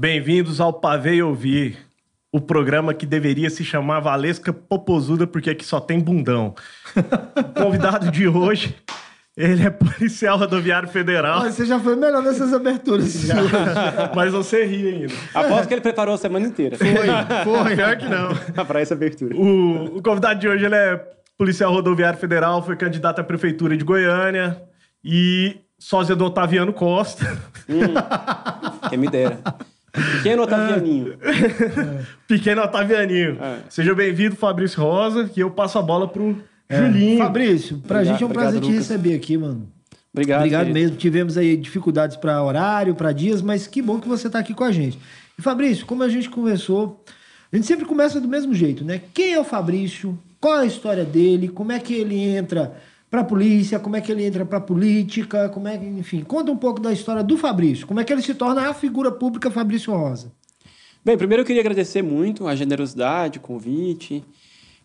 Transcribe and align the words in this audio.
Bem-vindos 0.00 0.60
ao 0.60 0.72
Pavei 0.72 1.20
Ouvir, 1.20 1.76
o 2.30 2.40
programa 2.40 2.94
que 2.94 3.04
deveria 3.04 3.50
se 3.50 3.64
chamar 3.64 3.98
Valesca 3.98 4.52
Popozuda, 4.52 5.26
porque 5.26 5.50
aqui 5.50 5.64
só 5.64 5.80
tem 5.80 5.98
bundão. 5.98 6.54
O 7.36 7.60
convidado 7.60 8.08
de 8.08 8.28
hoje, 8.28 8.76
ele 9.36 9.66
é 9.66 9.70
policial 9.70 10.38
rodoviário 10.38 10.88
federal. 10.88 11.40
Mas 11.40 11.56
você 11.56 11.66
já 11.66 11.80
foi 11.80 11.96
melhor 11.96 12.22
nessas 12.22 12.52
aberturas. 12.52 13.24
Mas 14.14 14.30
você 14.30 14.64
ri 14.64 14.86
ainda. 14.86 15.14
Aposto 15.34 15.66
que 15.66 15.74
ele 15.74 15.80
preparou 15.80 16.14
a 16.14 16.18
semana 16.18 16.46
inteira. 16.46 16.78
Foi, 16.78 16.86
foi. 17.64 17.74
Pior 17.74 17.96
que 17.96 18.06
não. 18.06 18.28
pra 18.66 18.80
essa 18.80 18.94
abertura. 18.94 19.36
O, 19.36 19.96
o 19.98 20.00
convidado 20.00 20.38
de 20.38 20.48
hoje, 20.48 20.64
ele 20.64 20.76
é 20.76 20.96
policial 21.36 21.72
rodoviário 21.72 22.20
federal, 22.20 22.64
foi 22.64 22.76
candidato 22.76 23.18
à 23.18 23.24
prefeitura 23.24 23.76
de 23.76 23.82
Goiânia 23.82 24.62
e 25.02 25.56
sósia 25.76 26.14
do 26.14 26.24
Otaviano 26.24 26.72
Costa. 26.72 27.36
Quem 28.88 28.96
me 28.96 29.08
dera. 29.08 29.40
Pequeno 29.92 30.42
Otavianinho. 30.42 31.14
Pequeno 32.28 32.62
Otavianinho. 32.62 33.38
É. 33.40 33.58
Seja 33.68 33.94
bem-vindo, 33.94 34.36
Fabrício 34.36 34.80
Rosa, 34.82 35.28
que 35.28 35.40
eu 35.40 35.50
passo 35.50 35.78
a 35.78 35.82
bola 35.82 36.06
pro 36.06 36.36
Julinho. 36.70 37.18
Fabrício, 37.18 37.78
pra 37.78 37.98
Obrigado, 37.98 38.12
gente 38.12 38.22
é 38.22 38.26
um 38.26 38.30
obrigado, 38.30 38.44
prazer 38.44 38.60
te 38.60 38.66
Lucas. 38.66 38.88
receber 38.88 39.14
aqui, 39.14 39.38
mano. 39.38 39.68
Obrigado. 40.12 40.40
Obrigado 40.40 40.66
querido. 40.66 40.80
mesmo. 40.80 40.96
Tivemos 40.96 41.38
aí 41.38 41.56
dificuldades 41.56 42.16
para 42.16 42.42
horário, 42.42 42.94
para 42.94 43.12
dias, 43.12 43.40
mas 43.40 43.66
que 43.66 43.80
bom 43.80 43.98
que 44.00 44.08
você 44.08 44.28
tá 44.28 44.38
aqui 44.38 44.52
com 44.54 44.64
a 44.64 44.72
gente. 44.72 44.98
E 45.38 45.42
Fabrício, 45.42 45.86
como 45.86 46.02
a 46.02 46.08
gente 46.08 46.28
conversou, 46.28 47.02
a 47.52 47.56
gente 47.56 47.66
sempre 47.66 47.86
começa 47.86 48.20
do 48.20 48.28
mesmo 48.28 48.54
jeito, 48.54 48.84
né? 48.84 49.00
Quem 49.14 49.32
é 49.32 49.40
o 49.40 49.44
Fabrício? 49.44 50.18
Qual 50.40 50.58
é 50.58 50.62
a 50.62 50.66
história 50.66 51.04
dele? 51.04 51.48
Como 51.48 51.72
é 51.72 51.78
que 51.78 51.94
ele 51.94 52.18
entra 52.20 52.74
pra 53.10 53.24
polícia? 53.24 53.78
Como 53.78 53.96
é 53.96 54.00
que 54.00 54.10
ele 54.12 54.24
entra 54.24 54.44
pra 54.44 54.60
política? 54.60 55.48
Como 55.48 55.66
é 55.68 55.76
que, 55.78 55.86
enfim, 55.86 56.22
conta 56.22 56.50
um 56.52 56.56
pouco 56.56 56.80
da 56.80 56.92
história 56.92 57.22
do 57.22 57.36
Fabrício. 57.36 57.86
Como 57.86 58.00
é 58.00 58.04
que 58.04 58.12
ele 58.12 58.22
se 58.22 58.34
torna 58.34 58.68
a 58.68 58.74
figura 58.74 59.10
pública 59.10 59.50
Fabrício 59.50 59.92
Rosa? 59.92 60.32
Bem, 61.04 61.16
primeiro 61.16 61.42
eu 61.42 61.46
queria 61.46 61.62
agradecer 61.62 62.02
muito 62.02 62.46
a 62.46 62.54
generosidade, 62.54 63.38
o 63.38 63.40
convite. 63.40 64.22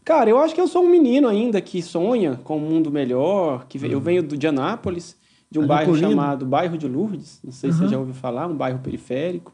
Cara, 0.06 0.30
eu 0.30 0.40
acho 0.40 0.54
que 0.54 0.62
eu 0.62 0.68
sou 0.68 0.84
um 0.84 0.90
menino 0.90 1.28
ainda 1.28 1.60
que 1.62 1.82
sonha 1.82 2.40
com 2.44 2.58
um 2.58 2.62
mundo 2.62 2.92
melhor. 2.92 3.66
Que 3.68 3.78
ve- 3.78 3.92
Eu 3.92 4.00
venho 4.00 4.22
do, 4.24 4.38
de 4.38 4.48
Anápolis, 4.48 5.16
de 5.50 5.60
um 5.60 5.64
Ali 5.64 5.70
bairro 5.70 5.96
chamado 5.98 6.46
Bairro 6.46 6.78
de 6.78 6.88
Lourdes. 6.88 7.40
Não 7.44 7.52
sei 7.52 7.72
se 7.72 7.78
você 7.78 7.84
Uhum. 7.86 7.90
já 7.90 7.98
ouviu 8.00 8.14
falar, 8.14 8.48
um 8.48 8.56
bairro 8.56 8.80
periférico. 8.80 9.54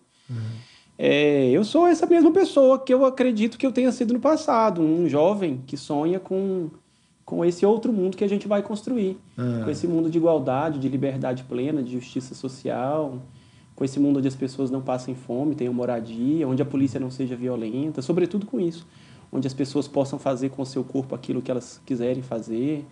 É, 0.98 1.50
eu 1.52 1.64
sou 1.64 1.88
essa 1.88 2.06
mesma 2.06 2.32
pessoa 2.32 2.78
que 2.80 2.94
eu 2.94 3.06
acredito 3.06 3.58
que 3.58 3.66
eu 3.66 3.72
tenha 3.72 3.92
sido 3.92 4.14
no 4.14 4.20
passado, 4.20 4.82
um 4.82 5.08
jovem 5.08 5.62
que 5.66 5.78
sonha 5.78 6.20
com, 6.20 6.70
com 7.30 7.46
esse 7.46 7.64
outro 7.64 7.94
mundo 7.94 8.18
que 8.18 8.24
a 8.24 8.28
gente 8.28 8.48
vai 8.48 8.64
construir. 8.64 9.16
Ah. 9.38 9.62
Com 9.64 9.70
esse 9.70 9.88
mundo 9.88 10.10
de 10.10 10.18
igualdade, 10.18 10.80
de 10.80 10.90
liberdade 10.90 11.44
plena, 11.44 11.84
de 11.84 11.92
justiça 11.92 12.34
social, 12.34 13.20
com 13.76 13.86
esse 13.86 14.00
mundo 14.00 14.18
onde 14.18 14.28
as 14.28 14.36
pessoas 14.36 14.72
não 14.72 14.82
passem 14.82 15.14
fome, 15.14 15.54
tenham 15.54 15.72
moradia, 15.72 16.48
onde 16.48 16.60
a 16.64 16.66
polícia 16.66 17.00
não 17.00 17.12
seja 17.12 17.36
violenta, 17.36 18.02
sobretudo 18.02 18.48
com 18.48 18.60
isso, 18.60 18.84
onde 19.32 19.46
as 19.46 19.54
pessoas 19.54 19.88
possam 19.88 20.18
fazer 20.18 20.50
com 20.50 20.64
o 20.64 20.66
seu 20.66 20.84
corpo 20.84 21.14
aquilo 21.14 21.40
que 21.40 21.52
elas 21.52 21.80
quiserem 21.86 22.24
fazer. 22.24 22.84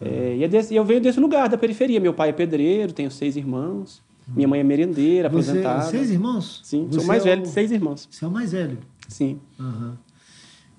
É, 0.00 0.34
e 0.38 0.42
é 0.42 0.48
desse- 0.48 0.74
eu 0.74 0.84
venho 0.84 1.00
desse 1.00 1.20
lugar, 1.20 1.48
da 1.48 1.56
periferia. 1.56 2.00
Meu 2.00 2.12
pai 2.12 2.30
é 2.30 2.32
pedreiro, 2.32 2.92
tenho 2.92 3.10
seis 3.10 3.36
irmãos. 3.36 4.02
Minha 4.34 4.48
mãe 4.48 4.58
é 4.58 4.64
merendeira, 4.64 5.28
Você, 5.28 5.50
aposentada. 5.50 5.82
seis 5.90 6.10
irmãos? 6.10 6.60
Sim, 6.64 6.86
Você 6.90 6.98
sou 6.98 7.06
mais 7.06 7.24
é 7.24 7.28
velho 7.30 7.42
o- 7.42 7.44
de 7.44 7.50
seis 7.50 7.70
irmãos. 7.70 8.08
Você 8.10 8.24
é 8.24 8.28
o 8.28 8.30
mais 8.32 8.50
velho. 8.52 8.78
Sim. 9.08 9.38
Aham. 9.60 9.96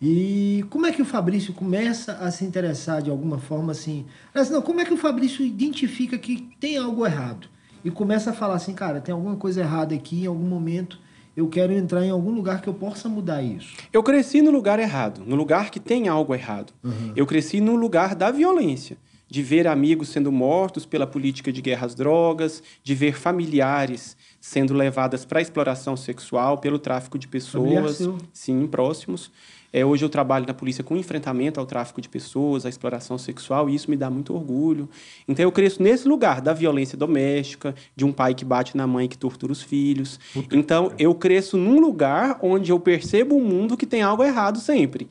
E 0.01 0.65
como 0.69 0.87
é 0.87 0.91
que 0.91 1.01
o 1.01 1.05
Fabrício 1.05 1.53
começa 1.53 2.13
a 2.13 2.31
se 2.31 2.43
interessar 2.43 3.01
de 3.01 3.11
alguma 3.11 3.37
forma 3.37 3.71
assim? 3.71 4.05
Aliás, 4.33 4.49
não, 4.49 4.61
como 4.61 4.81
é 4.81 4.85
que 4.85 4.93
o 4.93 4.97
Fabrício 4.97 5.45
identifica 5.45 6.17
que 6.17 6.49
tem 6.59 6.77
algo 6.77 7.05
errado? 7.05 7.47
E 7.85 7.91
começa 7.91 8.31
a 8.31 8.33
falar 8.33 8.55
assim, 8.55 8.73
cara, 8.73 8.99
tem 8.99 9.13
alguma 9.13 9.35
coisa 9.35 9.61
errada 9.61 9.93
aqui, 9.93 10.23
em 10.23 10.27
algum 10.27 10.47
momento 10.47 10.99
eu 11.35 11.47
quero 11.47 11.71
entrar 11.71 12.05
em 12.05 12.09
algum 12.09 12.31
lugar 12.31 12.61
que 12.61 12.67
eu 12.67 12.73
possa 12.73 13.07
mudar 13.07 13.41
isso. 13.41 13.75
Eu 13.93 14.03
cresci 14.03 14.41
no 14.41 14.51
lugar 14.51 14.79
errado, 14.79 15.23
no 15.25 15.35
lugar 15.35 15.69
que 15.69 15.79
tem 15.79 16.07
algo 16.07 16.35
errado. 16.35 16.73
Eu 17.15 17.25
cresci 17.25 17.61
no 17.61 17.75
lugar 17.75 18.15
da 18.15 18.31
violência, 18.31 18.97
de 19.29 19.41
ver 19.41 19.65
amigos 19.65 20.09
sendo 20.09 20.29
mortos 20.29 20.85
pela 20.85 21.07
política 21.07 21.51
de 21.51 21.61
guerra 21.61 21.85
às 21.85 21.95
drogas, 21.95 22.61
de 22.83 22.93
ver 22.93 23.13
familiares 23.13 24.17
sendo 24.41 24.73
levadas 24.73 25.23
para 25.23 25.41
exploração 25.41 25.95
sexual 25.95 26.57
pelo 26.57 26.77
tráfico 26.77 27.17
de 27.17 27.29
pessoas, 27.29 28.01
sim, 28.33 28.67
próximos. 28.67 29.31
É, 29.73 29.85
hoje 29.85 30.03
eu 30.03 30.09
trabalho 30.09 30.45
na 30.45 30.53
polícia 30.53 30.83
com 30.83 30.97
enfrentamento 30.97 31.59
ao 31.59 31.65
tráfico 31.65 32.01
de 32.01 32.09
pessoas, 32.09 32.65
à 32.65 32.69
exploração 32.69 33.17
sexual, 33.17 33.69
e 33.69 33.75
isso 33.75 33.89
me 33.89 33.95
dá 33.95 34.09
muito 34.09 34.33
orgulho. 34.33 34.89
Então 35.27 35.43
eu 35.43 35.51
cresço 35.51 35.81
nesse 35.81 36.07
lugar 36.07 36.41
da 36.41 36.53
violência 36.53 36.97
doméstica, 36.97 37.73
de 37.95 38.03
um 38.03 38.11
pai 38.11 38.33
que 38.33 38.43
bate 38.43 38.75
na 38.75 38.85
mãe 38.85 39.07
que 39.07 39.17
tortura 39.17 39.51
os 39.51 39.61
filhos. 39.61 40.19
então 40.51 40.91
eu 40.99 41.15
cresço 41.15 41.57
num 41.57 41.79
lugar 41.79 42.37
onde 42.41 42.71
eu 42.71 42.79
percebo 42.79 43.35
um 43.35 43.43
mundo 43.43 43.77
que 43.77 43.85
tem 43.85 44.01
algo 44.01 44.23
errado 44.23 44.59
sempre. 44.59 45.09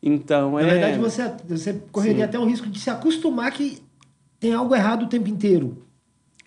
Então 0.00 0.52
Na 0.52 0.62
é 0.62 0.64
verdade, 0.66 0.98
você, 0.98 1.32
você 1.48 1.82
correria 1.90 2.26
até 2.26 2.38
o 2.38 2.44
risco 2.44 2.68
de 2.68 2.78
se 2.78 2.88
acostumar 2.88 3.50
que 3.50 3.82
tem 4.38 4.52
algo 4.52 4.74
errado 4.74 5.04
o 5.04 5.08
tempo 5.08 5.28
inteiro. 5.28 5.82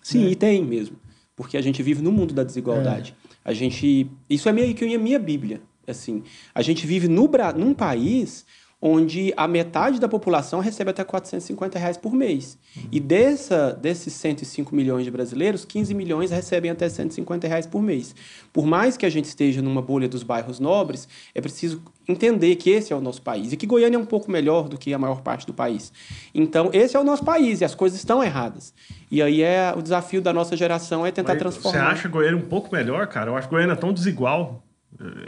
Sim, 0.02 0.28
e 0.28 0.34
tem 0.34 0.64
mesmo. 0.64 0.96
Porque 1.36 1.56
a 1.56 1.60
gente 1.60 1.82
vive 1.82 2.02
no 2.02 2.12
mundo 2.12 2.32
da 2.32 2.42
desigualdade. 2.42 3.14
A 3.44 3.52
gente. 3.52 4.10
Isso 4.28 4.48
é 4.48 4.52
meio 4.52 4.74
que 4.74 4.84
a 4.84 4.98
minha 4.98 5.18
Bíblia. 5.18 5.60
Assim, 5.90 6.22
a 6.54 6.62
gente 6.62 6.86
vive 6.86 7.08
no, 7.08 7.28
num 7.56 7.74
país 7.74 8.46
onde 8.82 9.32
a 9.36 9.46
metade 9.46 10.00
da 10.00 10.08
população 10.08 10.60
recebe 10.60 10.90
até 10.90 11.04
450 11.04 11.78
reais 11.78 11.96
por 11.98 12.14
mês. 12.14 12.58
E 12.90 12.98
dessa, 12.98 13.72
desses 13.72 14.14
105 14.14 14.74
milhões 14.74 15.04
de 15.04 15.10
brasileiros, 15.10 15.66
15 15.66 15.92
milhões 15.92 16.30
recebem 16.30 16.70
até 16.70 16.88
150 16.88 17.46
reais 17.46 17.66
por 17.66 17.82
mês. 17.82 18.14
Por 18.52 18.64
mais 18.64 18.96
que 18.96 19.04
a 19.04 19.10
gente 19.10 19.26
esteja 19.26 19.60
numa 19.60 19.82
bolha 19.82 20.08
dos 20.08 20.22
bairros 20.22 20.58
nobres, 20.58 21.06
é 21.34 21.40
preciso 21.42 21.82
entender 22.08 22.56
que 22.56 22.70
esse 22.70 22.92
é 22.92 22.96
o 22.96 23.00
nosso 23.00 23.20
país 23.20 23.52
e 23.52 23.56
que 23.56 23.66
Goiânia 23.66 23.96
é 23.96 24.00
um 24.00 24.06
pouco 24.06 24.30
melhor 24.30 24.68
do 24.68 24.78
que 24.78 24.94
a 24.94 24.98
maior 24.98 25.20
parte 25.20 25.46
do 25.46 25.52
país. 25.52 25.92
Então, 26.34 26.70
esse 26.72 26.96
é 26.96 27.00
o 27.00 27.04
nosso 27.04 27.22
país 27.22 27.60
e 27.60 27.64
as 27.66 27.74
coisas 27.74 27.98
estão 27.98 28.24
erradas. 28.24 28.72
E 29.10 29.20
aí 29.20 29.42
é 29.42 29.74
o 29.76 29.82
desafio 29.82 30.22
da 30.22 30.32
nossa 30.32 30.56
geração 30.56 31.04
é 31.04 31.10
tentar 31.10 31.34
Mas 31.34 31.42
transformar. 31.42 31.78
Você 31.78 31.92
acha 31.92 32.08
Goiânia 32.08 32.38
um 32.38 32.48
pouco 32.48 32.74
melhor, 32.74 33.06
cara? 33.08 33.30
Eu 33.30 33.36
acho 33.36 33.48
Goiânia 33.48 33.76
tão 33.76 33.92
desigual. 33.92 34.62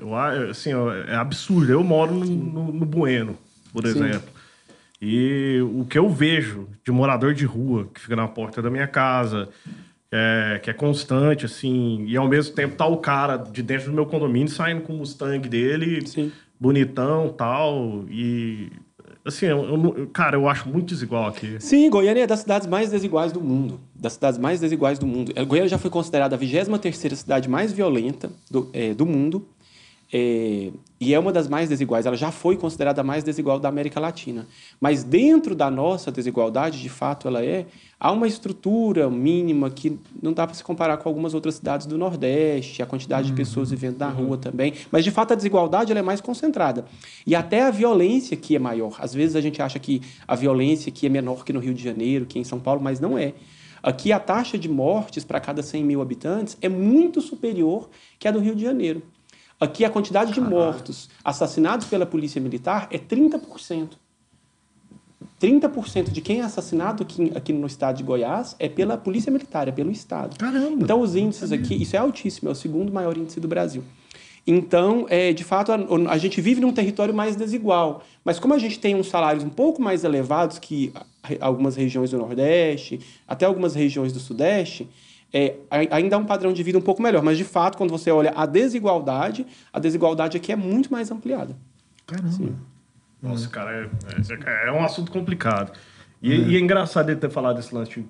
Eu, 0.00 0.14
assim, 0.50 0.70
é 1.08 1.14
absurdo. 1.14 1.70
Eu 1.72 1.82
moro 1.82 2.12
no, 2.14 2.24
no- 2.26 2.72
no 2.72 2.86
Bueno, 2.86 3.38
por 3.72 3.86
Sim. 3.86 3.90
exemplo. 4.04 4.28
E 5.00 5.58
o 5.74 5.84
que 5.84 5.98
eu 5.98 6.08
vejo 6.08 6.68
de 6.84 6.92
morador 6.92 7.34
de 7.34 7.44
rua 7.44 7.88
que 7.92 8.00
fica 8.00 8.14
na 8.14 8.28
porta 8.28 8.62
da 8.62 8.70
minha 8.70 8.86
casa, 8.86 9.48
é, 10.10 10.60
que 10.62 10.70
é 10.70 10.72
constante, 10.72 11.44
assim, 11.46 12.04
e 12.06 12.16
ao 12.16 12.28
mesmo 12.28 12.54
tempo 12.54 12.76
tá 12.76 12.86
o 12.86 12.98
cara 12.98 13.36
de 13.36 13.62
dentro 13.62 13.86
do 13.86 13.92
meu 13.94 14.06
condomínio 14.06 14.48
saindo 14.48 14.82
com 14.82 14.92
o 14.94 14.98
Mustang 14.98 15.48
dele, 15.48 16.06
Sim. 16.06 16.30
bonitão 16.60 17.30
tal. 17.30 18.04
E 18.08 18.70
assim, 19.24 19.46
eu, 19.46 19.64
eu 19.64 20.06
cara, 20.12 20.36
eu 20.36 20.48
acho 20.48 20.68
muito 20.68 20.86
desigual 20.86 21.26
aqui. 21.26 21.56
Sim, 21.60 21.88
Goiânia 21.90 22.24
é 22.24 22.26
das 22.26 22.40
cidades 22.40 22.66
mais 22.66 22.90
desiguais 22.90 23.32
do 23.32 23.40
mundo. 23.40 23.80
Das 23.94 24.14
cidades 24.14 24.38
mais 24.38 24.60
desiguais 24.60 24.98
do 24.98 25.06
mundo. 25.06 25.32
Eh, 25.34 25.44
Goiânia 25.44 25.68
já 25.68 25.78
foi 25.78 25.90
considerada 25.90 26.36
a 26.36 26.38
23ª 26.38 27.14
cidade 27.14 27.48
mais 27.48 27.72
violenta 27.72 28.30
do, 28.50 28.68
eh, 28.72 28.94
do 28.94 29.06
mundo. 29.06 29.46
Eh, 30.12 30.70
e 31.00 31.14
é 31.14 31.18
uma 31.18 31.32
das 31.32 31.48
mais 31.48 31.68
desiguais. 31.68 32.04
Ela 32.04 32.16
já 32.16 32.30
foi 32.30 32.56
considerada 32.56 33.00
a 33.00 33.04
mais 33.04 33.24
desigual 33.24 33.58
da 33.58 33.68
América 33.68 33.98
Latina. 33.98 34.46
Mas 34.78 35.02
dentro 35.02 35.54
da 35.54 35.70
nossa 35.70 36.12
desigualdade, 36.12 36.80
de 36.80 36.88
fato 36.90 37.26
ela 37.26 37.42
é, 37.42 37.66
há 37.98 38.12
uma 38.12 38.26
estrutura 38.26 39.08
mínima 39.08 39.70
que 39.70 39.98
não 40.22 40.32
dá 40.32 40.46
para 40.46 40.54
se 40.54 40.62
comparar 40.62 40.98
com 40.98 41.08
algumas 41.08 41.32
outras 41.32 41.54
cidades 41.54 41.86
do 41.86 41.96
Nordeste, 41.96 42.82
a 42.82 42.86
quantidade 42.86 43.28
de 43.28 43.32
pessoas 43.32 43.70
vivendo 43.70 43.98
na 43.98 44.10
rua 44.10 44.36
também. 44.36 44.74
Mas, 44.90 45.02
de 45.02 45.10
fato, 45.10 45.32
a 45.32 45.34
desigualdade 45.34 45.92
é 45.92 46.02
mais 46.02 46.20
concentrada. 46.20 46.84
E 47.26 47.34
até 47.34 47.62
a 47.62 47.70
violência 47.70 48.36
que 48.36 48.54
é 48.54 48.58
maior. 48.58 48.96
Às 49.00 49.14
vezes 49.14 49.34
a 49.34 49.40
gente 49.40 49.62
acha 49.62 49.78
que 49.78 50.02
a 50.28 50.36
violência 50.36 50.90
aqui 50.90 51.06
é 51.06 51.08
menor 51.08 51.44
que 51.44 51.52
no 51.52 51.58
Rio 51.58 51.72
de 51.72 51.82
Janeiro, 51.82 52.26
que 52.26 52.38
em 52.38 52.44
São 52.44 52.60
Paulo, 52.60 52.80
mas 52.82 53.00
não 53.00 53.16
é. 53.16 53.32
Aqui 53.82 54.12
a 54.12 54.20
taxa 54.20 54.56
de 54.56 54.68
mortes 54.68 55.24
para 55.24 55.40
cada 55.40 55.62
100 55.62 55.82
mil 55.82 56.00
habitantes 56.00 56.56
é 56.60 56.68
muito 56.68 57.20
superior 57.20 57.90
que 58.18 58.28
a 58.28 58.30
do 58.30 58.38
Rio 58.38 58.54
de 58.54 58.62
Janeiro. 58.62 59.02
Aqui 59.62 59.84
a 59.84 59.90
quantidade 59.90 60.32
de 60.32 60.40
mortos 60.40 61.08
assassinados 61.24 61.86
pela 61.86 62.04
polícia 62.04 62.40
militar 62.40 62.88
é 62.90 62.98
30%. 62.98 63.90
30% 65.40 66.10
de 66.10 66.20
quem 66.20 66.40
é 66.40 66.42
assassinado 66.42 67.04
aqui, 67.04 67.30
aqui 67.32 67.52
no 67.52 67.68
estado 67.68 67.98
de 67.98 68.02
Goiás 68.02 68.56
é 68.58 68.68
pela 68.68 68.96
polícia 68.96 69.30
militar, 69.30 69.68
é 69.68 69.70
pelo 69.70 69.92
estado. 69.92 70.36
Caramba! 70.36 70.82
Então, 70.82 71.00
os 71.00 71.14
índices 71.14 71.52
aqui, 71.52 71.80
isso 71.80 71.94
é 71.94 72.00
altíssimo, 72.00 72.48
é 72.48 72.52
o 72.52 72.56
segundo 72.56 72.92
maior 72.92 73.16
índice 73.16 73.38
do 73.38 73.46
Brasil. 73.46 73.84
Então, 74.44 75.06
é, 75.08 75.32
de 75.32 75.44
fato, 75.44 75.70
a, 75.70 75.76
a 76.10 76.18
gente 76.18 76.40
vive 76.40 76.60
num 76.60 76.72
território 76.72 77.14
mais 77.14 77.36
desigual. 77.36 78.02
Mas 78.24 78.40
como 78.40 78.54
a 78.54 78.58
gente 78.58 78.80
tem 78.80 78.96
uns 78.96 79.06
salários 79.06 79.44
um 79.44 79.48
pouco 79.48 79.80
mais 79.80 80.02
elevados 80.02 80.58
que 80.58 80.92
algumas 81.40 81.76
regiões 81.76 82.10
do 82.10 82.18
Nordeste, 82.18 82.98
até 83.28 83.46
algumas 83.46 83.76
regiões 83.76 84.12
do 84.12 84.18
Sudeste, 84.18 84.88
é, 85.32 85.56
ainda 85.90 86.16
há 86.16 86.18
um 86.18 86.24
padrão 86.24 86.52
de 86.52 86.62
vida 86.62 86.78
um 86.78 86.82
pouco 86.82 87.02
melhor. 87.02 87.22
Mas, 87.22 87.38
de 87.38 87.44
fato, 87.44 87.78
quando 87.78 87.90
você 87.90 88.10
olha 88.10 88.32
a 88.36 88.44
desigualdade, 88.46 89.46
a 89.72 89.78
desigualdade 89.78 90.36
aqui 90.36 90.52
é 90.52 90.56
muito 90.56 90.92
mais 90.92 91.10
ampliada. 91.10 91.56
Caramba! 92.06 92.52
Nossa, 93.22 93.48
cara, 93.48 93.70
é, 93.72 94.64
é- 94.64 94.68
é 94.68 94.72
um 94.72 94.84
assunto 94.84 95.12
complicado. 95.12 95.72
E 96.20 96.32
é. 96.32 96.36
e 96.36 96.56
é 96.56 96.60
engraçado 96.60 97.08
ele 97.10 97.18
ter 97.20 97.30
falado 97.30 97.58
esse 97.58 97.74
lance 97.74 98.04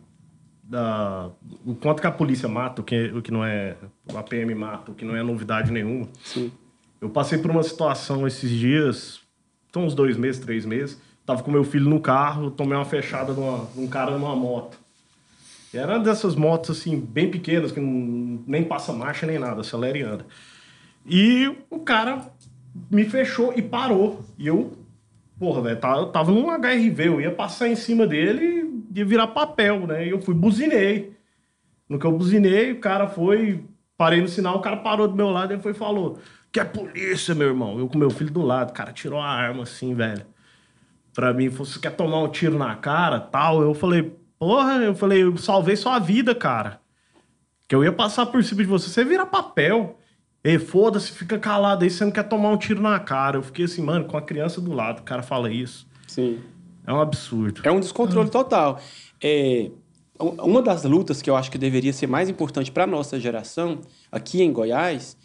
da, 0.62 1.30
o 1.66 1.74
quanto 1.74 2.00
que 2.00 2.06
a 2.06 2.10
polícia 2.10 2.48
mata, 2.48 2.80
o 2.80 2.84
que, 2.84 3.12
o 3.14 3.20
que 3.20 3.30
não 3.30 3.44
é. 3.44 3.76
A 4.14 4.22
PM 4.22 4.54
mata, 4.54 4.90
o 4.90 4.94
que 4.94 5.04
não 5.04 5.14
é 5.14 5.22
novidade 5.22 5.70
nenhuma. 5.70 6.08
Sim. 6.24 6.50
Eu 7.00 7.10
passei 7.10 7.38
por 7.38 7.50
uma 7.50 7.62
situação 7.62 8.26
esses 8.26 8.50
dias, 8.50 9.20
então 9.69 9.84
uns 9.84 9.94
dois 9.94 10.16
meses, 10.16 10.40
três 10.40 10.64
meses. 10.64 11.00
Tava 11.26 11.42
com 11.42 11.50
meu 11.50 11.62
filho 11.62 11.88
no 11.88 12.00
carro, 12.00 12.50
tomei 12.50 12.76
uma 12.76 12.84
fechada 12.84 13.32
de, 13.34 13.40
uma, 13.40 13.66
de 13.66 13.80
um 13.80 13.86
cara 13.86 14.12
numa 14.12 14.34
moto. 14.34 14.78
Era 15.74 15.98
dessas 15.98 16.34
motos, 16.34 16.78
assim, 16.78 17.00
bem 17.00 17.30
pequenas, 17.30 17.72
que 17.72 17.80
não, 17.80 18.42
nem 18.46 18.62
passa 18.62 18.92
marcha 18.92 19.26
nem 19.26 19.38
nada, 19.38 19.62
acelera 19.62 19.96
e 19.96 20.02
anda. 20.02 20.26
E 21.06 21.50
o 21.70 21.80
cara 21.80 22.30
me 22.90 23.04
fechou 23.04 23.52
e 23.56 23.62
parou. 23.62 24.22
E 24.38 24.46
eu, 24.46 24.72
porra, 25.38 25.62
velho, 25.62 25.76
tava, 25.80 26.06
tava 26.06 26.30
num 26.30 26.50
HRV, 26.50 27.06
eu 27.06 27.20
ia 27.20 27.32
passar 27.32 27.69
em 27.69 27.76
cima 27.76 28.06
dele 28.06 28.84
e 28.94 28.98
ia 28.98 29.04
virar 29.04 29.28
papel, 29.28 29.86
né? 29.86 30.06
E 30.06 30.10
eu 30.10 30.20
fui, 30.20 30.34
buzinei. 30.34 31.16
No 31.88 31.98
que 31.98 32.06
eu 32.06 32.12
buzinei, 32.12 32.72
o 32.72 32.80
cara 32.80 33.08
foi, 33.08 33.64
parei 33.96 34.20
no 34.20 34.28
sinal, 34.28 34.56
o 34.56 34.62
cara 34.62 34.76
parou 34.76 35.08
do 35.08 35.16
meu 35.16 35.30
lado 35.30 35.54
e 35.54 35.58
foi 35.58 35.74
falou: 35.74 36.19
Que 36.50 36.60
é 36.60 36.64
polícia, 36.64 37.34
meu 37.34 37.48
irmão. 37.48 37.78
Eu 37.78 37.88
com 37.88 37.98
meu 37.98 38.10
filho 38.10 38.30
do 38.30 38.42
lado, 38.42 38.70
o 38.70 38.74
cara 38.74 38.92
tirou 38.92 39.20
a 39.20 39.26
arma 39.26 39.64
assim, 39.64 39.94
velho. 39.94 40.24
Pra 41.14 41.34
mim, 41.34 41.48
Você 41.48 41.78
quer 41.78 41.90
tomar 41.94 42.20
um 42.20 42.28
tiro 42.28 42.56
na 42.58 42.74
cara 42.76 43.20
tal? 43.20 43.62
Eu 43.62 43.74
falei: 43.74 44.12
Porra, 44.42 44.72
eu 44.78 44.92
falei: 44.92 45.22
Eu 45.22 45.36
salvei 45.36 45.76
sua 45.76 46.00
vida, 46.00 46.34
cara. 46.34 46.80
Que 47.68 47.76
eu 47.76 47.84
ia 47.84 47.92
passar 47.92 48.26
por 48.26 48.42
cima 48.42 48.60
de 48.64 48.68
você, 48.68 48.88
você 48.88 49.04
vira 49.04 49.24
papel. 49.24 49.96
Ei, 50.42 50.58
foda-se, 50.58 51.12
fica 51.12 51.38
calado 51.38 51.84
aí, 51.84 51.90
você 51.90 52.04
não 52.04 52.10
quer 52.10 52.24
tomar 52.24 52.48
um 52.48 52.56
tiro 52.56 52.82
na 52.82 52.98
cara. 52.98 53.36
Eu 53.36 53.42
fiquei 53.44 53.66
assim, 53.66 53.80
mano, 53.80 54.04
com 54.04 54.16
a 54.16 54.20
criança 54.20 54.60
do 54.60 54.72
lado, 54.72 54.98
o 54.98 55.02
cara 55.04 55.22
fala 55.22 55.48
isso. 55.48 55.86
Sim. 56.08 56.40
É 56.84 56.92
um 56.92 57.00
absurdo. 57.00 57.60
É 57.62 57.70
um 57.70 57.78
descontrole 57.78 58.30
total. 58.30 58.80
É, 59.22 59.70
uma 60.18 60.60
das 60.60 60.82
lutas 60.82 61.22
que 61.22 61.30
eu 61.30 61.36
acho 61.36 61.48
que 61.48 61.56
deveria 61.56 61.92
ser 61.92 62.08
mais 62.08 62.28
importante 62.28 62.72
para 62.72 62.82
a 62.82 62.86
nossa 62.88 63.20
geração, 63.20 63.80
aqui 64.10 64.42
em 64.42 64.52
Goiás, 64.52 65.16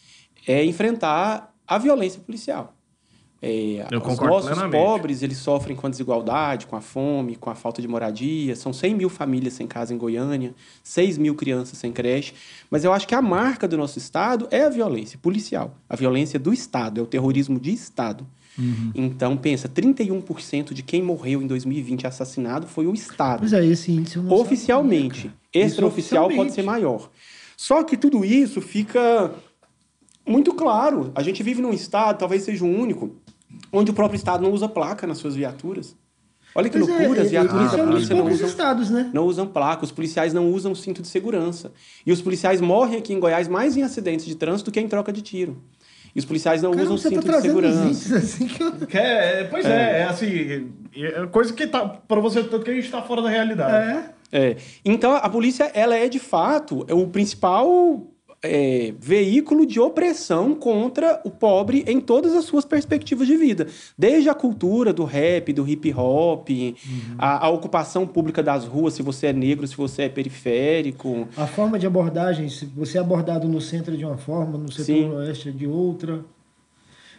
é 0.46 0.64
enfrentar 0.64 1.56
a 1.66 1.80
violência 1.80 2.22
policial. 2.22 2.77
É, 3.42 3.86
Eu 3.92 4.00
os 4.00 4.18
nossos 4.20 4.50
plenamente. 4.50 4.84
pobres, 4.84 5.22
eles 5.22 5.38
sofrem 5.38 5.76
com 5.76 5.86
a 5.86 5.90
desigualdade, 5.90 6.66
com 6.66 6.76
a 6.76 6.82
fome, 6.82 7.36
com 7.36 7.50
a 7.50 7.56
falta 7.56 7.82
de 7.82 7.88
moradia. 7.88 8.56
São 8.56 8.74
100 8.74 8.96
mil 8.96 9.10
famílias 9.10 9.54
sem 9.54 9.68
casa 9.68 9.94
em 9.94 9.98
Goiânia, 9.98 10.56
6 10.84 11.18
mil 11.18 11.36
crianças 11.36 11.78
sem 11.78 11.92
creche. 11.92 12.34
Mas 12.70 12.84
eu 12.84 12.92
acho 12.92 13.08
que 13.08 13.14
a 13.14 13.22
marca 13.22 13.68
do 13.68 13.78
nosso 13.78 13.98
Estado 14.00 14.48
é 14.50 14.64
a 14.64 14.70
violência 14.70 15.20
policial. 15.22 15.76
A 15.88 15.96
violência 15.96 16.40
do 16.40 16.52
Estado, 16.52 17.00
é 17.00 17.04
o 17.04 17.06
terrorismo 17.06 17.60
de 17.60 17.72
Estado. 17.72 18.26
Uhum. 18.58 18.92
Então, 18.96 19.38
pensa, 19.38 19.70
31% 19.70 20.74
de 20.74 20.82
quem 20.82 21.04
morreu 21.04 21.42
em 21.44 21.46
2020 21.48 22.08
assassinado 22.08 22.66
foi 22.66 22.88
o 22.88 22.94
Estado. 22.94 23.42
Pois 23.42 23.54
é, 23.54 23.64
esse 23.64 23.92
índice 23.92 24.18
eu 24.18 24.24
não 24.24 24.34
Oficialmente. 24.34 25.18
sabia, 25.18 25.32
cara. 25.54 25.66
Extraoficial 25.66 26.30
pode 26.30 26.54
ser 26.54 26.64
maior. 26.64 27.10
Só 27.56 27.84
que 27.84 27.96
tudo 27.96 28.26
isso 28.26 28.60
fica 28.62 29.32
muito 30.26 30.54
claro. 30.54 31.12
A 31.16 31.22
gente 31.24 31.42
vive 31.44 31.62
num 31.62 31.72
estado, 31.72 32.18
talvez 32.18 32.44
seja 32.44 32.64
o 32.66 32.68
único, 32.68 33.16
onde 33.72 33.92
o 33.92 33.94
próprio 33.94 34.18
estado 34.18 34.42
não 34.44 34.52
usa 34.52 34.68
placa 34.68 35.06
nas 35.08 35.18
suas 35.18 35.36
viaturas. 35.36 35.96
Olha 36.56 36.70
que 36.70 36.78
Pois 36.80 36.90
é, 36.90 36.98
loucura, 36.98 37.22
as 37.22 37.28
e- 37.28 37.30
viaturas 37.32 37.72
da 37.72 37.78
é 37.78 37.84
um 37.84 37.88
polícia 37.88 38.16
não 38.16 38.26
usam, 38.32 38.48
estados, 38.48 38.90
né? 38.90 39.10
não 39.14 39.26
usam 39.26 39.46
placa, 39.46 39.84
os 39.84 39.92
policiais 39.92 40.34
não 40.34 40.52
usam 40.52 40.74
cinto 40.74 41.02
de 41.02 41.08
segurança. 41.08 41.72
E 42.06 42.12
os 42.12 42.22
policiais 42.22 42.60
morrem 42.62 42.98
aqui 42.98 43.14
em 43.14 43.20
Goiás 43.20 43.48
mais 43.48 43.78
em 43.78 43.84
acidentes 43.84 44.26
de 44.26 44.34
trânsito 44.36 44.72
do 44.72 44.74
que 44.74 44.80
em 44.80 44.88
troca 44.88 45.14
de 45.14 45.22
tiro. 45.22 45.62
E 46.16 46.20
os 46.20 46.26
policiais 46.26 46.64
não 46.64 46.72
Caramba, 46.72 46.94
usam 46.94 47.04
tá 47.04 47.10
cinto 47.16 47.22
de 47.22 47.28
trazendo 47.32 47.60
os 47.60 47.98
segurança. 47.98 48.18
assim 48.18 48.48
que 48.48 48.64
eu... 48.64 48.74
É, 48.92 49.42
é, 49.42 49.44
pois 49.44 49.66
é. 49.68 50.00
é, 50.00 50.04
assim, 50.06 50.72
é 50.96 51.28
coisa 51.28 51.54
que 51.54 51.68
tá, 51.68 51.86
pra 51.88 52.20
você, 52.20 52.44
tanto 52.44 52.66
que 52.66 52.72
a 52.72 52.74
gente 52.74 52.90
tá 52.90 53.04
fora 53.04 53.22
da 53.22 53.30
realidade. 53.30 53.74
É. 54.32 54.40
É. 54.50 54.58
Então, 54.84 55.16
a 55.16 55.30
polícia, 55.30 55.72
ela 55.76 55.96
é, 55.96 56.10
de 56.10 56.20
fato, 56.20 56.84
é 56.88 56.94
o 56.94 57.08
principal 57.08 58.08
é, 58.42 58.94
veículo 59.00 59.66
de 59.66 59.80
opressão 59.80 60.54
contra 60.54 61.20
o 61.24 61.30
pobre 61.30 61.84
em 61.88 62.00
todas 62.00 62.34
as 62.34 62.46
suas 62.46 62.66
perspectivas 62.66 63.28
de 63.28 63.36
vida. 63.36 63.68
Desde 63.98 64.30
a 64.30 64.34
cultura 64.34 64.94
do 64.94 65.04
rap, 65.04 65.52
do 65.54 65.68
hip 65.68 65.94
hop, 65.94 66.50
a, 67.18 67.46
a 67.46 67.50
ocupação 67.50 68.06
pública 68.06 68.44
das 68.44 68.66
ruas, 68.66 68.94
se 68.94 69.02
você 69.02 69.28
é 69.28 69.34
negro, 69.34 69.68
se 69.68 69.76
você 69.76 70.04
é 70.04 70.10
periférico. 70.10 71.28
A 71.36 71.48
forma 71.48 71.80
de 71.80 71.88
abordagem, 71.88 72.50
se 72.50 72.66
você 72.66 72.98
é 72.98 73.02
abordado 73.02 73.48
no 73.48 73.60
centro 73.60 73.98
de 73.98 74.06
uma 74.06 74.18
forma, 74.18 74.58
no 74.58 74.72
setor 74.72 74.86
Sim. 74.86 75.10
oeste 75.10 75.52
de 75.52 75.68
outra. 75.68 76.20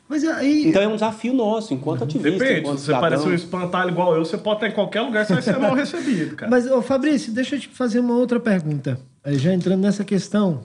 Mas 0.09 0.25
aí... 0.25 0.69
Então, 0.69 0.81
é 0.81 0.89
um 0.89 0.95
desafio 0.95 1.35
nosso, 1.35 1.75
enquanto 1.75 2.05
ativista, 2.05 2.39
Depende, 2.39 2.61
enquanto 2.61 2.79
se 2.79 2.87
você 2.87 2.93
parece 2.93 3.23
um 3.25 3.25
cidadão. 3.27 3.35
espantalho 3.35 3.91
igual 3.91 4.15
eu, 4.15 4.25
você 4.25 4.39
pode 4.39 4.57
estar 4.57 4.69
em 4.69 4.73
qualquer 4.73 5.03
lugar, 5.03 5.27
você 5.27 5.35
vai 5.35 5.43
ser 5.43 5.59
mal 5.59 5.75
recebido, 5.77 6.35
cara. 6.35 6.51
Mas, 6.51 6.67
ô 6.71 6.81
Fabrício, 6.81 7.31
deixa 7.31 7.57
eu 7.57 7.61
te 7.61 7.69
fazer 7.69 8.01
uma 8.01 8.15
outra 8.15 8.41
pergunta. 8.41 8.99
Aí, 9.23 9.37
Já 9.37 9.53
entrando 9.53 9.83
nessa 9.83 10.05
questão. 10.05 10.63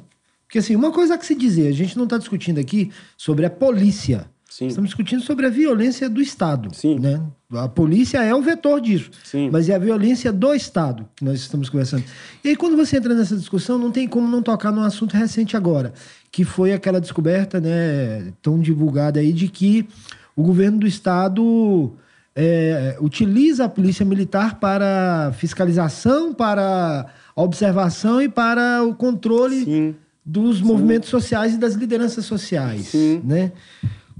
Porque, 0.53 0.59
assim, 0.59 0.75
uma 0.75 0.91
coisa 0.91 1.17
que 1.17 1.25
se 1.25 1.33
dizer, 1.33 1.67
a 1.67 1.71
gente 1.71 1.97
não 1.97 2.03
está 2.03 2.15
discutindo 2.15 2.59
aqui 2.59 2.91
sobre 3.17 3.43
a 3.43 3.49
polícia. 3.49 4.27
Sim. 4.47 4.67
Estamos 4.67 4.89
discutindo 4.89 5.23
sobre 5.23 5.47
a 5.47 5.49
violência 5.49 6.07
do 6.07 6.21
Estado. 6.21 6.69
Sim. 6.75 6.99
Né? 6.99 7.19
A 7.53 7.67
polícia 7.67 8.21
é 8.21 8.35
o 8.35 8.39
vetor 8.39 8.79
disso. 8.79 9.09
Sim. 9.23 9.49
Mas 9.51 9.67
é 9.67 9.73
a 9.73 9.79
violência 9.79 10.31
do 10.31 10.53
Estado 10.53 11.09
que 11.15 11.25
nós 11.25 11.39
estamos 11.39 11.69
conversando. 11.71 12.03
E 12.43 12.49
aí, 12.49 12.55
quando 12.55 12.77
você 12.77 12.97
entra 12.97 13.15
nessa 13.15 13.35
discussão, 13.35 13.79
não 13.79 13.89
tem 13.89 14.07
como 14.07 14.27
não 14.27 14.43
tocar 14.43 14.71
num 14.71 14.83
assunto 14.83 15.17
recente 15.17 15.57
agora, 15.57 15.91
que 16.31 16.43
foi 16.43 16.71
aquela 16.71 17.01
descoberta, 17.01 17.59
né, 17.59 18.31
tão 18.39 18.59
divulgada 18.59 19.19
aí, 19.19 19.33
de 19.33 19.47
que 19.47 19.87
o 20.35 20.43
governo 20.43 20.81
do 20.81 20.85
Estado 20.85 21.91
é, 22.35 22.95
utiliza 23.01 23.65
a 23.65 23.69
polícia 23.69 24.05
militar 24.05 24.59
para 24.59 25.33
fiscalização, 25.35 26.31
para 26.31 27.07
observação 27.35 28.21
e 28.21 28.29
para 28.29 28.83
o 28.83 28.93
controle 28.93 29.65
Sim. 29.65 29.95
Dos 30.25 30.61
movimentos 30.61 31.09
sociais 31.09 31.53
e 31.53 31.57
das 31.57 31.73
lideranças 31.73 32.25
sociais, 32.25 32.87
Sim. 32.87 33.21
né? 33.23 33.51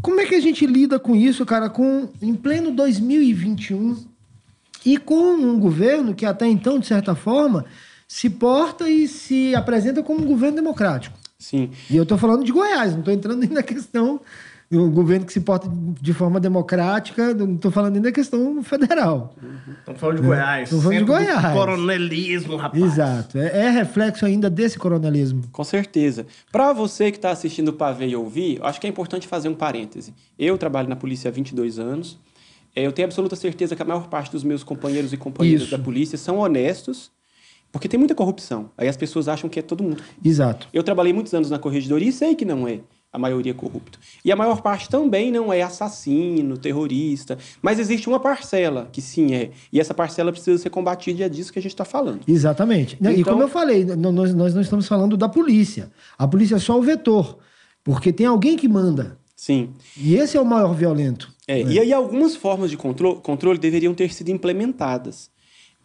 Como 0.02 0.20
é 0.20 0.26
que 0.26 0.36
a 0.36 0.40
gente 0.42 0.66
lida 0.66 1.00
com 1.00 1.16
isso, 1.16 1.46
cara, 1.46 1.70
com 1.70 2.10
em 2.22 2.36
pleno 2.36 2.72
2021 2.72 4.04
e 4.86 4.98
com 4.98 5.34
um 5.36 5.58
governo 5.58 6.14
que 6.14 6.26
até 6.26 6.46
então, 6.46 6.78
de 6.78 6.88
certa 6.88 7.16
forma, 7.16 7.66
se 8.06 8.30
porta 8.30 8.90
e 8.90 9.08
se 9.08 9.56
apresenta 9.56 10.04
como 10.04 10.22
um 10.22 10.28
governo 10.28 10.58
democrático? 10.58 11.18
Sim. 11.40 11.72
E 11.90 11.96
eu 11.96 12.04
estou 12.04 12.18
falando 12.18 12.44
de 12.44 12.52
Goiás, 12.52 12.92
não 12.92 13.00
estou 13.00 13.14
entrando 13.14 13.40
nem 13.40 13.50
na 13.50 13.64
questão 13.64 14.20
do 14.74 14.90
governo 14.90 15.25
que 15.25 15.31
se 15.31 15.40
porta 15.40 15.70
de 16.02 16.14
forma 16.14 16.40
democrática, 16.40 17.34
não 17.34 17.54
estou 17.54 17.70
falando 17.70 17.94
nem 17.94 18.02
da 18.02 18.12
questão 18.12 18.64
federal. 18.64 19.36
Estamos 19.80 20.02
falando 20.02 20.16
de 20.18 20.24
Goiás. 20.24 20.64
Estamos 20.64 20.83
falando 20.83 21.00
de 21.00 21.06
Goiás. 21.06 21.54
Coronelismo, 21.54 22.56
rapaz. 22.56 22.83
Exato. 22.83 23.38
É, 23.38 23.66
é 23.66 23.69
reflexo 23.69 24.26
ainda 24.26 24.50
desse 24.50 24.80
coronelismo. 24.80 25.44
Com 25.52 25.64
certeza. 25.64 26.26
Para 26.52 26.74
você 26.74 27.12
que 27.12 27.18
está 27.18 27.30
assistindo 27.30 27.69
o 27.69 27.74
Pavê 27.74 28.07
e 28.07 28.16
ouvir, 28.16 28.59
acho 28.64 28.81
que 28.81 28.88
é 28.88 28.90
importante 28.90 29.28
fazer 29.28 29.47
um 29.47 29.54
parêntese. 29.54 30.14
Eu 30.40 30.57
trabalho 30.57 30.90
na 30.90 30.95
polícia 30.95 31.30
há 31.30 31.31
22 31.31 31.78
anos. 31.78 32.18
É, 32.76 32.83
Eu 32.83 32.92
tenho 32.92 33.07
absoluta 33.07 33.36
certeza 33.36 33.76
que 33.76 33.81
a 33.81 33.86
maior 33.86 34.07
parte 34.07 34.31
dos 34.31 34.44
meus 34.44 34.64
companheiros 34.64 35.14
e 35.14 35.18
companheiras 35.18 35.68
Isso. 35.68 35.71
da 35.71 35.78
polícia 35.78 36.18
são 36.18 36.40
honestos, 36.40 37.12
porque 37.71 37.88
tem 37.88 38.00
muita 38.00 38.16
corrupção. 38.16 38.71
Aí 38.76 38.88
as 38.88 38.97
pessoas 38.97 39.28
acham 39.28 39.47
que 39.47 39.59
é 39.59 39.62
todo 39.62 39.83
mundo. 39.83 40.02
Exato. 40.26 40.68
Eu 40.74 40.81
trabalhei 40.81 41.14
muitos 41.14 41.31
anos 41.36 41.52
na 41.52 41.59
corregedoria 41.59 42.09
e 42.09 42.12
sei 42.12 42.33
que 42.33 42.44
não 42.44 42.68
é 42.68 42.80
a 43.14 43.20
maioria 43.20 43.54
corrupto. 43.54 44.00
E 44.26 44.32
a 44.32 44.36
maior 44.36 44.62
parte 44.64 44.90
também 44.90 45.32
não 45.32 45.54
é 45.54 45.62
assassino, 45.62 46.58
terrorista, 46.58 47.38
mas 47.62 47.78
existe 47.78 48.10
uma 48.10 48.20
parcela 48.20 48.90
que 48.92 49.02
sim 49.02 49.36
é. 49.36 49.52
E 49.72 49.80
essa 49.80 49.94
parcela 49.94 50.32
precisa 50.32 50.58
ser 50.58 50.72
combatida 50.72 51.22
e 51.22 51.24
é 51.24 51.30
disso 51.30 51.54
que 51.54 51.60
a 51.60 51.62
gente 51.62 51.74
está 51.74 51.86
falando. 51.86 52.22
Exatamente. 52.28 52.98
E 53.00 53.08
Então- 53.20 53.34
como 53.34 53.44
eu 53.44 53.48
falei, 53.48 53.86
nós, 53.86 54.34
nós 54.34 54.54
não 54.56 54.62
estamos 54.62 54.88
falando 54.88 55.16
da 55.16 55.30
polícia. 55.30 55.92
A 56.18 56.28
polícia 56.28 56.56
é 56.56 56.60
só 56.60 56.78
o 56.78 56.82
vetor. 56.82 57.38
Porque 57.84 58.12
tem 58.12 58.26
alguém 58.26 58.56
que 58.56 58.68
manda. 58.68 59.18
Sim. 59.36 59.70
E 59.98 60.16
esse 60.16 60.38
é 60.38 60.42
o 60.42 60.46
maior 60.46 60.74
violento. 60.74 61.32
É, 61.48 61.62
E 61.62 61.78
aí 61.78 61.92
algumas 61.92 62.34
formas 62.36 62.70
de 62.72 62.78
contro- 62.78 63.18
controle 63.18 63.60
deveriam 63.60 63.94
ter 63.94 64.12
sido 64.14 64.30
implementadas. 64.30 65.30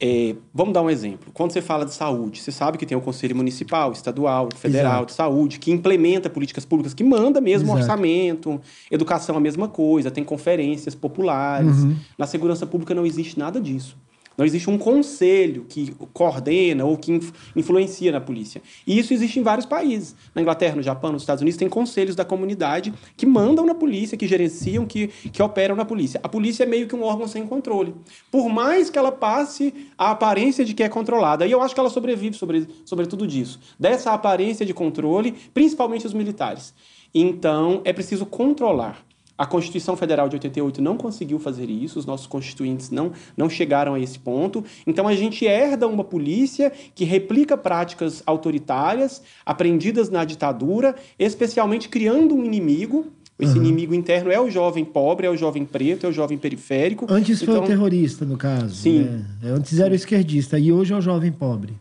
É, 0.00 0.36
vamos 0.54 0.72
dar 0.72 0.82
um 0.82 0.88
exemplo. 0.88 1.32
Quando 1.34 1.52
você 1.52 1.60
fala 1.60 1.84
de 1.84 1.92
saúde, 1.92 2.40
você 2.40 2.52
sabe 2.52 2.78
que 2.78 2.86
tem 2.86 2.96
o 2.96 3.00
Conselho 3.00 3.34
Municipal, 3.34 3.90
Estadual, 3.90 4.48
Federal 4.54 4.92
Exato. 4.92 5.06
de 5.06 5.12
Saúde, 5.12 5.58
que 5.58 5.72
implementa 5.72 6.30
políticas 6.30 6.64
públicas, 6.64 6.94
que 6.94 7.02
manda 7.02 7.40
mesmo 7.40 7.68
Exato. 7.68 7.80
orçamento, 7.80 8.60
educação 8.90 9.36
a 9.36 9.40
mesma 9.40 9.66
coisa, 9.66 10.10
tem 10.10 10.22
conferências 10.22 10.94
populares. 10.94 11.82
Uhum. 11.82 11.96
Na 12.16 12.26
segurança 12.26 12.64
pública 12.64 12.94
não 12.94 13.04
existe 13.04 13.38
nada 13.38 13.60
disso. 13.60 13.96
Não 14.38 14.46
existe 14.46 14.70
um 14.70 14.78
conselho 14.78 15.66
que 15.68 15.92
coordena 16.12 16.84
ou 16.84 16.96
que 16.96 17.10
inf- 17.10 17.32
influencia 17.56 18.12
na 18.12 18.20
polícia. 18.20 18.62
E 18.86 18.96
isso 18.96 19.12
existe 19.12 19.40
em 19.40 19.42
vários 19.42 19.66
países. 19.66 20.14
Na 20.32 20.40
Inglaterra, 20.40 20.76
no 20.76 20.82
Japão, 20.82 21.10
nos 21.10 21.22
Estados 21.22 21.42
Unidos, 21.42 21.58
tem 21.58 21.68
conselhos 21.68 22.14
da 22.14 22.24
comunidade 22.24 22.94
que 23.16 23.26
mandam 23.26 23.66
na 23.66 23.74
polícia, 23.74 24.16
que 24.16 24.28
gerenciam, 24.28 24.86
que, 24.86 25.08
que 25.08 25.42
operam 25.42 25.74
na 25.74 25.84
polícia. 25.84 26.20
A 26.22 26.28
polícia 26.28 26.62
é 26.62 26.66
meio 26.66 26.86
que 26.86 26.94
um 26.94 27.02
órgão 27.02 27.26
sem 27.26 27.44
controle. 27.44 27.92
Por 28.30 28.48
mais 28.48 28.88
que 28.88 28.98
ela 28.98 29.10
passe 29.10 29.74
a 29.98 30.12
aparência 30.12 30.64
de 30.64 30.72
que 30.72 30.84
é 30.84 30.88
controlada, 30.88 31.44
e 31.44 31.50
eu 31.50 31.60
acho 31.60 31.74
que 31.74 31.80
ela 31.80 31.90
sobrevive 31.90 32.36
sobre, 32.36 32.68
sobre 32.84 33.06
tudo 33.06 33.26
disso, 33.26 33.58
dessa 33.76 34.12
aparência 34.12 34.64
de 34.64 34.72
controle, 34.72 35.34
principalmente 35.52 36.06
os 36.06 36.14
militares. 36.14 36.72
Então, 37.12 37.80
é 37.84 37.92
preciso 37.92 38.24
controlar. 38.24 39.07
A 39.38 39.46
Constituição 39.46 39.96
Federal 39.96 40.28
de 40.28 40.34
88 40.34 40.82
não 40.82 40.96
conseguiu 40.96 41.38
fazer 41.38 41.70
isso, 41.70 41.96
os 41.96 42.04
nossos 42.04 42.26
constituintes 42.26 42.90
não, 42.90 43.12
não 43.36 43.48
chegaram 43.48 43.94
a 43.94 44.00
esse 44.00 44.18
ponto. 44.18 44.64
Então 44.84 45.06
a 45.06 45.14
gente 45.14 45.46
herda 45.46 45.86
uma 45.86 46.02
polícia 46.02 46.72
que 46.92 47.04
replica 47.04 47.56
práticas 47.56 48.20
autoritárias 48.26 49.22
aprendidas 49.46 50.10
na 50.10 50.24
ditadura, 50.24 50.96
especialmente 51.16 51.88
criando 51.88 52.34
um 52.34 52.44
inimigo. 52.44 53.06
Esse 53.38 53.56
uhum. 53.56 53.64
inimigo 53.64 53.94
interno 53.94 54.32
é 54.32 54.40
o 54.40 54.50
jovem 54.50 54.84
pobre, 54.84 55.24
é 55.24 55.30
o 55.30 55.36
jovem 55.36 55.64
preto, 55.64 56.04
é 56.04 56.08
o 56.08 56.12
jovem 56.12 56.36
periférico. 56.36 57.06
Antes 57.08 57.40
então, 57.40 57.54
foi 57.54 57.64
o 57.64 57.66
terrorista, 57.68 58.24
no 58.24 58.36
caso. 58.36 58.74
Sim. 58.74 59.04
Né? 59.04 59.24
Antes 59.44 59.78
era 59.78 59.92
o 59.92 59.94
esquerdista 59.94 60.58
e 60.58 60.72
hoje 60.72 60.92
é 60.92 60.96
o 60.96 61.00
jovem 61.00 61.30
pobre. 61.30 61.74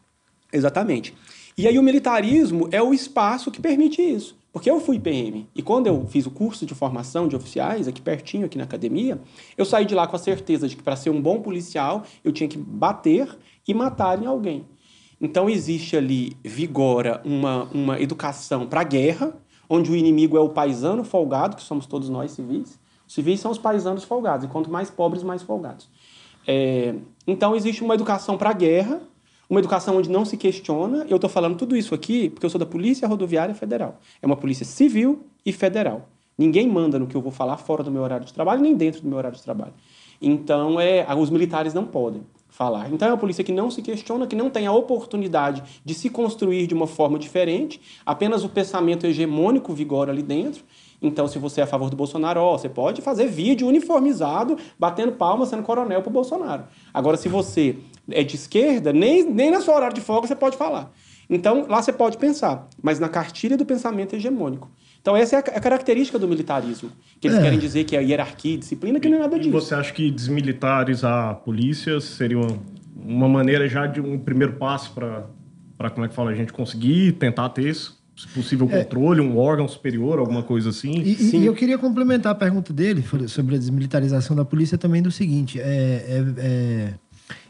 Exatamente. 0.53 1.15
E 1.57 1.67
aí 1.67 1.79
o 1.79 1.81
militarismo 1.81 2.69
é 2.71 2.79
o 2.79 2.93
espaço 2.93 3.49
que 3.49 3.59
permite 3.59 3.99
isso. 3.99 4.36
Porque 4.57 4.71
eu 4.71 4.79
fui 4.79 4.99
PM 4.99 5.47
e 5.53 5.61
quando 5.61 5.85
eu 5.85 6.07
fiz 6.07 6.25
o 6.25 6.31
curso 6.31 6.65
de 6.65 6.73
formação 6.73 7.27
de 7.27 7.35
oficiais, 7.35 7.87
aqui 7.87 8.01
pertinho, 8.01 8.47
aqui 8.47 8.57
na 8.57 8.63
academia, 8.63 9.21
eu 9.55 9.63
saí 9.63 9.85
de 9.85 9.93
lá 9.93 10.07
com 10.07 10.15
a 10.15 10.19
certeza 10.19 10.67
de 10.67 10.75
que 10.75 10.81
para 10.81 10.95
ser 10.95 11.11
um 11.11 11.21
bom 11.21 11.39
policial 11.43 12.01
eu 12.23 12.31
tinha 12.31 12.49
que 12.49 12.57
bater 12.57 13.37
e 13.67 13.71
matar 13.75 14.19
em 14.19 14.25
alguém. 14.25 14.65
Então 15.21 15.47
existe 15.47 15.95
ali, 15.95 16.35
vigora 16.43 17.21
uma, 17.23 17.65
uma 17.65 18.01
educação 18.01 18.65
para 18.65 18.81
a 18.81 18.83
guerra, 18.83 19.37
onde 19.69 19.91
o 19.91 19.95
inimigo 19.95 20.35
é 20.35 20.39
o 20.39 20.49
paisano 20.49 21.03
folgado, 21.03 21.55
que 21.55 21.61
somos 21.61 21.85
todos 21.85 22.09
nós 22.09 22.31
civis. 22.31 22.79
Os 23.07 23.13
civis 23.13 23.39
são 23.39 23.51
os 23.51 23.59
paisanos 23.59 24.05
folgados, 24.05 24.43
e 24.43 24.47
quanto 24.47 24.71
mais 24.71 24.89
pobres, 24.89 25.21
mais 25.21 25.43
folgados. 25.43 25.87
É, 26.47 26.95
então 27.27 27.55
existe 27.55 27.83
uma 27.83 27.93
educação 27.93 28.35
para 28.39 28.49
a 28.49 28.53
guerra, 28.53 29.03
uma 29.49 29.59
educação 29.59 29.97
onde 29.97 30.09
não 30.09 30.25
se 30.25 30.37
questiona. 30.37 31.05
Eu 31.09 31.15
estou 31.15 31.29
falando 31.29 31.55
tudo 31.55 31.75
isso 31.75 31.95
aqui 31.95 32.29
porque 32.29 32.45
eu 32.45 32.49
sou 32.49 32.59
da 32.59 32.65
Polícia 32.65 33.07
Rodoviária 33.07 33.55
Federal. 33.55 33.99
É 34.21 34.25
uma 34.25 34.37
polícia 34.37 34.65
civil 34.65 35.25
e 35.45 35.51
federal. 35.51 36.09
Ninguém 36.37 36.67
manda 36.67 36.99
no 36.99 37.07
que 37.07 37.15
eu 37.15 37.21
vou 37.21 37.31
falar 37.31 37.57
fora 37.57 37.83
do 37.83 37.89
meu 37.89 38.01
horário 38.03 38.25
de 38.25 38.33
trabalho, 38.33 38.61
nem 38.61 38.75
dentro 38.75 39.01
do 39.01 39.07
meu 39.07 39.17
horário 39.17 39.37
de 39.37 39.43
trabalho. 39.43 39.73
Então, 40.21 40.79
é, 40.79 41.05
os 41.15 41.29
militares 41.29 41.73
não 41.73 41.85
podem 41.85 42.21
falar. 42.49 42.91
Então, 42.91 43.07
é 43.07 43.11
uma 43.11 43.17
polícia 43.17 43.43
que 43.43 43.51
não 43.51 43.69
se 43.69 43.81
questiona, 43.81 44.27
que 44.27 44.35
não 44.35 44.49
tem 44.49 44.67
a 44.67 44.71
oportunidade 44.71 45.63
de 45.83 45.93
se 45.93 46.09
construir 46.09 46.67
de 46.67 46.73
uma 46.73 46.87
forma 46.87 47.19
diferente, 47.19 47.79
apenas 48.05 48.43
o 48.43 48.49
pensamento 48.49 49.05
hegemônico 49.05 49.73
vigora 49.73 50.11
ali 50.11 50.23
dentro. 50.23 50.63
Então, 51.01 51.27
se 51.27 51.37
você 51.37 51.61
é 51.61 51.63
a 51.63 51.67
favor 51.67 51.89
do 51.89 51.95
Bolsonaro, 51.95 52.41
ó, 52.41 52.57
você 52.57 52.67
pode 52.67 53.01
fazer 53.01 53.27
vídeo 53.27 53.67
uniformizado, 53.67 54.57
batendo 54.79 55.11
palmas, 55.11 55.49
sendo 55.49 55.61
coronel 55.61 56.01
para 56.01 56.09
o 56.09 56.13
Bolsonaro. 56.13 56.63
Agora, 56.91 57.17
se 57.17 57.29
você 57.29 57.77
é 58.11 58.23
de 58.23 58.35
esquerda, 58.35 58.93
nem, 58.93 59.23
nem 59.29 59.51
na 59.51 59.61
sua 59.61 59.75
horário 59.75 59.95
de 59.95 60.01
folga 60.01 60.27
você 60.27 60.35
pode 60.35 60.57
falar. 60.57 60.91
Então, 61.29 61.65
lá 61.67 61.81
você 61.81 61.91
pode 61.91 62.17
pensar, 62.17 62.67
mas 62.81 62.99
na 62.99 63.09
cartilha 63.09 63.57
do 63.57 63.65
pensamento 63.65 64.15
hegemônico. 64.15 64.71
Então, 65.01 65.15
essa 65.15 65.35
é 65.35 65.39
a, 65.39 65.41
característica 65.41 66.17
do 66.17 66.27
militarismo. 66.27 66.89
Que 67.19 67.27
eles 67.27 67.37
é. 67.37 67.41
querem 67.41 67.59
dizer 67.59 67.83
que 67.83 67.95
é 67.95 68.03
hierarquia, 68.03 68.57
disciplina, 68.57 68.99
que 68.99 69.09
não 69.09 69.17
é 69.17 69.21
nada 69.21 69.37
disso. 69.37 69.49
E 69.49 69.51
você 69.51 69.75
acha 69.75 69.93
que 69.93 70.09
desmilitarizar 70.09 71.29
a 71.29 71.33
polícia 71.33 71.99
seria 71.99 72.37
uma, 72.37 72.59
uma 72.95 73.29
maneira 73.29 73.67
já 73.67 73.85
de 73.85 73.99
um 74.01 74.17
primeiro 74.17 74.53
passo 74.53 74.91
para, 74.93 75.89
como 75.89 76.05
é 76.05 76.09
que 76.09 76.15
fala, 76.15 76.31
a 76.31 76.35
gente 76.35 76.53
conseguir 76.53 77.13
tentar 77.13 77.49
ter 77.49 77.67
isso? 77.67 77.97
se 78.17 78.27
possível, 78.29 78.67
é. 78.71 78.83
controle, 78.83 79.21
é. 79.21 79.23
um 79.23 79.37
órgão 79.37 79.67
superior, 79.67 80.17
alguma 80.17 80.41
coisa 80.41 80.69
assim. 80.71 81.01
E, 81.01 81.37
e, 81.37 81.45
eu 81.45 81.53
queria 81.53 81.77
complementar 81.77 82.31
a 82.31 82.35
pergunta 82.35 82.73
dele 82.73 83.05
sobre 83.27 83.55
a 83.55 83.57
desmilitarização 83.59 84.35
da 84.35 84.43
polícia 84.43 84.75
também 84.75 85.03
do 85.03 85.11
seguinte: 85.11 85.59
é, 85.59 85.63
é, 85.63 86.25
é, 86.37 86.93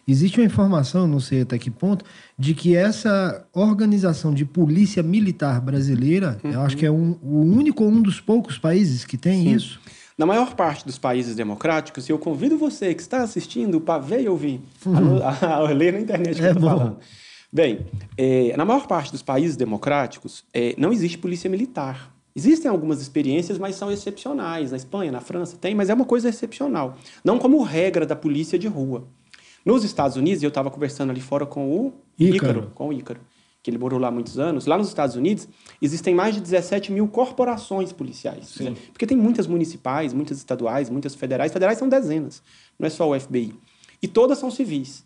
existe 0.07 0.39
uma 0.39 0.45
informação, 0.45 1.07
não 1.07 1.19
sei 1.19 1.41
até 1.41 1.57
que 1.57 1.69
ponto, 1.69 2.05
de 2.37 2.53
que 2.53 2.75
essa 2.75 3.45
organização 3.53 4.33
de 4.33 4.45
polícia 4.45 5.03
militar 5.03 5.59
brasileira, 5.59 6.39
uhum. 6.43 6.51
eu 6.51 6.61
acho 6.61 6.77
que 6.77 6.85
é 6.85 6.91
um, 6.91 7.17
o 7.21 7.41
único 7.41 7.83
ou 7.83 7.89
um 7.89 8.01
dos 8.01 8.21
poucos 8.21 8.57
países 8.57 9.03
que 9.03 9.17
tem 9.17 9.43
Sim. 9.43 9.55
isso. 9.55 9.79
Na 10.17 10.25
maior 10.25 10.55
parte 10.55 10.83
dos 10.83 10.97
países 10.97 11.35
democráticos, 11.35 12.09
e 12.09 12.11
eu 12.11 12.17
convido 12.17 12.57
você 12.57 12.95
que 12.95 13.01
está 13.01 13.21
assistindo 13.21 13.79
para 13.79 13.99
ver 13.99 14.21
e 14.21 14.29
ouvir, 14.29 14.61
uhum. 14.85 15.21
a, 15.21 15.55
a, 15.55 15.69
ler 15.69 15.93
na 15.93 15.99
internet 15.99 16.37
que 16.37 16.43
é 16.43 16.49
eu 16.49 16.53
estou 16.53 16.69
falando. 16.69 16.97
Bem, 17.51 17.85
é, 18.17 18.55
na 18.57 18.65
maior 18.65 18.87
parte 18.87 19.11
dos 19.11 19.21
países 19.21 19.55
democráticos, 19.55 20.43
é, 20.53 20.73
não 20.77 20.91
existe 20.91 21.17
polícia 21.17 21.49
militar. 21.49 22.13
Existem 22.35 22.69
algumas 22.69 23.01
experiências, 23.01 23.57
mas 23.57 23.75
são 23.75 23.91
excepcionais. 23.91 24.71
Na 24.71 24.77
Espanha, 24.77 25.11
na 25.11 25.21
França, 25.21 25.57
tem, 25.59 25.73
mas 25.73 25.89
é 25.89 25.93
uma 25.93 26.05
coisa 26.05 26.29
excepcional. 26.29 26.95
Não 27.23 27.39
como 27.39 27.63
regra 27.63 28.05
da 28.05 28.15
polícia 28.15 28.59
de 28.59 28.67
rua. 28.67 29.07
Nos 29.67 29.83
Estados 29.83 30.15
Unidos, 30.15 30.41
eu 30.41 30.47
estava 30.47 30.71
conversando 30.71 31.09
ali 31.09 31.19
fora 31.19 31.45
com 31.45 31.69
o 31.69 31.93
Ícaro. 32.17 32.35
Ícaro, 32.35 32.71
com 32.73 32.87
o 32.87 32.93
Ícaro, 32.93 33.19
que 33.61 33.69
ele 33.69 33.77
morou 33.77 33.99
lá 33.99 34.07
há 34.07 34.11
muitos 34.11 34.39
anos. 34.39 34.65
Lá 34.65 34.77
nos 34.77 34.87
Estados 34.87 35.17
Unidos, 35.17 35.45
existem 35.81 36.15
mais 36.15 36.35
de 36.35 36.39
17 36.39 36.89
mil 36.89 37.05
corporações 37.09 37.91
policiais. 37.91 38.47
Sim. 38.47 38.77
Porque 38.93 39.05
tem 39.05 39.17
muitas 39.17 39.45
municipais, 39.45 40.13
muitas 40.13 40.37
estaduais, 40.37 40.89
muitas 40.89 41.15
federais. 41.15 41.51
Federais 41.51 41.77
são 41.77 41.89
dezenas, 41.89 42.41
não 42.79 42.87
é 42.87 42.89
só 42.89 43.11
o 43.11 43.19
FBI. 43.19 43.53
E 44.01 44.07
todas 44.07 44.37
são 44.37 44.49
civis. 44.49 45.03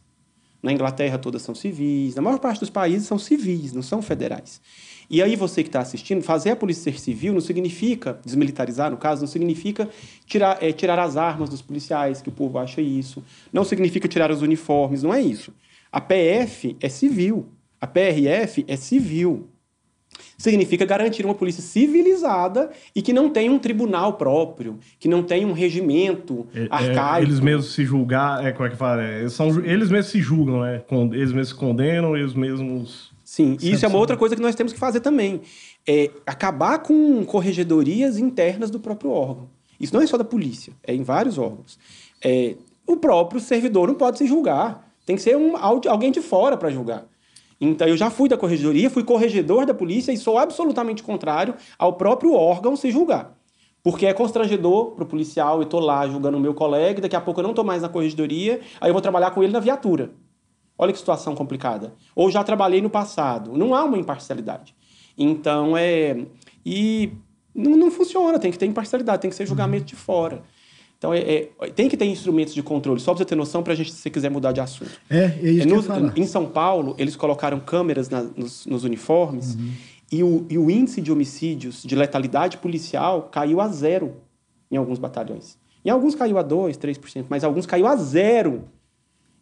Na 0.61 0.71
Inglaterra, 0.71 1.17
todas 1.17 1.41
são 1.41 1.55
civis. 1.55 2.13
Na 2.13 2.21
maior 2.21 2.37
parte 2.37 2.59
dos 2.59 2.69
países 2.69 3.07
são 3.07 3.17
civis, 3.17 3.73
não 3.73 3.81
são 3.81 3.99
federais. 3.99 4.61
E 5.11 5.21
aí, 5.21 5.35
você 5.35 5.61
que 5.61 5.67
está 5.67 5.81
assistindo, 5.81 6.23
fazer 6.23 6.51
a 6.51 6.55
polícia 6.55 6.91
ser 6.91 6.97
civil 6.97 7.33
não 7.33 7.41
significa, 7.41 8.17
desmilitarizar 8.23 8.89
no 8.89 8.95
caso, 8.95 9.21
não 9.21 9.27
significa 9.27 9.89
tirar, 10.25 10.57
é, 10.63 10.71
tirar 10.71 10.97
as 10.99 11.17
armas 11.17 11.49
dos 11.49 11.61
policiais, 11.61 12.21
que 12.21 12.29
o 12.29 12.31
povo 12.31 12.57
acha 12.57 12.81
isso. 12.81 13.21
Não 13.51 13.65
significa 13.65 14.07
tirar 14.07 14.31
os 14.31 14.41
uniformes, 14.41 15.03
não 15.03 15.13
é 15.13 15.19
isso. 15.19 15.53
A 15.91 15.99
PF 15.99 16.77
é 16.79 16.87
civil. 16.87 17.49
A 17.81 17.85
PRF 17.85 18.63
é 18.69 18.77
civil 18.77 19.49
significa 20.37 20.85
garantir 20.85 21.25
uma 21.25 21.35
polícia 21.35 21.61
civilizada 21.61 22.71
e 22.95 23.01
que 23.01 23.13
não 23.13 23.29
tem 23.29 23.49
um 23.49 23.59
tribunal 23.59 24.13
próprio, 24.13 24.79
que 24.99 25.07
não 25.07 25.23
tem 25.23 25.45
um 25.45 25.53
regimento 25.53 26.47
é, 26.53 26.63
é 26.63 26.67
arcaico. 26.69 27.27
eles 27.27 27.39
mesmos 27.39 27.73
se 27.73 27.85
julgar, 27.85 28.45
é, 28.45 28.51
como 28.51 28.67
é 28.67 28.71
que 28.71 28.75
fala? 28.75 29.03
É, 29.03 29.29
são, 29.29 29.49
eles 29.63 29.89
mesmos 29.89 30.11
se 30.11 30.21
julgam, 30.21 30.61
né? 30.61 30.81
Eles 31.11 31.31
mesmos 31.31 31.49
se 31.49 31.55
condenam, 31.55 32.17
eles 32.17 32.33
mesmos. 32.33 33.11
Sim, 33.31 33.55
e 33.61 33.71
isso 33.71 33.85
é 33.85 33.87
uma 33.87 33.97
outra 33.97 34.17
coisa 34.17 34.35
que 34.35 34.41
nós 34.41 34.55
temos 34.55 34.73
que 34.73 34.77
fazer 34.77 34.99
também. 34.99 35.39
É 35.87 36.11
acabar 36.25 36.79
com 36.79 37.23
corregedorias 37.23 38.17
internas 38.17 38.69
do 38.69 38.77
próprio 38.77 39.09
órgão. 39.09 39.47
Isso 39.79 39.93
não 39.93 40.01
é 40.01 40.05
só 40.05 40.17
da 40.17 40.25
polícia, 40.25 40.73
é 40.83 40.93
em 40.93 41.01
vários 41.01 41.37
órgãos. 41.37 41.79
É, 42.21 42.57
o 42.85 42.97
próprio 42.97 43.39
servidor 43.39 43.87
não 43.87 43.95
pode 43.95 44.17
se 44.17 44.27
julgar. 44.27 44.85
Tem 45.05 45.15
que 45.15 45.21
ser 45.21 45.37
um, 45.37 45.55
alguém 45.55 46.11
de 46.11 46.19
fora 46.19 46.57
para 46.57 46.69
julgar. 46.69 47.05
Então, 47.61 47.87
eu 47.87 47.95
já 47.95 48.09
fui 48.09 48.27
da 48.27 48.35
corregedoria, 48.35 48.89
fui 48.89 49.05
corregedor 49.05 49.65
da 49.65 49.73
polícia 49.73 50.11
e 50.11 50.17
sou 50.17 50.37
absolutamente 50.37 51.01
contrário 51.01 51.55
ao 51.79 51.93
próprio 51.93 52.33
órgão 52.33 52.75
se 52.75 52.91
julgar. 52.91 53.33
Porque 53.81 54.05
é 54.07 54.13
constrangedor 54.13 54.91
para 54.91 55.05
o 55.05 55.07
policial, 55.07 55.59
eu 55.59 55.63
estou 55.63 55.79
lá 55.79 56.05
julgando 56.05 56.37
o 56.37 56.41
meu 56.41 56.53
colega, 56.53 56.99
daqui 56.99 57.15
a 57.15 57.21
pouco 57.21 57.39
eu 57.39 57.43
não 57.43 57.51
estou 57.51 57.63
mais 57.63 57.81
na 57.81 57.87
corregedoria, 57.87 58.59
aí 58.81 58.89
eu 58.89 58.93
vou 58.93 59.01
trabalhar 59.01 59.31
com 59.31 59.41
ele 59.41 59.53
na 59.53 59.61
viatura. 59.61 60.11
Olha 60.81 60.91
que 60.91 60.97
situação 60.97 61.35
complicada. 61.35 61.93
Ou 62.15 62.31
já 62.31 62.43
trabalhei 62.43 62.81
no 62.81 62.89
passado. 62.89 63.55
Não 63.55 63.75
há 63.75 63.83
uma 63.83 63.99
imparcialidade. 63.99 64.73
Então, 65.15 65.77
é. 65.77 66.25
E 66.65 67.13
não, 67.53 67.77
não 67.77 67.91
funciona, 67.91 68.39
tem 68.39 68.51
que 68.51 68.57
ter 68.57 68.65
imparcialidade, 68.65 69.21
tem 69.21 69.29
que 69.29 69.35
ser 69.35 69.45
julgamento 69.45 69.85
de 69.85 69.95
fora. 69.95 70.41
Então, 70.97 71.13
é, 71.13 71.49
é, 71.59 71.67
tem 71.69 71.87
que 71.87 71.95
ter 71.95 72.05
instrumentos 72.05 72.53
de 72.53 72.63
controle, 72.63 72.99
só 72.99 73.11
para 73.11 73.19
você 73.19 73.25
ter 73.25 73.35
noção, 73.35 73.61
para 73.61 73.73
a 73.73 73.75
gente, 73.75 73.91
se 73.91 74.09
quiser 74.09 74.29
mudar 74.31 74.51
de 74.51 74.59
assunto. 74.59 74.91
É, 75.07 75.25
é 75.25 75.51
isso 75.51 75.67
no, 75.67 75.73
que 75.73 75.79
eu 75.79 75.83
falar. 75.83 76.17
Em 76.17 76.25
São 76.25 76.47
Paulo, 76.47 76.95
eles 76.97 77.15
colocaram 77.15 77.59
câmeras 77.59 78.09
na, 78.09 78.23
nos, 78.23 78.65
nos, 78.65 78.83
uniformes 78.83 79.55
uhum. 79.55 79.71
e, 80.11 80.23
o, 80.23 80.45
e 80.49 80.57
o 80.57 80.69
índice 80.69 81.01
de 81.01 81.11
homicídios, 81.11 81.83
de 81.83 81.95
letalidade 81.95 82.57
policial, 82.57 83.29
caiu 83.31 83.61
a 83.61 83.67
zero 83.67 84.15
em 84.69 84.77
alguns 84.77 84.97
batalhões. 84.97 85.57
Em 85.83 85.89
alguns 85.89 86.15
caiu 86.15 86.37
a 86.37 86.43
2%, 86.43 86.77
3%, 86.77 87.25
mas 87.29 87.43
alguns 87.43 87.65
caiu 87.65 87.87
a 87.87 87.95
zero. 87.95 88.65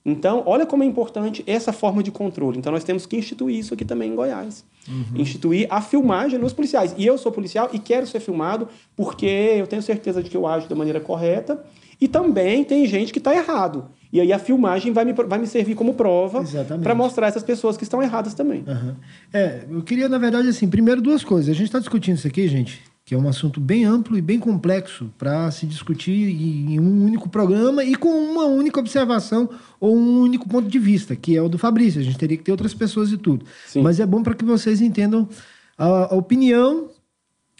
Então, 0.06 0.44
olha 0.46 0.65
como 0.65 0.84
é 0.84 0.86
importante 0.86 1.44
essa 1.46 1.74
forma 1.74 2.01
de 2.01 2.10
controle. 2.10 2.58
Então, 2.58 2.72
nós 2.72 2.84
temos 2.84 3.06
que 3.06 3.18
instituir 3.18 3.58
isso 3.58 3.74
aqui 3.74 3.84
também 3.84 4.12
em 4.12 4.15
Goiás. 4.15 4.63
Uhum. 4.88 5.22
Instituir 5.22 5.68
a 5.70 5.82
filmagem 5.82 6.39
nos 6.39 6.53
policiais. 6.53 6.96
E 6.98 7.06
eu 7.06 7.18
sou 7.18 7.32
policial 7.32 7.70
e 7.74 7.79
quero 7.79 8.08
ser 8.08 8.20
filmado 8.20 8.68
porque 8.96 9.25
eu 9.25 9.68
tenho 9.68 9.82
certeza 9.82 10.24
de 10.24 10.29
que 10.29 10.38
eu 10.38 10.48
ajo 10.48 10.68
da 10.68 10.75
maneira 10.75 11.00
correta. 11.00 11.63
E 12.01 12.08
também 12.08 12.63
tem 12.63 12.86
gente 12.88 13.12
que 13.12 13.20
está 13.20 13.36
errado. 13.36 13.89
E 14.12 14.20
aí 14.20 14.34
a 14.34 14.39
filmagem 14.39 14.91
vai 14.91 15.06
me, 15.06 15.13
vai 15.13 15.38
me 15.38 15.46
servir 15.46 15.75
como 15.75 15.94
prova 15.94 16.44
para 16.82 16.96
mostrar 16.96 17.27
essas 17.27 17.44
pessoas 17.44 17.77
que 17.77 17.84
estão 17.84 18.01
erradas 18.01 18.34
também. 18.34 18.63
Uhum. 18.65 18.96
É, 19.32 19.65
eu 19.70 19.82
queria, 19.84 20.10
na 20.10 20.18
verdade, 20.18 20.48
assim, 20.48 20.68
primeiro 20.68 21.01
duas 21.01 21.24
coisas. 21.24 21.50
A 21.50 21.53
gente 21.53 21.68
está 21.68 21.77
discutindo 21.77 22.15
isso 22.15 22.27
aqui, 22.27 22.48
gente, 22.48 22.82
que 23.09 23.15
é 23.15 23.17
um 23.17 23.27
assunto 23.27 23.59
bem 23.59 23.85
amplo 23.85 24.15
e 24.19 24.21
bem 24.21 24.37
complexo 24.37 25.11
para 25.17 25.49
se 25.49 25.65
discutir 25.65 26.29
em 26.29 26.79
um 26.79 27.03
único 27.03 27.27
programa 27.27 27.83
e 27.83 27.95
com 27.95 28.07
uma 28.07 28.45
única 28.45 28.79
observação 28.79 29.49
ou 29.79 29.97
um 29.97 30.21
único 30.21 30.47
ponto 30.47 30.69
de 30.69 30.77
vista, 30.77 31.15
que 31.15 31.35
é 31.35 31.41
o 31.41 31.49
do 31.49 31.57
Fabrício. 31.57 31.99
A 31.99 32.03
gente 32.03 32.19
teria 32.19 32.37
que 32.37 32.43
ter 32.43 32.51
outras 32.51 32.71
pessoas 32.71 33.11
e 33.11 33.17
tudo. 33.17 33.47
Sim. 33.65 33.81
Mas 33.81 33.99
é 33.99 34.05
bom 34.05 34.21
para 34.21 34.35
que 34.35 34.45
vocês 34.45 34.79
entendam 34.79 35.27
a, 35.75 36.13
a, 36.13 36.15
opinião 36.15 36.91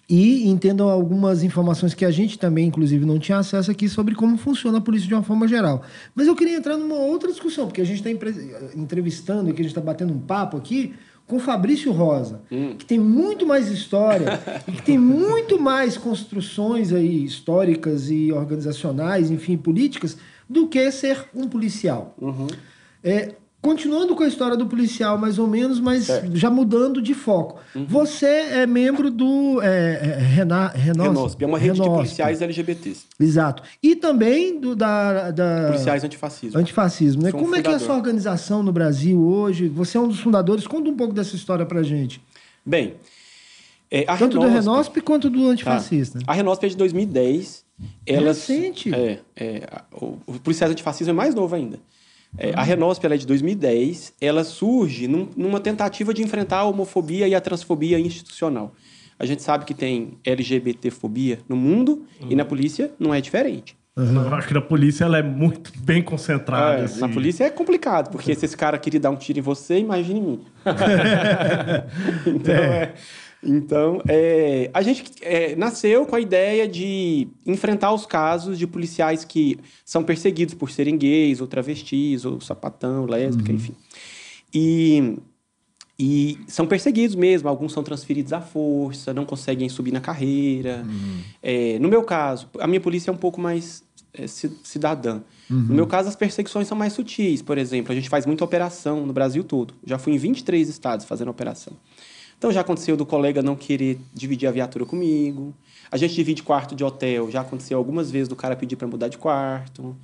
e 0.08 0.48
entendam 0.48 0.88
algumas 0.88 1.42
informações 1.42 1.96
que 1.96 2.06
a 2.06 2.12
gente 2.12 2.38
também, 2.38 2.68
inclusive, 2.68 3.04
não 3.04 3.18
tinha 3.18 3.40
acesso 3.40 3.72
aqui 3.72 3.90
sobre 3.90 4.14
como 4.14 4.38
funciona 4.38 4.78
a 4.78 4.82
polícia 4.82 5.08
de 5.08 5.16
uma 5.16 5.24
forma 5.24 5.48
geral. 5.48 5.82
Mas 6.14 6.28
eu 6.28 6.36
queria 6.36 6.58
entrar 6.58 6.78
numa 6.78 6.94
outra 6.94 7.32
discussão, 7.32 7.66
porque 7.66 7.82
a 7.82 7.86
gente 7.86 8.08
está 8.08 8.12
entrevistando 8.76 9.50
e 9.50 9.54
que 9.54 9.62
a 9.62 9.64
gente 9.64 9.72
está 9.72 9.82
batendo 9.82 10.14
um 10.14 10.20
papo 10.20 10.58
aqui 10.58 10.94
com 11.30 11.40
Fabrício 11.40 11.92
Rosa, 11.92 12.42
Hum. 12.52 12.74
que 12.76 12.84
tem 12.84 12.98
muito 13.00 13.46
mais 13.46 13.70
história 13.70 14.42
e 14.68 14.72
que 14.72 14.82
tem 14.82 14.98
muito 14.98 15.60
mais 15.62 15.96
construções 15.96 16.92
aí 16.92 17.24
históricas 17.24 18.10
e 18.10 18.32
organizacionais, 18.32 19.30
enfim, 19.30 19.56
políticas, 19.56 20.18
do 20.50 20.68
que 20.68 20.92
ser 20.92 21.26
um 21.36 21.48
policial. 21.48 22.16
Uhum. 22.20 22.48
É, 23.04 23.36
continuando 23.62 24.16
com 24.16 24.24
a 24.24 24.28
história 24.28 24.56
do 24.56 24.66
policial, 24.66 25.18
mais 25.18 25.38
ou 25.38 25.48
menos, 25.48 25.80
mas 25.80 26.06
Certo. 26.06 26.36
já 26.36 26.50
mudando 26.50 27.02
de 27.02 27.14
foco. 27.14 27.60
Uhum. 27.76 27.86
Você 27.86 28.26
é 28.26 28.66
membro 28.66 29.12
do 29.12 29.62
é, 29.62 29.68
é, 30.02 30.18
Rena, 30.18 30.68
Renosp, 30.70 31.08
Renosp, 31.10 31.44
é 31.44 31.46
uma 31.48 31.60
rede 31.60 31.82
de 31.82 31.88
policiais 31.88 32.42
LGBTs. 32.42 33.06
Exato. 33.20 33.64
E 33.84 33.96
também 33.96 34.60
do, 34.60 34.76
da, 34.76 35.32
da 35.32 35.68
Policiais 35.68 36.04
antifascismo. 36.04 36.60
antifascismo. 36.60 37.22
Né? 37.24 37.32
Sou 37.32 37.40
um 37.40 37.44
Como 37.44 37.56
é 37.56 37.62
que 37.62 37.70
é 37.70 37.74
a 37.74 37.80
sua 37.80 37.96
organização 37.96 38.64
no 38.64 38.72
Brasil 38.72 39.20
hoje? 39.20 39.68
Você 39.68 39.98
é 39.98 40.02
um 40.02 40.08
dos 40.08 40.20
fundadores. 40.20 40.66
Conta 40.66 40.90
um 40.90 40.96
pouco 40.96 41.14
dessa 41.14 41.36
história 41.36 41.66
pra 41.66 41.84
gente. 41.84 42.22
Bem, 42.66 42.96
é, 43.92 44.04
Tanto 44.18 44.40
do 44.40 44.48
Renosp- 44.48 45.02
quanto 45.02 45.30
do 45.30 45.48
antifascista. 45.48 46.20
A 46.28 46.34
Renosp 46.34 46.64
é 46.66 46.70
de 46.70 46.78
2010. 46.78 47.66
Elas, 48.06 48.46
Recente. 48.48 48.94
É, 48.94 49.20
é, 49.36 49.68
o, 49.94 50.18
o 50.28 50.34
Policiais 50.40 50.72
Antifascismo 50.72 51.12
é 51.12 51.14
mais 51.14 51.34
novo 51.34 51.56
ainda. 51.56 51.80
É, 52.38 52.54
A 52.56 52.64
Renosp 52.64 53.04
ela 53.04 53.16
é 53.16 53.18
de 53.18 53.26
2010. 53.28 54.14
Ela 54.22 54.44
surge 54.44 55.08
num- 55.08 55.30
numa 55.36 55.60
tentativa 55.60 56.14
de 56.14 56.22
enfrentar 56.22 56.60
a 56.60 56.64
homofobia 56.66 57.28
e 57.28 57.36
a 57.36 57.42
transfobia 57.42 58.00
institucional. 58.00 58.74
A 59.18 59.26
gente 59.26 59.42
sabe 59.42 59.66
que 59.66 59.74
tem 59.74 60.18
LGBTfobia 60.24 61.40
no 61.50 61.56
mundo 61.56 62.06
e 62.30 62.36
na 62.36 62.46
polícia 62.46 62.92
não 63.00 63.14
é 63.14 63.20
diferente. 63.20 63.76
Eu 63.98 64.34
acho 64.34 64.48
que 64.48 64.54
na 64.54 64.62
polícia 64.62 65.04
ela 65.04 65.18
é 65.18 65.24
muito 65.24 65.74
bem 65.80 66.02
concentrada. 66.02 66.82
É, 66.82 66.84
assim. 66.86 67.02
Na 67.02 67.10
polícia 67.10 67.44
é 67.44 67.50
complicado, 67.50 68.10
porque 68.12 68.34
se 68.34 68.46
esse 68.46 68.56
cara 68.56 68.78
queria 68.78 69.00
dar 69.00 69.10
um 69.10 69.18
tiro 69.18 69.40
em 69.40 69.42
você, 69.42 69.78
imagine 69.78 70.20
em 70.20 70.24
mim. 70.24 70.42
então, 72.26 72.54
é, 72.54 72.94
então 73.44 74.02
é, 74.08 74.70
a 74.74 74.82
gente 74.82 75.04
é, 75.22 75.56
nasceu 75.56 76.06
com 76.06 76.16
a 76.16 76.20
ideia 76.20 76.68
de 76.68 77.28
enfrentar 77.46 77.94
os 77.94 78.06
casos 78.06 78.58
de 78.60 78.68
policiais 78.68 79.24
que 79.24 79.58
são 79.86 80.04
perseguidos 80.04 80.54
por 80.54 80.70
serem 80.70 80.98
gays, 80.98 81.40
ou 81.42 81.48
travestis, 81.48 82.26
ou 82.26 82.42
sapatão, 82.42 83.06
lésbica, 83.06 83.52
enfim. 83.52 83.74
E, 84.54 85.18
e 85.98 86.38
são 86.48 86.66
perseguidos 86.66 87.16
mesmo, 87.16 87.50
alguns 87.50 87.72
são 87.74 87.84
transferidos 87.84 88.32
à 88.34 88.40
força, 88.42 89.14
não 89.14 89.26
conseguem 89.26 89.68
subir 89.70 89.92
na 89.92 90.00
carreira. 90.02 90.86
É, 91.44 91.78
no 91.80 91.88
meu 91.90 92.04
caso, 92.04 92.50
a 92.60 92.68
minha 92.68 92.80
polícia 92.82 93.12
é 93.12 93.14
um 93.14 93.18
pouco 93.18 93.40
mais 93.42 93.84
é, 94.14 94.26
ci- 94.28 94.52
cidadã. 94.64 95.22
No 95.50 95.76
meu 95.76 95.88
caso, 95.88 96.08
as 96.08 96.16
perseguições 96.16 96.68
são 96.68 96.78
mais 96.78 96.94
sutis. 96.94 97.42
Por 97.42 97.58
exemplo, 97.58 97.92
a 97.92 97.96
gente 97.96 98.08
faz 98.08 98.26
muita 98.26 98.44
operação 98.46 99.06
no 99.06 99.12
Brasil 99.14 99.44
todo. 99.44 99.74
Já 99.86 99.98
fui 99.98 100.14
em 100.14 100.18
23 100.18 100.70
estados 100.70 101.06
fazendo 101.06 101.30
operação. 101.32 101.74
Então 102.40 102.52
já 102.52 102.62
aconteceu 102.62 102.96
do 102.98 103.06
colega 103.06 103.44
não 103.44 103.56
querer 103.56 104.00
dividir 104.14 104.48
a 104.48 104.52
viatura 104.52 104.86
comigo. 104.86 105.54
A 105.92 105.98
gente 105.98 106.16
divide 106.16 106.42
quarto 106.42 106.74
de 106.74 106.84
hotel. 106.84 107.30
Já 107.30 107.42
aconteceu 107.42 107.78
algumas 107.78 108.10
vezes 108.10 108.28
do 108.30 108.36
cara 108.36 108.56
pedir 108.56 108.78
para 108.78 108.88
mudar 108.88 109.10
de 109.10 109.18
quarto. 109.18 109.96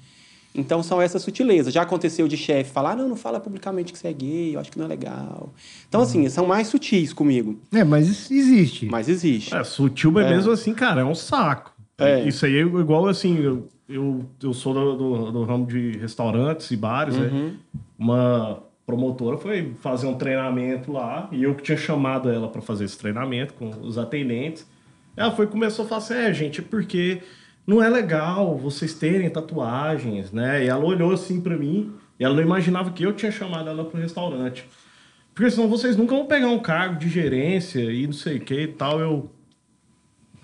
Então 0.54 0.84
são 0.84 1.02
essas 1.02 1.22
sutilezas. 1.22 1.74
Já 1.74 1.82
aconteceu 1.84 2.28
de 2.28 2.36
chefe 2.38 2.72
falar: 2.72 2.92
ah, 2.92 2.96
não, 2.98 3.08
não 3.10 3.16
fala 3.16 3.40
publicamente 3.40 3.92
que 3.94 4.00
você 4.00 4.10
é 4.10 4.14
gay, 4.14 4.56
eu 4.56 4.60
acho 4.60 4.70
que 4.72 4.78
não 4.78 4.86
é 4.86 4.90
legal. 4.90 5.54
Então, 5.88 6.02
assim, 6.02 6.28
são 6.30 6.46
mais 6.46 6.68
sutis 6.68 7.14
comigo. 7.14 7.58
É, 7.74 7.84
mas 7.84 8.08
isso 8.08 8.34
existe. 8.34 8.86
Mas 8.88 9.08
existe. 9.10 9.56
É, 9.56 9.64
sutil, 9.64 10.12
mas 10.12 10.30
mesmo 10.30 10.52
assim, 10.52 10.74
cara, 10.74 11.02
é 11.02 11.06
um 11.06 11.16
saco. 11.16 11.74
É. 11.98 12.28
Isso 12.28 12.46
aí 12.46 12.56
é 12.58 12.62
igual 12.62 13.08
assim, 13.08 13.38
eu, 13.38 13.68
eu, 13.88 14.26
eu 14.44 14.54
sou 14.54 14.74
do, 14.74 14.96
do, 14.98 15.32
do 15.32 15.44
ramo 15.46 15.66
de 15.66 15.98
restaurantes 15.98 16.70
e 16.72 16.76
bares, 16.76 17.16
Uhum. 17.16 17.22
né? 17.48 17.54
Uma 17.98 18.60
promotora 18.86 19.38
foi 19.38 19.74
fazer 19.82 20.08
um 20.08 20.16
treinamento 20.16 20.92
lá 20.92 21.28
e 21.32 21.44
eu 21.44 21.56
que 21.56 21.64
tinha 21.64 21.78
chamado 21.78 22.30
ela 22.30 22.48
para 22.48 22.62
fazer 22.62 22.86
esse 22.86 22.98
treinamento 22.98 23.54
com 23.54 23.70
os 23.82 23.98
atendentes. 23.98 24.68
Ela 25.18 25.32
foi 25.32 25.48
começou 25.48 25.86
a 25.86 25.88
falar 25.88 26.00
assim, 26.00 26.14
é, 26.14 26.34
gente, 26.34 26.62
é 26.62 26.64
porque 26.64 27.22
não 27.66 27.82
é 27.82 27.90
legal 27.90 28.58
vocês 28.58 28.94
terem 28.94 29.30
tatuagens, 29.30 30.32
né? 30.32 30.64
E 30.64 30.68
ela 30.68 30.84
olhou 30.84 31.12
assim 31.12 31.42
para 31.42 31.58
mim 31.58 31.94
e 32.20 32.24
ela 32.24 32.36
não 32.36 32.44
imaginava 32.44 32.92
que 32.92 33.04
eu 33.04 33.14
tinha 33.14 33.32
chamado 33.32 33.70
ela 33.70 33.84
para 33.86 33.98
o 33.98 34.02
restaurante. 34.02 34.66
Porque 35.34 35.50
senão 35.52 35.68
vocês 35.68 35.98
nunca 35.98 36.16
vão 36.16 36.28
pegar 36.28 36.48
um 36.48 36.60
cargo 36.60 36.98
de 36.98 37.10
gerência 37.10 37.80
e 37.80 38.06
não 38.06 38.14
sei 38.14 38.38
o 38.38 38.42
que 38.42 38.62
e 38.62 38.68
tal. 38.68 39.00
Eu, 39.00 39.32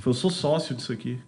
eu 0.05 0.13
sou 0.13 0.29
sócio 0.29 0.75
disso 0.75 0.91
aqui. 0.91 1.19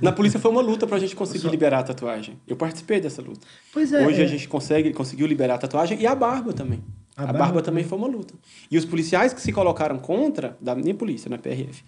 Na 0.00 0.12
polícia 0.12 0.38
foi 0.38 0.50
uma 0.50 0.60
luta 0.60 0.86
pra 0.86 0.98
gente 0.98 1.14
conseguir 1.14 1.48
liberar 1.48 1.80
a 1.80 1.82
tatuagem. 1.82 2.38
Eu 2.46 2.56
participei 2.56 3.00
dessa 3.00 3.20
luta. 3.20 3.46
Pois 3.72 3.92
é. 3.92 4.06
Hoje 4.06 4.22
é. 4.22 4.24
a 4.24 4.28
gente 4.28 4.48
consegue, 4.48 4.92
conseguiu 4.92 5.26
liberar 5.26 5.54
a 5.54 5.58
tatuagem 5.58 6.00
e 6.00 6.06
a 6.06 6.14
barba 6.14 6.52
também. 6.52 6.82
A 7.16 7.22
A, 7.22 7.26
barba 7.26 7.38
barba, 7.38 7.62
também 7.62 7.84
foi 7.84 7.98
uma 7.98 8.08
luta. 8.08 8.34
E 8.70 8.78
os 8.78 8.84
policiais 8.84 9.32
que 9.32 9.40
se 9.40 9.52
colocaram 9.52 9.98
contra, 9.98 10.56
da 10.60 10.74
minha 10.74 10.94
polícia, 10.94 11.28
na 11.28 11.38
PRF, 11.38 11.84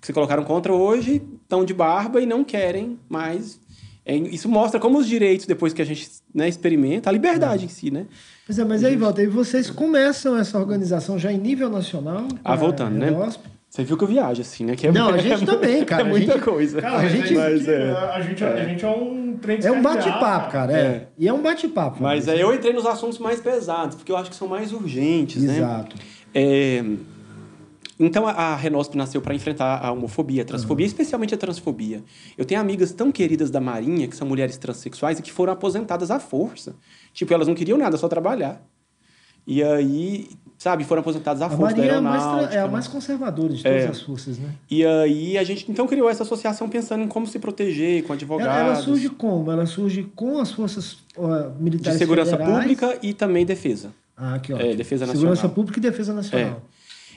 que 0.00 0.06
se 0.06 0.12
colocaram 0.12 0.44
contra 0.44 0.72
hoje, 0.72 1.22
estão 1.42 1.64
de 1.64 1.72
barba 1.72 2.20
e 2.20 2.26
não 2.26 2.44
querem 2.44 2.98
mais. 3.08 3.60
É, 4.04 4.14
isso 4.14 4.48
mostra 4.48 4.78
como 4.78 4.98
os 4.98 5.06
direitos, 5.06 5.46
depois 5.46 5.72
que 5.72 5.80
a 5.80 5.84
gente 5.84 6.10
né, 6.34 6.48
experimenta, 6.48 7.08
a 7.08 7.12
liberdade 7.12 7.64
em 7.64 7.68
si, 7.68 7.90
né? 7.90 8.06
Pois 8.44 8.58
é, 8.58 8.64
mas 8.64 8.84
aí, 8.84 8.96
Walter, 8.96 9.22
e 9.22 9.26
vocês 9.28 9.70
começam 9.70 10.36
essa 10.36 10.58
organização 10.58 11.18
já 11.18 11.32
em 11.32 11.38
nível 11.38 11.70
nacional? 11.70 12.28
Ah, 12.44 12.52
a 12.52 12.56
voltando, 12.56 12.98
né? 12.98 13.10
Você 13.74 13.82
viu 13.82 13.96
que 13.96 14.04
eu 14.04 14.08
viajo, 14.08 14.40
assim, 14.40 14.64
né? 14.64 14.76
Que 14.76 14.86
é, 14.86 14.92
Não, 14.92 15.08
a 15.08 15.18
gente 15.18 15.44
também, 15.44 15.82
cara. 15.84 16.02
É 16.02 16.04
muita 16.08 16.34
gente- 16.34 16.44
coisa. 16.44 16.80
Cara, 16.80 16.98
a 16.98 17.08
gente- 17.08 17.34
Mas 17.34 17.66
é. 17.66 17.90
a, 17.90 18.20
gente, 18.20 18.44
a 18.44 18.64
gente 18.64 18.84
é 18.84 18.88
um 18.88 19.36
trem 19.36 19.58
É 19.60 19.72
um 19.72 19.82
bate-papo, 19.82 20.52
cara. 20.52 20.72
É. 20.72 20.76
É. 20.80 21.08
E 21.18 21.26
é 21.26 21.32
um 21.32 21.42
bate-papo. 21.42 22.00
Mas 22.00 22.24
Fabrício. 22.24 22.46
é, 22.46 22.48
eu 22.48 22.54
entrei 22.54 22.72
nos 22.72 22.86
assuntos 22.86 23.18
mais 23.18 23.40
pesados, 23.40 23.96
porque 23.96 24.12
eu 24.12 24.16
acho 24.16 24.30
que 24.30 24.36
são 24.36 24.46
mais 24.46 24.72
urgentes, 24.72 25.42
né? 25.42 25.56
Exato. 25.56 25.96
É, 26.32 26.84
Então 27.98 28.28
a, 28.28 28.54
Renosp 28.54 28.94
nasceu 28.96 29.20
para 29.20 29.34
enfrentar 29.34 29.84
a 29.84 29.90
homofobia, 29.90 30.42
a 30.42 30.44
transfobia, 30.44 30.86
especialmente 30.86 31.34
a 31.34 31.36
transfobia. 31.36 32.00
Eu 32.38 32.44
tenho 32.44 32.60
amigas 32.60 32.92
tão 32.92 33.10
queridas 33.10 33.50
da 33.50 33.60
Marinha, 33.60 34.06
que 34.06 34.14
são 34.16 34.26
mulheres 34.28 34.56
transexuais 34.56 35.18
e 35.18 35.22
que 35.22 35.32
foram 35.32 35.52
aposentadas 35.52 36.12
à 36.12 36.20
força. 36.20 36.76
Tipo, 37.12 37.34
elas 37.34 37.48
não 37.48 37.56
queriam 37.56 37.76
nada, 37.76 37.96
só 37.96 38.06
trabalhar. 38.06 38.62
E 39.44 39.64
aí, 39.64 40.28
sabe, 40.58 40.84
foram 40.84 41.00
aposentadas 41.00 41.42
à 41.42 41.46
A 41.46 41.50
força 41.50 41.74
da 41.74 41.82
Marinha 41.82 41.94
é 41.94 41.96
a, 41.98 42.00
mais, 42.00 42.22
tra- 42.22 42.30
aeronáutica. 42.30 42.58
é 42.58 42.62
a 42.62 42.68
mais 42.68 42.88
conservadora 42.88 43.52
de 43.52 43.62
todas 43.62 43.82
É. 43.82 43.88
as 43.88 44.00
forças, 44.02 44.38
né? 44.38 44.48
E 44.70 44.84
aí 44.84 45.36
a 45.38 45.44
gente 45.44 45.70
então 45.70 45.86
criou 45.86 46.08
essa 46.08 46.22
associação 46.22 46.68
pensando 46.68 47.02
em 47.04 47.08
como 47.08 47.26
se 47.26 47.38
proteger 47.38 48.02
com 48.04 48.12
advogados. 48.12 48.54
Ela, 48.54 48.66
ela 48.68 48.76
surge 48.76 49.08
como? 49.10 49.50
Ela 49.50 49.66
surge 49.66 50.04
com 50.14 50.38
as 50.38 50.50
forças 50.52 50.96
de 51.14 51.62
militares 51.62 51.98
segurança 51.98 52.30
federais. 52.36 52.58
pública 52.60 52.98
e 53.02 53.12
também 53.12 53.44
defesa. 53.44 53.92
Ah, 54.16 54.34
aqui, 54.36 54.52
ó. 54.52 54.56
É, 54.58 54.74
defesa 54.74 55.06
Segurança 55.06 55.28
nacional. 55.30 55.54
pública 55.54 55.78
e 55.78 55.82
defesa 55.82 56.12
nacional. 56.12 56.62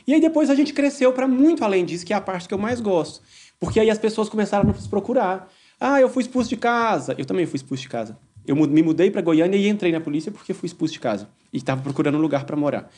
E 0.07 0.13
aí 0.13 0.21
depois 0.21 0.49
a 0.49 0.55
gente 0.55 0.73
cresceu 0.73 1.11
para 1.13 1.27
muito 1.27 1.63
além 1.63 1.85
disso, 1.85 2.05
que 2.05 2.13
é 2.13 2.15
a 2.15 2.21
parte 2.21 2.47
que 2.47 2.53
eu 2.53 2.57
mais 2.57 2.79
gosto. 2.81 3.21
Porque 3.59 3.79
aí 3.79 3.89
as 3.89 3.97
pessoas 3.97 4.29
começaram 4.29 4.69
a 4.69 4.73
nos 4.73 4.87
procurar. 4.87 5.47
Ah, 5.79 5.99
eu 6.01 6.09
fui 6.09 6.23
expulso 6.23 6.49
de 6.49 6.57
casa. 6.57 7.13
Eu 7.17 7.25
também 7.25 7.45
fui 7.45 7.57
expulso 7.57 7.83
de 7.83 7.89
casa. 7.89 8.17
Eu 8.47 8.55
me 8.55 8.81
mudei 8.81 9.11
para 9.11 9.21
Goiânia 9.21 9.57
e 9.57 9.67
entrei 9.67 9.91
na 9.91 9.99
polícia 9.99 10.31
porque 10.31 10.53
fui 10.53 10.67
expulso 10.67 10.93
de 10.93 10.99
casa. 10.99 11.27
E 11.51 11.57
estava 11.57 11.81
procurando 11.81 12.15
um 12.17 12.21
lugar 12.21 12.43
para 12.45 12.55
morar. 12.55 12.91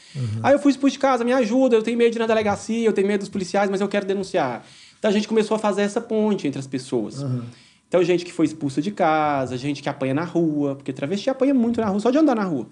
Aí 0.43 0.53
eu 0.53 0.59
fui 0.59 0.71
expulso 0.71 0.93
de 0.93 0.99
casa, 0.99 1.23
me 1.23 1.31
ajuda, 1.33 1.75
eu 1.75 1.83
tenho 1.83 1.97
medo 1.97 2.11
de 2.11 2.17
ir 2.17 2.19
na 2.19 2.27
delegacia, 2.27 2.85
eu 2.85 2.93
tenho 2.93 3.07
medo 3.07 3.19
dos 3.19 3.29
policiais, 3.29 3.69
mas 3.69 3.79
eu 3.79 3.87
quero 3.87 4.05
denunciar. 4.05 4.65
Então 4.97 5.09
a 5.09 5.13
gente 5.13 5.27
começou 5.27 5.55
a 5.55 5.59
fazer 5.59 5.83
essa 5.83 6.01
ponte 6.01 6.47
entre 6.47 6.59
as 6.59 6.67
pessoas. 6.67 7.23
Então, 7.89 8.03
gente 8.03 8.23
que 8.23 8.31
foi 8.31 8.45
expulsa 8.45 8.83
de 8.83 8.91
casa, 8.91 9.57
gente 9.57 9.81
que 9.81 9.89
apanha 9.89 10.13
na 10.13 10.23
rua, 10.23 10.75
porque 10.75 10.93
travesti 10.93 11.27
apanha 11.27 11.55
muito 11.55 11.81
na 11.81 11.87
rua, 11.87 11.99
só 11.99 12.11
de 12.11 12.19
andar 12.19 12.35
na 12.35 12.43
rua. 12.43 12.67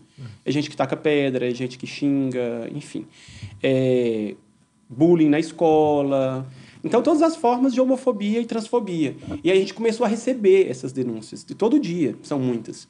É 0.45 0.51
gente 0.51 0.69
que 0.69 0.77
taca 0.77 0.95
pedra, 0.95 1.49
é 1.49 1.53
gente 1.53 1.75
que 1.75 1.87
xinga, 1.87 2.69
enfim. 2.71 3.07
É, 3.61 4.35
bullying 4.87 5.27
na 5.27 5.39
escola. 5.39 6.45
Então, 6.83 7.01
todas 7.01 7.23
as 7.23 7.35
formas 7.35 7.73
de 7.73 7.81
homofobia 7.81 8.39
e 8.39 8.45
transfobia. 8.45 9.15
E 9.43 9.49
aí 9.49 9.57
a 9.57 9.59
gente 9.59 9.73
começou 9.73 10.05
a 10.05 10.07
receber 10.07 10.69
essas 10.69 10.91
denúncias, 10.91 11.43
de 11.43 11.55
todo 11.55 11.79
dia, 11.79 12.15
são 12.21 12.39
muitas. 12.39 12.87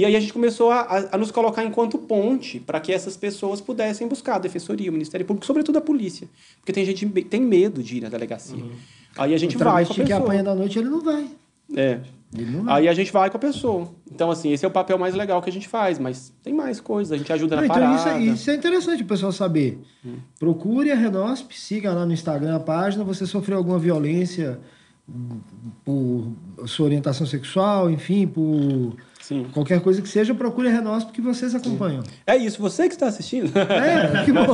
E 0.00 0.04
aí 0.06 0.16
a 0.16 0.20
gente 0.20 0.32
começou 0.32 0.70
a, 0.70 0.80
a- 0.80 1.08
a 1.12 1.18
nos 1.18 1.30
colocar 1.30 1.64
enquanto 1.64 1.98
ponte 1.98 2.58
para 2.58 2.80
que 2.80 2.92
essas 2.92 3.16
pessoas 3.16 3.60
pudessem 3.60 4.08
buscar 4.08 4.36
a 4.36 4.38
defensoria, 4.38 4.88
o 4.90 4.92
Ministério 4.92 5.26
Público, 5.26 5.46
sobretudo 5.46 5.76
a 5.78 5.80
polícia. 5.80 6.28
Porque 6.58 6.72
tem 6.72 6.84
gente 6.84 7.04
que 7.06 7.22
tem 7.24 7.40
medo 7.40 7.82
de 7.82 7.98
ir 7.98 8.00
na 8.00 8.08
delegacia. 8.08 8.62
Aí 9.18 9.34
a 9.34 9.38
gente 9.38 9.56
o 9.56 9.58
vai 9.58 9.66
com 9.66 9.70
a 9.70 9.72
travesti 9.72 9.94
que 10.00 10.02
pessoa. 10.08 10.20
apanha 10.20 10.42
da 10.42 10.54
noite, 10.54 10.78
ele 10.78 10.88
não 10.88 11.00
vai. 11.02 11.26
É. 11.76 12.00
Aí 12.68 12.88
a 12.88 12.94
gente 12.94 13.12
vai 13.12 13.28
com 13.28 13.36
a 13.36 13.40
pessoa. 13.40 13.88
Então, 14.10 14.30
assim, 14.30 14.52
esse 14.52 14.64
é 14.64 14.68
o 14.68 14.70
papel 14.70 14.96
mais 14.96 15.14
legal 15.14 15.42
que 15.42 15.50
a 15.50 15.52
gente 15.52 15.66
faz, 15.68 15.98
mas 15.98 16.32
tem 16.42 16.54
mais 16.54 16.80
coisas, 16.80 17.12
a 17.12 17.16
gente 17.16 17.32
ajuda 17.32 17.56
Não, 17.56 17.62
na 17.62 17.66
então 17.68 17.94
isso, 17.94 18.04
parada. 18.04 18.22
é- 18.22 18.26
isso 18.26 18.50
é 18.50 18.54
interessante 18.54 19.02
o 19.02 19.06
pessoal 19.06 19.32
saber. 19.32 19.78
Procure 20.38 20.90
a 20.92 20.94
Renosp, 20.94 21.50
siga 21.52 21.92
lá 21.92 22.06
no 22.06 22.12
Instagram 22.12 22.56
a 22.56 22.60
página. 22.60 23.02
Você 23.04 23.26
sofreu 23.26 23.58
alguma 23.58 23.78
violência 23.78 24.60
hum, 25.08 25.40
por 25.84 26.66
sua 26.68 26.86
orientação 26.86 27.26
sexual, 27.26 27.90
enfim, 27.90 28.26
por 28.28 28.94
Sim. 29.30 29.46
qualquer 29.52 29.80
coisa 29.80 30.02
que 30.02 30.08
seja, 30.08 30.34
procure 30.34 30.66
a 30.66 30.72
Renosp 30.72 31.12
que 31.12 31.20
vocês 31.20 31.54
acompanham. 31.54 32.02
É 32.26 32.36
isso, 32.36 32.60
você 32.60 32.88
que 32.88 32.94
está 32.94 33.06
assistindo. 33.06 33.56
É, 33.56 34.24
que 34.26 34.32
bom. 34.32 34.44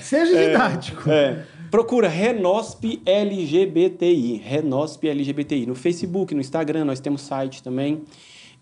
Seja 0.00 0.46
didático. 0.46 1.10
É. 1.10 1.44
Procura 1.68 2.08
Renosp 2.08 3.02
LGBTI. 3.04 4.36
Renosp 4.44 5.08
LGBTI. 5.08 5.66
No 5.66 5.74
Facebook, 5.74 6.32
no 6.32 6.40
Instagram, 6.40 6.84
nós 6.84 7.00
temos 7.00 7.22
site 7.22 7.60
também. 7.60 8.02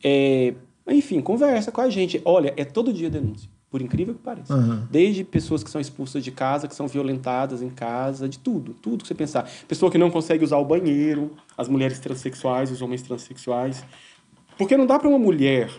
É, 0.02 0.54
enfim, 0.88 1.20
conversa 1.20 1.70
com 1.70 1.82
a 1.82 1.90
gente. 1.90 2.20
Olha, 2.24 2.54
é 2.56 2.64
todo 2.64 2.90
dia 2.90 3.10
denúncia. 3.10 3.50
por 3.70 3.82
incrível 3.82 4.14
que 4.14 4.20
pareça. 4.20 4.54
Aham. 4.54 4.88
Desde 4.90 5.22
pessoas 5.22 5.62
que 5.62 5.70
são 5.70 5.78
expulsas 5.78 6.24
de 6.24 6.30
casa, 6.30 6.66
que 6.66 6.74
são 6.74 6.88
violentadas 6.88 7.60
em 7.60 7.68
casa, 7.68 8.26
de 8.26 8.38
tudo, 8.38 8.72
tudo 8.72 9.02
que 9.02 9.08
você 9.08 9.14
pensar. 9.14 9.46
Pessoa 9.68 9.92
que 9.92 9.98
não 9.98 10.10
consegue 10.10 10.42
usar 10.42 10.56
o 10.56 10.64
banheiro, 10.64 11.32
as 11.56 11.68
mulheres 11.68 11.98
transexuais, 11.98 12.70
os 12.70 12.80
homens 12.80 13.02
transexuais. 13.02 13.84
Porque 14.58 14.76
não 14.76 14.86
dá 14.86 14.98
para 14.98 15.08
uma 15.08 15.18
mulher, 15.18 15.70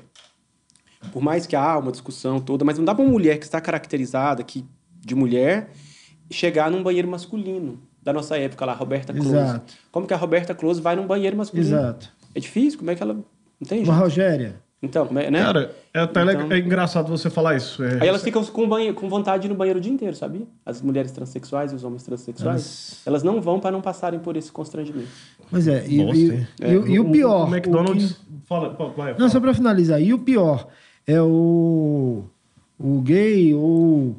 por 1.12 1.22
mais 1.22 1.46
que 1.46 1.56
há 1.56 1.78
uma 1.78 1.92
discussão 1.92 2.39
toda, 2.39 2.63
mas 2.65 2.78
não 2.78 2.86
dá 2.86 2.96
para 2.96 3.04
uma 3.04 3.12
mulher 3.12 3.38
que 3.38 3.46
está 3.46 3.60
caracterizada 3.62 4.44
que, 4.44 4.65
de 5.00 5.15
mulher 5.15 5.70
chegar 6.32 6.70
num 6.72 6.82
banheiro 6.84 7.08
masculino. 7.08 7.80
Da 8.02 8.13
nossa 8.13 8.38
época 8.38 8.65
lá, 8.65 8.74
Roberta 8.74 9.12
Close. 9.12 9.30
Exato. 9.36 9.74
Como 9.92 10.08
que 10.08 10.13
a 10.13 10.18
Roberta 10.18 10.56
Close 10.56 10.80
vai 10.82 10.96
num 10.96 11.06
banheiro 11.06 11.36
masculino? 11.36 11.68
Exato. 11.68 12.10
É 12.34 12.39
difícil? 12.39 12.80
Como 12.80 12.89
é 12.89 12.96
que 12.96 13.04
ela. 13.04 13.20
Entende? 13.60 13.84
Uma 13.89 13.98
Rogéria. 14.00 14.62
Então, 14.82 15.06
como 15.06 15.20
é, 15.20 15.30
né? 15.30 15.42
Cara, 15.44 15.76
é 15.94 16.00
até 16.00 16.22
Então- 16.24 16.52
é 16.54 16.60
engraçado 16.60 17.10
você 17.10 17.30
falar 17.30 17.58
isso. 17.58 17.84
É, 17.84 18.02
Aí 18.02 18.08
elas 18.08 18.24
ficam 18.24 18.42
com, 18.46 18.70
banho, 18.70 18.94
com 18.94 19.10
vontade 19.10 19.42
de 19.42 19.48
ir 19.48 19.52
no 19.52 19.56
banheiro 19.56 19.78
o 19.80 19.82
dia 19.82 19.92
inteiro, 19.92 20.15
sabia? 20.15 20.48
As 20.65 20.82
mulheres 20.82 21.12
transexuais 21.12 21.74
e 21.74 21.76
os 21.76 21.84
homens 21.84 22.04
transexuais. 22.04 23.02
Elas 23.06 23.22
não 23.22 23.42
vão 23.42 23.60
para 23.60 23.72
não 23.72 23.82
passarem 23.82 24.22
por 24.22 24.38
esse 24.38 24.50
constrangimento. 24.50 25.10
Mas 25.52 25.68
é, 25.68 25.86
e, 25.86 25.98
Nossa, 26.02 26.18
e- 26.18 26.32
hein? 26.32 26.48
e 26.62 26.78
o- 26.78 26.88
e 26.88 27.00
o 27.02 27.12
pior. 27.12 27.50
O, 27.50 27.54
McDonald's. 27.54 28.12
o 28.12 28.38
Fala, 28.49 28.75
fala, 28.75 28.89
vai, 28.97 29.13
que- 29.13 29.19
Não, 29.21 29.29
só 29.29 29.39
pra 29.39 29.53
finalizar. 29.53 30.01
E 30.01 30.13
o 30.13 30.19
pior 30.19 30.67
é 31.07 31.21
o, 31.21 32.23
o 32.79 33.01
gay 33.01 33.53
ou 33.53 34.15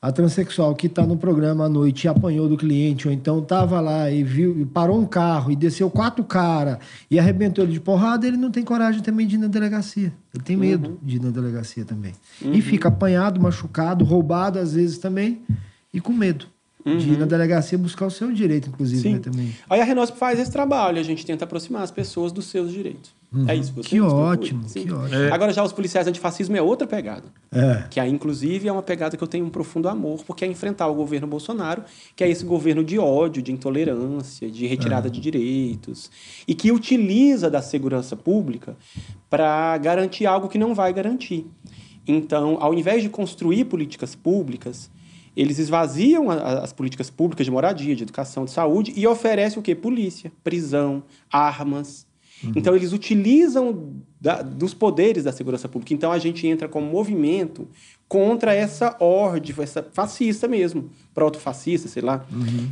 a 0.00 0.10
transexual 0.12 0.74
que 0.74 0.86
tá 0.88 1.06
no 1.06 1.16
programa 1.16 1.64
à 1.64 1.68
noite 1.68 2.04
e 2.04 2.08
apanhou 2.08 2.46
do 2.48 2.56
cliente, 2.58 3.08
ou 3.08 3.14
então 3.14 3.40
tava 3.40 3.80
lá 3.80 4.10
e 4.10 4.22
viu, 4.22 4.58
e 4.60 4.64
parou 4.66 4.98
um 5.00 5.06
carro 5.06 5.50
e 5.50 5.56
desceu 5.56 5.88
quatro 5.90 6.22
caras 6.24 6.76
e 7.10 7.18
arrebentou 7.18 7.64
ele 7.64 7.72
de 7.72 7.80
porrada, 7.80 8.26
ele 8.26 8.36
não 8.36 8.50
tem 8.50 8.62
coragem 8.62 9.00
também 9.02 9.26
de 9.26 9.36
ir 9.36 9.38
na 9.38 9.46
delegacia. 9.46 10.12
Ele 10.34 10.42
tem 10.44 10.56
medo 10.58 10.90
Uhum. 10.90 10.96
de 11.02 11.16
ir 11.16 11.22
na 11.22 11.30
delegacia 11.30 11.84
também. 11.86 12.12
E 12.42 12.60
fica 12.60 12.88
apanhado, 12.88 13.40
machucado, 13.40 14.04
roubado 14.04 14.58
às 14.58 14.74
vezes 14.74 14.98
também, 14.98 15.40
e 15.92 16.00
com 16.00 16.12
medo. 16.12 16.46
De 16.84 17.14
ir 17.14 17.18
na 17.18 17.24
delegacia 17.24 17.78
buscar 17.78 18.04
o 18.04 18.10
seu 18.10 18.30
direito, 18.30 18.68
inclusive, 18.68 19.08
né, 19.14 19.18
também. 19.18 19.54
Aí 19.70 19.80
a 19.80 19.84
Renosp 19.84 20.18
faz 20.18 20.38
esse 20.38 20.52
trabalho, 20.52 20.98
a 21.00 21.02
gente 21.02 21.24
tenta 21.24 21.44
aproximar 21.46 21.80
as 21.82 21.90
pessoas 21.90 22.30
dos 22.30 22.44
seus 22.44 22.70
direitos. 22.70 23.10
É 23.48 23.54
isso. 23.56 23.72
Você 23.74 23.88
Que 23.88 23.98
procura. 23.98 24.16
ótimo, 24.20 24.62
Sim. 24.68 24.84
que 24.84 24.92
ótimo. 24.92 25.32
Agora 25.34 25.52
já 25.52 25.62
os 25.64 25.72
policiais 25.72 26.06
antifascismo 26.06 26.56
é 26.56 26.62
outra 26.62 26.86
pegada. 26.86 27.24
É. 27.52 27.84
Que 27.90 27.98
aí, 28.00 28.10
inclusive, 28.10 28.68
é 28.68 28.72
uma 28.72 28.82
pegada 28.82 29.16
que 29.16 29.22
eu 29.22 29.28
tenho 29.28 29.44
um 29.44 29.50
profundo 29.50 29.88
amor, 29.88 30.22
porque 30.26 30.44
é 30.44 30.48
enfrentar 30.48 30.86
o 30.88 30.94
governo 30.94 31.26
Bolsonaro, 31.26 31.82
que 32.14 32.22
é 32.24 32.28
esse 32.28 32.44
governo 32.44 32.84
de 32.84 32.98
ódio, 32.98 33.42
de 33.42 33.52
intolerância, 33.52 34.50
de 34.50 34.66
retirada 34.66 35.08
de 35.10 35.20
direitos, 35.20 36.10
e 36.46 36.54
que 36.54 36.70
utiliza 36.72 37.50
da 37.50 37.60
segurança 37.62 38.16
pública 38.16 38.76
para 39.30 39.76
garantir 39.78 40.26
algo 40.26 40.48
que 40.48 40.58
não 40.58 40.74
vai 40.74 40.92
garantir. 40.92 41.46
Então, 42.06 42.58
ao 42.60 42.74
invés 42.74 43.02
de 43.02 43.08
construir 43.08 43.64
políticas 43.64 44.14
públicas, 44.14 44.90
eles 45.36 45.58
esvaziam 45.58 46.30
a- 46.30 46.34
a- 46.34 46.58
as 46.62 46.72
políticas 46.72 47.10
públicas 47.10 47.44
de 47.44 47.50
moradia, 47.50 47.96
de 47.96 48.02
educação, 48.04 48.44
de 48.44 48.50
saúde 48.52 48.92
e 48.94 49.06
oferecem 49.06 49.58
o 49.58 49.62
quê? 49.62 49.74
Polícia, 49.74 50.30
prisão, 50.44 51.02
armas. 51.32 52.06
Então, 52.56 52.74
eles 52.76 52.92
utilizam 52.92 53.92
da- 54.20 54.42
dos 54.42 54.72
poderes 54.74 55.24
da 55.24 55.32
segurança 55.32 55.68
pública. 55.68 55.92
Então, 55.94 56.10
a 56.12 56.18
gente 56.18 56.46
entra 56.46 56.68
como 56.68 56.86
movimento 56.86 57.68
contra 58.08 58.54
essa 58.54 58.96
ordem, 59.00 59.54
essa 59.58 59.82
fascista 59.92 60.46
mesmo, 60.46 60.90
proto-fascista, 61.14 61.88
sei 61.88 62.02
lá. 62.02 62.24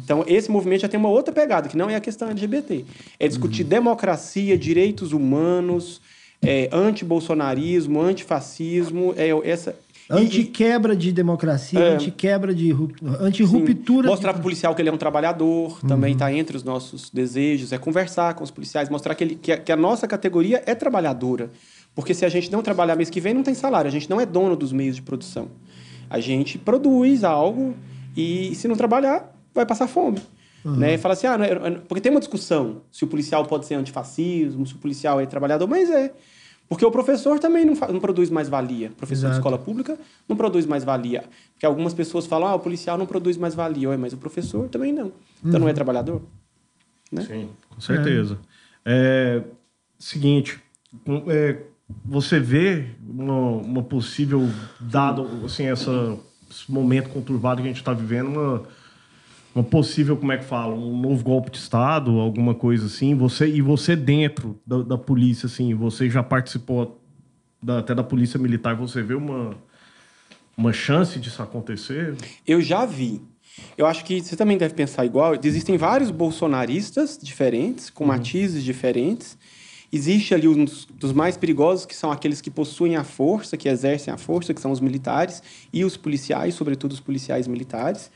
Então, 0.04 0.24
esse 0.26 0.50
movimento 0.50 0.82
já 0.82 0.88
tem 0.88 0.98
uma 1.00 1.08
outra 1.08 1.32
pegada, 1.32 1.68
que 1.68 1.76
não 1.76 1.88
é 1.90 1.94
a 1.96 2.00
questão 2.00 2.28
LGBT. 2.28 2.84
É 3.18 3.26
discutir 3.28 3.64
democracia, 3.64 4.56
direitos 4.56 5.12
humanos, 5.12 6.00
é, 6.40 6.68
anti-bolsonarismo, 6.72 8.00
antifascismo, 8.00 9.14
é 9.16 9.28
essa... 9.48 9.76
Anti-quebra 10.16 10.94
de 10.96 11.12
democracia, 11.12 11.78
É. 11.78 11.94
anti-quebra 11.94 12.54
de 12.54 12.70
ru- 12.70 12.90
anti-ruptura. 13.20 14.08
Mostrar 14.08 14.30
de... 14.32 14.34
para 14.34 14.40
o 14.40 14.42
policial 14.42 14.74
que 14.74 14.82
ele 14.82 14.88
é 14.88 14.92
um 14.92 14.96
trabalhador, 14.98 15.78
também 15.86 16.12
está 16.12 16.32
entre 16.32 16.56
os 16.56 16.62
nossos 16.64 17.10
desejos. 17.10 17.72
É 17.72 17.78
conversar 17.78 18.34
com 18.34 18.44
os 18.44 18.50
policiais, 18.50 18.88
mostrar 18.88 19.14
que, 19.14 19.24
ele, 19.24 19.34
que, 19.36 19.52
a, 19.52 19.58
que 19.58 19.72
a 19.72 19.76
nossa 19.76 20.06
categoria 20.06 20.62
é 20.66 20.74
trabalhadora. 20.74 21.50
Porque 21.94 22.14
se 22.14 22.24
a 22.24 22.28
gente 22.28 22.50
não 22.50 22.62
trabalhar 22.62 22.96
mês 22.96 23.10
que 23.10 23.20
vem, 23.20 23.34
não 23.34 23.42
tem 23.42 23.54
salário. 23.54 23.88
A 23.88 23.92
gente 23.92 24.08
não 24.08 24.20
é 24.20 24.24
dono 24.26 24.56
dos 24.56 24.72
meios 24.72 24.96
de 24.96 25.02
produção. 25.02 25.48
A 26.08 26.20
gente 26.20 26.58
produz 26.58 27.24
algo 27.24 27.74
e, 28.16 28.54
se 28.54 28.66
não 28.68 28.76
trabalhar, 28.76 29.34
vai 29.54 29.64
passar 29.66 29.86
fome. 29.86 30.18
Né? 30.64 30.94
E 30.94 30.98
Fala 30.98 31.14
assim, 31.14 31.26
ah, 31.26 31.36
é- 31.42 31.70
porque 31.88 32.00
tem 32.00 32.10
uma 32.12 32.20
discussão 32.20 32.82
se 32.90 33.02
o 33.02 33.06
policial 33.06 33.44
pode 33.46 33.66
ser 33.66 33.74
antifascismo, 33.74 34.64
se 34.66 34.74
o 34.74 34.78
policial 34.78 35.20
é 35.20 35.26
trabalhador, 35.26 35.66
mas 35.66 35.90
é. 35.90 36.12
Porque 36.72 36.86
o 36.86 36.90
professor 36.90 37.38
também 37.38 37.64
não, 37.66 37.74
não 37.92 38.00
produz 38.00 38.30
mais 38.30 38.48
valia. 38.48 38.88
O 38.88 38.94
professor 38.94 39.20
de 39.20 39.26
Exato. 39.26 39.40
escola 39.40 39.58
pública 39.58 39.98
não 40.26 40.36
produz 40.36 40.64
mais 40.64 40.82
valia. 40.84 41.24
Porque 41.52 41.66
algumas 41.66 41.92
pessoas 41.92 42.26
falam, 42.26 42.48
ah, 42.48 42.54
o 42.54 42.60
policial 42.60 42.96
não 42.96 43.04
produz 43.04 43.36
mais 43.36 43.54
valia. 43.54 43.90
Ué, 43.90 43.96
mas 43.98 44.12
o 44.14 44.16
professor 44.16 44.68
também 44.68 44.92
não. 44.92 45.12
Então 45.44 45.60
não 45.60 45.68
é 45.68 45.72
trabalhador? 45.74 46.22
Né? 47.10 47.22
Sim, 47.22 47.48
com 47.68 47.80
certeza. 47.80 48.38
É, 48.86 49.42
seguinte, 49.98 50.58
com- 51.04 51.24
é, 51.28 51.58
você 52.04 52.40
vê 52.40 52.86
uma, 53.06 53.34
uma 53.58 53.82
possível, 53.82 54.48
dado 54.80 55.28
assim, 55.44 55.64
essa, 55.66 56.16
esse 56.50 56.72
momento 56.72 57.10
conturbado 57.10 57.60
que 57.60 57.68
a 57.68 57.70
gente 57.70 57.80
está 57.82 57.92
vivendo, 57.92 58.28
uma, 58.28 58.62
uma 59.54 59.62
possível, 59.64 60.16
como 60.16 60.32
é 60.32 60.38
que 60.38 60.44
fala, 60.44 60.74
um 60.74 60.98
novo 61.00 61.22
golpe 61.22 61.50
de 61.50 61.58
Estado, 61.58 62.18
alguma 62.18 62.54
coisa 62.54 62.86
assim, 62.86 63.14
você 63.14 63.46
e 63.46 63.60
você 63.60 63.94
dentro 63.94 64.58
da, 64.66 64.82
da 64.82 64.98
polícia, 64.98 65.46
assim, 65.46 65.74
você 65.74 66.08
já 66.08 66.22
participou 66.22 67.00
da- 67.62 67.78
até 67.78 67.94
da 67.94 68.02
polícia 68.02 68.38
militar, 68.38 68.74
você 68.74 69.02
vê 69.02 69.14
uma, 69.14 69.54
uma 70.56 70.72
chance 70.72 71.18
disso 71.18 71.42
acontecer? 71.42 72.16
Eu 72.46 72.60
já 72.60 72.86
vi. 72.86 73.20
Eu 73.76 73.86
acho 73.86 74.04
que 74.04 74.20
você 74.22 74.34
também 74.34 74.56
deve 74.56 74.72
pensar 74.74 75.04
igual. 75.04 75.34
Existem 75.42 75.76
vários 75.76 76.10
bolsonaristas 76.10 77.18
diferentes, 77.22 77.90
com 77.90 78.06
matizes 78.06 78.64
diferentes. 78.64 79.36
Existe 79.92 80.34
ali 80.34 80.48
um 80.48 80.64
dos, 80.64 80.86
dos 80.86 81.12
mais 81.12 81.36
perigosos, 81.36 81.84
que 81.84 81.94
são 81.94 82.10
aqueles 82.10 82.40
que 82.40 82.50
possuem 82.50 82.96
a 82.96 83.04
força, 83.04 83.58
que 83.58 83.68
exercem 83.68 84.12
a 84.12 84.16
força, 84.16 84.54
que 84.54 84.60
são 84.60 84.70
os 84.70 84.80
militares 84.80 85.42
e 85.70 85.84
os 85.84 85.98
policiais, 85.98 86.54
sobretudo 86.54 86.92
os 86.92 87.00
policiais 87.00 87.46
militares. 87.46 88.10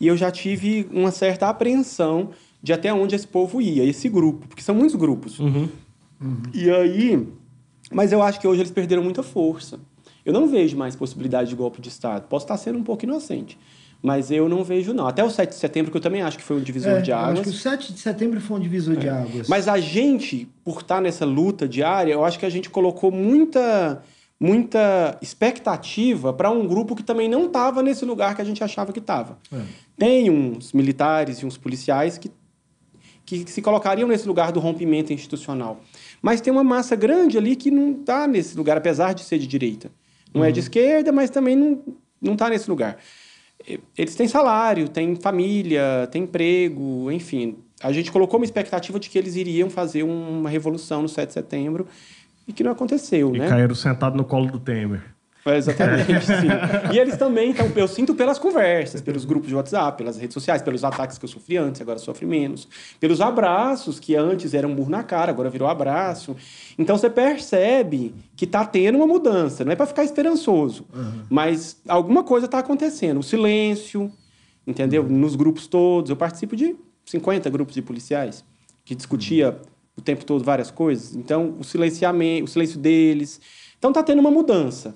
E 0.00 0.06
eu 0.06 0.16
já 0.16 0.30
tive 0.30 0.86
uma 0.92 1.10
certa 1.10 1.48
apreensão 1.48 2.30
de 2.62 2.72
até 2.72 2.92
onde 2.92 3.14
esse 3.14 3.26
povo 3.26 3.60
ia, 3.60 3.84
esse 3.84 4.08
grupo, 4.08 4.46
porque 4.48 4.62
são 4.62 4.74
muitos 4.74 4.94
grupos. 4.96 5.38
E 6.52 6.70
aí. 6.70 7.26
Mas 7.92 8.10
eu 8.12 8.22
acho 8.22 8.40
que 8.40 8.48
hoje 8.48 8.60
eles 8.62 8.72
perderam 8.72 9.02
muita 9.02 9.22
força. 9.22 9.78
Eu 10.24 10.32
não 10.32 10.48
vejo 10.48 10.76
mais 10.76 10.96
possibilidade 10.96 11.48
de 11.50 11.54
golpe 11.54 11.80
de 11.80 11.88
Estado. 11.88 12.26
Posso 12.28 12.44
estar 12.44 12.56
sendo 12.56 12.78
um 12.78 12.82
pouco 12.82 13.04
inocente. 13.04 13.56
Mas 14.02 14.30
eu 14.30 14.48
não 14.48 14.62
vejo, 14.64 14.92
não. 14.92 15.06
Até 15.06 15.22
o 15.24 15.30
7 15.30 15.50
de 15.50 15.54
setembro, 15.56 15.90
que 15.90 15.96
eu 15.96 16.00
também 16.00 16.20
acho 16.20 16.36
que 16.36 16.42
foi 16.42 16.56
um 16.56 16.60
divisor 16.60 16.92
É, 16.94 17.00
de 17.00 17.10
eu 17.10 17.16
Acho 17.16 17.26
águas. 17.30 17.40
que 17.42 17.48
o 17.48 17.52
7 17.52 17.92
de 17.92 17.98
setembro 18.00 18.40
foi 18.40 18.56
um 18.56 18.60
divisor 18.60 18.96
de 18.96 19.08
águas. 19.08 19.48
Mas 19.48 19.68
a 19.68 19.78
gente, 19.78 20.48
por 20.64 20.80
estar 20.80 21.00
nessa 21.00 21.24
luta 21.24 21.66
diária, 21.68 22.12
eu 22.12 22.24
acho 22.24 22.38
que 22.38 22.44
a 22.46 22.50
gente 22.50 22.68
colocou 22.68 23.10
muita, 23.10 24.02
muita 24.38 25.16
expectativa 25.22 26.32
para 26.32 26.50
um 26.50 26.66
grupo 26.66 26.94
que 26.94 27.02
também 27.02 27.28
não 27.28 27.46
estava 27.46 27.82
nesse 27.82 28.04
lugar 28.04 28.34
que 28.34 28.42
a 28.42 28.44
gente 28.44 28.62
achava 28.62 28.92
que 28.92 28.98
estava. 28.98 29.38
É. 29.52 29.60
Tem 29.96 30.30
uns 30.30 30.72
militares 30.72 31.38
e 31.38 31.46
uns 31.46 31.56
policiais 31.56 32.18
que, 32.18 32.30
que 33.24 33.50
se 33.50 33.62
colocariam 33.62 34.08
nesse 34.08 34.26
lugar 34.28 34.52
do 34.52 34.60
rompimento 34.60 35.12
institucional. 35.12 35.80
Mas 36.20 36.40
tem 36.40 36.52
uma 36.52 36.64
massa 36.64 36.94
grande 36.94 37.38
ali 37.38 37.56
que 37.56 37.70
não 37.70 37.92
está 37.92 38.26
nesse 38.26 38.56
lugar, 38.56 38.76
apesar 38.76 39.14
de 39.14 39.22
ser 39.22 39.38
de 39.38 39.46
direita. 39.46 39.90
Não 40.34 40.44
é 40.44 40.52
de 40.52 40.60
esquerda, 40.60 41.12
mas 41.12 41.30
também 41.30 41.56
não 41.56 41.82
não 42.20 42.32
está 42.32 42.48
nesse 42.48 42.68
lugar. 42.68 42.98
Eles 43.96 44.14
têm 44.14 44.28
salário, 44.28 44.88
têm 44.88 45.16
família, 45.16 46.08
têm 46.10 46.22
emprego, 46.22 47.10
enfim. 47.10 47.56
A 47.82 47.92
gente 47.92 48.12
colocou 48.12 48.38
uma 48.38 48.44
expectativa 48.44 48.98
de 48.98 49.08
que 49.08 49.18
eles 49.18 49.36
iriam 49.36 49.68
fazer 49.68 50.02
uma 50.02 50.48
revolução 50.48 51.02
no 51.02 51.08
7 51.08 51.28
de 51.28 51.34
setembro 51.34 51.86
e 52.46 52.52
que 52.52 52.62
não 52.62 52.70
aconteceu, 52.72 53.34
E 53.34 53.38
né? 53.38 53.48
caíram 53.48 53.74
sentados 53.74 54.16
no 54.16 54.24
colo 54.24 54.50
do 54.50 54.60
Temer. 54.60 55.15
É, 55.46 55.56
exatamente, 55.56 56.26
sim. 56.26 56.92
E 56.92 56.98
eles 56.98 57.16
também, 57.16 57.50
então, 57.50 57.70
eu 57.76 57.86
sinto 57.86 58.14
pelas 58.16 58.36
conversas, 58.36 59.00
pelos 59.00 59.24
grupos 59.24 59.48
de 59.48 59.54
WhatsApp, 59.54 59.96
pelas 59.96 60.16
redes 60.16 60.34
sociais, 60.34 60.60
pelos 60.60 60.82
ataques 60.82 61.18
que 61.18 61.24
eu 61.24 61.28
sofri 61.28 61.56
antes, 61.56 61.80
agora 61.80 62.00
sofri 62.00 62.26
menos, 62.26 62.66
pelos 62.98 63.20
abraços, 63.20 64.00
que 64.00 64.16
antes 64.16 64.54
eram 64.54 64.70
um 64.70 64.74
burro 64.74 64.90
na 64.90 65.04
cara, 65.04 65.30
agora 65.30 65.48
virou 65.48 65.68
abraço. 65.68 66.36
Então 66.76 66.98
você 66.98 67.08
percebe 67.08 68.12
que 68.34 68.44
tá 68.44 68.64
tendo 68.64 68.96
uma 68.96 69.06
mudança, 69.06 69.64
não 69.64 69.70
é 69.70 69.76
para 69.76 69.86
ficar 69.86 70.02
esperançoso, 70.02 70.84
mas 71.30 71.80
alguma 71.86 72.24
coisa 72.24 72.48
tá 72.48 72.58
acontecendo. 72.58 73.20
O 73.20 73.22
silêncio, 73.22 74.10
entendeu? 74.66 75.04
Nos 75.04 75.36
grupos 75.36 75.68
todos, 75.68 76.10
eu 76.10 76.16
participo 76.16 76.56
de 76.56 76.74
50 77.04 77.48
grupos 77.50 77.74
de 77.74 77.82
policiais 77.82 78.44
que 78.84 78.96
discutia 78.96 79.56
o 79.96 80.00
tempo 80.00 80.24
todo 80.24 80.44
várias 80.44 80.70
coisas. 80.70 81.14
Então, 81.14 81.54
o 81.58 81.64
silenciamento, 81.64 82.44
o 82.44 82.48
silêncio 82.48 82.78
deles. 82.78 83.40
Então 83.78 83.92
tá 83.92 84.02
tendo 84.02 84.18
uma 84.18 84.30
mudança, 84.30 84.94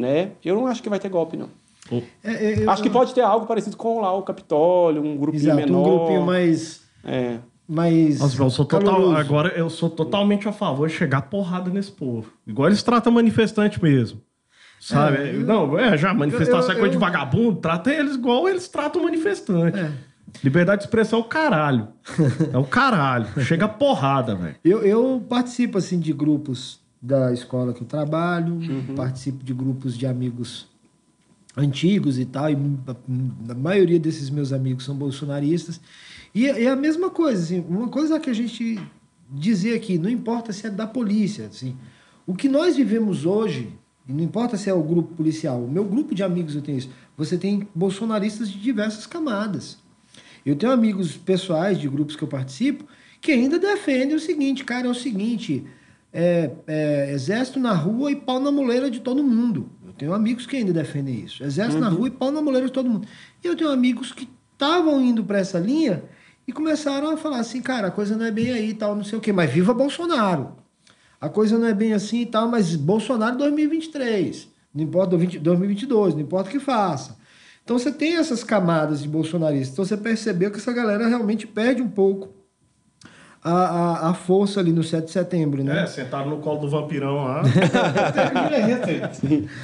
né? 0.00 0.30
Eu 0.44 0.54
não 0.56 0.66
acho 0.66 0.82
que 0.82 0.88
vai 0.88 0.98
ter 0.98 1.08
golpe 1.08 1.36
não. 1.36 1.48
É, 1.92 2.02
é, 2.24 2.64
eu- 2.64 2.70
Acho 2.70 2.82
que 2.82 2.90
pode 2.90 3.12
ter 3.14 3.20
algo 3.20 3.46
parecido 3.46 3.76
com 3.76 4.00
lá 4.00 4.12
o 4.12 4.22
Capitólio, 4.22 5.02
um 5.02 5.16
grupinho 5.16 5.42
Exato, 5.44 5.56
menor. 5.56 5.78
um 5.80 5.82
grupinho 5.98 6.22
mais. 6.26 6.82
É. 7.04 7.38
mais 7.68 8.20
Nossa, 8.20 8.42
eu 8.42 8.50
sou 8.50 8.64
total, 8.64 9.14
agora 9.16 9.48
eu 9.56 9.68
sou 9.70 9.88
totalmente 9.90 10.48
a 10.48 10.52
favor 10.52 10.88
de 10.88 10.94
chegar 10.94 11.22
porrada 11.22 11.70
nesse 11.70 11.90
povo. 11.90 12.30
Igual 12.46 12.68
eles 12.68 12.82
tratam 12.82 13.12
manifestante 13.12 13.82
mesmo. 13.82 14.20
Sabe? 14.80 15.16
É, 15.18 15.34
eu- 15.34 15.40
não, 15.40 15.78
é, 15.78 15.96
já 15.98 16.14
manifestação 16.14 16.70
eu- 16.72 16.76
é 16.76 16.80
coisa 16.80 16.92
de 16.92 16.98
vagabundo, 16.98 17.56
trata 17.60 17.92
eles 17.92 18.14
igual 18.14 18.48
eles 18.48 18.66
tratam 18.68 19.02
o 19.02 19.04
manifestante. 19.04 19.78
É. 19.78 19.90
Liberdade 20.44 20.82
de 20.82 20.86
expressão 20.86 21.18
é 21.18 21.22
o 21.22 21.24
caralho. 21.24 21.88
É 22.52 22.56
o 22.56 22.64
caralho. 22.64 23.26
Chega 23.44 23.66
porrada, 23.68 24.34
velho. 24.36 24.54
Eu, 24.64 24.82
eu 24.82 25.22
participo 25.28 25.76
assim 25.76 25.98
de 25.98 26.12
grupos 26.12 26.78
da 27.00 27.32
escola 27.32 27.72
que 27.72 27.82
eu 27.82 27.86
trabalho, 27.86 28.54
Uhum. 28.54 28.94
participo 28.94 29.42
de 29.42 29.54
grupos 29.54 29.96
de 29.96 30.06
amigos 30.06 30.68
antigos 31.56 32.18
e 32.18 32.24
tal, 32.24 32.50
e 32.50 32.56
a 33.48 33.54
maioria 33.54 33.98
desses 33.98 34.30
meus 34.30 34.52
amigos 34.52 34.84
são 34.84 34.94
bolsonaristas. 34.94 35.80
E 36.34 36.46
é 36.46 36.68
a 36.68 36.76
mesma 36.76 37.10
coisa, 37.10 37.42
assim, 37.42 37.64
uma 37.68 37.88
coisa 37.88 38.20
que 38.20 38.30
a 38.30 38.34
gente 38.34 38.78
dizer 39.30 39.74
aqui, 39.74 39.98
não 39.98 40.08
importa 40.10 40.52
se 40.52 40.66
é 40.66 40.70
da 40.70 40.86
polícia, 40.86 41.46
assim, 41.46 41.76
o 42.26 42.34
que 42.34 42.48
nós 42.48 42.76
vivemos 42.76 43.24
hoje, 43.26 43.72
não 44.06 44.22
importa 44.22 44.56
se 44.56 44.68
é 44.70 44.74
o 44.74 44.82
grupo 44.82 45.14
policial, 45.14 45.62
o 45.64 45.70
meu 45.70 45.84
grupo 45.84 46.14
de 46.14 46.22
amigos 46.22 46.54
eu 46.54 46.62
tenho 46.62 46.78
isso, 46.78 46.90
você 47.16 47.36
tem 47.36 47.66
bolsonaristas 47.74 48.48
de 48.50 48.58
diversas 48.60 49.06
camadas. 49.06 49.78
Eu 50.44 50.56
tenho 50.56 50.72
amigos 50.72 51.16
pessoais 51.16 51.78
de 51.78 51.88
grupos 51.88 52.16
que 52.16 52.22
eu 52.24 52.28
participo 52.28 52.84
que 53.20 53.30
ainda 53.32 53.58
defendem 53.58 54.14
o 54.16 54.20
seguinte, 54.20 54.64
cara, 54.64 54.86
é 54.86 54.90
o 54.90 54.94
seguinte, 54.94 55.64
é, 56.12 56.50
é, 56.66 57.12
exército 57.12 57.60
na 57.60 57.72
rua 57.72 58.10
e 58.10 58.16
pau 58.16 58.40
na 58.40 58.50
muleira 58.50 58.90
de 58.90 59.00
todo 59.00 59.22
mundo. 59.22 59.70
Eu 59.86 59.92
tenho 59.92 60.14
amigos 60.14 60.46
que 60.46 60.56
ainda 60.56 60.72
defendem 60.72 61.20
isso. 61.20 61.42
Exército 61.42 61.80
na 61.80 61.88
rua 61.88 62.08
e 62.08 62.10
pau 62.10 62.30
na 62.30 62.42
muleira 62.42 62.66
de 62.66 62.72
todo 62.72 62.88
mundo. 62.88 63.06
E 63.42 63.46
eu 63.46 63.56
tenho 63.56 63.70
amigos 63.70 64.12
que 64.12 64.28
estavam 64.52 65.00
indo 65.00 65.24
para 65.24 65.38
essa 65.38 65.58
linha 65.58 66.04
e 66.46 66.52
começaram 66.52 67.10
a 67.10 67.16
falar 67.16 67.38
assim, 67.38 67.62
cara, 67.62 67.88
a 67.88 67.90
coisa 67.90 68.16
não 68.16 68.26
é 68.26 68.30
bem 68.30 68.50
aí 68.50 68.70
e 68.70 68.74
tal, 68.74 68.96
não 68.96 69.04
sei 69.04 69.18
o 69.18 69.20
quê, 69.20 69.32
mas 69.32 69.50
viva 69.50 69.72
Bolsonaro. 69.72 70.56
A 71.20 71.28
coisa 71.28 71.58
não 71.58 71.66
é 71.66 71.74
bem 71.74 71.92
assim 71.92 72.22
e 72.22 72.26
tal, 72.26 72.48
mas 72.48 72.74
Bolsonaro 72.74 73.36
2023, 73.36 74.48
não 74.74 74.84
importa 74.84 75.16
20 75.16 75.38
2022, 75.38 76.14
não 76.14 76.22
importa 76.22 76.48
o 76.48 76.52
que 76.52 76.58
faça. 76.58 77.18
Então 77.62 77.78
você 77.78 77.92
tem 77.92 78.16
essas 78.16 78.42
camadas 78.42 79.02
de 79.02 79.08
bolsonaristas. 79.08 79.72
Então 79.74 79.84
você 79.84 79.96
percebeu 79.96 80.50
que 80.50 80.56
essa 80.56 80.72
galera 80.72 81.06
realmente 81.06 81.46
perde 81.46 81.82
um 81.82 81.88
pouco 81.88 82.39
a, 83.42 83.50
a, 83.52 84.10
a 84.10 84.14
força 84.14 84.60
ali 84.60 84.72
no 84.72 84.82
7 84.82 85.06
de 85.06 85.10
setembro, 85.12 85.64
né? 85.64 85.82
É, 85.82 85.86
sentado 85.86 86.28
no 86.28 86.38
colo 86.38 86.60
do 86.60 86.68
vampirão 86.68 87.24
lá. 87.24 87.42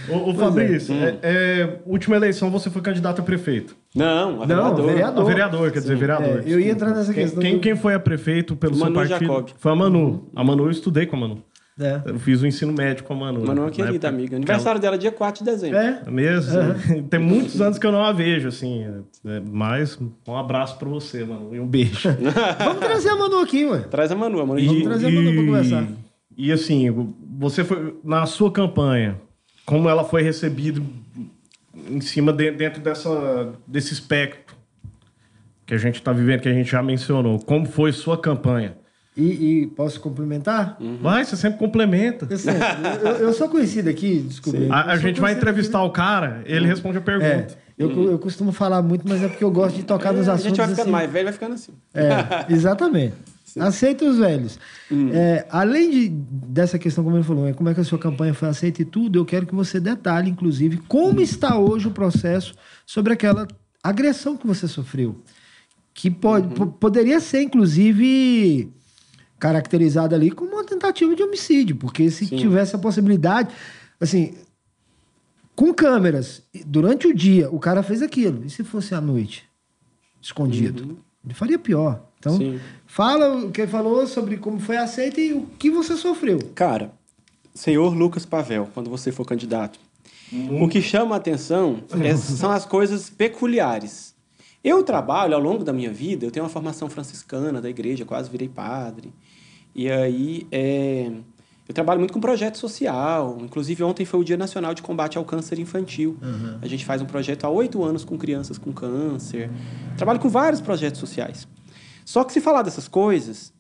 ô, 0.09 0.31
ô 0.31 0.35
Fabrício, 0.35 0.95
é, 0.95 1.19
é, 1.23 1.79
última 1.87 2.17
eleição 2.17 2.51
você 2.51 2.71
foi 2.71 2.83
candidato 2.83 3.21
a 3.21 3.25
prefeito. 3.25 3.77
Não, 3.95 4.43
a 4.43 4.47
Não, 4.47 4.47
vereador. 4.47 4.87
vereador. 4.87 5.23
A 5.23 5.27
vereador, 5.27 5.71
quer 5.73 5.79
dizer, 5.81 5.97
vereador. 5.97 6.43
É, 6.47 6.53
eu 6.53 6.61
ia 6.61 6.71
entrar 6.73 6.91
nessa 6.91 7.13
Quem- 7.13 7.23
questão 7.25 7.43
Quem, 7.43 7.55
do- 7.55 7.61
quem 7.61 7.77
foi 7.77 7.95
a 7.95 8.01
prefeito 8.01 8.57
pelo 8.57 8.77
Manu 8.77 8.99
seu 9.01 9.09
partido? 9.09 9.33
Jacob. 9.33 9.49
Foi 9.59 9.73
a 9.73 9.75
Manu. 9.75 10.29
A 10.35 10.45
Manu 10.45 10.65
eu 10.65 10.71
estudei 10.71 11.07
com 11.07 11.17
a 11.17 11.21
Manu. 11.21 11.43
É. 11.79 12.01
Eu 12.07 12.19
fiz 12.19 12.41
o 12.41 12.47
ensino 12.47 12.73
médio 12.73 13.05
com 13.05 13.13
a 13.13 13.17
Manu. 13.17 13.41
Manu 13.41 13.51
é 13.51 13.65
uma 13.65 13.67
Na 13.67 13.71
querida 13.71 13.95
época 13.97 14.09
amiga. 14.09 14.37
Aniversário 14.37 14.81
dela 14.81 14.95
é 14.97 14.99
dia 14.99 15.13
4 15.13 15.45
de 15.45 15.51
dezembro. 15.51 15.77
É? 15.79 16.03
É 16.07 16.11
mesmo? 16.11 16.53
Tem 17.11 17.21
muitos 17.21 17.61
anos 17.61 17.79
que 17.79 17.87
eu 17.87 17.93
não 17.93 18.03
a 18.03 18.13
vejo, 18.13 18.49
assim. 18.49 18.83
É, 19.27 19.41
mas 19.41 19.99
um 20.27 20.37
abraço 20.37 20.79
pra 20.79 20.89
você, 20.89 21.23
mano. 21.25 21.55
E 21.55 21.61
um 21.61 21.67
beijo. 21.67 22.09
Vamos 22.59 22.79
trazer 22.79 23.11
a 23.11 23.17
Manu 23.17 23.41
aqui, 23.41 23.67
ué. 23.67 23.81
Traz 23.81 24.11
a 24.11 24.17
Manu, 24.17 24.41
a 24.41 24.47
Manu. 24.47 24.65
Vamos 24.65 24.83
trazer 24.85 25.07
a 25.07 25.11
Manu 25.11 25.33
pra 25.35 25.45
conversar. 25.45 25.87
E 26.35 26.51
assim, 26.51 27.15
você 27.39 27.63
foi 27.63 27.99
na 28.03 28.25
sua 28.25 28.51
campanha, 28.51 29.21
como 29.67 29.89
ela 29.89 30.03
foi 30.05 30.23
recebida 30.23 30.81
em 31.91 32.01
cima 32.01 32.33
de- 32.33 32.51
dentro 32.53 32.81
dessa, 32.81 33.53
desse 33.67 33.93
espectro 33.93 34.57
que 35.67 35.75
a 35.75 35.79
gente 35.79 35.97
está 35.97 36.13
vivendo, 36.13 36.41
que 36.41 36.49
a 36.49 36.53
gente 36.55 36.71
já 36.71 36.83
mencionou. 36.83 37.39
Como 37.41 37.67
foi 37.67 37.93
sua 37.93 38.17
campanha? 38.17 38.77
E, 39.17 39.63
e 39.63 39.67
posso 39.69 39.99
complementar? 40.01 40.77
Vai, 41.01 41.25
você 41.25 41.37
sempre 41.37 41.59
complementa. 41.59 42.27
Eu, 42.29 42.37
sei, 42.39 42.53
eu, 43.03 43.11
eu 43.29 43.33
sou 43.33 43.49
conhecido 43.49 43.89
aqui, 43.89 44.21
desculpa. 44.21 44.59
A, 44.71 44.93
a 44.93 44.97
gente 44.99 45.21
vai 45.21 45.33
entrevistar 45.33 45.83
o 45.83 45.91
cara, 45.91 46.43
ele 46.45 46.67
responde 46.67 46.99
a 46.99 47.01
aqui. 47.01 47.11
É, 47.11 47.19
pergunta. 47.19 47.59
eu, 47.79 48.11
eu 48.11 48.19
costumo 48.19 48.53
falar 48.53 48.83
muito, 48.83 49.09
mas 49.09 49.23
é 49.23 49.29
porque 49.29 49.43
eu 49.43 49.51
gosto 49.51 49.77
de 49.77 49.85
tocar 49.85 50.13
nos 50.13 50.29
a 50.29 50.35
assuntos 50.35 50.49
gente 50.51 50.57
vai 50.59 50.67
ficando 50.69 50.83
assim. 50.83 50.91
mais 50.91 51.11
velho, 51.11 51.25
vai 51.25 51.33
ficando 51.33 51.55
assim. 51.55 51.73
É, 51.95 52.53
exatamente. 52.53 53.15
Aceita 53.59 54.05
os 54.05 54.19
velhos. 54.19 54.59
É, 55.15 55.47
além 55.49 55.91
de, 55.91 56.09
dessa 56.11 56.79
questão, 56.79 57.03
como 57.03 57.17
ele 57.17 57.25
falou, 57.25 57.49
é, 57.49 57.55
como 57.55 57.71
é 57.71 57.75
que 57.75 57.81
a 57.81 57.85
sua 57.85 57.99
campanha 57.99 58.35
foi 58.35 58.49
aceita 58.51 58.83
e 58.83 58.85
tudo, 58.85 59.19
eu 59.19 59.25
quero 59.25 59.47
que 59.47 59.55
você 59.55 59.81
detalhe, 59.81 60.29
inclusive, 60.31 60.77
como 60.87 61.23
está 61.23 61.57
hoje 61.57 61.89
o 61.89 61.91
processo 61.91 62.55
sobre 62.85 63.15
aquela 63.15 63.49
agressão 63.83 64.37
que 64.37 64.47
você 64.47 64.69
sofreu. 64.69 65.17
Que 65.95 66.11
pode, 66.11 66.49
po- 66.55 66.67
poderia 66.67 67.19
ser, 67.19 67.41
inclusive, 67.41 68.71
caracterizada 69.39 70.17
ali 70.17 70.31
como 70.31 70.53
uma 70.53 70.65
tentativa 70.65 71.15
de 71.15 71.23
homicídio, 71.23 71.77
porque 71.77 72.11
se 72.11 72.27
Sim. 72.27 72.37
tivesse 72.37 72.75
a 72.75 72.79
possibilidade, 72.79 73.55
assim, 74.01 74.35
com 75.55 75.73
câmeras, 75.73 76.43
durante 76.67 77.07
o 77.07 77.15
dia, 77.15 77.51
o 77.51 77.59
cara 77.59 77.83
fez 77.83 78.03
aquilo. 78.03 78.45
E 78.45 78.51
se 78.51 78.63
fosse 78.63 78.95
à 78.95 79.01
noite, 79.01 79.45
escondido? 80.21 80.99
Ele 81.25 81.35
faria 81.35 81.59
pior. 81.59 82.03
Então, 82.19 82.37
Sim. 82.37 82.61
fala 82.87 83.45
o 83.45 83.51
que 83.51 83.63
ele 83.63 83.71
falou 83.71 84.07
sobre 84.07 84.37
como 84.37 84.59
foi 84.59 84.77
aceito 84.77 85.21
e 85.21 85.33
o 85.33 85.43
que 85.59 85.71
você 85.71 85.97
sofreu. 85.97 86.39
Cara, 86.55 86.93
senhor 87.55 87.95
Lucas 87.95 88.25
Pavel, 88.27 88.69
quando 88.75 88.91
você 88.91 89.13
for 89.13 89.25
candidato, 89.25 89.79
o 90.61 90.69
que 90.69 90.83
chama 90.83 91.15
a 91.15 91.19
atenção 91.19 91.83
é- 92.03 92.17
são 92.17 92.51
as 92.51 92.65
coisas 92.65 93.09
peculiares. 93.11 94.15
Eu 94.65 94.83
trabalho 94.83 95.35
ao 95.35 95.41
longo 95.41 95.63
da 95.63 95.73
minha 95.73 95.93
vida, 95.93 96.27
eu 96.27 96.31
tenho 96.31 96.45
uma 96.45 96.51
formação 96.51 96.91
franciscana 96.91 97.61
da 97.61 97.71
igreja, 97.71 98.05
quase 98.05 98.29
virei 98.29 98.49
padre. 98.49 99.13
E 99.79 99.91
aí, 99.91 100.47
é, 100.51 101.13
eu 101.69 101.75
trabalho 101.75 102.01
muito 102.01 102.15
com 102.15 102.19
projeto 102.19 102.57
social. 102.57 103.37
Inclusive, 103.43 103.83
ontem 103.83 104.07
foi 104.07 104.19
o 104.19 104.25
Dia 104.25 104.39
Nacional 104.39 104.73
de 104.73 104.81
Combate 104.81 105.19
ao 105.19 105.25
Câncer 105.25 105.59
Infantil. 105.59 106.17
A 106.63 106.67
gente 106.67 106.83
faz 106.87 107.03
um 107.03 107.05
projeto 107.05 107.45
há 107.45 107.51
oito 107.51 107.85
anos 107.85 108.03
com 108.03 108.17
crianças 108.17 108.57
com 108.57 108.73
câncer. 108.73 109.51
Trabalho 109.99 110.19
com 110.19 110.31
vários 110.31 110.63
projetos 110.63 110.99
sociais. 110.99 111.47
Só 112.07 112.25
que 112.25 112.33
se 112.33 112.41
falar 112.41 112.63
dessas 112.63 112.89
coisas, 112.89 113.53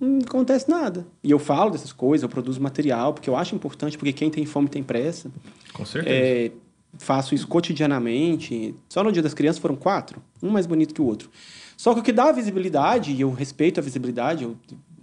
não 0.00 0.18
acontece 0.26 0.68
nada. 0.68 1.06
E 1.22 1.30
eu 1.30 1.38
falo 1.38 1.70
dessas 1.70 1.92
coisas, 1.92 2.24
eu 2.24 2.28
produzo 2.28 2.60
material, 2.60 3.14
porque 3.14 3.30
eu 3.30 3.36
acho 3.36 3.54
importante, 3.54 3.96
porque 3.96 4.12
quem 4.12 4.28
tem 4.28 4.44
fome 4.44 4.68
tem 4.68 4.82
pressa. 4.82 5.30
Com 5.72 5.84
certeza. 5.84 6.16
É, 6.16 6.50
faço 6.98 7.32
isso 7.32 7.46
cotidianamente. 7.46 8.74
Só 8.88 9.04
no 9.04 9.12
Dia 9.12 9.22
das 9.22 9.34
Crianças 9.34 9.60
foram 9.60 9.76
quatro, 9.76 10.20
um 10.42 10.50
mais 10.50 10.66
bonito 10.66 10.92
que 10.92 11.00
o 11.00 11.04
outro. 11.04 11.30
Só 11.76 11.92
que 11.92 12.00
o 12.00 12.02
que 12.02 12.12
dá 12.12 12.32
visibilidade, 12.32 13.12
e 13.12 13.20
eu 13.20 13.30
respeito 13.30 13.78
a 13.78 13.82
visibilidade, 13.82 14.44
eu, 14.44 14.56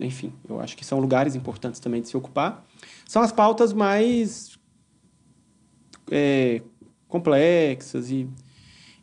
enfim, 0.06 0.34
eu 0.48 0.60
acho 0.60 0.76
que 0.76 0.86
são 0.86 1.00
lugares 1.00 1.36
importantes 1.36 1.80
também 1.80 2.02
de 2.02 2.08
se 2.08 2.18
ocupar, 2.18 2.66
são 3.08 3.22
as 3.22 3.32
pautas 3.32 3.74
mais 3.74 4.58
é, 6.12 6.62
complexas 7.08 8.12
e 8.12 8.28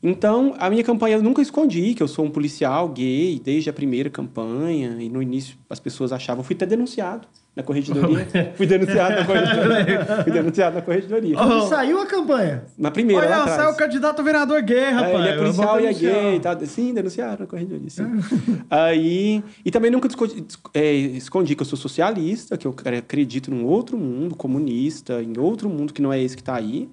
então, 0.02 0.54
a 0.58 0.70
minha 0.70 0.82
campanha 0.82 1.16
eu 1.16 1.22
nunca 1.22 1.42
escondi 1.42 1.92
que 1.92 2.02
eu 2.02 2.08
sou 2.08 2.24
um 2.24 2.30
policial 2.30 2.88
gay 2.88 3.38
desde 3.38 3.68
a 3.68 3.72
primeira 3.72 4.08
campanha. 4.08 4.96
E 4.98 5.10
no 5.10 5.20
início 5.20 5.58
as 5.68 5.78
pessoas 5.78 6.10
achavam. 6.10 6.42
Fui 6.42 6.56
até 6.56 6.64
denunciado 6.64 7.28
na 7.54 7.62
corregedoria. 7.62 8.26
fui 8.54 8.66
denunciado 8.66 9.16
na 9.16 9.24
corregedoria. 9.24 10.04
fui 10.22 10.32
denunciado 10.32 10.76
na 10.76 10.82
corregedoria. 10.82 11.34
Quando 11.36 11.68
saiu 11.68 12.00
a 12.00 12.06
campanha? 12.06 12.64
Na 12.78 12.90
primeira, 12.90 13.22
lá 13.22 13.26
Olha, 13.28 13.36
atrás. 13.42 13.60
saiu 13.60 13.70
o 13.72 13.76
candidato 13.76 14.20
a 14.20 14.22
vereador 14.22 14.62
gay, 14.62 14.76
É, 14.78 14.90
rapaz. 14.90 15.14
ele 15.14 15.28
é 15.28 15.36
policial 15.36 15.80
e 15.80 15.86
é 15.86 15.92
gay 15.92 16.36
e 16.36 16.40
tal. 16.40 16.60
Sim, 16.66 16.94
denunciaram 16.94 17.40
na 17.40 17.46
corregedoria, 17.46 17.90
sim. 17.90 18.04
Aí, 18.70 19.42
e 19.64 19.70
também 19.70 19.90
nunca 19.90 20.06
escondi, 20.06 20.44
é, 20.72 20.92
escondi 20.92 21.54
que 21.56 21.62
eu 21.62 21.66
sou 21.66 21.76
socialista, 21.78 22.56
que 22.56 22.66
eu 22.66 22.74
acredito 22.98 23.50
num 23.50 23.64
outro 23.66 23.98
mundo 23.98 24.36
comunista, 24.36 25.20
em 25.22 25.38
outro 25.38 25.68
mundo 25.68 25.92
que 25.92 26.00
não 26.00 26.12
é 26.12 26.22
esse 26.22 26.36
que 26.36 26.42
está 26.42 26.54
aí. 26.54 26.88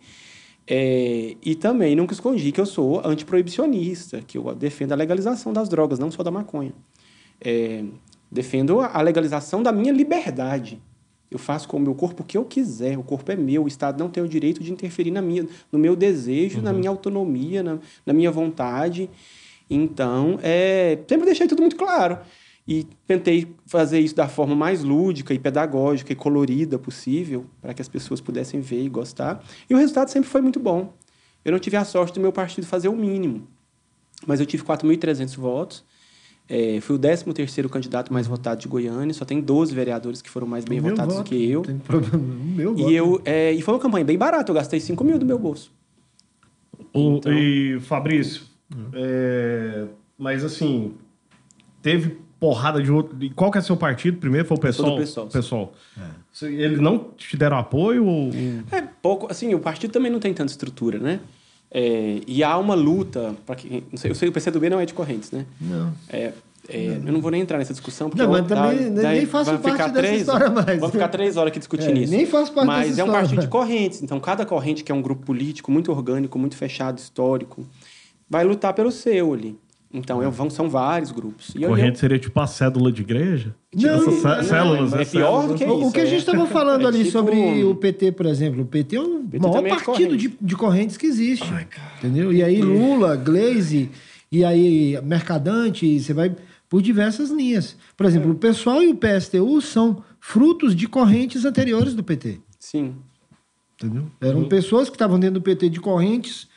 É, 0.69 1.35
e 1.45 1.55
também 1.55 1.95
nunca 1.95 2.13
escondi 2.13 2.51
que 2.51 2.59
eu 2.59 2.65
sou 2.65 3.01
antiproibicionista, 3.05 4.21
que 4.25 4.37
eu 4.37 4.53
defendo 4.53 4.91
a 4.91 4.95
legalização 4.95 5.53
das 5.53 5.69
drogas, 5.69 5.97
não 5.97 6.11
só 6.11 6.23
da 6.23 6.31
maconha. 6.31 6.73
É, 7.39 7.83
defendo 8.31 8.81
a 8.81 9.01
legalização 9.01 9.63
da 9.63 9.71
minha 9.71 9.91
liberdade. 9.91 10.81
Eu 11.29 11.37
faço 11.37 11.67
com 11.67 11.77
o 11.77 11.79
meu 11.79 11.93
corpo 11.93 12.23
o 12.23 12.25
que 12.25 12.37
eu 12.37 12.45
quiser. 12.45 12.97
O 12.97 13.03
corpo 13.03 13.31
é 13.31 13.35
meu. 13.35 13.65
O 13.65 13.67
Estado 13.67 13.99
não 13.99 14.09
tem 14.09 14.23
o 14.23 14.27
direito 14.27 14.63
de 14.63 14.71
interferir 14.71 15.11
na 15.11 15.21
minha, 15.21 15.45
no 15.71 15.77
meu 15.77 15.95
desejo, 15.95 16.61
na 16.61 16.71
minha 16.71 16.89
autonomia, 16.89 17.61
na, 17.61 17.79
na 18.05 18.13
minha 18.13 18.31
vontade. 18.31 19.09
Então, 19.69 20.39
é, 20.41 20.97
sempre 21.07 21.25
deixei 21.25 21.47
tudo 21.47 21.61
muito 21.61 21.75
claro. 21.75 22.19
E 22.65 22.85
tentei 23.05 23.55
fazer 23.65 23.99
isso 23.99 24.15
da 24.15 24.27
forma 24.27 24.55
mais 24.55 24.83
lúdica 24.83 25.33
e 25.33 25.39
pedagógica 25.39 26.11
e 26.11 26.15
colorida 26.15 26.77
possível, 26.77 27.45
para 27.61 27.73
que 27.73 27.81
as 27.81 27.87
pessoas 27.87 28.19
pudessem 28.19 28.59
ver 28.59 28.83
e 28.83 28.89
gostar. 28.89 29.43
E 29.69 29.73
o 29.73 29.77
resultado 29.77 30.09
sempre 30.09 30.29
foi 30.29 30.41
muito 30.41 30.59
bom. 30.59 30.93
Eu 31.45 31.51
não 31.51 31.59
tive 31.59 31.77
a 31.77 31.85
sorte 31.85 32.15
do 32.15 32.19
meu 32.19 32.31
partido 32.31 32.67
fazer 32.67 32.89
o 32.89 32.95
mínimo, 32.95 33.47
mas 34.25 34.41
eu 34.41 34.45
tive 34.45 34.63
4.300 34.63 35.37
votos. 35.37 35.85
É, 36.49 36.79
fui 36.79 36.95
o 36.95 36.99
13º 36.99 37.67
candidato 37.69 38.11
mais 38.13 38.25
votado 38.25 38.61
de 38.61 38.67
Goiânia. 38.67 39.13
Só 39.13 39.25
tem 39.25 39.41
12 39.41 39.75
vereadores 39.75 40.21
que 40.21 40.29
foram 40.29 40.47
mais 40.47 40.63
bem 40.63 40.79
meu 40.79 40.91
votados 40.91 41.13
do 41.15 41.17
voto, 41.17 41.29
que 41.29 41.49
eu. 41.49 41.59
Não 41.59 41.65
tem 41.65 41.77
problema. 41.77 42.17
O 42.17 42.45
meu 42.55 42.75
voto. 42.75 42.89
E, 42.89 42.95
eu, 42.95 43.21
é, 43.25 43.51
e 43.51 43.61
foi 43.61 43.73
uma 43.73 43.79
campanha 43.81 44.05
bem 44.05 44.17
barata. 44.17 44.49
Eu 44.51 44.55
gastei 44.55 44.79
5 44.79 45.03
mil 45.03 45.19
do 45.19 45.25
meu 45.25 45.37
bolso. 45.37 45.71
O- 46.93 47.17
Então- 47.17 47.33
E, 47.33 47.79
Fabrício, 47.81 48.43
é, 48.93 49.85
mas 50.17 50.43
assim, 50.43 50.93
teve 51.81 52.17
porrada 52.39 52.81
de 52.81 52.91
outro. 52.91 53.17
e 53.21 53.29
Qual 53.29 53.51
que 53.51 53.57
é 53.57 53.61
seu 53.61 53.75
partido? 53.75 54.17
Primeiro 54.17 54.47
foi 54.47 54.57
o 54.57 54.59
PSOL? 54.59 54.95
do 54.95 55.01
PSOL. 55.01 55.27
PSOL. 55.27 55.73
Se- 56.31 56.45
Eles 56.53 56.79
não 56.79 57.09
te 57.17 57.35
deram 57.35 57.57
apoio 57.57 58.05
ou- 58.05 58.29
É, 58.71 58.81
pouco. 59.01 59.27
Assim, 59.29 59.53
o 59.53 59.59
partido 59.59 59.91
também 59.91 60.11
não 60.11 60.19
tem 60.19 60.33
tanta 60.33 60.51
estrutura, 60.51 60.99
né? 60.99 61.19
É, 61.71 62.21
e 62.25 62.43
há 62.43 62.57
uma 62.57 62.75
luta. 62.75 63.35
para 63.45 63.55
que 63.55 63.83
não 63.91 63.97
sei, 63.97 64.11
eu 64.11 64.15
sei 64.15 64.27
que 64.27 64.31
o 64.31 64.33
PCdoB 64.33 64.69
não 64.69 64.79
é 64.79 64.85
de 64.85 64.93
Correntes, 64.93 65.31
né? 65.31 65.45
Não. 65.59 65.93
É, 66.09 66.31
é, 66.69 66.99
eu 67.05 67.11
não 67.13 67.21
vou 67.21 67.29
nem 67.31 67.41
entrar 67.41 67.57
nessa 67.57 67.73
discussão, 67.73 68.09
porque 68.09 68.21
Não, 68.23 68.31
mas 68.31 68.47
também 68.47 68.93
dá- 68.93 69.11
nem 69.11 69.25
faço 69.25 69.51
parte 69.51 69.71
ficar 69.71 69.87
dessa 69.87 69.93
três, 69.99 70.19
história 70.21 70.49
mais. 70.49 70.79
Vamos 70.79 70.91
ficar 70.91 71.07
três 71.09 71.37
horas 71.37 71.49
aqui 71.51 71.59
discutindo 71.59 71.97
É, 71.97 72.01
isso. 72.03 72.11
nem 72.13 72.25
faço 72.25 72.51
parte 72.53 72.67
Mas 72.67 72.87
dessa 72.89 73.01
é 73.01 73.03
um 73.03 73.07
história. 73.07 73.21
partido 73.27 73.41
de 73.41 73.47
correntes. 73.47 74.01
Então, 74.01 74.19
cada 74.19 74.45
corrente, 74.45 74.83
que 74.83 74.91
é 74.91 74.95
um 74.95 75.01
grupo 75.01 75.25
político 75.25 75.71
muito 75.71 75.91
orgânico, 75.91 76.37
muito 76.39 76.55
fechado, 76.57 76.97
histórico, 76.99 77.65
vai 78.29 78.43
lutar 78.43 78.73
pelo 78.73 78.91
seu 78.91 79.33
ali. 79.33 79.57
Então, 79.93 80.21
eu, 80.21 80.29
vão, 80.29 80.49
são 80.49 80.69
vários 80.69 81.11
grupos. 81.11 81.53
E 81.55 81.63
eu- 81.63 81.69
Corrente 81.69 81.97
seria 81.97 82.19
tipo 82.19 82.37
a 82.39 82.45
cédula 82.45 82.91
de 82.91 83.01
igreja? 83.01 83.55
Não, 83.73 83.89
Essas 83.89 84.05
não, 84.05 84.21
cé- 84.21 84.43
células, 84.43 84.93
é 84.93 84.97
né? 84.97 85.05
pior 85.05 85.47
do 85.47 85.55
que 85.55 85.63
O, 85.63 85.75
o 85.75 85.81
isso. 85.83 85.91
que 85.93 85.99
a 85.99 86.03
é- 86.03 86.05
gente 86.07 86.19
estava 86.19 86.45
falando 86.45 86.81
é 86.85 86.87
ali 86.87 86.99
tipo 86.99 87.11
sobre 87.11 87.63
o 87.63 87.73
PT, 87.75 88.11
por 88.11 88.25
exemplo. 88.25 88.61
O 88.63 88.65
PT 88.65 88.95
é 88.97 89.01
o 89.01 89.19
PT 89.23 89.39
maior 89.39 89.53
também 89.53 89.71
é 89.71 89.75
de 89.77 89.83
partido 89.85 90.17
de, 90.17 90.37
de 90.41 90.55
correntes 90.55 90.97
que 90.97 91.05
existe. 91.07 91.47
entendeu? 91.99 92.33
E 92.33 92.43
aí 92.43 92.61
Lula, 92.61 93.15
Glaze, 93.15 93.89
e 94.31 94.43
aí 94.43 94.99
Mercadante, 95.03 95.99
você 95.99 96.13
vai 96.13 96.35
por 96.69 96.81
diversas 96.81 97.29
linhas. 97.31 97.77
Por 97.95 98.05
exemplo, 98.05 98.31
o 98.31 98.35
pessoal 98.35 98.83
e 98.83 98.87
o 98.89 98.95
PSTU 98.95 99.61
são 99.61 100.03
frutos 100.19 100.75
de 100.75 100.85
correntes 100.87 101.45
anteriores 101.45 101.93
do 101.93 102.03
PT. 102.03 102.39
Sim. 102.59 102.93
Entendeu? 103.81 104.03
Eram 104.19 104.43
pessoas 104.49 104.89
que 104.89 104.95
estavam 104.95 105.17
dentro 105.19 105.35
do 105.35 105.41
PT 105.41 105.69
de 105.69 105.79
correntes 105.79 106.47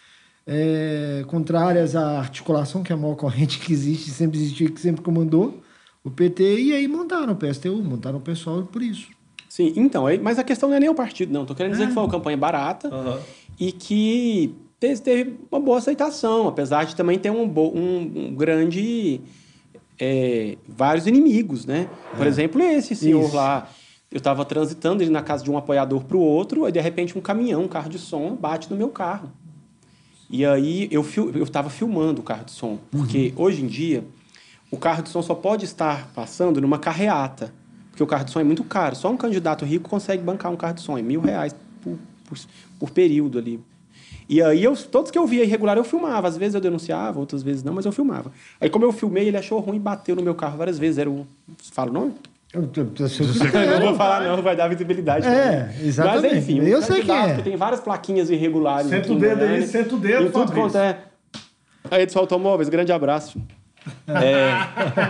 é, 0.52 1.22
contrárias 1.28 1.94
à 1.94 2.18
articulação, 2.18 2.82
que 2.82 2.90
é 2.92 2.94
a 2.94 2.98
maior 2.98 3.14
corrente 3.14 3.60
que 3.60 3.72
existe, 3.72 4.10
sempre 4.10 4.36
existiu, 4.36 4.72
que 4.72 4.80
sempre 4.80 5.00
comandou 5.00 5.60
o 6.02 6.10
PT, 6.10 6.58
e 6.60 6.72
aí 6.72 6.88
montaram 6.88 7.34
o 7.34 7.36
PSTU, 7.36 7.76
montaram 7.84 8.18
o 8.18 8.20
pessoal 8.20 8.62
por 8.64 8.82
isso. 8.82 9.06
Sim, 9.48 9.72
então, 9.76 10.06
aí- 10.06 10.18
mas 10.18 10.38
a 10.40 10.44
questão 10.44 10.68
não 10.68 10.76
é 10.76 10.80
nem 10.80 10.88
o 10.88 10.94
partido, 10.94 11.32
não. 11.32 11.44
Tô 11.46 11.54
querendo 11.54 11.72
É. 11.72 11.76
dizer 11.76 11.86
que 11.88 11.94
foi 11.94 12.02
uma 12.02 12.08
campanha 12.10 12.36
barata 12.36 12.90
e 13.60 13.70
que 13.70 14.52
teve, 14.80 15.00
teve 15.02 15.36
uma 15.52 15.60
boa 15.60 15.78
aceitação, 15.78 16.48
apesar 16.48 16.84
de 16.84 16.96
também 16.96 17.16
ter 17.18 17.30
um, 17.30 17.46
bo- 17.48 17.72
um- 17.74 18.28
um 18.30 18.34
grande. 18.34 19.20
é, 20.02 20.56
vários 20.66 21.06
inimigos, 21.06 21.66
né? 21.66 21.86
Por 22.16 22.26
exemplo, 22.26 22.62
esse 22.62 22.94
senhor 22.96 23.20
É. 23.22 23.26
Isso. 23.26 23.36
lá. 23.36 23.68
Eu 24.10 24.16
estava 24.16 24.46
transitando 24.46 25.02
ele 25.02 25.10
na 25.10 25.20
casa 25.20 25.44
de 25.44 25.50
um 25.50 25.58
apoiador 25.58 26.04
para 26.04 26.16
o 26.16 26.20
outro, 26.20 26.64
aí 26.64 26.72
de 26.72 26.80
repente 26.80 27.18
um 27.18 27.20
caminhão, 27.20 27.64
um 27.64 27.68
carro 27.68 27.90
de 27.90 27.98
som, 27.98 28.34
bate 28.34 28.70
no 28.70 28.76
meu 28.78 28.88
carro. 28.88 29.30
E 30.30 30.44
aí 30.46 30.88
eu 30.90 31.02
fil- 31.02 31.30
eu 31.34 31.42
estava 31.42 31.68
filmando 31.68 32.20
o 32.20 32.24
carro 32.24 32.44
de 32.44 32.52
som, 32.52 32.78
porque 32.90 33.32
hoje 33.36 33.62
em 33.62 33.66
dia 33.66 34.04
o 34.70 34.76
carro 34.76 35.02
de 35.02 35.08
som 35.08 35.20
só 35.22 35.34
pode 35.34 35.64
estar 35.64 36.08
passando 36.14 36.60
numa 36.60 36.78
carreata, 36.78 37.52
porque 37.90 38.02
o 38.02 38.06
carro 38.06 38.24
de 38.24 38.30
som 38.30 38.38
é 38.40 38.44
muito 38.44 38.62
caro. 38.62 38.94
Só 38.94 39.10
um 39.10 39.16
candidato 39.16 39.64
rico 39.64 39.88
consegue 39.88 40.22
bancar 40.22 40.52
um 40.52 40.56
carro 40.56 40.74
de 40.74 40.82
som, 40.82 40.96
é 40.96 41.02
mil 41.02 41.20
reais 41.20 41.54
por, 41.82 41.98
por, 42.26 42.38
por 42.78 42.90
período 42.90 43.38
ali. 43.38 43.60
E 44.28 44.40
aí 44.40 44.62
eu, 44.62 44.76
todos 44.76 45.10
que 45.10 45.18
eu 45.18 45.26
via 45.26 45.42
irregular 45.42 45.76
eu 45.76 45.82
filmava, 45.82 46.28
às 46.28 46.36
vezes 46.36 46.54
eu 46.54 46.60
denunciava, 46.60 47.18
outras 47.18 47.42
vezes 47.42 47.64
não, 47.64 47.72
mas 47.72 47.84
eu 47.84 47.90
filmava. 47.90 48.30
Aí 48.60 48.70
como 48.70 48.84
eu 48.84 48.92
filmei, 48.92 49.26
ele 49.26 49.36
achou 49.36 49.58
ruim 49.58 49.76
e 49.78 49.80
bateu 49.80 50.14
no 50.14 50.22
meu 50.22 50.36
carro 50.36 50.56
várias 50.56 50.78
vezes. 50.78 50.98
Era 50.98 51.10
o. 51.10 51.26
Fala 51.72 51.90
o 51.90 51.92
nome? 51.92 52.14
Eu, 52.52 52.62
eu, 52.62 52.68
eu, 52.98 53.06
eu, 53.06 53.62
Eu 53.62 53.80
não 53.80 53.86
vou 53.88 53.94
falar, 53.96 54.22
não, 54.24 54.42
vai 54.42 54.56
dar 54.56 54.66
visibilidade. 54.68 55.26
É, 55.26 55.72
exatamente. 55.82 56.22
Mas 56.34 56.36
enfim, 56.48 56.64
Eu 56.66 56.82
sei 56.82 56.96
candidato 56.96 57.28
é. 57.30 57.34
que 57.36 57.42
tem 57.42 57.56
várias 57.56 57.80
plaquinhas 57.80 58.28
irregulares. 58.28 58.88
Senta 58.88 59.12
o 59.12 59.16
dedo 59.18 59.44
aí, 59.44 59.62
senta 59.66 59.94
o 59.94 59.98
dedo, 59.98 60.30
tudo 60.32 60.52
quanto 60.52 60.76
é. 60.76 60.98
Aí, 61.90 62.02
Edson 62.02 62.18
Automóveis, 62.18 62.68
grande 62.68 62.92
abraço. 62.92 63.40
É, 64.06 64.50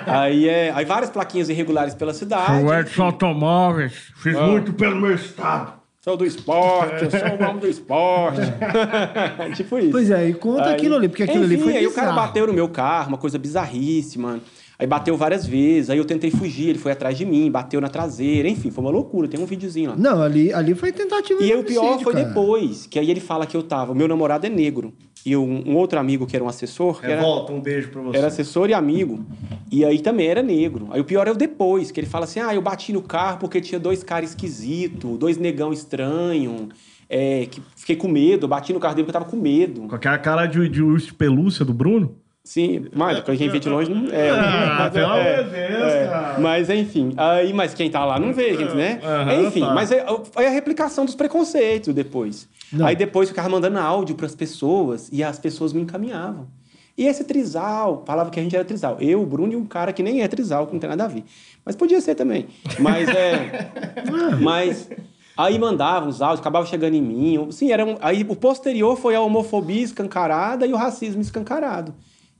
aí, 0.07 0.49
é, 0.49 0.71
aí 0.75 0.85
várias 0.85 1.11
plaquinhas 1.11 1.49
irregulares 1.49 1.95
pela 1.95 2.13
cidade. 2.15 2.63
O 2.63 2.73
Edson 2.73 3.05
Automóveis, 3.05 3.95
fiz 4.17 4.37
Ah. 4.37 4.47
muito 4.47 4.73
pelo 4.75 4.97
meu 4.97 5.15
estado. 5.15 5.73
Sou 6.03 6.17
do 6.17 6.25
esporte, 6.25 7.05
eu 7.05 7.11
sou 7.11 7.21
o 7.21 7.43
homem 7.49 7.59
do 7.59 7.67
esporte. 7.69 8.41
tipo 9.57 9.79
isso. 9.79 9.91
Pois 9.91 10.11
é, 10.11 10.29
e 10.29 10.35
conta 10.35 10.67
Aí- 10.69 10.75
aquilo 10.75 10.97
ali, 10.97 11.09
porque 11.09 11.25
aquilo 11.25 11.45
Enfim, 11.45 11.55
ali 11.55 11.63
foi 11.63 11.77
aí 11.77 11.87
o 11.87 11.93
cara 11.93 12.09
bizarro. 12.11 12.27
bateu 12.29 12.47
no 12.47 12.53
meu 12.53 12.69
carro, 12.69 13.09
uma 13.09 13.19
coisa 13.19 13.39
bizarríssima. 13.39 14.41
Aí 14.81 14.87
bateu 14.87 15.15
várias 15.15 15.45
vezes, 15.47 15.91
aí 15.91 15.99
eu 15.99 16.07
tentei 16.07 16.31
fugir, 16.31 16.71
ele 16.71 16.79
foi 16.79 16.91
atrás 16.93 17.19
de 17.19 17.27
mim, 17.27 17.51
bateu 17.51 17.83
na 17.83 17.89
traseira, 17.89 18.49
enfim, 18.49 18.71
foi 18.71 18.83
uma 18.83 18.91
loucura, 18.91 19.29
tem 19.29 19.39
um 19.39 19.45
videozinho 19.45 19.91
lá. 19.91 19.97
Não, 19.97 20.23
ali, 20.23 20.55
ali 20.55 20.75
foi 20.75 20.91
tentativa 20.91 21.39
E 21.43 21.45
de 21.45 21.53
aí 21.53 21.59
o 21.59 21.63
pior 21.63 22.01
foi 22.01 22.15
cara. 22.15 22.25
depois, 22.25 22.87
que 22.87 22.99
aí 22.99 23.11
ele 23.11 23.21
fala 23.21 23.45
que 23.45 23.55
eu 23.55 23.63
tava, 23.63 23.93
o 23.93 23.95
meu 23.95 24.09
namorado 24.09 24.47
é 24.47 24.49
negro, 24.49 24.95
e 25.27 25.33
eu- 25.33 25.45
um 25.45 25.77
outro 25.77 25.99
amigo 25.99 26.27
que 26.27 26.35
era 26.35 26.43
um 26.43 26.49
assessor, 26.49 26.99
que 26.99 27.05
era, 27.13 27.21
Revolta, 27.21 27.53
um 27.53 27.61
beijo 27.61 27.91
pra 27.91 28.01
você. 28.01 28.17
era 28.17 28.29
assessor 28.29 28.71
e 28.71 28.73
amigo, 28.73 29.23
e 29.71 29.85
aí 29.85 30.01
também 30.01 30.29
era 30.29 30.43
negro. 30.43 30.89
Aí 30.93 31.01
o 31.03 31.05
pior 31.05 31.29
é 31.29 31.31
o 31.31 31.35
depois, 31.37 31.91
que 31.91 32.01
ele 32.01 32.07
fala 32.07 32.25
assim, 32.25 32.41
ah, 32.41 32.55
eu 32.55 32.63
bati 32.63 32.91
no 32.91 33.03
carro 33.03 33.37
porque 33.39 33.61
tinha 33.61 33.79
dois 33.79 34.03
caras 34.03 34.31
esquisitos, 34.31 35.19
dois 35.19 35.37
negão 35.37 35.75
estranho, 35.75 36.71
é, 37.07 37.45
que 37.51 37.61
fiquei 37.77 37.97
com 37.97 38.09
medo, 38.09 38.49
bati 38.49 38.73
no 38.73 38.81
carro 38.81 38.95
dele 38.95 39.05
porque 39.05 39.15
eu 39.17 39.21
tava 39.21 39.31
com 39.31 39.37
medo. 39.37 39.83
Com 39.83 39.95
aquela 39.95 40.17
cara 40.17 40.47
de, 40.47 40.67
de 40.71 40.83
urso 40.83 41.09
de 41.09 41.15
pelúcia 41.15 41.65
do 41.67 41.75
Bruno? 41.75 42.15
Sim, 42.43 42.87
mas 42.95 43.21
quem 43.21 43.49
vê 43.49 43.59
de 43.59 43.69
longe 43.69 43.93
não 43.93 44.11
é. 44.11 44.31
Ah, 44.31 44.77
mas, 44.81 44.93
pelo 44.93 45.13
é, 45.15 45.35
amor 45.35 45.45
de 45.45 45.51
Deus, 45.51 45.93
é. 45.93 46.07
cara. 46.07 46.41
Mas 46.41 46.71
enfim, 46.71 47.13
aí, 47.17 47.53
mas 47.53 47.75
quem 47.75 47.91
tá 47.91 48.05
lá 48.05 48.19
não 48.19 48.33
vê, 48.33 48.57
gente, 48.57 48.75
né? 48.75 48.99
Aham, 49.03 49.43
enfim, 49.43 49.61
tá. 49.61 49.75
mas 49.75 49.93
é, 49.93 50.05
é 50.37 50.47
a 50.47 50.51
replicação 50.51 51.05
dos 51.05 51.15
preconceitos 51.15 51.95
depois. 51.95 52.49
Não. 52.73 52.87
Aí 52.87 52.97
depois 52.97 53.29
ficava 53.29 53.49
mandando 53.49 53.79
áudio 53.79 54.15
pras 54.15 54.35
pessoas 54.35 55.09
e 55.13 55.23
as 55.23 55.39
pessoas 55.39 55.73
me 55.73 55.83
encaminhavam. 55.83 56.49
E 56.97 57.07
esse 57.07 57.25
trisal, 57.25 58.03
falava 58.07 58.31
que 58.31 58.41
a 58.41 58.43
gente 58.43 58.55
era 58.55 58.65
trisal. 58.65 58.99
Eu, 59.01 59.23
o 59.23 59.27
Bruno 59.27 59.53
e 59.53 59.57
um 59.57 59.65
cara 59.65 59.93
que 59.93 60.03
nem 60.03 60.23
é 60.23 60.29
trisal, 60.29 60.67
que 60.67 60.73
não 60.73 60.81
tem 60.81 60.91
nada 60.91 61.05
a 61.05 61.09
ver. 61.09 61.25
Mas 61.65 61.77
podia 61.77 62.01
ser 62.01 62.15
também. 62.15 62.49
Mas 62.79 63.09
é. 63.09 63.71
mas. 64.41 64.91
Aí 65.37 65.59
mandavam 65.59 66.09
os 66.09 66.21
áudios, 66.21 66.41
acabava 66.41 66.67
chegando 66.67 66.95
em 66.95 67.01
mim. 67.01 67.51
Sim, 67.51 67.73
era 67.73 67.85
um, 67.85 67.97
aí 68.03 68.27
o 68.29 68.37
posterior 68.37 68.97
foi 68.97 69.15
a 69.15 69.21
homofobia 69.21 69.83
escancarada 69.83 70.67
e 70.67 70.73
o 70.73 70.77
racismo 70.77 71.23
escancarado. 71.23 71.95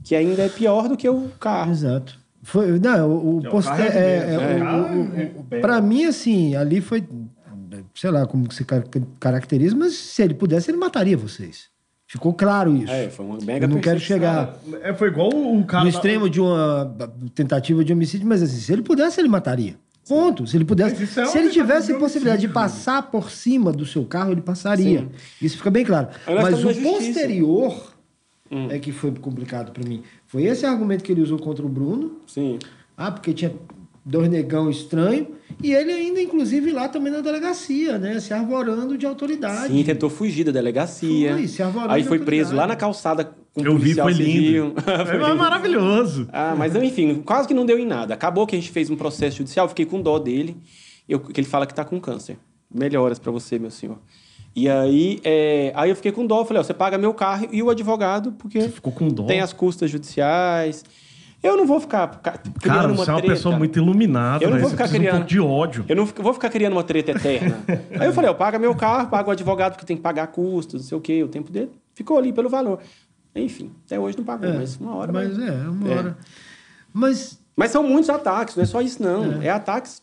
Que 0.05 0.15
ainda 0.15 0.43
é 0.43 0.49
pior 0.49 0.89
do 0.89 0.97
que 0.97 1.09
o 1.09 1.29
carro. 1.39 1.71
Exato. 1.73 2.19
Foi, 2.43 2.79
não, 2.79 3.09
o, 3.11 3.37
o 3.39 3.45
É, 3.45 3.49
o 3.49 3.51
poster, 3.51 3.77
carro 3.77 3.89
é 3.91 3.99
é, 3.99 4.35
é, 4.35 4.65
o- 4.65 5.55
é- 5.57 5.61
pra 5.61 5.81
mim, 5.81 6.05
assim, 6.07 6.57
ali 6.57 6.81
foi, 6.81 7.05
sei 7.95 8.11
lá 8.11 8.27
como 8.27 8.49
que 8.49 8.55
se 8.55 8.65
car- 8.65 8.83
caracteriza, 9.21 9.77
mas 9.77 9.95
se 9.95 10.23
ele 10.23 10.35
pudesse, 10.35 10.71
ele 10.71 10.79
mataria 10.79 11.17
vocês. 11.17 11.69
Ficou 12.07 12.33
claro 12.35 12.75
isso. 12.75 12.91
É, 12.93 13.09
foi 13.09 13.25
uma 13.25 13.39
mega 13.45 13.67
Eu 13.67 13.69
não 13.69 13.79
quero 13.81 14.01
chegar 14.01 14.57
É, 14.83 14.93
foi 14.95 15.09
igual 15.09 15.29
o 15.29 15.65
cara. 15.65 15.85
no 15.85 15.91
da- 15.91 15.97
extremo 15.97 16.29
de 16.29 16.41
uma 16.41 16.93
tentativa 17.35 17.85
de 17.85 17.93
homicídio, 17.93 18.27
mas 18.27 18.43
assim, 18.43 18.57
se 18.59 18.73
ele 18.73 18.83
pudesse, 18.83 19.21
ele 19.21 19.29
mataria. 19.29 19.77
Ponto. 20.09 20.45
Se 20.45 20.57
ele 20.57 20.65
pudesse. 20.65 20.95
É 20.95 21.07
se 21.07 21.21
ele 21.21 21.25
tentativa 21.29 21.51
tivesse 21.53 21.93
de 21.93 21.99
possibilidade 22.01 22.41
de 22.41 22.49
passar 22.49 23.03
por 23.13 23.31
cima 23.31 23.71
do 23.71 23.87
seu 23.87 24.05
carro, 24.07 24.33
ele 24.33 24.41
passaria. 24.41 25.07
Isso 25.41 25.59
fica 25.59 25.71
bem 25.71 25.85
claro. 25.85 26.09
Mas 26.27 26.65
o 26.65 26.75
posterior 26.83 27.90
Hum. 28.51 28.69
é 28.71 28.79
que 28.79 28.91
foi 28.91 29.13
complicado 29.13 29.73
pra 29.73 29.89
mim. 29.89 30.03
Foi 30.27 30.45
esse 30.45 30.67
argumento 30.67 31.05
que 31.05 31.13
ele 31.13 31.23
usou 31.23 31.39
contra 31.39 31.65
o 31.65 31.69
Bruno. 31.69 32.17
Sim. 32.27 32.59
Ah, 32.97 33.11
porque 33.11 33.33
tinha 33.33 33.55
dois 34.05 34.29
negão 34.29 34.69
estranho. 34.69 35.29
E 35.63 35.73
ele 35.73 35.93
ainda, 35.93 36.21
inclusive, 36.21 36.73
lá 36.73 36.89
também 36.89 37.13
na 37.13 37.21
delegacia, 37.21 37.99
né? 37.99 38.19
Se 38.19 38.33
arvorando 38.33 38.97
de 38.97 39.07
autoridade. 39.07 39.73
Sim, 39.73 39.83
tentou 39.85 40.09
fugir 40.11 40.45
da 40.45 40.53
delegacia. 40.53 41.35
Foi, 41.35 41.47
se 41.47 41.63
arvorou 41.63 41.91
Aí 41.91 42.03
de 42.03 42.09
foi 42.09 42.19
preso 42.19 42.55
lá 42.55 42.67
na 42.67 42.77
calçada 42.77 43.33
com 43.55 43.65
Eu 43.65 43.77
vi, 43.77 43.95
foi 43.95 44.13
lindo. 44.13 44.75
Foi 45.07 45.19
lindo. 45.19 45.37
maravilhoso. 45.37 46.29
Ah, 46.33 46.55
mas 46.57 46.75
enfim, 46.77 47.21
quase 47.23 47.49
que 47.49 47.55
não 47.55 47.67
deu 47.67 47.79
em 47.79 47.87
nada. 47.87 48.15
Acabou 48.15 48.47
que 48.47 48.55
a 48.55 48.59
gente 48.59 48.71
fez 48.71 48.91
um 48.91 48.97
processo 48.97 49.39
judicial, 49.39 49.69
fiquei 49.69 49.85
com 49.85 50.01
dó 50.01 50.19
dele, 50.19 50.57
eu, 51.09 51.19
que 51.19 51.41
ele 51.41 51.49
fala 51.49 51.67
que 51.67 51.75
tá 51.75 51.85
com 51.85 52.01
câncer. 52.01 52.39
Melhoras 52.73 53.19
pra 53.19 53.33
você, 53.33 53.59
meu 53.59 53.71
senhor. 53.71 53.99
E 54.55 54.69
aí, 54.69 55.21
é, 55.23 55.73
aí 55.77 55.91
eu 55.91 55.97
fiquei 55.97 56.11
com 56.13 56.27
dó, 56.27 56.45
falei, 56.45 56.61
ó, 56.61 56.65
você 56.65 56.75
paga 56.75 56.99
meu 56.99 57.15
carro 57.15 57.47
e 57.53 57.63
o 57.63 57.71
advogado, 57.71 58.33
porque 58.33 58.61
Você 58.61 58.69
ficou 58.69 58.93
com 58.93 59.09
dó. 59.09 59.25
tem 59.25 59.41
as 59.41 59.53
custas 59.53 59.91
judiciais. 59.91 60.85
Eu 61.43 61.57
não 61.57 61.65
vou 61.67 61.81
ficar 61.81 62.07
ca- 62.21 62.33
criando 62.33 62.59
Cara, 62.61 62.89
uma 62.89 62.97
você 62.97 63.11
é 63.11 63.15
uma 63.15 63.21
treta. 63.21 63.35
pessoa 63.35 63.57
muito 63.57 63.79
iluminada, 63.79 64.45
Eu 64.45 64.49
não 64.51 64.57
velho. 64.59 64.61
vou 64.63 64.71
Você 64.71 64.77
ficar 64.77 64.85
precisa 64.89 64.99
criando. 65.01 65.15
um 65.15 65.19
pouco 65.21 65.31
de 65.31 65.41
ódio. 65.41 65.85
Eu 65.89 65.97
não 65.97 66.05
vou 66.05 66.35
ficar 66.35 66.51
criando 66.51 66.73
uma 66.75 66.85
treta 66.85 67.13
eterna. 67.13 67.59
Aí 67.99 68.07
eu 68.09 68.13
falei, 68.13 68.29
ó, 68.29 68.35
paga 68.35 68.59
meu 68.59 68.75
carro, 68.75 69.09
paga 69.09 69.29
o 69.29 69.33
advogado 69.33 69.73
porque 69.73 69.87
tem 69.87 69.97
que 69.97 70.03
pagar 70.03 70.27
custos, 70.27 70.83
não 70.83 70.89
sei 70.89 70.99
o 70.99 71.01
quê, 71.01 71.23
o 71.23 71.29
tempo 71.29 71.51
dele. 71.51 71.71
Ficou 71.95 72.19
ali 72.19 72.31
pelo 72.33 72.51
valor. 72.51 72.81
Enfim, 73.35 73.71
até 73.87 73.99
hoje 73.99 74.19
não 74.19 74.25
pagou, 74.25 74.49
É, 74.51 74.53
mas 74.53 74.77
uma 74.77 74.97
hora. 74.97 75.13
Mas 75.13 75.37
vai. 75.37 75.49
é, 75.49 75.53
uma 75.69 75.89
É. 75.91 75.97
hora. 75.97 76.19
Mas 76.93 77.39
Mas 77.57 77.71
são 77.71 77.83
muitos 77.83 78.09
ataques, 78.11 78.57
não 78.57 78.63
é 78.63 78.67
só 78.67 78.81
isso, 78.81 79.03
não. 79.03 79.41
É, 79.43 79.49
ataques 79.51 80.03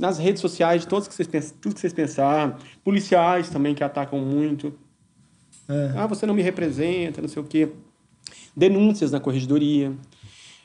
nas 0.00 0.18
redes 0.18 0.40
sociais, 0.40 0.80
de 0.82 0.88
todos 0.88 1.06
que 1.06 1.14
vocês 1.14 1.28
pensam, 1.28 1.54
tudo 1.60 1.74
que 1.74 1.80
vocês 1.80 1.92
pensar. 1.92 2.58
Policiais 2.82 3.50
também 3.50 3.74
que 3.74 3.84
atacam 3.84 4.18
muito. 4.18 4.72
É. 5.68 5.92
Ah, 5.96 6.06
você 6.06 6.24
não 6.26 6.34
me 6.34 6.42
representa, 6.42 7.20
não 7.20 7.28
sei 7.28 7.42
o 7.42 7.44
quê. 7.46 7.68
Denúncias 8.56 9.12
na 9.12 9.20
corregedoria. 9.20 9.92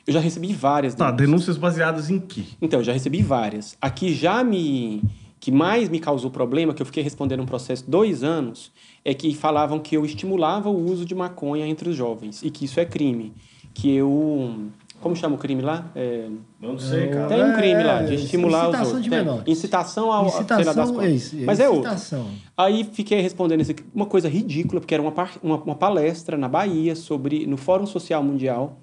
Eu 0.08 0.14
já 0.14 0.20
recebi 0.20 0.54
várias 0.54 0.96
Tá, 0.96 1.06
denúncias. 1.12 1.28
denúncias 1.28 1.58
baseadas 1.58 2.10
em 2.10 2.20
quê? 2.20 2.44
Então, 2.62 2.80
eu 2.80 2.84
já 2.84 2.94
recebi 2.94 3.22
várias. 3.22 3.76
A 3.82 3.90
que 3.90 4.14
já 4.14 4.44
me. 4.44 5.04
que 5.40 5.52
mais 5.52 5.90
me 5.90 6.00
causou 6.00 6.32
problema, 6.32 6.74
que 6.74 6.82
eu 6.82 6.86
fiquei 6.86 7.04
respondendo 7.04 7.42
um 7.42 7.46
processo 7.46 7.84
dois 7.88 8.24
anos, 8.24 8.72
é 9.04 9.14
que 9.14 9.36
falavam 9.36 9.80
que 9.80 9.96
eu 9.98 10.04
estimulava 10.06 10.70
o 10.70 10.90
uso 10.92 11.06
de 11.06 11.14
maconha 11.14 11.68
entre 11.68 11.90
os 11.90 11.96
jovens 11.96 12.42
e 12.42 12.50
que 12.50 12.66
isso 12.66 12.80
é 12.80 12.86
crime. 12.86 13.32
Que 13.74 13.92
eu 13.94 14.70
Como 15.02 15.16
chama 15.16 15.36
o 15.36 15.38
crime 15.38 15.62
lá? 15.62 15.92
É, 15.96 16.28
Não 16.60 16.80
sei, 16.80 17.10
cara. 17.10 17.28
tem 17.28 17.44
um 17.44 17.54
crime 17.54 17.84
lá, 17.84 18.02
é, 18.02 18.06
de 18.06 18.16
estimular 18.16 18.64
os 18.64 18.70
incitação 18.70 18.86
outros. 18.88 19.04
de 19.04 19.10
menores. 19.10 19.44
Incitação 19.48 20.12
ao 20.12 20.30
sei 20.30 20.40
lá 20.40 20.46
das 20.48 20.60
Incitação, 20.60 20.94
quantas. 20.96 21.12
é 21.12 21.14
isso. 21.16 21.36
Mas 21.46 21.60
é 21.60 21.70
outro. 21.70 21.82
incitação. 21.92 22.28
Aí 22.58 22.84
fiquei 22.92 23.22
respondendo 23.22 23.62
esse, 23.62 23.76
uma 23.94 24.08
coisa 24.08 24.28
ridícula, 24.28 24.82
porque 24.82 24.94
era 24.96 25.04
uma, 25.04 25.12
par- 25.12 25.38
uma, 25.44 25.58
uma 25.58 25.76
palestra 25.76 26.38
na 26.38 26.48
Bahia 26.50 26.96
sobre 26.96 27.46
no 27.46 27.56
Fórum 27.58 27.86
Social 27.86 28.24
Mundial 28.24 28.80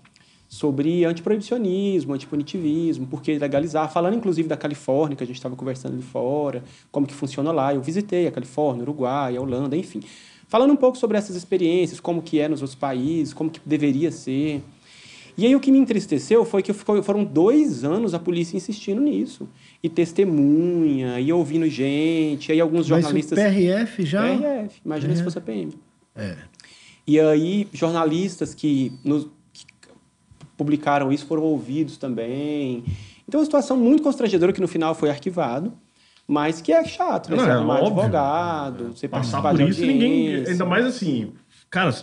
sobre 0.49 1.03
antiproibicionismo, 1.07 2.13
antipunitivismo, 2.13 3.07
por 3.07 3.23
que 3.23 3.39
legalizar, 3.39 3.91
falando 3.91 4.15
inclusive 4.15 4.47
da 4.49 4.57
Califórnia, 4.57 5.17
que 5.17 5.25
a 5.25 5.27
gente 5.27 5.37
estava 5.37 5.57
conversando 5.57 5.95
ali 5.95 6.03
fora, 6.03 6.63
como 6.91 7.07
que 7.07 7.15
funciona 7.15 7.51
lá. 7.51 7.75
Eu 7.75 7.81
visitei 7.81 8.27
a 8.27 8.31
Califórnia, 8.31 8.83
Uruguai, 8.83 9.35
a 9.37 9.41
Holanda, 9.41 9.75
enfim. 9.77 10.01
Falando 10.47 10.71
um 10.71 10.77
pouco 10.77 10.99
sobre 10.99 11.17
essas 11.17 11.35
experiências, 11.37 11.99
como 12.01 12.21
que 12.21 12.39
é 12.39 12.49
nos 12.49 12.61
outros 12.61 12.79
países, 12.79 13.33
como 13.33 13.49
que 13.49 13.61
deveria 13.65 14.13
ser. 14.13 14.63
E 15.37 15.47
aí 15.47 15.57
o 15.57 15.61
que 15.61 15.71
me 15.73 15.79
entristeceu 15.79 16.45
foi 16.45 16.63
que 16.63 16.73
ficou- 16.73 17.03
foram 17.03 17.25
dois 17.25 17.85
anos 17.85 18.13
a 18.15 18.19
polícia 18.19 18.57
insistindo 18.57 19.01
nisso. 19.01 19.49
E 19.83 19.89
testemunha, 19.89 21.19
e 21.21 21.33
ouvindo 21.33 21.67
gente, 21.69 22.53
aí 22.53 22.61
alguns 22.61 22.81
Mas 22.81 22.87
o 22.87 22.89
jornalistas... 23.03 23.39
PRF 23.39 24.05
já. 24.05 24.23
PRF, 24.23 24.81
imagina 24.85 25.15
se 25.15 25.21
É. 25.21 25.25
fosse 25.25 25.39
a 25.39 25.41
PM. 25.41 25.73
É. 26.15 26.37
E 27.07 27.19
aí, 27.19 27.67
jornalistas 27.73 28.55
que, 28.55 28.93
nos, 29.05 29.27
que 29.53 29.65
publicaram 30.57 31.13
isso 31.13 31.27
foram 31.27 31.43
ouvidos 31.43 31.97
também. 31.97 32.85
Então, 33.27 33.39
é 33.39 33.41
uma 33.41 33.45
situação 33.45 33.77
muito 33.77 34.03
constrangedora 34.03 34.53
que 34.53 34.61
no 34.61 34.69
final 34.69 34.95
foi 34.95 35.09
arquivado, 35.11 35.73
mas 36.29 36.61
que 36.61 36.73
é 36.73 36.85
chato, 36.85 37.31
né? 37.31 37.37
Não, 37.37 37.45
Você 37.45 37.51
é 37.51 37.53
arrumar 37.55 37.75
óbvio. 37.81 37.87
advogado, 38.03 38.93
você 38.95 39.09
Passar 39.09 39.41
participar 39.43 39.65
por 39.65 39.71
isso, 39.71 39.87
ninguém. 39.87 40.35
Ainda 40.47 40.65
mais 40.67 40.85
assim. 40.85 41.33
Cara, 41.71 41.95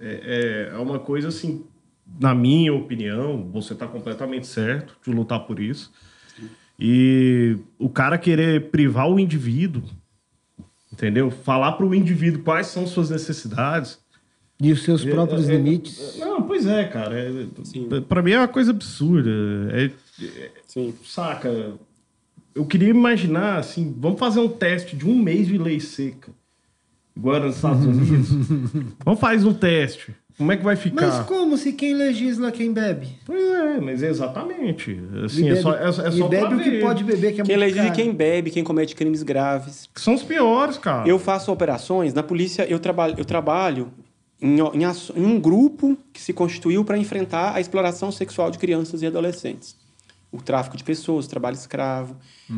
é, 0.00 0.70
é 0.72 0.78
uma 0.78 0.98
coisa 0.98 1.28
assim. 1.28 1.64
Na 2.20 2.34
minha 2.34 2.72
opinião, 2.72 3.48
você 3.52 3.74
tá 3.74 3.86
completamente 3.86 4.46
certo 4.46 4.96
de 5.04 5.10
lutar 5.12 5.40
por 5.40 5.58
isso. 5.60 5.92
E 6.78 7.56
o 7.78 7.88
cara 7.88 8.18
querer 8.18 8.70
privar 8.70 9.08
o 9.10 9.18
indivíduo, 9.18 9.82
entendeu? 10.92 11.30
Falar 11.30 11.72
para 11.72 11.86
o 11.86 11.94
indivíduo 11.94 12.42
quais 12.42 12.66
são 12.68 12.86
suas 12.86 13.10
necessidades. 13.10 13.98
E 14.60 14.72
os 14.72 14.82
seus 14.84 15.04
próprios 15.04 15.48
É, 15.48 15.52
é, 15.52 15.56
limites. 15.56 16.16
Não, 16.18 16.42
pois 16.42 16.66
é, 16.66 16.84
cara. 16.84 17.18
É, 17.18 17.46
Sim. 17.64 17.88
pra 18.08 18.22
mim 18.22 18.30
é 18.32 18.38
uma 18.38 18.48
coisa 18.48 18.70
absurda. 18.70 19.30
É, 19.72 19.90
Sim. 20.66 20.94
saca? 21.04 21.74
Eu 22.54 22.64
queria 22.64 22.88
imaginar, 22.88 23.58
assim, 23.58 23.94
vamos 23.98 24.18
fazer 24.18 24.40
um 24.40 24.48
teste 24.48 24.96
de 24.96 25.06
um 25.06 25.14
mês 25.18 25.46
de 25.46 25.58
lei 25.58 25.78
seca. 25.80 26.30
Igual 27.14 27.40
nos 27.40 27.56
Estados 27.56 27.84
Unidos. 27.86 28.28
vamos 29.04 29.20
fazer 29.20 29.46
um 29.46 29.52
teste. 29.54 30.14
Como 30.36 30.52
é 30.52 30.56
que 30.56 30.64
vai 30.64 30.76
ficar? 30.76 31.06
Mas 31.06 31.26
como 31.26 31.56
se 31.56 31.72
quem 31.72 31.94
legisla 31.94 32.52
quem 32.52 32.70
bebe? 32.70 33.08
Pois 33.24 33.42
é, 33.42 33.80
mas 33.80 34.02
é 34.02 34.08
exatamente. 34.08 35.00
Assim, 35.24 35.44
e 35.44 35.48
é 35.48 35.50
bebe, 35.52 35.62
só, 35.62 35.74
é, 35.74 35.84
é 35.84 36.08
e 36.08 36.18
só 36.18 36.28
bebe 36.28 36.54
o 36.54 36.60
que 36.60 36.78
pode 36.80 37.04
beber, 37.04 37.34
que 37.34 37.40
é 37.40 37.44
Quem 37.44 37.56
muito 37.56 37.60
legisla 37.60 37.84
caro. 37.84 37.94
quem 37.96 38.12
bebe, 38.12 38.50
quem 38.50 38.62
comete 38.62 38.94
crimes 38.94 39.22
graves. 39.22 39.88
Que 39.94 40.00
são 40.00 40.14
os 40.14 40.22
piores, 40.22 40.76
cara. 40.76 41.08
Eu 41.08 41.18
faço 41.18 41.50
operações, 41.50 42.12
na 42.12 42.22
polícia 42.22 42.66
eu 42.68 42.78
trabalho, 42.78 43.14
eu 43.16 43.24
trabalho 43.24 43.90
em, 44.40 44.58
em 44.58 44.84
em 45.16 45.24
um 45.24 45.40
grupo 45.40 45.96
que 46.12 46.20
se 46.20 46.34
constituiu 46.34 46.84
para 46.84 46.98
enfrentar 46.98 47.54
a 47.54 47.60
exploração 47.60 48.12
sexual 48.12 48.50
de 48.50 48.58
crianças 48.58 49.00
e 49.00 49.06
adolescentes. 49.06 49.74
O 50.30 50.42
tráfico 50.42 50.76
de 50.76 50.84
pessoas, 50.84 51.24
o 51.24 51.28
trabalho 51.30 51.54
escravo. 51.54 52.14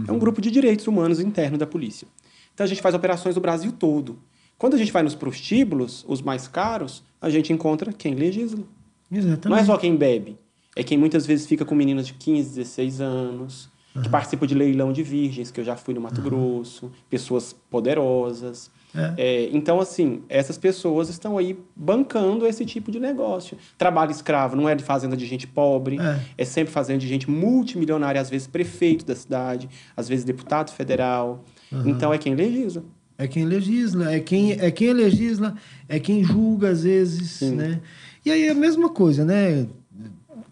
É 0.07 0.11
um 0.11 0.19
grupo 0.19 0.41
de 0.41 0.51
direitos 0.51 0.89
humanos 0.89 1.21
interno 1.21 1.57
da 1.57 1.67
polícia. 1.67 2.09
Então 2.53 2.65
a 2.65 2.69
gente 2.69 2.83
faz 2.83 2.93
operações 2.93 3.37
no 3.37 3.41
Brasil 3.41 3.71
todo. 3.71 4.19
Quando 4.59 4.75
a 4.75 4.79
gente 4.79 4.91
vai 4.93 5.03
nos 5.03 5.15
prostíbulos, 5.15 6.05
os 6.09 6.21
mais 6.21 6.49
caros, 6.49 7.03
a 7.21 7.31
gente 7.31 7.53
encontra 7.53 7.93
quem 7.93 8.15
legisla. 8.15 8.65
Exatamente. 9.11 9.49
Não 9.49 9.57
é 9.57 9.65
só 9.65 9.77
quem 9.77 9.95
bebe. 9.97 10.37
É 10.75 10.83
quem 10.83 10.99
muitas 10.99 11.25
vezes 11.27 11.47
fica 11.47 11.65
com 11.65 11.75
meninas 11.75 12.07
de 12.07 12.15
15, 12.15 12.51
16 12.57 13.01
anos, 13.01 13.69
que 14.03 14.09
participa 14.09 14.47
de 14.47 14.55
leilão 14.55 14.93
de 14.93 15.03
virgens, 15.03 15.51
que 15.51 15.59
eu 15.61 15.65
já 15.65 15.75
fui 15.77 15.93
no 15.95 16.01
Mato 16.01 16.21
Grosso, 16.23 16.91
pessoas 17.11 17.53
poderosas. 17.53 18.71
É. 18.95 19.15
É, 19.17 19.49
então, 19.53 19.81
assim, 19.81 20.23
essas 20.29 20.57
pessoas 20.57 21.09
estão 21.09 21.37
aí 21.37 21.59
bancando 21.75 22.47
esse 22.47 22.65
tipo 22.65 22.91
de 22.93 22.99
negócio. 23.01 23.59
Trabalho 23.77 24.11
escravo 24.11 24.57
não 24.57 24.69
é 24.69 24.75
de 24.75 24.85
fazenda 24.85 25.17
de 25.17 25.27
gente 25.27 25.47
pobre, 25.47 25.99
É. 26.01 26.21
é, 26.39 26.45
sempre 26.45 26.73
fazenda 26.73 26.99
de 27.01 27.09
gente 27.09 27.29
multimilionária, 27.29 28.21
às 28.21 28.31
vezes 28.31 28.47
prefeito 28.47 29.05
da 29.05 29.15
cidade, 29.17 29.69
às 29.97 30.09
vezes 30.09 30.25
deputado 30.25 30.71
federal. 30.73 31.45
Então, 31.85 32.13
é 32.15 32.19
quem 32.19 32.35
legisla. 32.35 32.83
É 33.19 33.27
quem 33.27 33.45
legisla, 33.45 34.13
é 34.13 34.21
quem, 34.21 34.53
é 34.53 34.71
quem 34.71 34.93
legisla, 34.93 35.57
é 35.89 35.99
quem 35.99 36.23
julga 36.23 36.71
às 36.71 36.85
vezes, 36.85 37.31
Sim. 37.33 37.57
né? 37.57 37.81
E 38.25 38.31
aí 38.31 38.45
é 38.45 38.51
a 38.51 38.55
mesma 38.55 38.89
coisa, 38.91 39.25
né? 39.25 39.67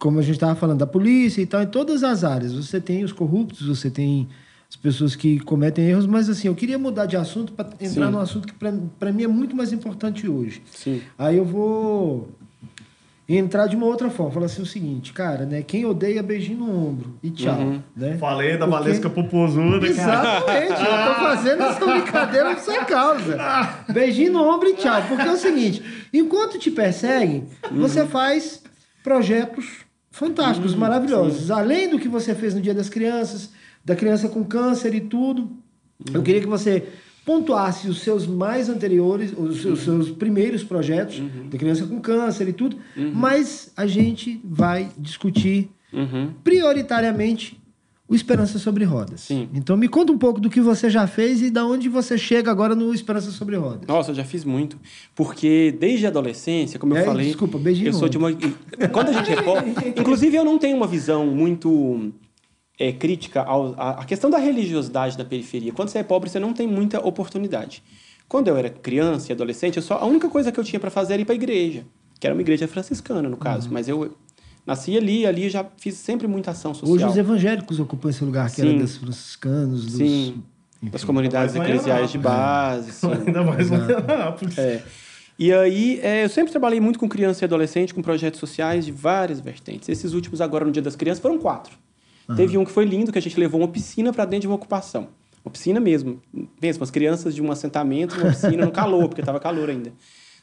Como 0.00 0.18
a 0.18 0.22
gente 0.22 0.34
estava 0.34 0.56
falando 0.56 0.80
da 0.80 0.86
polícia 0.86 1.40
e 1.40 1.46
tal, 1.46 1.62
em 1.62 1.66
todas 1.66 2.02
as 2.02 2.24
áreas. 2.24 2.52
Você 2.52 2.80
tem 2.80 3.04
os 3.04 3.12
corruptos, 3.12 3.68
você 3.68 3.88
tem 3.88 4.28
as 4.68 4.74
pessoas 4.74 5.14
que 5.14 5.38
cometem 5.38 5.86
erros, 5.86 6.06
mas 6.06 6.28
assim, 6.28 6.48
eu 6.48 6.54
queria 6.56 6.76
mudar 6.76 7.06
de 7.06 7.16
assunto 7.16 7.52
para 7.52 7.68
entrar 7.80 8.06
Sim. 8.06 8.12
num 8.12 8.18
assunto 8.18 8.48
que 8.48 8.54
para 8.98 9.12
mim 9.12 9.22
é 9.22 9.28
muito 9.28 9.54
mais 9.54 9.72
importante 9.72 10.28
hoje. 10.28 10.60
Sim. 10.72 11.00
Aí 11.16 11.36
eu 11.36 11.44
vou 11.44 12.28
entrar 13.28 13.66
de 13.66 13.74
uma 13.74 13.86
outra 13.86 14.08
forma, 14.08 14.30
falar 14.32 14.46
assim 14.46 14.62
o 14.62 14.66
seguinte, 14.66 15.12
cara, 15.12 15.44
né? 15.44 15.60
Quem 15.62 15.84
odeia 15.84 16.22
beijinho 16.22 16.58
no 16.60 16.88
ombro 16.88 17.18
e 17.22 17.30
tchau, 17.30 17.58
Uhum. 17.58 17.82
né? 17.96 18.16
Falei 18.18 18.52
da 18.52 18.66
Porque- 18.66 18.70
Valesca 18.70 19.10
Popozuda, 19.10 19.92
cara. 19.94 20.38
Exatamente, 20.38 20.80
eu 20.80 21.14
tô 21.14 21.14
fazendo 21.20 21.62
essa 21.64 21.86
brincadeira 21.86 22.54
por 22.54 22.60
sua 22.62 22.84
causa. 22.84 23.36
Beijinho 23.92 24.32
no 24.32 24.42
ombro 24.48 24.68
e 24.68 24.74
tchau. 24.74 25.02
Porque 25.08 25.26
é 25.26 25.32
o 25.32 25.36
seguinte: 25.36 25.82
enquanto 26.12 26.56
te 26.58 26.70
perseguem, 26.70 27.48
você 27.72 28.06
faz 28.06 28.62
projetos 29.02 29.66
fantásticos, 30.10 30.74
maravilhosos. 30.74 31.50
Além 31.50 31.88
do 31.88 31.98
que 31.98 32.08
você 32.08 32.34
fez 32.34 32.54
no 32.54 32.60
Dia 32.60 32.74
das 32.74 32.88
Crianças, 32.88 33.50
da 33.84 33.94
criança 33.96 34.28
com 34.28 34.44
câncer 34.44 34.94
e 34.94 35.00
tudo, 35.00 35.50
eu 36.14 36.22
queria 36.22 36.40
que 36.40 36.46
você 36.46 36.86
pontuasse 37.26 37.88
os 37.88 38.00
seus 38.00 38.26
mais 38.26 38.68
anteriores, 38.70 39.34
os 39.36 39.60
seus, 39.60 39.80
seus 39.80 40.10
primeiros 40.10 40.62
projetos 40.64 41.20
da 41.50 41.58
criança 41.58 41.84
com 41.84 42.00
câncer 42.00 42.48
e 42.48 42.52
tudo, 42.54 42.78
mas 43.12 43.72
a 43.76 43.86
gente 43.86 44.40
vai 44.44 44.88
discutir 44.96 45.68
Uhum. 45.92 46.30
prioritariamente 46.44 47.58
o 48.08 48.14
Esperança 48.14 48.58
Sobre 48.58 48.84
Rodas. 48.84 49.22
Sim. 49.22 49.48
Então 49.54 49.76
me 49.76 49.88
conta 49.88 50.12
um 50.12 50.18
pouco 50.18 50.40
do 50.40 50.48
que 50.50 50.60
você 50.60 50.88
já 50.90 51.06
fez 51.06 51.40
e 51.42 51.50
da 51.50 51.64
onde 51.64 51.88
você 51.88 52.16
chega 52.18 52.50
agora 52.50 52.74
no 52.74 52.92
Esperança 52.94 53.30
Sobre 53.30 53.56
Rodas. 53.56 53.86
Nossa, 53.88 54.10
eu 54.10 54.14
já 54.14 54.24
fiz 54.24 54.44
muito. 54.44 54.78
Porque 55.14 55.74
desde 55.80 56.06
a 56.06 56.08
adolescência, 56.10 56.78
como 56.78 56.92
eu 56.94 56.98
É, 56.98 57.04
falei. 57.04 57.26
desculpa, 57.26 57.56
beijinho 57.58 57.88
Eu 57.88 57.92
sou 57.94 58.08
de 58.08 58.16
uma. 58.18 58.30
Quando 58.92 59.08
a 59.08 59.12
gente 59.12 59.32
é 59.32 59.40
pobre. 59.42 59.72
Inclusive, 59.96 60.36
eu 60.36 60.44
não 60.44 60.58
tenho 60.58 60.76
uma 60.76 60.86
visão 60.86 61.26
muito 61.26 62.12
é, 62.78 62.92
crítica 62.92 63.42
ao, 63.42 63.74
à, 63.78 64.04
questão 64.04 64.30
da 64.30 64.38
religiosidade 64.38 65.16
da 65.16 65.24
periferia. 65.24 65.72
Quando 65.72 65.88
você 65.88 65.98
é 65.98 66.02
pobre, 66.02 66.28
você 66.28 66.38
não 66.38 66.52
tem 66.52 66.66
muita 66.66 67.00
oportunidade. 67.00 67.82
Quando 68.28 68.48
eu 68.48 68.56
era 68.56 68.68
criança 68.68 69.30
e 69.30 69.32
adolescente, 69.32 69.76
eu 69.76 69.82
só, 69.82 69.98
a 69.98 70.04
única 70.04 70.28
coisa 70.28 70.50
que 70.50 70.58
eu 70.58 70.64
tinha 70.64 70.80
para 70.80 70.90
fazer 70.90 71.14
era 71.14 71.22
ir 71.22 71.24
para 71.24 71.34
a 71.34 71.36
igreja, 71.36 71.84
que 72.18 72.26
era 72.26 72.34
uma 72.34 72.42
igreja 72.42 72.66
franciscana, 72.68 73.28
no 73.28 73.36
caso. 73.36 73.68
Mas 73.70 73.88
eu 73.88 74.16
nasci 74.66 74.96
ali, 74.96 75.24
ali 75.24 75.48
já 75.48 75.64
fiz 75.78 75.94
sempre 75.94 76.26
muita 76.26 76.50
ação 76.50 76.74
social. 76.74 76.96
Hoje 76.96 77.06
os 77.06 77.16
evangélicos 77.16 77.78
ocupam 77.78 78.10
esse 78.10 78.24
lugar 78.24 78.50
que 78.50 78.60
Sim. 78.60 78.70
era 78.70 78.78
dos 78.80 78.96
franciscanos, 78.96 79.86
dos... 79.86 79.96
Sim. 79.96 80.42
Das 80.82 81.02
comunidades 81.02 81.54
eclesiais 81.54 82.12
de 82.12 82.18
base. 82.18 82.92
sim. 82.92 83.08
Ainda 83.26 83.42
mais. 83.42 83.72
Anápolis. 83.72 84.58
É. 84.58 84.84
E 85.38 85.52
aí, 85.52 86.00
é, 86.02 86.24
eu 86.24 86.28
sempre 86.28 86.50
trabalhei 86.50 86.80
muito 86.80 86.98
com 86.98 87.08
criança 87.08 87.42
e 87.42 87.46
adolescente, 87.46 87.94
com 87.94 88.02
projetos 88.02 88.38
sociais 88.38 88.84
de 88.84 88.92
várias 88.92 89.40
vertentes. 89.40 89.88
Esses 89.88 90.12
últimos 90.12 90.40
agora, 90.40 90.64
no 90.64 90.70
Dia 90.70 90.82
das 90.82 90.94
Crianças, 90.94 91.20
foram 91.20 91.38
quatro. 91.38 91.76
Teve 92.34 92.58
um 92.58 92.64
que 92.64 92.70
foi 92.72 92.84
lindo, 92.84 93.12
que 93.12 93.18
a 93.18 93.22
gente 93.22 93.38
levou 93.38 93.60
uma 93.60 93.68
piscina 93.68 94.12
para 94.12 94.24
dentro 94.24 94.42
de 94.42 94.46
uma 94.48 94.56
ocupação. 94.56 95.08
Uma 95.44 95.52
piscina 95.52 95.78
mesmo. 95.78 96.20
Pensa, 96.60 96.80
umas 96.80 96.90
crianças 96.90 97.34
de 97.34 97.40
um 97.40 97.52
assentamento, 97.52 98.18
uma 98.18 98.30
piscina 98.30 98.64
no 98.64 98.72
calor, 98.72 99.08
porque 99.08 99.20
estava 99.20 99.38
calor 99.38 99.70
ainda. 99.70 99.92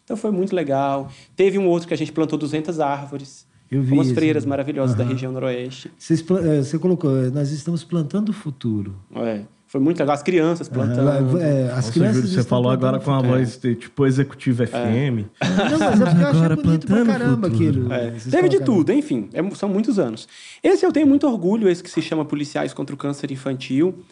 Então 0.03 0.15
foi 0.15 0.31
muito 0.31 0.55
legal. 0.55 1.11
Teve 1.35 1.57
um 1.57 1.67
outro 1.67 1.87
que 1.87 1.93
a 1.93 1.97
gente 1.97 2.11
plantou 2.11 2.37
200 2.39 2.79
árvores. 2.79 3.45
Eu 3.69 3.81
vi 3.81 3.93
umas 3.93 4.11
freiras 4.11 4.45
maravilhosas 4.45 4.95
da 4.95 5.03
Aham. 5.03 5.11
região 5.11 5.31
noroeste. 5.31 5.91
Vocês 5.97 6.21
eh, 6.21 6.61
Você 6.61 6.77
colocou, 6.77 7.17
eh, 7.17 7.31
nós 7.31 7.51
estamos 7.51 7.83
plantando 7.83 8.29
o 8.29 8.33
futuro. 8.33 8.95
É, 9.15 9.41
foi 9.73 9.81
muito 9.81 9.97
legal. 9.97 10.13
As 10.13 10.21
crianças 10.21 10.69
plantando. 10.69 11.39
Eh, 11.41 11.63
As 11.71 11.75
Nossa, 11.77 11.91
crianças 11.93 12.29
você 12.29 12.43
falou 12.43 12.71
agora 12.71 12.99
com 12.99 13.09
a 13.11 13.15
futuro. 13.15 13.33
voz 13.37 13.57
de, 13.57 13.73
tipo 13.75 14.05
executiva 14.05 14.67
FM. 14.67 15.25
Não, 15.41 15.79
mas 15.79 15.99
é 15.99 16.05
porque 16.05 16.21
eu 16.21 16.27
achei 16.27 16.55
bonito 16.63 16.85
pra 16.85 17.05
caramba 17.05 17.47
aquilo. 17.47 17.91
É, 17.91 18.11
teve 18.11 18.49
de 18.49 18.59
tudo, 18.59 18.93
enfim, 18.93 19.29
é- 19.33 19.55
são 19.55 19.67
muitos 19.67 19.97
anos. 19.97 20.27
Esse 20.61 20.85
eu 20.85 20.91
tenho 20.91 21.07
muito 21.07 21.25
orgulho, 21.27 21.67
esse 21.67 21.81
que 21.81 21.89
se 21.89 22.03
chama 22.03 22.23
Policiais 22.23 22.71
contra 22.71 22.93
o 22.93 22.97
Câncer 22.99 23.31
Infantil, 23.31 24.05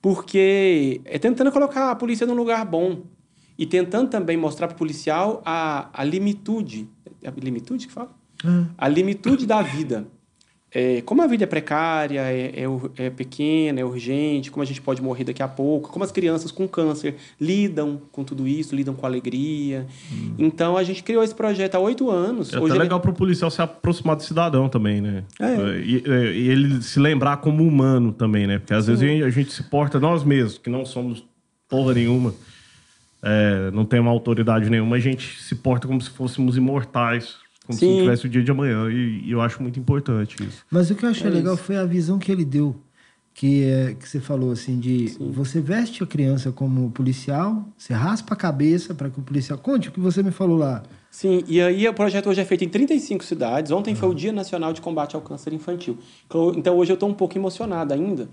porque 0.00 1.02
é 1.04 1.18
tentando 1.18 1.52
colocar 1.52 1.90
a 1.90 1.94
polícia 1.94 2.26
num 2.26 2.34
lugar 2.34 2.64
bom 2.64 3.02
e 3.58 3.66
tentando 3.66 4.08
também 4.08 4.38
mostrar 4.38 4.66
para 4.66 4.74
o 4.74 4.78
policial 4.78 5.42
a, 5.44 5.90
a 5.92 6.02
limitude, 6.04 6.88
é 7.22 7.28
a 7.28 7.32
limitude 7.36 7.86
que 7.86 7.92
fala? 7.92 8.10
A 8.78 8.88
limitude 8.88 9.44
da 9.46 9.60
vida. 9.60 10.06
É, 10.74 11.02
como 11.02 11.20
a 11.20 11.26
vida 11.26 11.44
é 11.44 11.46
precária, 11.46 12.20
é, 12.20 12.64
é, 12.64 13.04
é, 13.04 13.10
pequena, 13.10 13.78
é 13.78 13.84
urgente, 13.84 14.50
como 14.50 14.62
a 14.62 14.66
gente 14.66 14.80
pode 14.80 15.02
morrer 15.02 15.24
daqui 15.24 15.42
a 15.42 15.48
pouco, 15.48 15.90
como 15.90 16.02
as 16.02 16.10
crianças 16.10 16.50
com 16.50 16.66
câncer 16.66 17.16
lidam 17.38 18.00
com 18.10 18.24
tudo 18.24 18.48
isso, 18.48 18.74
lidam 18.74 18.94
com 18.94 19.04
alegria. 19.04 19.86
Hum. 20.10 20.34
Então 20.38 20.76
a 20.78 20.82
gente 20.82 21.02
criou 21.02 21.22
esse 21.22 21.34
projeto 21.34 21.74
há 21.74 21.78
oito 21.78 22.10
anos. 22.10 22.54
É 22.54 22.58
Hoje 22.58 22.72
até 22.72 22.82
legal 22.84 23.00
para 23.00 23.10
o 23.10 23.14
policial 23.14 23.50
se 23.50 23.60
aproximar 23.60 24.16
do 24.16 24.22
cidadão 24.22 24.66
também, 24.66 25.02
né? 25.02 25.24
É. 25.38 25.78
E, 25.78 26.02
e, 26.06 26.48
ele 26.48 26.80
se 26.80 26.98
lembrar 26.98 27.36
como 27.36 27.62
humano 27.62 28.10
também, 28.10 28.46
né? 28.46 28.58
Porque 28.58 28.72
às 28.72 28.86
Sim. 28.86 28.94
vezes 28.94 29.24
a 29.24 29.30
gente 29.30 29.52
se 29.52 29.64
porta 29.64 30.00
nós 30.00 30.24
mesmos, 30.24 30.56
que 30.56 30.70
não 30.70 30.86
somos 30.86 31.22
porra 31.68 31.92
nenhuma, 31.92 32.34
é, 33.22 33.70
não 33.72 33.84
tem 33.84 34.00
uma 34.00 34.10
autoridade 34.10 34.70
nenhuma, 34.70 34.96
a 34.96 35.00
gente 35.00 35.38
se 35.38 35.54
porta 35.54 35.86
como 35.86 36.00
se 36.00 36.08
fôssemos 36.08 36.56
imortais 36.56 37.41
como 37.64 37.78
Sim. 37.78 37.96
se 37.96 38.02
tivesse 38.02 38.26
o 38.26 38.28
dia 38.28 38.42
de 38.42 38.50
amanhã. 38.50 38.90
E, 38.90 39.22
e, 39.26 39.30
eu 39.30 39.40
acho 39.40 39.62
muito 39.62 39.78
importante 39.78 40.42
isso. 40.42 40.64
Mas 40.70 40.90
o 40.90 40.94
que 40.94 41.04
eu 41.04 41.10
achei 41.10 41.26
é 41.26 41.30
legal 41.30 41.54
isso. 41.54 41.62
foi 41.62 41.76
a 41.76 41.84
visão 41.84 42.18
que 42.18 42.30
ele 42.30 42.44
deu. 42.44 42.76
Que, 43.34 43.64
é, 43.64 43.94
que 43.94 44.06
você 44.06 44.20
falou 44.20 44.52
assim 44.52 44.78
de 44.78 45.08
Sim. 45.08 45.30
você 45.30 45.58
veste 45.58 46.02
a 46.02 46.06
criança 46.06 46.52
como 46.52 46.90
policial, 46.90 47.66
você 47.78 47.94
raspa 47.94 48.34
a 48.34 48.36
cabeça 48.36 48.92
para 48.92 49.08
que 49.08 49.18
o 49.18 49.22
policial 49.22 49.58
conte 49.58 49.88
o 49.88 49.92
que 49.92 49.98
você 49.98 50.22
me 50.22 50.30
falou 50.30 50.58
lá. 50.58 50.82
Sim, 51.10 51.42
e 51.46 51.58
aí 51.60 51.88
o 51.88 51.94
projeto 51.94 52.28
hoje 52.28 52.42
é 52.42 52.44
feito 52.44 52.62
em 52.64 52.68
35 52.68 53.24
cidades. 53.24 53.72
Ontem 53.72 53.94
foi 53.94 54.10
o 54.10 54.14
Dia 54.14 54.32
Nacional 54.32 54.74
de 54.74 54.82
Combate 54.82 55.16
ao 55.16 55.22
Câncer 55.22 55.54
Infantil. 55.54 55.98
Então 56.56 56.76
hoje 56.76 56.92
eu 56.92 56.94
estou 56.94 57.08
um 57.08 57.14
pouco 57.14 57.38
emocionado 57.38 57.94
ainda, 57.94 58.28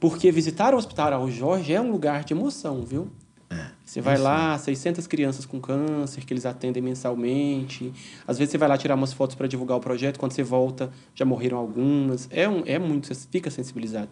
porque 0.00 0.32
visitar 0.32 0.74
o 0.74 0.76
Hospital 0.76 1.06
Araújo 1.06 1.36
Jorge 1.36 1.72
é 1.72 1.80
um 1.80 1.92
lugar 1.92 2.24
de 2.24 2.34
emoção, 2.34 2.82
viu? 2.82 3.12
É, 3.52 3.66
você 3.84 4.00
vai 4.00 4.16
lá, 4.16 4.56
600 4.56 5.06
crianças 5.06 5.44
com 5.44 5.60
câncer 5.60 6.24
que 6.24 6.32
eles 6.32 6.46
atendem 6.46 6.82
mensalmente. 6.82 7.92
Às 8.26 8.38
vezes 8.38 8.50
você 8.50 8.58
vai 8.58 8.68
lá 8.68 8.78
tirar 8.78 8.94
umas 8.94 9.12
fotos 9.12 9.36
para 9.36 9.46
divulgar 9.46 9.76
o 9.76 9.80
projeto, 9.80 10.18
quando 10.18 10.32
você 10.32 10.42
volta 10.42 10.90
já 11.14 11.24
morreram 11.24 11.58
algumas. 11.58 12.28
É, 12.30 12.48
um, 12.48 12.62
é 12.64 12.78
muito, 12.78 13.08
você 13.08 13.28
fica 13.30 13.50
sensibilizado. 13.50 14.08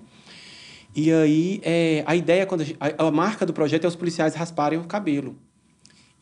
E 0.95 1.11
aí, 1.11 1.61
é, 1.65 2.03
a 2.07 2.15
ideia, 2.15 2.45
quando 2.45 2.65
a, 2.79 3.07
a, 3.07 3.11
marca 3.11 3.47
do 3.47 3.53
projeto 3.53 3.85
é 3.85 3.89
os 3.89 3.97
policiais 3.97 4.35
rasparem 4.35 4.79
o 4.79 4.85
cabelo. 4.85 5.37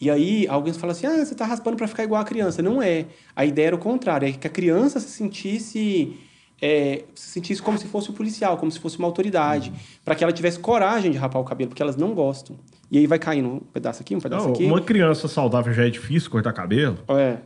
E 0.00 0.10
aí, 0.10 0.46
alguém 0.46 0.72
fala 0.72 0.92
assim: 0.92 1.06
ah, 1.06 1.24
você 1.24 1.32
está 1.32 1.44
raspando 1.44 1.76
para 1.76 1.88
ficar 1.88 2.04
igual 2.04 2.20
a 2.20 2.24
criança. 2.24 2.62
Não 2.62 2.80
é. 2.80 3.06
A 3.34 3.44
ideia 3.44 3.68
era 3.68 3.76
o 3.76 3.78
contrário: 3.78 4.28
é 4.28 4.32
que 4.32 4.46
a 4.46 4.50
criança 4.50 5.00
se 5.00 5.08
sentisse 5.08 6.16
é, 6.60 7.04
se 7.14 7.30
sentisse 7.30 7.62
como 7.62 7.78
se 7.78 7.86
fosse 7.86 8.10
um 8.10 8.14
policial, 8.14 8.56
como 8.58 8.70
se 8.70 8.78
fosse 8.78 8.98
uma 8.98 9.06
autoridade, 9.06 9.70
uhum. 9.70 9.76
para 10.04 10.14
que 10.14 10.24
ela 10.24 10.32
tivesse 10.32 10.58
coragem 10.58 11.10
de 11.10 11.18
rapar 11.18 11.40
o 11.40 11.44
cabelo, 11.44 11.70
porque 11.70 11.82
elas 11.82 11.96
não 11.96 12.14
gostam. 12.14 12.56
E 12.90 12.98
aí 12.98 13.06
vai 13.06 13.18
caindo 13.18 13.48
um 13.48 13.60
pedaço 13.60 14.00
aqui, 14.00 14.16
um 14.16 14.20
pedaço 14.20 14.46
não, 14.46 14.52
aqui. 14.52 14.64
Uma 14.64 14.80
criança 14.80 15.28
saudável 15.28 15.72
já 15.72 15.86
é 15.86 15.90
difícil 15.90 16.30
cortar 16.30 16.52
cabelo. 16.52 16.98
É. 17.08 17.38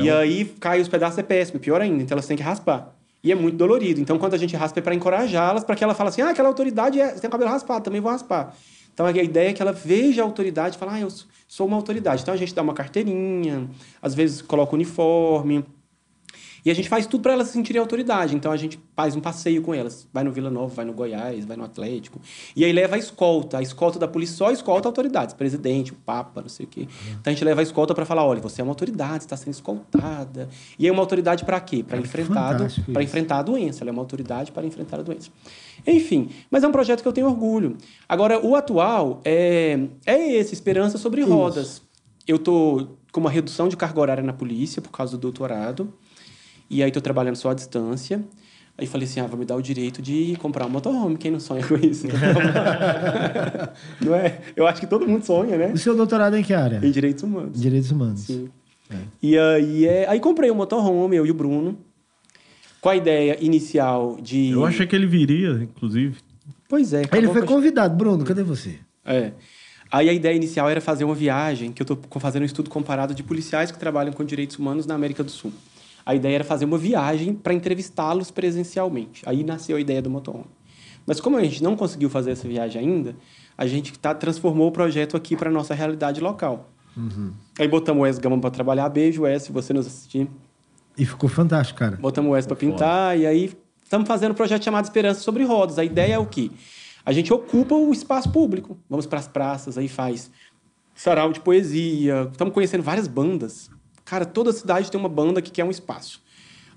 E 0.00 0.10
aí 0.10 0.44
cai 0.58 0.80
os 0.80 0.88
pedaços 0.88 1.18
é 1.18 1.22
péssimo, 1.22 1.60
pior 1.60 1.80
ainda, 1.80 2.02
então 2.02 2.16
elas 2.16 2.26
têm 2.26 2.36
que 2.36 2.42
raspar. 2.42 2.92
E 3.22 3.30
é 3.30 3.34
muito 3.34 3.56
dolorido. 3.56 4.00
Então, 4.00 4.18
quando 4.18 4.34
a 4.34 4.36
gente 4.36 4.56
raspa 4.56 4.80
é 4.80 4.82
para 4.82 4.94
encorajá-las, 4.94 5.62
para 5.62 5.76
que 5.76 5.84
ela 5.84 5.94
fale 5.94 6.08
assim: 6.08 6.22
ah, 6.22 6.30
aquela 6.30 6.48
autoridade 6.48 7.00
é, 7.00 7.10
você 7.10 7.20
tem 7.20 7.28
o 7.28 7.30
cabelo 7.30 7.50
raspado, 7.50 7.84
também 7.84 8.00
vou 8.00 8.10
raspar. 8.10 8.54
Então, 8.92 9.06
a 9.06 9.10
ideia 9.10 9.50
é 9.50 9.52
que 9.52 9.62
ela 9.62 9.72
veja 9.72 10.22
a 10.22 10.24
autoridade 10.24 10.74
e 10.74 10.78
fale: 10.78 10.92
ah, 10.92 11.00
eu 11.00 11.08
sou 11.46 11.66
uma 11.68 11.76
autoridade. 11.76 12.22
Então, 12.22 12.34
a 12.34 12.36
gente 12.36 12.52
dá 12.52 12.62
uma 12.62 12.74
carteirinha, 12.74 13.68
às 14.00 14.14
vezes 14.14 14.42
coloca 14.42 14.72
o 14.72 14.74
uniforme. 14.74 15.64
E 16.64 16.70
a 16.70 16.74
gente 16.74 16.88
faz 16.88 17.06
tudo 17.06 17.22
para 17.22 17.32
elas 17.32 17.48
se 17.48 17.54
sentirem 17.54 17.80
autoridade. 17.80 18.36
Então 18.36 18.52
a 18.52 18.56
gente 18.56 18.78
faz 18.94 19.16
um 19.16 19.20
passeio 19.20 19.62
com 19.62 19.74
elas. 19.74 20.08
Vai 20.12 20.22
no 20.22 20.30
Vila 20.30 20.50
Nova, 20.50 20.72
vai 20.72 20.84
no 20.84 20.92
Goiás, 20.92 21.44
vai 21.44 21.56
no 21.56 21.64
Atlético. 21.64 22.20
E 22.54 22.64
aí 22.64 22.72
leva 22.72 22.94
a 22.94 22.98
escolta. 22.98 23.58
A 23.58 23.62
escolta 23.62 23.98
da 23.98 24.06
polícia 24.06 24.36
só 24.36 24.50
escolta 24.50 24.88
autoridades. 24.88 25.34
Presidente, 25.34 25.92
o 25.92 25.96
Papa, 25.96 26.40
não 26.40 26.48
sei 26.48 26.66
o 26.66 26.68
quê. 26.68 26.86
Então 27.08 27.30
a 27.30 27.30
gente 27.30 27.44
leva 27.44 27.60
a 27.60 27.62
escolta 27.62 27.94
para 27.94 28.04
falar: 28.04 28.24
olha, 28.24 28.40
você 28.40 28.60
é 28.60 28.64
uma 28.64 28.70
autoridade, 28.70 29.24
está 29.24 29.36
sendo 29.36 29.54
escoltada. 29.54 30.48
E 30.78 30.86
é 30.86 30.92
uma 30.92 31.02
autoridade 31.02 31.44
para 31.44 31.58
quê? 31.60 31.82
Para 31.82 31.96
é 31.96 32.00
enfrentar, 32.00 32.56
para 32.92 33.02
enfrentar 33.02 33.38
a 33.38 33.42
doença. 33.42 33.82
Ela 33.82 33.90
é 33.90 33.92
uma 33.92 34.02
autoridade 34.02 34.52
para 34.52 34.64
enfrentar 34.64 35.00
a 35.00 35.02
doença. 35.02 35.30
Enfim, 35.86 36.30
mas 36.50 36.62
é 36.62 36.68
um 36.68 36.72
projeto 36.72 37.02
que 37.02 37.08
eu 37.08 37.12
tenho 37.12 37.26
orgulho. 37.26 37.76
Agora, 38.08 38.44
o 38.44 38.54
atual 38.54 39.20
é, 39.24 39.80
é 40.06 40.32
esse, 40.34 40.54
Esperança 40.54 40.96
sobre 40.96 41.22
Rodas. 41.22 41.66
Isso. 41.66 41.82
Eu 42.26 42.36
estou 42.36 42.96
com 43.10 43.20
uma 43.20 43.30
redução 43.30 43.68
de 43.68 43.76
carga 43.76 44.00
horária 44.00 44.22
na 44.22 44.32
polícia 44.32 44.80
por 44.80 44.90
causa 44.90 45.16
do 45.16 45.20
doutorado. 45.20 45.92
E 46.72 46.82
aí 46.82 46.90
tô 46.90 47.02
trabalhando 47.02 47.36
só 47.36 47.50
à 47.50 47.54
distância. 47.54 48.24
Aí 48.78 48.86
falei 48.86 49.06
assim, 49.06 49.20
ah, 49.20 49.26
vou 49.26 49.38
me 49.38 49.44
dar 49.44 49.54
o 49.56 49.60
direito 49.60 50.00
de 50.00 50.34
comprar 50.40 50.64
um 50.64 50.70
motorhome, 50.70 51.18
quem 51.18 51.30
não 51.30 51.38
sonha 51.38 51.62
com 51.62 51.76
isso? 51.76 52.06
não 54.00 54.14
é? 54.14 54.40
Eu 54.56 54.66
acho 54.66 54.80
que 54.80 54.86
todo 54.86 55.06
mundo 55.06 55.22
sonha, 55.22 55.58
né? 55.58 55.72
O 55.74 55.76
seu 55.76 55.94
doutorado 55.94 56.34
é 56.34 56.40
em 56.40 56.42
que 56.42 56.54
área? 56.54 56.80
Em 56.82 56.90
Direitos 56.90 57.22
Humanos. 57.22 57.60
Direitos 57.60 57.90
Humanos. 57.90 58.20
Sim. 58.20 58.48
É. 58.90 58.96
E 59.22 59.38
aí, 59.38 59.84
é... 59.84 60.08
aí 60.08 60.18
comprei 60.18 60.50
um 60.50 60.54
motorhome, 60.54 61.14
eu 61.14 61.26
e 61.26 61.30
o 61.30 61.34
Bruno, 61.34 61.78
com 62.80 62.88
a 62.88 62.96
ideia 62.96 63.36
inicial 63.44 64.16
de... 64.22 64.48
Eu 64.48 64.64
achei 64.64 64.86
que 64.86 64.96
ele 64.96 65.06
viria, 65.06 65.50
inclusive. 65.62 66.16
Pois 66.66 66.94
é. 66.94 67.02
Ele 67.12 67.28
foi 67.28 67.42
convidado. 67.44 67.94
Bruno, 67.94 68.24
cadê 68.24 68.42
você? 68.42 68.78
É. 69.04 69.32
Aí 69.90 70.08
a 70.08 70.12
ideia 70.14 70.34
inicial 70.34 70.70
era 70.70 70.80
fazer 70.80 71.04
uma 71.04 71.14
viagem, 71.14 71.70
que 71.70 71.82
eu 71.82 71.84
estou 71.84 71.98
fazendo 72.18 72.42
um 72.42 72.46
estudo 72.46 72.70
comparado 72.70 73.14
de 73.14 73.22
policiais 73.22 73.70
que 73.70 73.78
trabalham 73.78 74.14
com 74.14 74.24
direitos 74.24 74.58
humanos 74.58 74.86
na 74.86 74.94
América 74.94 75.22
do 75.22 75.30
Sul. 75.30 75.52
A 76.04 76.14
ideia 76.14 76.36
era 76.36 76.44
fazer 76.44 76.64
uma 76.64 76.78
viagem 76.78 77.34
para 77.34 77.54
entrevistá-los 77.54 78.30
presencialmente. 78.30 79.22
Aí 79.26 79.44
nasceu 79.44 79.76
a 79.76 79.80
ideia 79.80 80.02
do 80.02 80.10
motorhome. 80.10 80.50
Mas 81.06 81.20
como 81.20 81.36
a 81.36 81.42
gente 81.42 81.62
não 81.62 81.76
conseguiu 81.76 82.08
fazer 82.08 82.32
essa 82.32 82.46
viagem 82.46 82.80
ainda, 82.80 83.16
a 83.56 83.66
gente 83.66 83.98
tá, 83.98 84.14
transformou 84.14 84.68
o 84.68 84.72
projeto 84.72 85.16
aqui 85.16 85.36
para 85.36 85.50
nossa 85.50 85.74
realidade 85.74 86.20
local. 86.20 86.70
Uhum. 86.96 87.32
Aí 87.58 87.66
botamos 87.66 88.00
o 88.00 88.04
Wes 88.04 88.18
Gama 88.18 88.38
para 88.38 88.50
trabalhar. 88.50 88.88
Beijo, 88.88 89.22
Wes, 89.22 89.44
se 89.44 89.52
você 89.52 89.72
nos 89.72 89.86
assistir. 89.86 90.28
E 90.96 91.04
ficou 91.04 91.28
fantástico, 91.28 91.78
cara. 91.78 91.96
Botamos 91.96 92.30
o 92.30 92.32
Wes 92.34 92.46
para 92.46 92.56
pintar. 92.56 93.18
E 93.18 93.26
aí 93.26 93.52
estamos 93.82 94.06
fazendo 94.06 94.32
um 94.32 94.34
projeto 94.34 94.64
chamado 94.64 94.84
Esperança 94.84 95.20
sobre 95.20 95.44
Rodas. 95.44 95.78
A 95.78 95.84
ideia 95.84 96.14
é 96.14 96.18
o 96.18 96.26
quê? 96.26 96.50
A 97.04 97.12
gente 97.12 97.32
ocupa 97.32 97.74
o 97.74 97.92
espaço 97.92 98.30
público. 98.30 98.78
Vamos 98.88 99.06
para 99.06 99.18
as 99.18 99.26
praças, 99.26 99.76
aí 99.76 99.88
faz 99.88 100.30
sarau 100.94 101.32
de 101.32 101.40
poesia. 101.40 102.28
Estamos 102.30 102.54
conhecendo 102.54 102.82
várias 102.82 103.08
bandas. 103.08 103.70
Cara, 104.12 104.26
toda 104.26 104.52
cidade 104.52 104.90
tem 104.90 105.00
uma 105.00 105.08
banda 105.08 105.40
que 105.40 105.50
quer 105.50 105.64
um 105.64 105.70
espaço. 105.70 106.20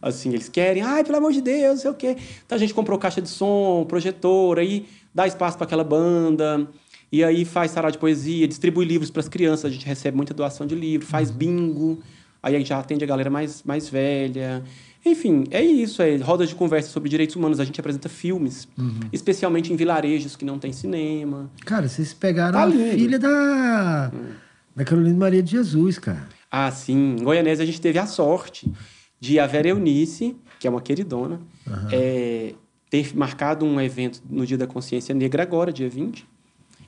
Assim, 0.01 0.29
eles 0.29 0.47
querem, 0.47 0.81
ai, 0.81 1.03
pelo 1.03 1.17
amor 1.17 1.33
de 1.33 1.41
Deus, 1.41 1.73
não 1.73 1.81
sei 1.81 1.91
o 1.91 1.93
quê. 1.93 2.15
Então 2.45 2.55
a 2.55 2.57
gente 2.57 2.73
comprou 2.73 2.97
caixa 2.97 3.21
de 3.21 3.27
som, 3.27 3.83
projetor, 3.89 4.57
aí 4.57 4.87
dá 5.13 5.27
espaço 5.27 5.57
para 5.57 5.65
aquela 5.65 5.83
banda. 5.83 6.65
E 7.11 7.25
aí 7.25 7.43
faz 7.43 7.71
sarau 7.71 7.91
de 7.91 7.97
poesia, 7.97 8.47
distribui 8.47 8.85
livros 8.85 9.11
para 9.11 9.19
as 9.19 9.27
crianças, 9.27 9.65
a 9.65 9.69
gente 9.69 9.85
recebe 9.85 10.15
muita 10.15 10.33
doação 10.33 10.65
de 10.65 10.75
livro, 10.75 11.05
faz 11.05 11.29
uhum. 11.29 11.35
bingo, 11.35 11.99
aí 12.41 12.55
a 12.55 12.57
gente 12.57 12.69
já 12.69 12.79
atende 12.79 13.03
a 13.03 13.07
galera 13.07 13.29
mais, 13.29 13.61
mais 13.63 13.89
velha. 13.89 14.63
Enfim, 15.05 15.43
é 15.51 15.61
isso, 15.61 16.01
é 16.01 16.15
rodas 16.15 16.47
de 16.47 16.55
conversa 16.55 16.89
sobre 16.89 17.09
direitos 17.09 17.35
humanos, 17.35 17.59
a 17.59 17.65
gente 17.65 17.77
apresenta 17.77 18.07
filmes, 18.07 18.65
uhum. 18.77 18.97
especialmente 19.11 19.73
em 19.73 19.75
vilarejos 19.75 20.37
que 20.37 20.45
não 20.45 20.57
tem 20.57 20.71
cinema. 20.71 21.51
Cara, 21.65 21.89
vocês 21.89 22.13
pegaram 22.13 22.57
tá 22.57 22.65
a 22.65 22.71
filha 22.71 23.19
da, 23.19 24.09
hum. 24.13 24.23
da 24.73 24.85
Carolina 24.85 25.17
Maria 25.17 25.43
de 25.43 25.51
Jesus, 25.51 25.99
cara. 25.99 26.33
Ah, 26.57 26.71
sim. 26.71 27.17
Em 27.19 27.21
Goianésia 27.21 27.63
a 27.63 27.65
gente 27.65 27.81
teve 27.81 27.99
a 27.99 28.07
sorte 28.07 28.71
de 29.19 29.37
a 29.41 29.45
Vera 29.45 29.67
Eunice, 29.67 30.37
que 30.57 30.65
é 30.65 30.69
uma 30.69 30.79
queridona, 30.79 31.41
uhum. 31.67 31.87
é, 31.91 32.53
ter 32.89 33.13
marcado 33.13 33.65
um 33.65 33.81
evento 33.81 34.23
no 34.29 34.45
Dia 34.45 34.57
da 34.57 34.65
Consciência 34.65 35.13
Negra 35.13 35.43
agora, 35.43 35.73
dia 35.73 35.89
20. 35.89 36.25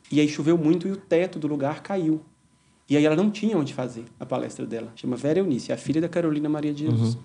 E 0.10 0.22
aí 0.22 0.30
choveu 0.30 0.58
muito 0.58 0.88
e 0.88 0.92
o 0.94 0.96
teto 0.96 1.38
do 1.38 1.48
lugar 1.48 1.84
caiu. 1.84 2.22
E 2.90 2.96
aí 2.96 3.06
ela 3.06 3.18
não 3.18 3.30
tinha 3.30 3.58
onde 3.58 3.74
fazer 3.74 4.06
a 4.18 4.26
palestra 4.26 4.66
dela. 4.66 4.90
Chama 4.96 5.18
Vera 5.18 5.40
Eunice, 5.40 5.70
é 5.74 5.76
a 5.76 5.78
filha 5.78 6.00
da 6.00 6.08
Carolina 6.08 6.48
Maria 6.48 6.74
de 6.74 6.86
Jesus. 6.86 7.16
Uhum. 7.16 7.22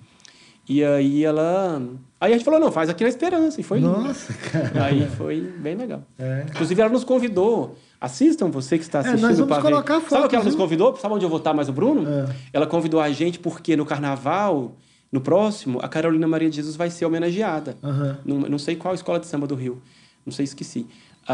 E 0.68 0.84
aí 0.84 1.24
ela. 1.24 1.82
Aí 2.20 2.32
a 2.32 2.36
gente 2.36 2.44
falou, 2.44 2.60
não, 2.60 2.70
faz 2.70 2.88
aqui 2.88 3.02
na 3.02 3.08
Esperança. 3.08 3.60
E 3.60 3.64
foi 3.64 3.80
lindo. 3.80 3.90
Nossa, 3.90 4.32
cara. 4.32 4.84
Aí 4.84 5.06
foi 5.16 5.40
bem 5.40 5.74
legal. 5.74 6.02
É. 6.18 6.46
Inclusive, 6.48 6.80
ela 6.80 6.90
nos 6.90 7.04
convidou 7.04 7.76
Assistam, 8.02 8.50
você 8.50 8.76
que 8.76 8.82
está 8.82 8.98
assistindo. 8.98 9.24
É, 9.24 9.28
nós 9.28 9.38
vamos 9.38 9.58
colocar 9.58 9.94
fotos, 10.00 10.08
Sabe 10.08 10.26
o 10.26 10.28
que 10.28 10.34
ela 10.34 10.44
nos 10.44 10.56
convidou? 10.56 10.96
Sabe 10.96 11.14
onde 11.14 11.24
eu 11.24 11.28
vou 11.28 11.38
estar 11.38 11.54
mais 11.54 11.68
o 11.68 11.72
Bruno? 11.72 12.04
É. 12.04 12.34
Ela 12.52 12.66
convidou 12.66 13.00
a 13.00 13.08
gente 13.12 13.38
porque 13.38 13.76
no 13.76 13.86
carnaval, 13.86 14.74
no 15.12 15.20
próximo, 15.20 15.78
a 15.80 15.88
Carolina 15.88 16.26
Maria 16.26 16.50
de 16.50 16.56
Jesus 16.56 16.74
vai 16.74 16.90
ser 16.90 17.04
homenageada. 17.04 17.76
Uhum. 17.80 18.16
Não, 18.24 18.36
não 18.50 18.58
sei 18.58 18.74
qual 18.74 18.92
escola 18.92 19.20
de 19.20 19.26
samba 19.26 19.46
do 19.46 19.54
Rio. 19.54 19.80
Não 20.26 20.32
sei, 20.32 20.42
esqueci. 20.42 20.84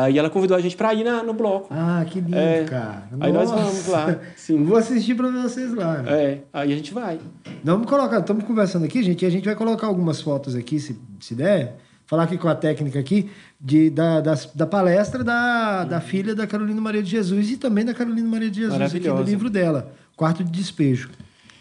Aí 0.02 0.16
ela 0.16 0.30
convidou 0.30 0.56
a 0.56 0.60
gente 0.60 0.76
para 0.76 0.94
ir 0.94 1.02
na, 1.02 1.22
no 1.24 1.34
bloco. 1.34 1.66
Ah, 1.70 2.04
que 2.08 2.20
lindo, 2.20 2.36
é, 2.36 2.64
cara. 2.64 3.08
Aí 3.18 3.32
nós 3.32 3.50
vamos 3.50 3.88
lá. 3.88 4.18
Sim. 4.36 4.62
Vou 4.62 4.76
assistir 4.76 5.14
para 5.16 5.28
vocês 5.28 5.74
lá. 5.74 6.04
É, 6.06 6.38
aí 6.52 6.72
a 6.72 6.76
gente 6.76 6.94
vai. 6.94 7.18
Vamos 7.64 7.88
colocar, 7.88 8.20
estamos 8.20 8.44
conversando 8.44 8.84
aqui, 8.84 9.02
gente, 9.02 9.22
e 9.22 9.26
a 9.26 9.30
gente 9.30 9.44
vai 9.44 9.56
colocar 9.56 9.88
algumas 9.88 10.20
fotos 10.20 10.54
aqui, 10.54 10.78
se, 10.78 10.96
se 11.18 11.34
der 11.34 11.78
falar 12.06 12.22
aqui 12.22 12.38
com 12.38 12.48
a 12.48 12.54
técnica 12.54 12.98
aqui 12.98 13.28
de, 13.60 13.90
da, 13.90 14.20
da, 14.20 14.34
da 14.54 14.66
palestra 14.66 15.22
da, 15.22 15.84
da 15.84 16.00
filha 16.00 16.34
da 16.34 16.46
Carolina 16.46 16.80
Maria 16.80 17.02
de 17.02 17.10
Jesus 17.10 17.50
e 17.50 17.56
também 17.56 17.84
da 17.84 17.92
Carolina 17.92 18.26
Maria 18.26 18.50
de 18.50 18.60
Jesus 18.60 18.94
aqui 18.94 19.08
no 19.08 19.22
livro 19.22 19.50
dela, 19.50 19.92
Quarto 20.16 20.44
de 20.44 20.50
Despejo. 20.50 21.10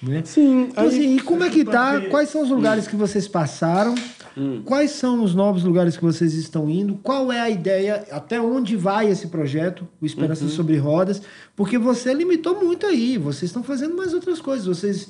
Né? 0.01 0.21
Sim. 0.23 0.67
Então, 0.69 0.85
assim, 0.85 1.15
e 1.15 1.19
como 1.19 1.43
é 1.43 1.49
que 1.49 1.65
tá? 1.65 1.99
Quais 2.01 2.29
são 2.29 2.43
os 2.43 2.49
lugares 2.49 2.87
que 2.87 2.95
vocês 2.95 3.27
passaram? 3.27 3.95
Hum. 4.37 4.61
Quais 4.63 4.91
são 4.91 5.23
os 5.23 5.33
novos 5.33 5.63
lugares 5.63 5.97
que 5.97 6.03
vocês 6.03 6.35
estão 6.35 6.69
indo? 6.69 6.95
Qual 7.01 7.31
é 7.31 7.39
a 7.39 7.49
ideia? 7.49 8.05
Até 8.11 8.39
onde 8.39 8.75
vai 8.75 9.09
esse 9.09 9.27
projeto, 9.27 9.87
o 9.99 10.05
Esperança 10.05 10.43
uhum. 10.43 10.49
sobre 10.51 10.77
Rodas? 10.77 11.23
Porque 11.55 11.79
você 11.79 12.13
limitou 12.13 12.63
muito 12.63 12.85
aí. 12.85 13.17
Vocês 13.17 13.49
estão 13.49 13.63
fazendo 13.63 13.97
mais 13.97 14.13
outras 14.13 14.39
coisas. 14.39 14.67
Vocês 14.67 15.09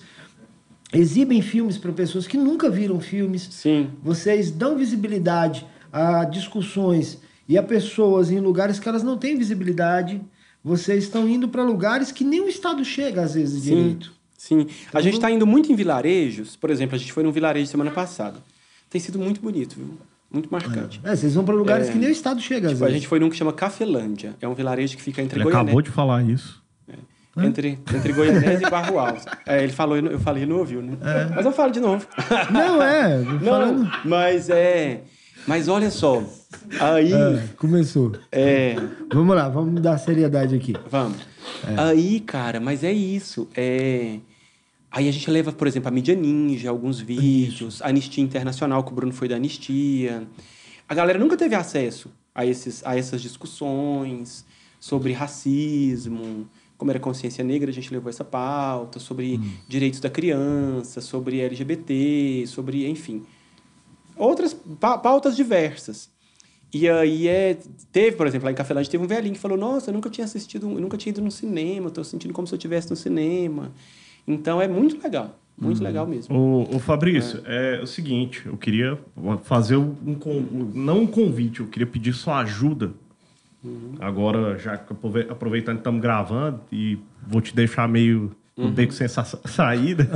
exibem 0.94 1.42
filmes 1.42 1.78
para 1.78 1.92
pessoas 1.92 2.26
que 2.26 2.38
nunca 2.38 2.70
viram 2.70 3.02
filmes. 3.02 3.50
Sim. 3.52 3.90
Vocês 4.02 4.50
dão 4.50 4.78
visibilidade 4.78 5.68
a 5.92 6.24
discussões 6.24 7.20
e 7.50 7.58
a 7.58 7.64
pessoas 7.64 8.32
em 8.32 8.40
lugares 8.40 8.80
que 8.80 8.88
elas 8.88 9.04
não 9.04 9.18
têm 9.18 9.38
visibilidade. 9.38 10.22
Vocês 10.64 11.04
estão 11.04 11.28
indo 11.28 11.50
para 11.50 11.64
lugares 11.64 12.14
que 12.14 12.24
nem 12.24 12.40
o 12.40 12.48
Estado 12.48 12.84
chega, 12.86 13.24
às 13.24 13.34
vezes, 13.34 13.64
Sim. 13.64 13.76
direito. 13.76 14.14
Sim. 14.38 14.68
A 14.94 15.02
gente 15.02 15.16
está 15.16 15.30
indo 15.30 15.46
muito 15.46 15.70
em 15.70 15.76
vilarejos. 15.76 16.56
Por 16.56 16.70
exemplo, 16.70 16.96
a 16.96 17.00
gente 17.00 17.12
foi 17.12 17.24
num 17.24 17.32
vilarejo 17.32 17.70
semana 17.70 17.92
passada. 17.92 18.40
Tem 18.90 19.00
sido 19.02 19.20
muito 19.20 19.42
bonito, 19.42 19.76
viu? 19.76 19.98
Muito 20.32 20.50
marcante. 20.52 21.00
É, 21.04 21.16
vocês 21.16 21.34
vão 21.36 21.46
para 21.46 21.56
lugares 21.56 21.88
É. 21.88 21.92
que 21.92 21.98
nem 21.98 22.10
o 22.10 22.12
Estado 22.12 22.42
chega, 22.42 22.68
às 22.68 22.74
Tipo, 22.74 22.86
a 22.86 22.92
gente 22.92 23.08
foi 23.08 23.20
num 23.20 23.30
que 23.30 23.36
chama 23.36 23.54
Cafelândia. 23.54 24.36
É 24.42 24.48
um 24.48 24.54
vilarejo 24.54 24.96
que 24.98 25.02
fica 25.02 25.22
entre 25.22 25.40
Ele 25.40 25.48
acabou 25.50 25.82
de 25.82 25.90
falar 25.90 26.24
isso. 26.24 26.62
entre, 27.38 27.80
entre 27.94 28.14
Goianésia 28.14 28.68
e 28.68 28.70
Barro 28.70 29.00
Alto. 29.00 29.24
É, 29.46 29.64
ele 29.64 29.72
falou, 29.72 29.98
eu 29.98 30.20
falei, 30.20 30.44
ele 30.44 30.52
não 30.52 30.60
ouviu, 30.60 30.82
né? 30.82 30.98
Mas 31.36 31.46
eu 31.46 31.52
falo 31.52 31.72
de 31.72 31.80
novo. 31.80 32.06
Não, 32.52 32.82
é. 32.82 33.18
Não, 33.20 33.40
falando... 33.40 33.92
mas 34.04 34.50
é... 34.50 35.02
Mas 35.46 35.70
olha 35.70 35.90
só, 35.90 36.22
aí... 36.82 37.14
É, 37.14 37.44
começou. 37.56 38.12
É, 38.34 38.76
Vamos 39.14 39.34
lá, 39.34 39.48
vamos 39.48 39.82
dar 39.82 39.98
seriedade 39.98 40.54
aqui. 40.54 40.74
Vamos. 40.92 41.18
Aí, 41.78 42.20
cara, 42.20 42.60
mas 42.60 42.84
é 42.84 42.92
isso. 42.92 43.48
É... 43.56 44.18
Aí 44.90 45.08
a 45.08 45.12
gente 45.12 45.30
leva, 45.30 45.52
por 45.52 45.68
exemplo, 45.68 45.90
a 45.90 45.92
mídia 45.92 46.16
ninja, 46.16 46.70
alguns 46.70 47.00
vídeos, 47.00 47.82
a 47.82 47.88
Anistia 47.90 48.24
Internacional, 48.24 48.84
que 48.84 48.92
o 48.92 48.96
Bruno 48.96 49.14
foi 49.14 49.28
da 49.28 49.36
Anistia. 49.36 50.28
A 50.88 50.96
galera 50.96 51.20
nunca 51.20 51.36
teve 51.36 51.56
acesso 51.56 52.10
a, 52.34 52.46
esses, 52.46 52.86
a 52.86 52.98
essas 52.98 53.22
discussões 53.22 54.46
sobre 54.80 55.12
racismo, 55.12 56.48
como 56.78 56.92
era 56.92 57.00
consciência 57.00 57.44
negra, 57.44 57.70
a 57.70 57.74
gente 57.74 57.92
levou 57.92 58.10
essa 58.10 58.24
pauta, 58.24 59.00
sobre 59.00 59.40
direitos 59.68 60.00
da 60.00 60.10
criança, 60.10 61.02
sobre 61.02 61.42
LGBT, 61.42 62.46
sobre, 62.48 62.88
enfim, 62.88 63.24
outras 64.16 64.54
pa- 64.54 64.98
pautas 64.98 65.36
diversas. 65.36 66.10
E 66.74 66.88
aí 66.90 67.28
é, 67.28 67.58
teve, 67.92 68.16
por 68.18 68.28
exemplo, 68.28 68.46
lá 68.46 68.52
em 68.52 68.56
Cafelândia 68.56 68.92
teve 68.92 69.04
um 69.04 69.08
velhinho 69.08 69.34
que 69.34 69.40
falou: 69.40 69.58
"Nossa, 69.58 69.90
eu 69.90 69.94
nunca 69.94 70.10
tinha 70.10 70.26
assistido, 70.26 70.70
eu 70.70 70.80
nunca 70.80 70.98
tinha 70.98 71.12
ido 71.12 71.22
no 71.22 71.32
cinema, 71.32 71.90
tô 71.90 72.04
sentindo 72.04 72.34
como 72.34 72.46
se 72.48 72.54
eu 72.54 72.58
estivesse 72.58 72.90
no 72.90 72.96
cinema". 72.96 73.72
Então 74.28 74.62
é 74.62 74.68
muito 74.68 75.02
legal, 75.02 75.40
muito 75.58 75.82
legal 75.84 76.06
mesmo. 76.06 76.36
Ô, 76.36 76.76
ô 76.76 76.80
Fabrício, 76.80 77.42
é. 77.46 77.80
o 77.82 77.88
seguinte, 77.88 78.44
eu 78.46 78.58
queria 78.58 78.98
fazer 79.44 79.78
um, 79.78 79.96
não 80.74 81.02
um 81.02 81.08
convite, 81.08 81.62
eu 81.62 81.68
queria 81.68 81.88
pedir 81.88 82.14
sua 82.14 82.40
ajuda. 82.40 82.92
Agora, 84.00 84.58
já 84.58 84.74
aproveitando 85.30 85.76
que 85.76 85.80
estamos 85.82 86.02
gravando 86.02 86.62
e 86.72 86.98
vou 87.26 87.42
te 87.42 87.54
deixar 87.56 87.88
meio 87.88 88.32
no 88.56 88.70
beco 88.72 88.94
sem 88.94 89.08
sa 89.08 89.24
saída. 89.26 90.08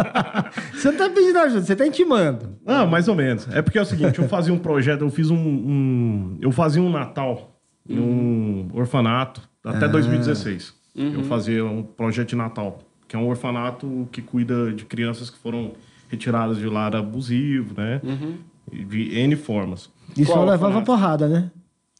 Você 0.74 0.90
não 0.90 0.98
tá 0.98 1.08
pedindo 1.10 1.38
ajuda, 1.38 1.62
você 1.62 1.76
tá 1.76 1.86
intimando. 1.86 2.56
Não, 2.64 2.86
mais 2.86 3.08
ou 3.08 3.14
menos. 3.14 3.46
É 3.52 3.62
porque 3.62 3.78
é 3.78 3.82
o 3.82 3.84
seguinte, 3.84 4.18
eu 4.18 4.28
fazia 4.28 4.52
um 4.52 4.58
projeto, 4.58 5.02
eu 5.02 5.10
fiz 5.10 5.30
um, 5.30 5.36
um- 5.36 6.38
eu 6.40 6.50
fazia 6.50 6.82
um 6.82 6.90
Natal 6.90 7.56
em 7.88 7.98
um 7.98 8.68
orfanato 8.74 9.40
até 9.64 9.86
2016. 9.88 10.74
Eu 10.94 11.22
fazia 11.24 11.64
um 11.64 11.82
projeto 11.82 12.28
de 12.30 12.36
Natal, 12.36 12.80
que 13.08 13.16
é 13.16 13.18
um 13.18 13.26
orfanato 13.26 14.06
que 14.12 14.20
cuida 14.22 14.72
de 14.72 14.84
crianças 14.84 15.30
que 15.30 15.38
foram 15.38 15.72
retiradas 16.08 16.58
de 16.58 16.66
lar 16.66 16.94
abusivo, 16.94 17.74
né? 17.80 18.00
De 18.70 19.18
N 19.18 19.34
formas. 19.34 19.90
E 20.16 20.24
só 20.24 20.34
Qual 20.34 20.44
levava 20.44 20.66
orfanato? 20.78 20.86
porrada, 20.86 21.28
né? 21.28 21.50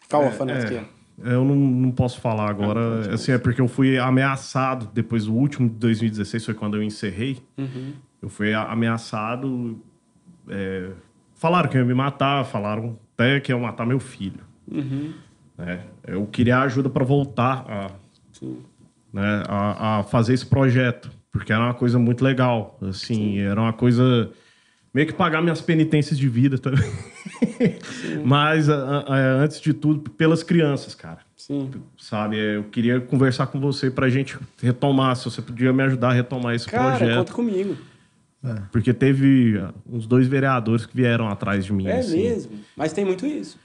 Qual 0.09 0.24
orfanato 0.26 0.66
que 0.66 0.74
é? 0.74 0.84
Eu 1.20 1.44
não, 1.44 1.56
não 1.56 1.90
posso 1.90 2.20
falar 2.20 2.48
agora. 2.48 3.12
assim, 3.12 3.32
é 3.32 3.38
porque 3.38 3.61
eu 3.61 3.66
fui 3.66 3.98
ameaçado 3.98 4.88
depois 4.94 5.24
do 5.24 5.34
último 5.34 5.68
de 5.68 5.74
2016, 5.76 6.44
foi 6.44 6.54
quando 6.54 6.76
eu 6.76 6.82
encerrei. 6.82 7.38
Eu 8.22 8.28
fui 8.28 8.52
ameaçado. 8.54 9.80
é, 10.48 10.90
falaram 11.34 11.68
que 11.68 11.76
iam 11.76 11.86
me 11.86 11.94
matar, 11.94 12.44
falaram 12.44 12.98
até 13.14 13.40
que 13.40 13.50
iam 13.50 13.61
matar 13.61 13.84
meu 13.86 13.98
filho. 13.98 14.40
né? 15.56 15.80
Eu 16.06 16.26
queria 16.26 16.61
ajuda 16.61 16.88
para 16.88 17.04
voltar 17.04 17.64
a, 17.68 17.90
Sim. 18.32 18.59
Né, 19.12 19.42
a, 19.48 19.98
a 19.98 20.02
fazer 20.02 20.34
esse 20.34 20.46
projeto, 20.46 21.11
porque 21.32 21.52
era 21.52 21.62
uma 21.62 21.74
coisa 21.74 21.98
muito 21.98 22.22
legal. 22.24 22.78
Assim, 22.82 23.38
era 23.38 23.61
uma 23.61 23.72
coisa 23.72 24.30
meio 24.94 25.06
que 25.06 25.12
pagar 25.12 25.40
minhas 25.42 25.61
penitências 25.61 26.18
de 26.18 26.28
vida 26.28 26.59
também. 26.59 26.90
Mas 28.24 28.68
a- 28.68 29.04
a- 29.06 29.16
antes 29.42 29.61
de 29.61 29.72
tudo, 29.72 30.11
pelas 30.11 30.42
crianças, 30.42 30.94
cara. 30.94 31.18
Sim. 31.36 31.70
Sabe, 31.96 32.38
é, 32.38 32.56
eu 32.56 32.64
queria 32.64 33.00
conversar 33.00 33.46
com 33.46 33.61
você 33.61 33.90
pra 33.90 34.09
gente 34.09 34.36
retomar, 34.61 35.16
se 35.16 35.24
você 35.24 35.40
podia 35.40 35.72
me 35.72 35.82
ajudar 35.84 36.11
a 36.11 36.12
retomar 36.12 36.54
esse 36.54 36.66
Cara, 36.66 36.96
projeto. 36.98 37.16
conta 37.18 37.32
comigo. 37.32 37.76
Porque 38.70 38.94
teve 38.94 39.59
ah, 39.59 39.72
uns 39.88 40.06
dois 40.06 40.26
vereadores 40.28 40.86
que 40.86 40.94
vieram 40.96 41.28
atrás 41.28 41.64
de 41.64 41.72
mim. 41.72 41.86
É 41.86 41.98
assim. 41.98 42.22
mesmo. 42.22 42.52
Mas 42.76 42.92
tem 42.92 43.04
muito 43.04 43.26
isso. 43.26 43.59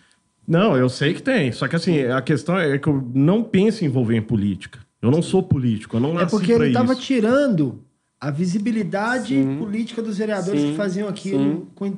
Não, 0.47 0.75
eu 0.75 0.89
sei 0.89 1.13
que 1.13 1.21
tem. 1.21 1.51
Só 1.51 1.67
que 1.67 1.75
assim, 1.75 2.03
a 2.05 2.21
questão 2.21 2.57
é 2.57 2.77
que 2.77 2.87
eu 2.87 3.07
não 3.13 3.43
penso 3.43 3.83
em 3.83 3.87
envolver 3.87 4.15
em 4.15 4.21
política. 4.21 4.79
Eu 5.03 5.11
não 5.11 5.21
sou 5.21 5.43
político, 5.43 5.97
eu 5.97 5.99
não 5.99 6.11
É 6.11 6.21
nasci 6.23 6.31
porque 6.31 6.55
pra 6.55 6.63
ele 6.65 6.73
tava 6.73 6.93
isso. 6.93 7.01
tirando 7.01 7.83
a 8.19 8.31
visibilidade 8.31 9.35
Sim. 9.35 9.57
política 9.57 10.01
dos 10.01 10.17
vereadores 10.17 10.61
Sim. 10.61 10.71
que 10.71 10.77
faziam 10.77 11.09
aquilo. 11.09 11.67
Com... 11.75 11.93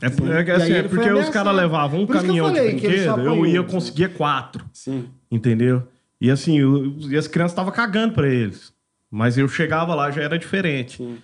É, 0.00 0.10
por- 0.10 0.28
é 0.30 0.50
assim, 0.52 0.72
é 0.72 0.82
porque 0.82 1.10
os 1.10 1.28
caras 1.28 1.54
levavam 1.54 2.00
um 2.02 2.06
Por 2.06 2.16
eu 2.16 2.20
caminhão 2.22 2.52
de 2.52 2.60
brinquedo, 2.60 2.92
eu 3.04 3.12
apanhou. 3.12 3.46
ia 3.46 3.62
conseguir 3.62 4.12
quatro, 4.14 4.64
Sim. 4.72 5.06
entendeu? 5.30 5.82
E 6.20 6.30
assim, 6.32 6.58
eu- 6.58 6.96
e 7.08 7.16
as 7.16 7.28
crianças 7.28 7.52
estavam 7.52 7.72
cagando 7.72 8.14
pra 8.14 8.28
eles. 8.28 8.72
Mas 9.10 9.38
eu 9.38 9.48
chegava 9.48 9.94
lá, 9.94 10.10
já 10.10 10.22
era 10.22 10.36
diferente. 10.38 10.96
Sim. 10.98 11.18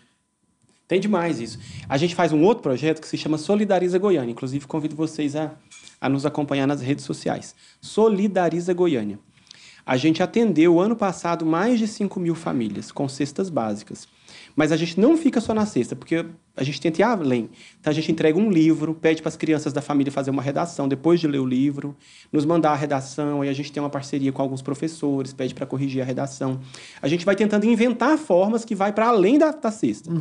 Tem 0.87 1.01
demais 1.01 1.41
isso. 1.41 1.59
A 1.89 1.97
gente 1.97 2.15
faz 2.15 2.33
um 2.33 2.43
outro 2.43 2.63
projeto 2.63 3.01
que 3.01 3.09
se 3.09 3.17
chama 3.17 3.39
Solidariza 3.39 3.99
Goiânia. 3.99 4.31
Inclusive, 4.31 4.67
convido 4.67 4.95
vocês 4.95 5.35
a, 5.35 5.51
a 6.01 6.09
nos 6.09 6.25
acompanhar 6.27 6.67
nas 6.67 6.81
redes 6.81 7.05
sociais. 7.05 7.55
Solidariza 7.81 8.73
Goiânia. 8.73 9.19
A 9.87 9.99
gente 9.99 10.23
atendeu 10.23 10.81
ano 10.81 10.97
passado 10.97 11.45
mais 11.45 11.79
de 11.79 11.87
5 11.87 12.19
mil 12.19 12.35
famílias 12.35 12.91
com 12.91 13.07
cestas 13.07 13.51
básicas. 13.51 14.09
Mas 14.57 14.71
a 14.71 14.77
gente 14.77 15.01
não 15.01 15.17
fica 15.17 15.41
só 15.41 15.53
na 15.53 15.67
cesta, 15.67 15.97
porque 15.97 16.25
a 16.57 16.63
gente 16.63 16.81
tenta 16.81 17.01
ir 17.01 17.03
além. 17.03 17.51
Então 17.81 17.91
a 17.91 17.95
gente 17.95 18.13
entrega 18.13 18.39
um 18.39 18.49
livro, 18.49 18.95
pede 18.95 19.21
para 19.21 19.29
as 19.29 19.37
crianças 19.37 19.73
da 19.73 19.83
família 19.83 20.13
fazer 20.13 20.31
uma 20.31 20.41
redação 20.41 20.87
depois 20.87 21.19
de 21.19 21.27
ler 21.27 21.41
o 21.41 21.45
livro, 21.45 21.97
nos 22.33 22.45
mandar 22.45 22.71
a 22.71 22.77
redação, 22.77 23.43
aí 23.43 23.49
a 23.49 23.53
gente 23.53 23.73
tem 23.73 23.83
uma 23.83 23.91
parceria 23.91 24.31
com 24.31 24.41
alguns 24.41 24.63
professores, 24.63 25.33
pede 25.33 25.55
para 25.57 25.67
corrigir 25.67 26.01
a 26.03 26.05
redação. 26.05 26.61
A 27.03 27.09
gente 27.09 27.25
vai 27.25 27.35
tentando 27.35 27.67
inventar 27.67 28.17
formas 28.17 28.65
que 28.65 28.77
vai 28.77 28.93
para 28.93 29.09
além 29.09 29.39
da, 29.39 29.51
da 29.51 29.73
cesta. 29.73 30.13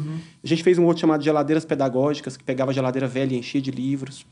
A 0.43 0.47
gente 0.47 0.63
fez 0.63 0.79
um 0.79 0.85
outro 0.85 1.01
chamado 1.01 1.23
Geladeiras 1.23 1.63
Pedagógicas, 1.63 2.35
que 2.35 2.43
pegava 2.43 2.71
a 2.71 2.73
geladeira 2.73 3.07
velha 3.07 3.35
e 3.35 3.37
enchia 3.37 3.61
de 3.61 3.69
livros. 3.69 4.25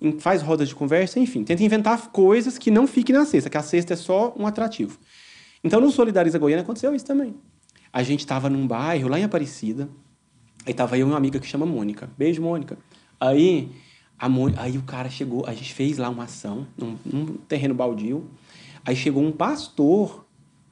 Em- 0.00 0.20
Faz 0.20 0.40
rodas 0.40 0.68
de 0.68 0.74
conversa, 0.76 1.18
enfim, 1.18 1.42
tenta 1.42 1.64
inventar 1.64 2.10
coisas 2.12 2.58
que 2.58 2.70
não 2.70 2.86
fiquem 2.86 3.12
na 3.14 3.24
cesta, 3.24 3.50
que 3.50 3.56
a 3.56 3.62
cesta 3.62 3.94
é 3.94 3.96
só 3.96 4.32
um 4.38 4.46
atrativo. 4.46 4.96
Então, 5.64 5.80
no 5.80 5.90
Solidariza 5.90 6.38
Goiânia 6.38 6.62
aconteceu 6.62 6.94
isso 6.94 7.04
também. 7.04 7.34
A 7.96 8.02
gente 8.02 8.20
estava 8.20 8.50
num 8.50 8.66
bairro 8.66 9.08
lá 9.08 9.18
em 9.18 9.24
Aparecida, 9.24 9.88
aí 10.66 10.74
tava 10.74 10.98
eu 10.98 11.06
e 11.06 11.10
uma 11.10 11.16
amiga 11.16 11.40
que 11.40 11.46
chama 11.46 11.64
Mônica. 11.64 12.10
Beijo, 12.18 12.42
Mônica. 12.42 12.76
Aí, 13.18 13.70
a 14.18 14.28
Mônica, 14.28 14.60
aí 14.60 14.76
o 14.76 14.82
cara 14.82 15.08
chegou, 15.08 15.46
a 15.46 15.54
gente 15.54 15.72
fez 15.72 15.96
lá 15.96 16.10
uma 16.10 16.24
ação, 16.24 16.66
num, 16.76 16.98
num 17.06 17.26
terreno 17.48 17.72
baldio. 17.74 18.28
Aí 18.84 18.94
chegou 18.94 19.22
um 19.24 19.32
pastor, 19.32 20.26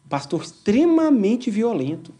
pastor 0.06 0.42
extremamente 0.42 1.50
violento. 1.50 2.12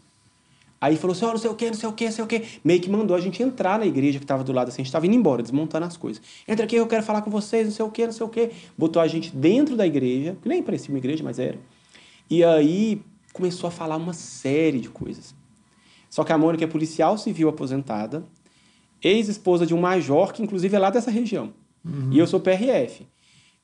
Aí 0.81 0.97
falou 0.97 1.15
assim, 1.15 1.25
ó, 1.25 1.33
não 1.33 1.37
sei 1.37 1.51
o 1.51 1.55
quê, 1.55 1.67
não 1.67 1.75
sei 1.75 1.87
o 1.87 1.93
quê, 1.93 2.05
não 2.05 2.11
sei 2.11 2.23
o 2.23 2.27
quê. 2.27 2.43
Meio 2.63 2.81
que 2.81 2.89
mandou 2.89 3.15
a 3.15 3.21
gente 3.21 3.43
entrar 3.43 3.77
na 3.77 3.85
igreja 3.85 4.17
que 4.17 4.25
estava 4.25 4.43
do 4.43 4.51
lado 4.51 4.69
assim, 4.69 4.81
a 4.81 4.83
gente 4.83 4.87
estava 4.87 5.05
indo 5.05 5.15
embora, 5.15 5.43
desmontando 5.43 5.85
as 5.85 5.95
coisas. 5.95 6.19
Entra 6.47 6.65
aqui, 6.65 6.77
eu 6.77 6.87
quero 6.87 7.03
falar 7.03 7.21
com 7.21 7.29
vocês, 7.29 7.67
não 7.67 7.75
sei 7.75 7.85
o 7.85 7.91
quê, 7.91 8.07
não 8.07 8.11
sei 8.11 8.25
o 8.25 8.29
quê. 8.29 8.49
Botou 8.75 8.99
a 8.99 9.07
gente 9.07 9.29
dentro 9.35 9.77
da 9.77 9.85
igreja, 9.85 10.35
que 10.41 10.49
nem 10.49 10.63
parecia 10.63 10.89
uma 10.89 10.97
igreja, 10.97 11.23
mas 11.23 11.37
era. 11.37 11.59
E 12.27 12.43
aí 12.43 13.03
começou 13.35 13.67
a 13.67 13.71
falar 13.71 13.97
uma 13.97 14.13
série 14.13 14.79
de 14.79 14.89
coisas. 14.89 15.35
Só 16.09 16.23
que 16.23 16.31
a 16.31 16.37
Mônica 16.37 16.63
é 16.63 16.67
policial 16.67 17.17
civil 17.17 17.49
aposentada, 17.49 18.23
ex-esposa 19.03 19.65
de 19.65 19.75
um 19.75 19.81
major, 19.81 20.31
que 20.31 20.41
inclusive 20.41 20.73
é 20.73 20.79
lá 20.79 20.89
dessa 20.89 21.11
região. 21.11 21.53
E 22.11 22.17
eu 22.17 22.25
sou 22.25 22.39
PRF. 22.39 23.05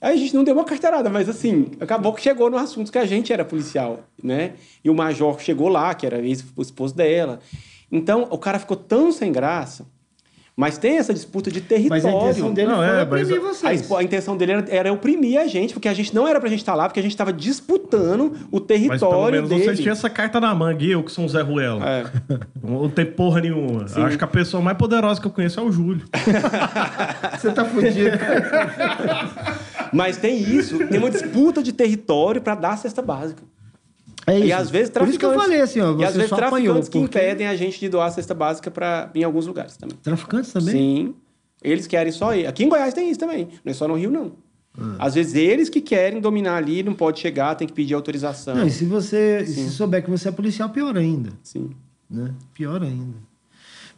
Aí 0.02 0.14
a 0.14 0.18
gente 0.18 0.36
não 0.36 0.44
deu 0.44 0.54
uma 0.54 0.66
carteirada, 0.66 1.10
mas 1.10 1.30
assim, 1.30 1.72
acabou 1.80 2.14
que 2.14 2.22
chegou 2.22 2.50
no 2.50 2.58
assunto 2.58 2.92
que 2.92 2.98
a 2.98 3.06
gente 3.06 3.32
era 3.32 3.46
policial, 3.46 4.02
né? 4.22 4.56
E 4.84 4.90
o 4.90 4.94
major 4.94 5.40
chegou 5.40 5.70
lá, 5.70 5.96
que 5.96 6.06
era 6.06 6.20
ex-esposo 6.20 6.94
dela. 6.94 7.40
Então, 7.90 8.28
o 8.30 8.38
cara 8.38 8.60
ficou 8.60 8.76
tão 8.76 9.10
sem 9.12 9.32
graça, 9.32 9.88
mas 10.56 10.78
tem 10.78 10.98
essa 10.98 11.14
disputa 11.14 11.50
de 11.50 11.60
Mas 11.60 11.66
a 11.66 12.10
território. 12.10 12.30
intenção 12.30 12.54
dele 12.54 12.68
Não, 12.68 12.76
foi 12.78 12.86
é, 12.86 13.06
mas 13.06 13.08
oprimir 13.08 13.34
a- 13.34 13.38
A, 13.38 13.54
vocês. 13.54 13.82
expo- 13.82 13.96
a 13.96 14.04
intenção 14.04 14.38
dele 14.38 14.52
era, 14.52 14.66
era 14.70 14.94
oprimir 14.94 15.40
a 15.40 15.48
gente, 15.48 15.74
porque 15.74 15.88
a 15.88 15.94
gente 15.94 16.14
não 16.14 16.28
era 16.28 16.40
pra 16.40 16.50
gente 16.50 16.60
estar 16.60 16.76
lá, 16.76 16.88
porque 16.88 17.00
a 17.00 17.04
gente 17.04 17.14
estava 17.14 17.32
disputando 17.34 18.22
o 18.22 18.30
Mas 18.32 18.36
pelo 18.50 18.62
território 18.62 19.32
menos 19.36 19.50
dele. 19.50 19.64
vocês 19.64 19.80
tinham 19.80 19.94
essa 19.94 20.10
carta 20.10 20.40
na 20.40 20.54
manga, 20.54 20.84
e 20.84 20.92
eu 20.92 21.02
que 21.04 21.12
sou 21.12 21.24
um 21.26 21.30
Zé 21.30 21.42
Ruela. 21.42 21.84
É. 21.88 22.06
Não 22.64 22.90
tem 22.90 23.06
porra 23.06 23.42
nenhuma. 23.42 23.86
Acho 23.86 24.18
que 24.18 24.24
a 24.24 24.28
pessoa 24.28 24.62
mais 24.62 24.78
poderosa 24.78 25.20
que 25.22 25.28
eu 25.28 25.32
conheço 25.32 25.60
é 25.60 25.64
o 25.64 25.72
Júlio. 25.72 26.06
Você 27.40 27.52
tá 27.52 27.66
fudido. 27.66 28.18
Mas 29.94 30.18
tem 30.18 30.38
isso, 30.38 30.86
tem 30.88 31.00
uma 31.00 31.10
disputa 31.10 31.62
de 31.64 31.72
território 31.74 32.42
para 32.42 32.56
dar 32.56 32.72
a 32.74 32.78
cesta 32.78 33.02
básica. 33.02 33.42
É 34.28 34.38
isso. 34.38 34.48
E 34.48 34.54
às 34.54 34.70
vezes 34.70 34.90
Por 34.90 35.08
isso 35.08 35.18
que 35.18 35.26
eu 35.26 35.32
traficantes. 35.34 35.44
falei 35.44 35.62
assim, 35.62 35.80
ó, 35.82 35.92
e 35.94 35.96
você 35.98 36.04
às 36.06 36.14
vezes 36.16 36.30
só 36.30 36.36
apanhou, 36.36 36.52
traficantes 36.76 36.90
que 36.90 37.00
porque- 37.00 37.18
impedem 37.20 37.48
a 37.48 37.56
gente 37.56 37.80
de 37.80 37.90
doar 37.90 38.08
a 38.08 38.12
cesta 38.12 38.34
básica 38.34 38.70
pra, 38.70 39.10
em 39.16 39.24
alguns 39.24 39.48
lugares 39.48 39.76
também. 39.78 39.98
Traficantes 40.02 40.52
também? 40.54 40.72
Sim. 40.74 41.16
Eles 41.64 41.88
querem 41.88 42.12
só 42.12 42.36
ir. 42.36 42.46
Aqui 42.48 42.64
em 42.64 42.70
Goiás 42.70 42.94
tem 42.94 43.10
isso 43.10 43.20
também. 43.20 43.48
Não 43.64 43.72
é 43.72 43.74
só 43.74 43.88
no 43.88 43.96
Rio, 43.96 44.10
não. 44.12 44.32
Ah. 44.80 44.96
Às 45.00 45.16
vezes 45.16 45.36
eles 45.36 45.70
que 45.70 45.82
querem 45.82 46.20
dominar 46.22 46.56
ali, 46.56 46.82
não 46.82 46.94
pode 46.94 47.20
chegar, 47.20 47.56
tem 47.56 47.68
que 47.68 47.74
pedir 47.74 47.94
autorização. 47.94 48.56
Não, 48.56 48.66
e 48.68 48.72
se 48.72 48.86
você 48.86 49.46
se 49.46 49.70
souber 49.70 50.04
que 50.04 50.10
você 50.10 50.30
é 50.30 50.32
policial, 50.32 50.70
pior 50.70 50.98
ainda. 50.98 51.32
Sim. 51.44 51.72
Né? 52.10 52.32
Pior 52.54 52.82
ainda. 52.82 53.18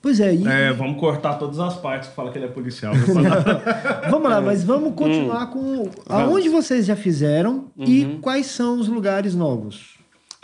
Pois 0.01 0.19
é, 0.19 0.35
e, 0.35 0.45
É, 0.45 0.73
vamos 0.73 0.99
cortar 0.99 1.35
todas 1.35 1.59
as 1.59 1.77
partes 1.77 2.09
que 2.09 2.15
fala 2.15 2.29
que 2.31 2.37
ele 2.37 2.45
é 2.45 2.49
policial. 2.49 2.93
Vamos 4.11 4.29
lá, 4.29 4.41
mas 4.41 4.63
vamos 4.63 4.93
continuar 4.95 5.47
com 5.47 5.89
aonde 6.09 6.49
vocês 6.49 6.85
já 6.85 6.95
fizeram 6.95 7.65
e 7.77 8.17
quais 8.21 8.47
são 8.47 8.77
os 8.79 8.87
lugares 8.89 9.33
novos. 9.33 9.93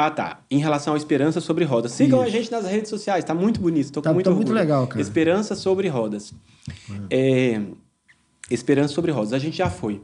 Ah, 0.02 0.10
tá. 0.10 0.40
Em 0.50 0.60
relação 0.60 0.94
à 0.94 0.98
Esperança 0.98 1.42
Sobre 1.42 1.66
Rodas. 1.66 1.92
Sigam 1.92 2.22
a 2.22 2.30
gente 2.30 2.50
nas 2.50 2.66
redes 2.66 2.90
sociais, 2.90 3.26
tá 3.26 3.34
muito 3.36 3.60
bonito. 3.60 3.92
Tô 3.92 4.02
Tá- 4.02 4.12
com 4.12 4.14
muito 4.14 4.30
tá 4.30 4.34
muito 4.34 4.54
legal, 4.54 4.88
cara. 4.88 5.02
Esperança 5.02 5.56
Sobre 5.56 5.90
Rodas. 5.90 6.34
É, 7.10 7.62
Esperança 8.50 8.94
Sobre 8.94 9.12
Rodas. 9.12 9.34
A 9.34 9.40
gente 9.40 9.58
já 9.58 9.70
foi. 9.70 10.02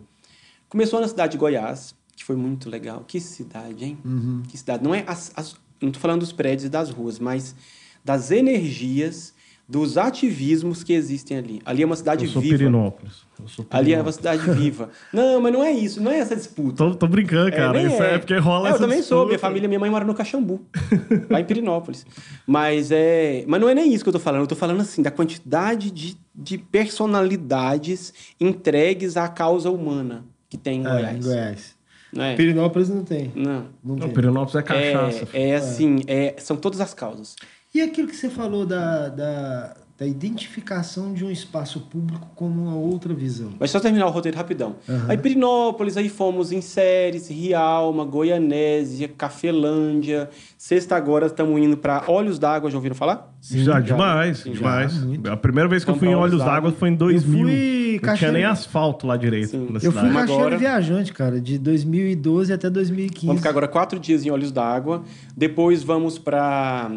Começou 0.67 0.99
na 0.99 1.07
cidade 1.07 1.31
de 1.31 1.37
Goiás, 1.37 1.95
que 2.13 2.25
foi 2.25 2.35
muito 2.35 2.69
legal. 2.69 3.05
Que 3.07 3.21
cidade, 3.21 3.85
hein? 3.85 3.97
Uhum. 4.03 4.43
Que 4.47 4.57
cidade. 4.57 4.83
Não 4.83 4.93
é 4.93 5.05
as, 5.07 5.31
as- 5.33 5.55
não 5.81 5.91
tô 5.93 5.99
falando 5.99 6.19
dos 6.19 6.33
prédios 6.33 6.65
e 6.65 6.69
das 6.69 6.89
ruas, 6.89 7.17
mas 7.17 7.55
das 8.03 8.31
energias, 8.31 9.33
dos 9.67 9.97
ativismos 9.97 10.83
que 10.83 10.93
existem 10.93 11.37
ali. 11.37 11.61
Ali 11.65 11.81
é 11.81 11.85
uma 11.85 11.95
cidade 11.95 12.25
Eu 12.25 12.31
sou 12.31 12.41
viva. 12.41 12.57
Pirinópolis. 12.57 13.13
Eu 13.41 13.47
sou 13.47 13.65
Ali 13.71 13.93
é 13.93 13.97
uma 13.99 14.11
Pirinópolis. 14.11 14.15
cidade 14.15 14.59
viva. 14.61 14.89
Não, 15.11 15.41
mas 15.41 15.51
não 15.53 15.63
é 15.63 15.71
isso, 15.71 16.01
não 16.01 16.11
é 16.11 16.19
essa 16.19 16.35
disputa. 16.35 16.75
Tô, 16.77 16.95
tô 16.95 17.07
brincando, 17.07 17.51
cara. 17.51 17.73
nem 17.73 17.87
Isso 17.87 18.01
é. 18.01 18.17
porque 18.19 18.37
rola 18.37 18.67
É, 18.67 18.71
Eu 18.71 18.75
essa 18.75 18.83
também 18.83 18.97
sou. 19.01 19.03
disputa. 19.19 19.25
Minha 19.27 19.39
família, 19.39 19.67
minha 19.67 19.79
mãe 19.79 19.89
mora 19.89 20.05
no 20.05 20.13
Caxambu, 20.13 20.61
lá 21.29 21.39
em 21.41 21.45
Pirinópolis. 21.45 22.05
Mas, 22.45 22.91
é, 22.91 23.43
mas 23.47 23.59
não 23.59 23.67
é 23.67 23.73
nem 23.73 23.91
isso 23.93 24.03
que 24.03 24.09
eu 24.09 24.13
tô 24.13 24.19
falando. 24.19 24.41
Eu 24.41 24.47
tô 24.47 24.55
falando 24.55 24.81
assim, 24.81 25.01
da 25.01 25.09
quantidade 25.11 25.89
de, 25.91 26.15
de 26.33 26.57
personalidades 26.57 28.13
entregues 28.39 29.17
à 29.17 29.27
causa 29.27 29.69
humana 29.71 30.25
que 30.49 30.57
tem 30.57 30.81
em 30.81 30.85
É, 30.85 30.89
Goiás. 30.89 31.17
em 31.17 31.21
Goiás. 31.29 31.75
Não 32.13 32.23
é? 32.23 32.35
Pirinópolis 32.35 32.87
não 32.89 33.03
tem. 33.03 33.31
Não. 33.35 33.65
Não 33.83 33.95
Não, 33.95 33.97
tem. 33.97 34.09
Pirinópolis 34.11 34.55
é 34.55 34.61
cachaça. 34.61 35.27
É, 35.33 35.49
é 35.49 35.55
assim, 35.55 36.01
é, 36.07 36.35
são 36.37 36.55
todas 36.55 36.79
as 36.79 36.93
causas. 36.93 37.35
E 37.75 37.81
aquilo 37.81 38.07
que 38.07 38.15
você 38.15 38.29
falou 38.29 38.65
da, 38.65 39.09
da, 39.09 39.73
da 39.97 40.05
identificação 40.07 41.13
de 41.13 41.25
um 41.25 41.29
espaço 41.29 41.81
público 41.81 42.25
como 42.33 42.63
uma 42.63 42.75
outra 42.75 43.13
visão. 43.13 43.49
Mas 43.59 43.69
só 43.69 43.81
terminar 43.81 44.05
o 44.05 44.11
roteiro 44.11 44.37
rapidão. 44.37 44.77
Aí 45.09 45.17
Pirinópolis, 45.17 45.97
aí 45.97 46.07
fomos 46.07 46.53
em 46.53 46.61
Séries, 46.61 47.27
Rialma, 47.29 48.05
Goianésia, 48.05 49.09
Cafelândia. 49.09 50.29
Sexta 50.57 50.95
agora 50.95 51.25
estamos 51.25 51.59
indo 51.61 51.75
para 51.75 52.03
Olhos 52.07 52.39
d'Água, 52.39 52.71
já 52.71 52.77
ouviram 52.77 52.95
falar? 52.95 53.33
já, 53.41 53.79
demais, 53.81 54.37
Sim, 54.39 54.53
demais. 54.53 54.93
já, 55.23 55.33
a 55.33 55.37
primeira 55.37 55.69
vez 55.69 55.83
que 55.83 55.91
eu 55.91 55.95
fui 55.97 56.07
em 56.07 56.15
Olhos 56.15 56.39
d'Água 56.43 56.71
foi 56.71 56.89
em 56.89 56.95
2000. 56.95 57.45
fui 57.47 57.99
não 58.01 58.15
tinha 58.15 58.31
nem 58.31 58.43
asfalto 58.43 59.05
lá 59.07 59.15
direito 59.17 59.49
Sim. 59.51 59.67
na 59.69 59.79
Eu 59.79 59.91
fui 59.91 60.01
cidade. 60.01 60.13
Cacheiro 60.13 60.33
agora- 60.41 60.57
viajante, 60.57 61.13
cara, 61.13 61.39
de 61.39 61.57
2012 61.57 62.51
até 62.51 62.69
2015. 62.69 63.27
Vamos 63.27 63.41
ficar 63.41 63.49
agora 63.51 63.67
quatro 63.67 63.99
dias 63.99 64.25
em 64.25 64.31
Olhos 64.31 64.51
d'Água. 64.51 65.03
Depois 65.35 65.83
vamos 65.83 66.17
para 66.17 66.89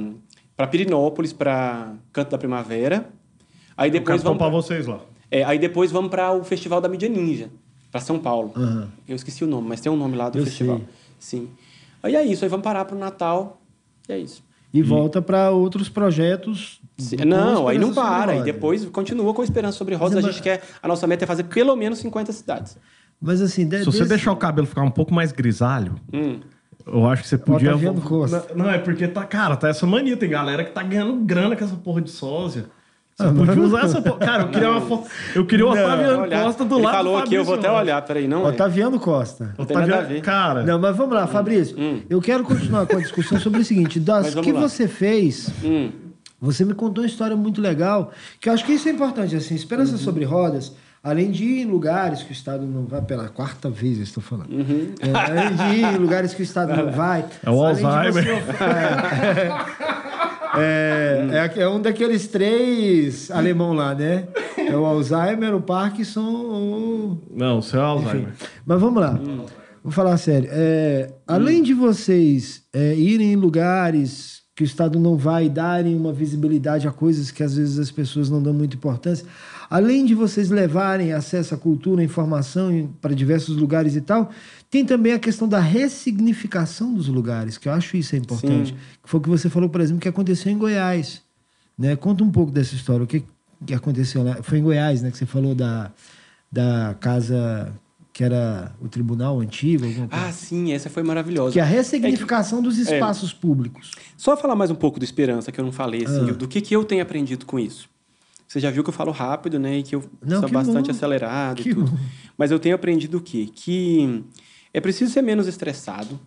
para 0.59 0.67
Pirinópolis, 0.67 1.33
para 1.33 1.93
Canto 2.13 2.31
da 2.33 2.37
Primavera. 2.39 3.09
Aí 3.77 3.93
depois 3.93 4.23
vamos 4.25 4.39
topar 4.39 4.51
pra- 4.51 4.61
vocês 4.61 4.87
lá. 4.89 4.99
é, 5.31 5.45
aí 5.45 5.57
depois 5.59 5.93
vamos 5.93 6.11
para 6.11 6.33
o 6.33 6.43
Festival 6.43 6.81
da 6.81 6.89
Mídia 6.89 7.09
Ninja, 7.09 7.49
para 7.93 8.01
São 8.01 8.19
Paulo. 8.19 8.53
Aham. 8.57 8.89
Eu 9.07 9.15
esqueci 9.15 9.45
o 9.45 9.47
nome, 9.47 9.69
mas 9.69 9.81
tem 9.81 9.91
um 9.91 9.97
nome 9.97 10.17
lá 10.17 10.29
do 10.29 10.39
Eu 10.39 10.45
festival. 10.45 10.79
sei. 10.79 10.87
Sim. 11.21 11.49
Aí 12.03 12.17
é 12.17 12.25
isso, 12.25 12.45
aí 12.45 12.49
vamos 12.51 12.65
parar 12.65 12.85
para 12.85 12.97
o 12.97 12.99
Natal. 12.99 13.61
E 14.09 14.13
é 14.13 14.19
isso. 14.19 14.43
E 14.75 14.83
volta 14.83 15.23
para 15.23 15.51
outros 15.53 15.89
projetos. 15.89 16.81
Não, 17.25 17.69
aí 17.69 17.79
não 17.79 17.95
para. 17.95 18.37
E 18.37 18.43
depois 18.43 18.85
continua 18.87 19.33
com 19.33 19.43
Esperança 19.45 19.79
Sobre 19.79 19.95
Rosas. 19.95 20.17
Mas 20.17 20.25
A 20.25 20.29
é 20.29 20.33
gente 20.33 20.43
quer. 20.43 20.63
A 20.83 20.89
nossa 20.89 21.07
meta 21.07 21.25
é 21.25 21.27
fazer 21.27 21.45
pelo 21.45 21.75
menos 21.77 22.01
50 22.01 22.33
cidades. 22.33 22.77
Mas 23.21 23.41
assim, 23.41 23.67
de, 23.67 23.79
Se 23.79 23.85
você 23.85 23.99
desse- 23.99 24.09
deixar 24.11 24.33
o 24.33 24.37
cabelo 24.37 24.67
ficar 24.67 24.83
um 24.83 24.91
pouco 24.91 25.15
mais 25.15 25.31
grisalho, 25.33 25.95
Hum. 26.13 26.41
Eu 26.93 27.07
acho 27.07 27.23
que 27.23 27.29
você 27.29 27.39
podia. 27.39 27.71
Otaviano 27.71 28.01
Costa. 28.01 28.47
Não, 28.55 28.65
não, 28.67 28.71
é 28.73 28.79
porque 28.79 29.07
tá, 29.09 29.25
cara, 29.25 29.57
tá 29.57 29.69
essa 29.69 29.87
mania. 29.87 30.17
Tem 30.17 30.29
galera 30.29 30.65
que 30.65 30.71
tá 30.73 30.83
ganhando 30.83 31.15
grana 31.25 31.55
com 31.57 31.65
essa 31.65 31.77
porra 31.77 32.01
de 32.01 32.11
sósia. 32.11 32.67
Você 33.17 33.27
Ah, 33.27 33.33
podia 33.33 33.61
usar 33.63 33.81
essa 33.85 34.01
porra. 34.01 34.19
Cara, 34.19 34.43
eu 34.45 34.49
queria 34.51 34.71
uma 34.71 34.81
foto. 34.81 35.09
Eu 35.35 35.45
queria 35.45 35.67
o 35.67 35.71
Otaviano 35.71 36.23
Olhar. 36.23 36.45
Costa 36.45 36.65
do 36.65 36.75
Ele 36.77 36.85
lado. 36.85 36.97
falou 36.97 37.17
do 37.17 37.23
aqui, 37.25 37.35
eu 37.35 37.45
vou 37.45 37.55
até 37.57 37.71
olhar. 37.71 38.01
Peraí, 38.03 38.29
não 38.29 38.47
é? 38.47 38.51
Otaviano 38.51 39.01
Costa. 39.01 39.55
Não 39.59 39.65
tem 39.65 39.77
nada 39.77 39.87
a 39.93 39.97
Otaviano, 39.99 40.15
ver. 40.15 40.23
cara. 40.23 40.63
Não, 40.63 40.79
mas 40.79 40.97
vamos 40.97 41.15
lá, 41.15 41.27
Fabrício. 41.27 41.77
Hum. 41.79 42.01
Eu 42.09 42.21
quero 42.21 42.45
continuar 42.45 42.87
com 42.87 42.97
a 42.97 43.01
discussão 43.01 43.41
sobre 43.41 43.61
o 43.61 43.65
seguinte: 43.65 43.99
das 43.99 44.35
que 44.37 44.53
lá. 44.53 44.61
você 44.61 44.87
fez, 44.87 45.51
Hum. 45.65 45.91
você 46.41 46.65
me 46.65 46.75
contou 46.75 47.03
uma 47.03 47.09
história 47.09 47.35
muito 47.37 47.61
legal, 47.61 48.13
que 48.41 48.49
eu 48.49 48.53
acho 48.53 48.65
que 48.65 48.73
isso 48.73 48.89
é 48.89 48.93
importante. 48.93 49.35
Assim, 49.35 49.57
Esperança 49.57 49.93
Uhum. 49.93 49.99
sobre 49.99 50.25
Rodas, 50.25 50.73
além 51.09 51.31
de 51.31 51.45
ir 51.45 51.63
em 51.63 51.65
lugares 51.65 52.23
que 52.23 52.31
o 52.31 52.33
Estado 52.33 52.67
não 52.67 52.85
vai, 52.87 53.01
pela 53.03 53.29
quarta 53.29 53.69
vez 53.71 53.97
eu 53.99 54.05
estou 54.05 54.23
falando. 54.23 54.51
Uhum. 54.53 54.95
É, 55.01 55.11
além 55.13 55.55
de 55.57 55.63
ir 55.81 55.85
em 55.95 55.97
lugares 55.99 56.35
que 56.35 56.43
o 56.43 56.45
Estado 56.45 56.77
não 56.77 56.91
vai. 56.93 57.25
É 57.45 57.51
o 57.51 57.63
Alzheimer. 57.65 58.13
você- 58.13 58.29
É, 60.57 61.29
é, 61.31 61.53
é, 61.59 61.63
é 61.63 61.69
um 61.69 61.81
daqueles 61.81 62.27
três 62.29 63.31
alemão 63.31 63.73
lá, 63.73 63.95
né? 63.95 64.27
É 64.57 64.75
o 64.77 64.85
Alzheimer, 64.85 65.55
o 65.55 65.61
Parkinson, 65.61 66.21
o 66.21 67.23
Não, 67.35 67.59
o 67.59 67.63
seu 67.63 67.81
é 67.81 67.85
Alzheimer. 67.85 68.33
mas 68.65 68.81
vamos 68.81 69.01
lá. 69.01 69.19
Vou 69.83 69.93
falar 69.93 70.17
sério. 70.17 70.49
É, 70.51 71.11
além 71.27 71.63
de 71.63 71.73
vocês 71.75 72.63
é, 72.73 72.95
irem 72.95 73.33
em 73.33 73.37
lugares 73.37 74.38
que 74.59 74.65
o 74.65 74.67
Estado 74.67 74.99
não 74.99 75.17
vai 75.17 75.49
darem 75.49 75.95
uma 75.95 76.13
visibilidade 76.13 76.89
a 76.89 76.91
coisas 76.91 77.31
que 77.31 77.45
às 77.45 77.55
vezes 77.55 77.79
as 77.79 77.93
pessoas 77.93 78.29
não 78.29 78.43
dão 78.43 78.53
muita 78.53 78.75
importância, 78.75 79.25
além 79.71 80.05
de 80.05 80.17
vocês 80.17 80.51
levarem 80.51 81.13
acesso 81.13 81.55
à 81.55 81.57
cultura, 81.57 82.03
à 82.03 82.05
informação 82.05 82.91
para 83.01 83.15
diversos 83.15 83.57
lugares 83.57 83.95
e 83.95 84.01
tal, 84.01 84.33
tem 84.69 84.85
também 84.85 85.13
a 85.13 85.19
questão 85.21 85.49
da 85.49 85.61
ressignificação 85.61 86.93
dos 86.93 87.07
lugares, 87.07 87.57
que 87.57 87.69
eu 87.69 87.73
acho 87.73 87.97
isso 87.97 88.17
é 88.17 88.19
importante. 88.19 88.71
Sim. 88.71 88.77
Que 89.01 89.09
foi 89.09 89.21
o 89.21 89.23
que 89.23 89.29
você 89.29 89.49
falou, 89.49 89.69
por 89.69 89.81
exemplo, 89.81 90.01
que 90.01 90.09
aconteceu 90.09 90.51
em 90.51 90.59
Goiás. 90.59 91.23
Né? 91.79 91.95
Conta 91.95 92.25
um 92.25 92.31
pouco 92.33 92.51
dessa 92.51 92.75
história. 92.75 93.05
O 93.05 93.07
que, 93.07 93.23
que 93.65 93.75
aconteceu 93.75 94.25
lá? 94.25 94.43
Foi 94.43 94.59
em 94.59 94.63
Goiás, 94.65 95.03
né? 95.03 95.13
Que 95.13 95.19
você 95.19 95.27
falou 95.27 95.55
da, 95.55 95.93
da 96.51 96.97
casa 96.99 97.73
que 98.19 98.25
era 98.25 98.73
o 98.81 98.89
tribunal 98.89 99.39
antigo. 99.39 99.85
Ah, 100.11 100.33
sim, 100.33 100.73
essa 100.73 100.91
foi 100.91 101.05
maravilhosa. 101.05 101.53
que 101.53 101.61
é 101.61 101.63
a 101.63 101.65
ressignificação 101.65 102.61
dos 102.61 102.77
é. 102.77 102.83
espaços 102.95 103.33
públicos. 103.33 103.93
Só 104.17 104.37
falar 104.37 104.57
mais 104.57 104.73
um 104.73 104.75
pouco 104.75 104.99
do 104.99 105.05
Esperança, 105.05 105.53
que 105.53 105.61
eu 105.61 105.65
não 105.65 105.71
falei, 105.71 106.05
assim, 106.05 106.31
Ah. 106.31 106.33
do 106.33 106.49
que, 106.49 106.61
que 106.61 106.75
eu 106.75 106.83
tenho 106.85 107.01
aprendido 107.01 107.47
com 107.47 107.61
isso. 107.61 107.89
Você 108.49 108.59
já 108.59 108.73
viu 108.73 108.83
que 108.83 108.91
eu 108.91 108.93
falo 108.95 109.13
rápido, 109.13 109.61
né? 109.61 109.79
E 109.79 109.83
que 109.85 109.95
eu 109.95 110.03
Não, 110.21 110.41
sou 110.41 110.49
que 110.49 110.53
bastante 110.53 110.87
bom. 110.87 110.91
acelerado 110.91 111.63
Que 111.63 111.71
e 111.71 111.75
tudo. 111.77 111.93
bom. 111.93 111.97
Mas 112.37 112.51
eu 112.51 112.59
tenho 112.59 112.75
aprendido 112.75 113.19
o 113.19 113.21
quê? 113.21 113.49
Que 113.55 114.25
é 114.75 114.81
preciso 114.81 115.13
ser 115.13 115.23
menos 115.23 115.47
estressado. 115.47 116.19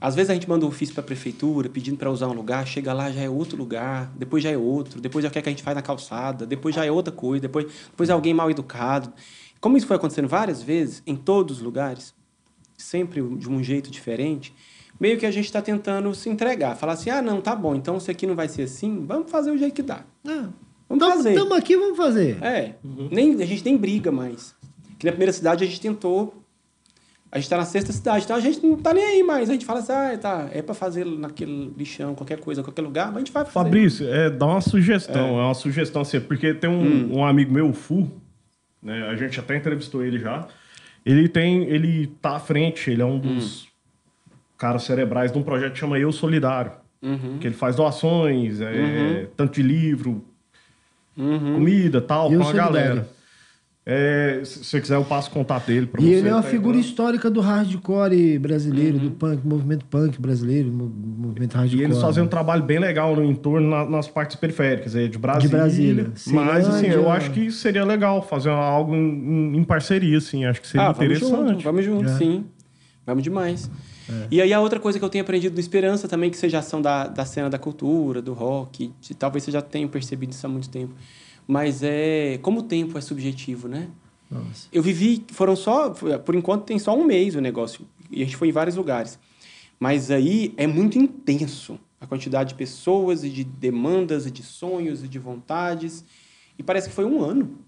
Às 0.00 0.16
vezes 0.16 0.30
a 0.30 0.34
gente 0.34 0.48
manda 0.48 0.64
um 0.66 0.68
ofício 0.68 0.92
para 0.96 1.02
a 1.04 1.06
prefeitura 1.06 1.68
pedindo 1.68 1.96
para 1.96 2.10
usar 2.10 2.26
um 2.26 2.32
lugar, 2.32 2.66
chega 2.66 2.92
lá 2.92 3.08
já 3.12 3.20
é 3.20 3.30
outro 3.30 3.56
lugar, 3.56 4.12
depois 4.18 4.42
já 4.42 4.50
é 4.50 4.58
outro, 4.58 5.00
depois 5.00 5.22
já 5.22 5.30
quer 5.30 5.42
que 5.42 5.48
a 5.48 5.52
gente 5.52 5.62
faz 5.62 5.76
na 5.76 5.80
calçada, 5.80 6.44
depois 6.44 6.74
já 6.74 6.84
é 6.84 6.90
outra 6.90 7.12
coisa, 7.12 7.42
depois, 7.42 7.66
depois 7.88 8.10
é 8.10 8.12
alguém 8.12 8.34
mal 8.34 8.50
educado. 8.50 9.12
Como 9.64 9.78
isso 9.78 9.86
foi 9.86 9.96
acontecendo 9.96 10.28
várias 10.28 10.62
vezes, 10.62 11.02
em 11.06 11.16
todos 11.16 11.56
os 11.56 11.62
lugares, 11.62 12.14
sempre 12.76 13.22
de 13.22 13.48
um 13.48 13.64
jeito 13.64 13.90
diferente, 13.90 14.54
meio 15.00 15.16
que 15.16 15.24
a 15.24 15.30
gente 15.30 15.46
está 15.46 15.62
tentando 15.62 16.14
se 16.14 16.28
entregar. 16.28 16.76
Falar 16.76 16.92
assim, 16.92 17.08
ah, 17.08 17.22
não, 17.22 17.40
tá 17.40 17.56
bom, 17.56 17.74
então 17.74 17.96
isso 17.96 18.10
aqui 18.10 18.26
não 18.26 18.34
vai 18.34 18.46
ser 18.46 18.64
assim, 18.64 19.06
vamos 19.06 19.30
fazer 19.30 19.50
o 19.50 19.56
jeito 19.56 19.72
que 19.72 19.80
dá. 19.80 20.04
Vamos 20.86 21.02
fazer. 21.02 21.30
Estamos 21.30 21.56
aqui, 21.56 21.78
vamos 21.78 21.96
fazer. 21.96 22.36
É, 22.44 22.74
nem, 23.10 23.42
a 23.42 23.46
gente 23.46 23.64
nem 23.64 23.74
briga 23.74 24.12
mais. 24.12 24.54
Que 24.98 25.06
na 25.06 25.12
primeira 25.12 25.32
cidade 25.32 25.64
a 25.64 25.66
gente 25.66 25.80
tentou. 25.80 26.44
A 27.32 27.38
gente 27.38 27.48
tá 27.48 27.56
na 27.56 27.64
sexta 27.64 27.90
cidade, 27.90 28.24
então 28.26 28.36
a 28.36 28.40
gente 28.40 28.62
não 28.62 28.76
tá 28.76 28.92
nem 28.92 29.02
aí 29.02 29.22
mais. 29.22 29.48
A 29.48 29.54
gente 29.54 29.64
fala 29.64 29.80
assim, 29.80 29.92
ah, 29.92 30.18
tá, 30.18 30.50
é 30.52 30.60
pra 30.60 30.74
fazer 30.74 31.06
naquele 31.06 31.72
lixão, 31.74 32.14
qualquer 32.14 32.38
coisa, 32.38 32.62
qualquer 32.62 32.82
lugar, 32.82 33.06
mas 33.06 33.16
a 33.16 33.20
gente 33.20 33.32
vai 33.32 33.46
fazer. 33.46 33.64
Fabrício, 33.64 34.06
é, 34.12 34.28
dá 34.28 34.44
uma 34.44 34.60
sugestão. 34.60 35.40
É, 35.40 35.42
uma 35.46 35.54
sugestão 35.54 36.02
assim, 36.02 36.20
porque 36.20 36.52
tem 36.52 36.68
um, 36.68 37.16
um 37.16 37.24
amigo 37.24 37.50
meu, 37.50 37.70
o 37.70 37.72
Fu, 37.72 38.10
né? 38.84 39.08
A 39.08 39.16
gente 39.16 39.40
até 39.40 39.56
entrevistou 39.56 40.04
ele 40.04 40.18
já. 40.18 40.46
Ele 41.04 41.28
tem. 41.28 41.64
Ele 41.64 42.06
tá 42.20 42.36
à 42.36 42.38
frente, 42.38 42.90
ele 42.90 43.02
é 43.02 43.04
um 43.04 43.18
dos 43.18 43.66
caras 44.56 44.84
cerebrais 44.84 45.32
de 45.32 45.38
um 45.38 45.42
projeto 45.42 45.72
que 45.72 45.78
chama 45.78 45.98
Eu 45.98 46.12
Solidário. 46.12 46.72
Uhum. 47.02 47.38
Que 47.38 47.48
ele 47.48 47.54
faz 47.54 47.76
doações, 47.76 48.60
é, 48.60 49.26
tanto 49.36 49.54
de 49.54 49.62
livro, 49.62 50.24
Uhum. 51.16 51.54
comida 51.54 52.00
tal, 52.00 52.32
Eu 52.32 52.40
com 52.40 52.48
a 52.48 52.52
galera. 52.52 53.08
É, 53.86 54.40
se 54.44 54.64
você 54.64 54.80
quiser, 54.80 54.94
eu 54.94 55.04
passo 55.04 55.28
o 55.28 55.32
contato 55.32 55.66
dele 55.66 55.86
pra 55.86 56.00
E 56.00 56.06
você. 56.06 56.14
ele 56.14 56.28
é 56.28 56.32
uma 56.32 56.42
tá 56.42 56.48
figura 56.48 56.76
entrando. 56.78 56.84
histórica 56.90 57.30
do 57.30 57.40
hardcore 57.42 58.38
brasileiro, 58.38 58.98
do 58.98 59.10
punk, 59.10 59.46
movimento 59.46 59.84
punk 59.84 60.18
brasileiro, 60.18 60.72
mo- 60.72 60.86
movimento 60.88 61.52
E 61.54 61.56
hardcore. 61.58 61.82
eles 61.84 62.00
fazem 62.00 62.24
um 62.24 62.26
trabalho 62.26 62.62
bem 62.62 62.78
legal 62.78 63.14
no 63.14 63.22
entorno, 63.22 63.68
na- 63.68 63.84
nas 63.84 64.08
partes 64.08 64.36
periféricas, 64.36 64.96
aí, 64.96 65.06
de 65.06 65.18
Brasília. 65.18 65.48
De 65.48 65.54
Brasília. 65.54 66.12
Mas, 66.28 66.66
assim, 66.66 66.86
eu 66.86 67.10
acho 67.10 67.30
que 67.30 67.50
seria 67.50 67.84
legal 67.84 68.22
fazer 68.26 68.48
algo 68.48 68.94
em, 68.94 69.54
em- 69.58 69.64
parceria, 69.64 70.16
assim. 70.16 70.46
Acho 70.46 70.62
que 70.62 70.66
seria 70.66 70.86
Ah, 70.86 70.92
vamos 70.92 71.18
junto, 71.18 71.26
interessante. 71.34 71.64
vamos 71.64 71.84
junto, 71.84 72.08
É. 72.08 72.16
sim. 72.16 72.44
Vamos 73.06 73.22
demais. 73.22 73.70
E 74.30 74.40
aí 74.40 74.50
a 74.52 74.60
outra 74.60 74.80
coisa 74.80 74.98
que 74.98 75.04
eu 75.04 75.08
tenho 75.10 75.22
aprendido 75.24 75.52
do 75.54 75.60
Esperança 75.60 76.08
também, 76.08 76.30
que 76.30 76.38
seja 76.38 76.58
ação 76.60 76.80
da, 76.80 77.06
da 77.06 77.26
cena 77.26 77.50
da 77.50 77.58
cultura, 77.58 78.22
do 78.22 78.32
rock, 78.32 78.92
de- 79.00 79.14
talvez 79.14 79.44
você 79.44 79.50
já 79.50 79.60
tenha 79.60 79.86
percebido 79.88 80.32
isso 80.32 80.46
há 80.46 80.48
muito 80.48 80.70
tempo. 80.70 80.94
Mas 81.46 81.82
é 81.82 82.38
como 82.42 82.60
o 82.60 82.62
tempo 82.62 82.96
é 82.96 83.00
subjetivo, 83.00 83.68
né? 83.68 83.88
Nossa. 84.30 84.68
Eu 84.72 84.82
vivi, 84.82 85.24
foram 85.28 85.54
só, 85.54 85.90
por 85.90 86.34
enquanto 86.34 86.64
tem 86.64 86.78
só 86.78 86.96
um 86.96 87.04
mês 87.04 87.34
o 87.34 87.40
negócio. 87.40 87.86
E 88.10 88.22
a 88.22 88.24
gente 88.24 88.36
foi 88.36 88.48
em 88.48 88.52
vários 88.52 88.76
lugares. 88.76 89.18
Mas 89.78 90.10
aí 90.10 90.54
é 90.56 90.66
muito 90.66 90.98
intenso 90.98 91.78
a 92.00 92.06
quantidade 92.06 92.50
de 92.50 92.54
pessoas 92.54 93.24
e 93.24 93.30
de 93.30 93.44
demandas 93.44 94.26
e 94.26 94.30
de 94.30 94.42
sonhos 94.42 95.04
e 95.04 95.08
de 95.08 95.18
vontades. 95.18 96.04
E 96.58 96.62
parece 96.62 96.88
que 96.88 96.94
foi 96.94 97.04
um 97.04 97.22
ano. 97.22 97.58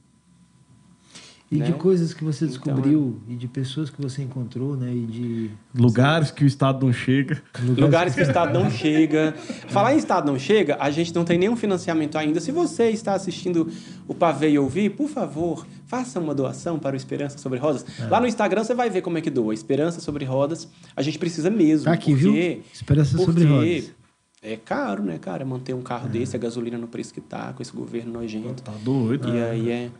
E 1.49 1.59
Né? 1.59 1.67
de 1.67 1.75
coisas 1.75 2.13
que 2.13 2.25
você 2.25 2.45
Então, 2.45 2.57
descobriu, 2.57 3.21
e 3.29 3.37
de 3.37 3.47
pessoas 3.47 3.89
que 3.89 4.03
você 4.03 4.21
encontrou, 4.21 4.77
né? 4.77 4.93
E 4.93 5.07
de 5.07 5.51
Lugares 5.73 6.33
que 6.33 6.43
o 6.43 6.47
Estado 6.47 6.85
não 6.85 6.93
chega. 6.93 7.41
Lugares 7.77 8.15
que 8.17 8.21
o 8.21 8.23
Estado 8.27 8.53
não 8.59 8.69
chega. 8.69 9.33
Falar 9.69 9.95
em 9.95 9.99
Estado 9.99 10.27
não 10.31 10.39
chega, 10.39 10.77
a 10.81 10.91
gente 10.91 11.15
não 11.15 11.25
tem 11.25 11.39
nenhum 11.39 11.55
financiamento 11.55 12.19
ainda. 12.19 12.41
Se 12.41 12.51
você 12.51 12.91
está 12.91 13.15
assistindo 13.15 13.71
o 14.09 14.15
Pavê 14.15 14.51
e 14.51 14.59
ouvir, 14.59 14.91
por 14.91 15.09
favor, 15.09 15.65
faça 15.87 16.19
uma 16.19 16.35
doação 16.35 16.81
para 16.81 16.95
o 16.95 16.97
Esperança 16.97 17.39
Sobre 17.39 17.61
Rodas. 17.61 17.87
É. 18.01 18.07
Lá 18.09 18.21
no 18.21 18.27
Instagram 18.27 18.65
você 18.65 18.75
vai 18.75 18.91
ver 18.91 19.03
como 19.03 19.17
é 19.17 19.21
que 19.21 19.31
doa. 19.31 19.55
Esperança 19.55 20.01
Sobre 20.01 20.25
Rodas. 20.25 20.69
A 20.97 21.03
gente 21.03 21.17
precisa 21.17 21.49
mesmo. 21.49 21.85
Tá 21.85 21.93
aqui, 21.93 22.11
porque, 22.11 22.25
viu? 22.25 22.63
Esperança 22.73 23.17
Sobre 23.19 23.45
Rodas. 23.45 23.93
É 24.43 24.57
caro, 24.57 25.03
né, 25.05 25.17
cara? 25.19 25.45
Manter 25.45 25.75
um 25.75 25.83
carro 25.83 26.09
desse, 26.09 26.35
a 26.37 26.39
gasolina 26.41 26.77
no 26.77 26.89
preço 26.89 27.15
que 27.15 27.21
tá, 27.21 27.53
com 27.53 27.63
esse 27.63 27.73
governo 27.73 28.13
nojento. 28.15 28.63
Tá 28.65 28.73
doido. 28.83 29.29
E 29.29 29.41
aí 29.41 29.71
é. 29.71 29.91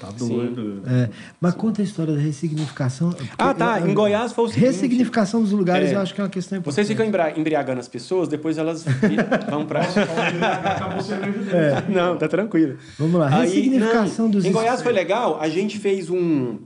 Tá 0.00 0.10
doido. 0.10 0.82
É, 0.84 1.08
mas 1.40 1.54
conta 1.54 1.80
a 1.80 1.84
história 1.84 2.12
da 2.12 2.18
ressignificação. 2.20 3.14
Ah, 3.38 3.54
tá. 3.54 3.78
Eu- 3.78 3.84
eu- 3.86 3.90
Em 3.92 3.94
Goiás 3.94 4.32
foi 4.32 4.44
o 4.46 4.48
seguinte. 4.48 4.64
Ressignificação 4.66 5.40
dos 5.42 5.52
lugares, 5.52 5.90
É. 5.90 5.94
eu 5.94 6.00
acho 6.00 6.12
que 6.12 6.20
é 6.20 6.24
uma 6.24 6.30
questão 6.30 6.58
importante. 6.58 6.74
Vocês 6.86 6.88
ficam 6.88 7.06
embriagando 7.36 7.78
as 7.78 7.86
pessoas, 7.86 8.28
depois 8.28 8.58
elas 8.58 8.84
vão 9.48 9.64
pra. 9.64 9.82
Dele. 9.82 11.50
É. 11.52 11.90
Não, 11.92 12.16
tá 12.16 12.28
tranquilo. 12.28 12.76
Vamos 12.98 13.20
lá, 13.20 13.28
Aí, 13.40 13.46
ressignificação 13.48 14.24
não, 14.26 14.32
dos 14.32 14.44
Em 14.44 14.52
Goiás 14.52 14.82
foi 14.82 14.92
legal, 14.92 15.38
a 15.40 15.48
gente 15.48 15.78
fez 15.78 16.10
um 16.10 16.58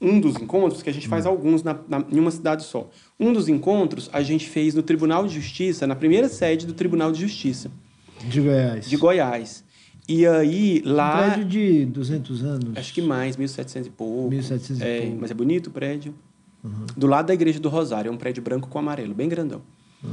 um 0.00 0.18
dos 0.18 0.34
encontros, 0.34 0.82
que 0.82 0.90
a 0.90 0.92
gente 0.92 1.06
faz 1.06 1.26
alguns 1.26 1.62
na, 1.62 1.76
na- 1.88 2.04
em 2.10 2.18
uma 2.18 2.32
cidade 2.32 2.64
só. 2.64 2.90
Um 3.20 3.32
dos 3.32 3.48
encontros 3.48 4.10
a 4.12 4.20
gente 4.20 4.48
fez 4.48 4.74
no 4.74 4.82
Tribunal 4.82 5.26
de 5.28 5.34
Justiça, 5.36 5.86
na 5.86 5.94
primeira 5.94 6.28
sede 6.28 6.66
do 6.66 6.72
Tribunal 6.72 7.12
de 7.12 7.20
Justiça 7.20 7.70
de 8.24 8.40
Goiás. 8.40 8.88
de 8.90 8.96
Goiás. 8.96 9.64
E 10.12 10.26
aí 10.26 10.82
Um 10.84 10.92
lá, 10.92 11.30
prédio 11.30 11.44
de 11.46 11.86
200 11.86 12.44
anos. 12.44 12.76
acho 12.76 12.92
que 12.92 13.00
mais, 13.00 13.36
1700 13.36 13.86
e 13.86 13.90
pouco. 13.90 14.28
1700 14.30 14.80
e 14.80 14.84
É, 14.84 14.96
pouco. 14.98 15.12
Uhum. 15.12 15.18
Mas 15.22 15.30
é 15.30 15.34
bonito 15.34 15.66
o 15.68 15.70
prédio. 15.70 16.14
Do 16.96 17.06
lado 17.08 17.26
da 17.26 17.34
Igreja 17.34 17.58
do 17.58 17.68
Rosário, 17.68 18.08
é 18.08 18.12
um 18.12 18.16
prédio 18.16 18.42
branco 18.42 18.68
com 18.68 18.78
amarelo, 18.78 19.14
bem 19.14 19.28
grandão. 19.28 19.62
Uhum. 20.04 20.10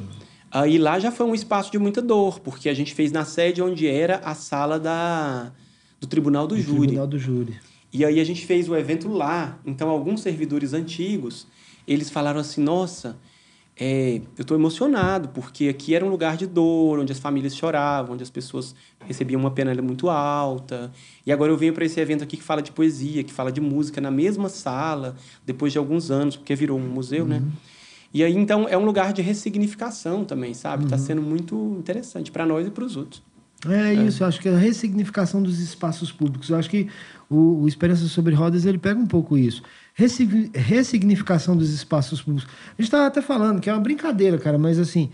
Aí 0.51 0.79
lá 0.79 0.97
já 0.99 1.11
foi 1.11 1.25
um 1.25 1.35
espaço 1.35 1.71
de 1.71 1.77
muita 1.77 2.01
dor, 2.01 2.39
porque 2.39 2.69
a 2.69 2.73
gente 2.73 2.93
fez 2.95 3.11
na 3.11 3.23
sede 3.23 3.61
onde 3.61 3.85
era 3.85 4.17
a 4.23 4.33
sala 4.33 4.79
da, 4.79 5.51
do 5.99 6.07
Tribunal 6.07 6.47
do 6.47 6.55
do 6.55 6.61
Júri. 6.61 6.79
Tribunal 6.87 7.05
do 7.07 7.19
Júri. 7.19 7.59
E 7.93 8.03
aí 8.03 8.19
a 8.19 8.23
gente 8.23 8.45
fez 8.45 8.67
o 8.67 8.75
evento 8.75 9.07
lá. 9.09 9.59
Então, 9.65 9.89
alguns 9.89 10.21
servidores 10.21 10.73
antigos, 10.73 11.45
eles 11.87 12.09
falaram 12.09 12.39
assim, 12.39 12.61
nossa, 12.61 13.17
é, 13.79 14.21
eu 14.37 14.41
estou 14.41 14.57
emocionado, 14.57 15.29
porque 15.29 15.69
aqui 15.69 15.95
era 15.95 16.03
um 16.03 16.09
lugar 16.09 16.35
de 16.35 16.45
dor, 16.45 16.99
onde 16.99 17.13
as 17.13 17.19
famílias 17.19 17.55
choravam, 17.55 18.13
onde 18.13 18.23
as 18.23 18.29
pessoas 18.29 18.75
recebiam 19.05 19.39
uma 19.39 19.51
pena 19.51 19.73
muito 19.81 20.09
alta. 20.09 20.91
E 21.25 21.31
agora 21.31 21.49
eu 21.49 21.57
venho 21.57 21.73
para 21.73 21.85
esse 21.85 21.97
evento 21.97 22.21
aqui 22.21 22.35
que 22.35 22.43
fala 22.43 22.61
de 22.61 22.73
poesia, 22.73 23.23
que 23.23 23.31
fala 23.31 23.51
de 23.51 23.61
música, 23.61 24.01
na 24.01 24.11
mesma 24.11 24.49
sala, 24.49 25.15
depois 25.45 25.71
de 25.71 25.77
alguns 25.77 26.11
anos, 26.11 26.35
porque 26.35 26.53
virou 26.55 26.77
um 26.77 26.89
museu, 26.89 27.25
né? 27.25 27.41
E 28.13 28.23
aí, 28.23 28.35
então, 28.35 28.67
é 28.67 28.77
um 28.77 28.83
lugar 28.83 29.13
de 29.13 29.21
ressignificação 29.21 30.25
também, 30.25 30.53
sabe? 30.53 30.83
Está 30.83 30.97
sendo 30.97 31.21
muito 31.21 31.77
interessante 31.79 32.31
para 32.31 32.45
nós 32.45 32.67
e 32.67 32.71
para 32.71 32.83
os 32.83 32.97
outros. 32.97 33.21
É 33.67 33.93
isso, 33.93 34.23
eu 34.23 34.27
acho 34.27 34.39
que 34.39 34.47
é 34.47 34.53
a 34.53 34.57
ressignificação 34.57 35.43
dos 35.43 35.59
espaços 35.59 36.11
públicos. 36.11 36.49
Eu 36.49 36.57
acho 36.57 36.69
que 36.69 36.87
o, 37.29 37.61
o 37.61 37.67
Esperança 37.67 38.07
sobre 38.07 38.33
Rodas 38.33 38.65
ele 38.65 38.77
pega 38.77 38.99
um 38.99 39.05
pouco 39.05 39.37
isso. 39.37 39.61
Ressigni- 39.99 40.49
ressignificação 40.55 41.57
dos 41.57 41.71
espaços 41.73 42.21
públicos. 42.21 42.49
A 42.67 42.71
gente 42.81 42.83
estava 42.83 43.05
até 43.07 43.21
falando 43.21 43.59
que 43.59 43.69
é 43.69 43.73
uma 43.73 43.81
brincadeira, 43.81 44.37
cara, 44.37 44.57
mas 44.57 44.79
assim, 44.79 45.09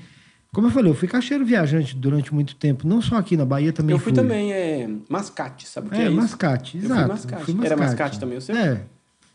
como 0.53 0.67
eu 0.67 0.71
falei, 0.71 0.91
eu 0.91 0.95
fui 0.95 1.07
caixeiro 1.07 1.43
viajante 1.43 1.95
durante 1.95 2.31
muito 2.31 2.55
tempo, 2.55 2.87
não 2.87 3.01
só 3.01 3.15
aqui 3.17 3.35
na 3.35 3.45
Bahia 3.45 3.73
também 3.73 3.93
eu 3.95 3.99
fui 3.99 4.13
fui. 4.13 4.21
também, 4.21 4.53
é, 4.53 4.87
mascate, 5.09 5.67
sabe 5.67 5.87
o 5.87 5.89
que 5.89 5.97
é, 5.97 6.03
É, 6.03 6.07
isso? 6.07 6.15
mascate, 6.15 6.77
Eu 6.77 6.83
fui 6.83 6.91
exato. 6.91 7.07
mascate. 7.09 7.43
fui 7.45 7.65
Era 7.65 7.75
mascate 7.77 8.19
também, 8.19 8.37
o 8.37 8.41
seu? 8.41 8.55
É. 8.55 8.81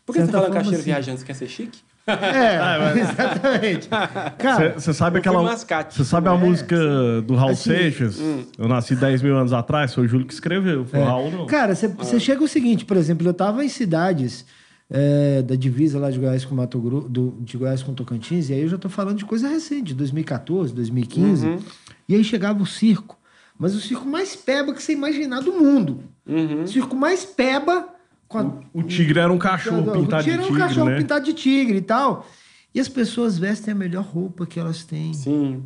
Por 0.05 0.13
que 0.13 0.21
você 0.21 0.31
tá 0.31 0.37
falando 0.39 0.53
caixeiro 0.53 0.77
sim. 0.77 0.83
viajante? 0.85 1.19
Você 1.19 1.25
quer 1.25 1.33
ser 1.35 1.47
chique? 1.49 1.79
É, 2.07 2.17
exatamente. 2.99 3.89
Cara, 4.39 4.73
Você 4.79 4.93
sabe 4.93 5.19
eu 5.19 5.23
fui 5.23 5.29
aquela. 5.31 5.43
mascate. 5.43 5.95
Você 5.95 6.03
sabe 6.05 6.29
a 6.29 6.33
É. 6.33 6.37
música 6.37 6.75
do 7.27 7.35
Raul 7.35 7.51
Assim, 7.51 7.69
Seixas? 7.71 8.19
Eu 8.57 8.67
nasci 8.69 8.95
10 8.95 9.21
mil 9.21 9.37
anos 9.37 9.51
atrás, 9.53 9.93
foi 9.93 10.05
o 10.05 10.07
Júlio 10.07 10.25
que 10.25 10.33
escreveu. 10.33 10.85
Foi 10.85 10.99
É. 10.99 11.03
o 11.03 11.05
Raul, 11.05 11.29
não. 11.31 11.45
Cara, 11.45 11.75
você 11.75 11.93
Ah. 11.99 12.19
chega 12.19 12.43
o 12.43 12.47
seguinte, 12.47 12.85
por 12.85 12.95
exemplo, 12.97 13.27
eu 13.27 13.33
tava 13.33 13.63
em 13.63 13.69
cidades 13.69 14.45
é, 14.93 15.41
da 15.41 15.55
divisa 15.55 15.97
lá 15.97 16.11
de 16.11 16.19
Goiás 16.19 16.43
com 16.43 16.53
Mato 16.53 16.77
Grosso, 16.77 17.07
do, 17.07 17.33
de 17.39 17.57
Goiás 17.57 17.81
com 17.81 17.93
Tocantins, 17.93 18.49
e 18.49 18.53
aí 18.53 18.61
eu 18.61 18.67
já 18.67 18.77
tô 18.77 18.89
falando 18.89 19.17
de 19.17 19.25
coisa 19.25 19.47
recente, 19.47 19.93
2014, 19.93 20.73
2015. 20.73 21.47
Uhum. 21.47 21.59
E 22.09 22.15
aí 22.15 22.23
chegava 22.25 22.61
o 22.61 22.65
circo, 22.65 23.17
mas 23.57 23.73
o 23.73 23.79
circo 23.79 24.05
mais 24.05 24.35
peba 24.35 24.73
que 24.73 24.83
você 24.83 24.91
imaginar 24.91 25.39
do 25.39 25.53
mundo. 25.53 26.03
Uhum. 26.27 26.63
O 26.63 26.67
circo 26.67 26.93
mais 26.93 27.23
peba 27.23 27.87
com 28.27 28.37
a, 28.37 28.59
O 28.73 28.83
tigre 28.83 29.19
era 29.19 29.31
um 29.31 29.37
cachorro 29.37 29.91
pintado 29.93 30.23
de 30.23 30.29
Tira 30.29 30.43
tigre, 30.43 30.55
um 30.55 30.59
cachorro 30.59 30.89
né? 30.89 30.97
pintado 30.97 31.25
de 31.25 31.33
tigre 31.33 31.77
e 31.77 31.81
tal. 31.81 32.27
E 32.75 32.79
as 32.79 32.89
pessoas 32.89 33.37
vestem 33.37 33.73
a 33.73 33.75
melhor 33.75 34.03
roupa 34.03 34.45
que 34.45 34.59
elas 34.59 34.83
têm. 34.83 35.13
Sim. 35.13 35.63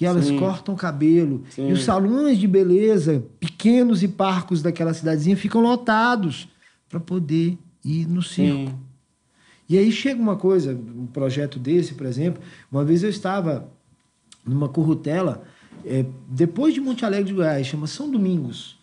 E 0.00 0.06
elas 0.06 0.26
Sim. 0.26 0.38
cortam 0.38 0.74
o 0.74 0.78
cabelo. 0.78 1.42
Sim. 1.50 1.68
E 1.68 1.72
os 1.72 1.82
salões 1.82 2.38
de 2.38 2.46
beleza, 2.46 3.24
pequenos 3.40 4.04
e 4.04 4.08
parcos 4.08 4.62
daquela 4.62 4.94
cidadezinha, 4.94 5.36
ficam 5.36 5.60
lotados 5.60 6.48
para 6.88 7.00
poder 7.00 7.58
ir 7.88 8.06
no 8.06 8.22
circo. 8.22 8.70
Sim. 8.70 8.78
E 9.68 9.76
aí 9.76 9.92
chega 9.92 10.20
uma 10.20 10.36
coisa, 10.36 10.72
um 10.72 11.06
projeto 11.06 11.58
desse, 11.58 11.94
por 11.94 12.06
exemplo. 12.06 12.42
Uma 12.70 12.84
vez 12.84 13.02
eu 13.02 13.10
estava 13.10 13.68
numa 14.44 14.68
currutela, 14.68 15.42
é, 15.84 16.06
depois 16.28 16.72
de 16.72 16.80
Monte 16.80 17.04
Alegre 17.04 17.26
de 17.26 17.34
Goiás, 17.34 17.66
chama 17.66 17.86
São 17.86 18.10
Domingos. 18.10 18.78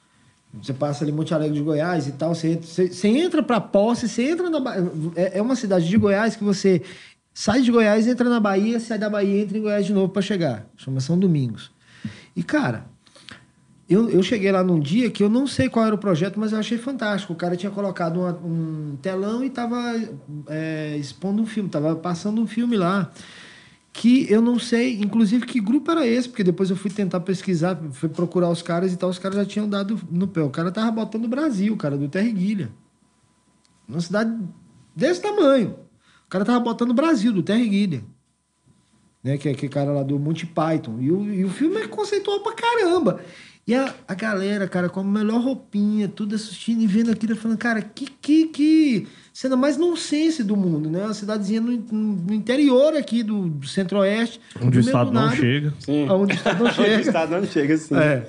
Você 0.62 0.74
passa 0.74 1.04
ali 1.04 1.12
Monte 1.12 1.34
Alegre 1.34 1.58
de 1.58 1.64
Goiás 1.64 2.08
e 2.08 2.14
tal, 2.14 2.34
você 2.34 2.52
entra, 2.52 2.68
você, 2.68 2.88
você 2.88 3.08
entra 3.08 3.44
para 3.44 3.60
Posse, 3.60 4.08
você 4.08 4.30
entra 4.30 4.50
na 4.50 4.60
é, 5.16 5.40
é 5.40 5.42
uma 5.42 5.56
cidade 5.56 5.88
de 5.88 5.98
Goiás 5.98 6.36
que 6.36 6.44
você 6.44 6.82
sai 7.34 7.62
de 7.62 7.72
Goiás, 7.72 8.08
entra 8.08 8.30
na 8.30 8.40
Bahia, 8.40 8.80
sai 8.80 8.98
da 8.98 9.10
Bahia, 9.10 9.42
entra 9.42 9.58
em 9.58 9.62
Goiás 9.62 9.86
de 9.86 9.94
novo 9.94 10.14
para 10.14 10.22
chegar. 10.22 10.68
Chama 10.78 11.02
São 11.02 11.18
Domingos. 11.18 11.72
E 12.36 12.44
cara, 12.44 12.86
eu, 13.88 14.10
eu 14.10 14.24
cheguei 14.24 14.52
lá 14.52 14.64
num 14.64 14.80
dia 14.80 15.10
que 15.12 15.22
eu 15.24 15.30
não 15.30 15.46
sei 15.46 15.70
qual 15.70 15.86
era 15.86 15.94
o 15.94 15.98
projeto, 15.98 16.40
mas 16.40 16.52
eu 16.52 16.60
achei 16.60 16.78
fantástico. 16.78 17.34
O 17.34 17.36
cara 17.36 17.56
tinha 17.56 17.72
colocado 17.72 18.20
uma- 18.20 18.38
um 18.44 18.98
telão 19.02 19.44
e 19.44 19.48
estava 19.48 19.78
expondo 21.00 21.42
um 21.42 21.46
filme, 21.46 21.70
estava 21.70 21.96
passando 21.96 22.42
um 22.42 22.48
filme 22.48 22.76
lá. 22.78 23.12
Que 23.94 24.30
eu 24.30 24.42
não 24.42 24.60
sei, 24.60 25.00
inclusive, 25.00 25.46
que 25.46 25.62
grupo 25.62 25.90
era 25.92 26.06
esse, 26.06 26.28
porque 26.28 26.44
depois 26.44 26.70
eu 26.70 26.76
fui 26.76 26.92
tentar 26.92 27.22
pesquisar, 27.22 27.80
fui 27.92 28.10
procurar 28.10 28.50
os 28.50 28.62
caras 28.62 28.92
e 28.92 28.98
tal, 28.98 29.10
os 29.10 29.20
caras 29.20 29.38
já 29.38 29.46
tinham 29.46 29.70
dado 29.70 29.98
no 30.12 30.28
pé. 30.28 30.42
O 30.42 30.50
cara 30.50 30.70
tava 30.72 30.92
botando 30.92 31.26
o 31.26 31.30
Brasil, 31.30 31.74
o 31.74 31.78
cara 31.78 31.98
do 31.98 32.10
Terriguilha. 32.10 32.72
Uma 33.88 34.02
cidade 34.02 34.38
desse 34.96 35.22
tamanho. 35.22 35.76
O 36.26 36.30
cara 36.30 36.44
tava 36.44 36.60
botando 36.60 36.90
o 36.92 36.94
Brasil, 36.96 37.32
do 37.32 37.42
Terriguilha 37.44 38.04
né? 39.24 39.38
Que 39.40 39.50
é 39.50 39.54
aquele 39.54 39.72
cara 39.72 39.92
lá 39.92 40.04
do 40.04 40.20
Monty 40.20 40.46
Python. 40.46 40.98
E 41.00 41.12
o, 41.12 41.34
e 41.34 41.44
o 41.44 41.50
filme 41.50 41.78
é 41.78 41.88
conceitual 41.88 42.42
pra 42.42 42.54
caramba. 42.54 43.22
E 43.68 43.74
a, 43.74 43.92
a 44.08 44.14
galera, 44.14 44.68
cara, 44.68 44.90
com 44.90 45.00
a 45.00 45.04
melhor 45.04 45.42
roupinha, 45.42 46.08
tudo 46.08 46.36
assistindo 46.36 46.82
e 46.82 46.88
vendo 46.88 47.10
aquilo, 47.10 47.36
falando, 47.36 47.58
cara, 47.58 47.82
que, 47.82 48.06
que, 48.06 48.46
que 48.48 49.08
cena 49.34 49.56
mais 49.56 49.76
nonsense 49.76 50.44
do 50.44 50.56
mundo, 50.56 50.88
né? 50.88 51.04
Uma 51.04 51.16
cidadezinha 51.16 51.60
no, 51.60 51.72
no 51.72 52.34
interior 52.34 52.96
aqui 52.96 53.24
do, 53.24 53.50
do 53.50 53.68
centro-oeste. 53.68 54.40
Onde 54.62 54.78
o 54.78 54.82
Estado 54.82 55.10
do 55.10 55.14
não 55.14 55.32
chega. 55.32 55.74
Sim. 55.80 56.08
Onde 56.08 56.34
o 56.34 56.36
Estado 56.36 56.64
não 56.64 56.70
Onde 56.70 56.80
o 56.80 56.84
chega. 56.84 57.02
Estado 57.02 57.32
não 57.32 57.46
chega, 57.48 57.78
sim. 57.78 57.96
É. 57.96 58.28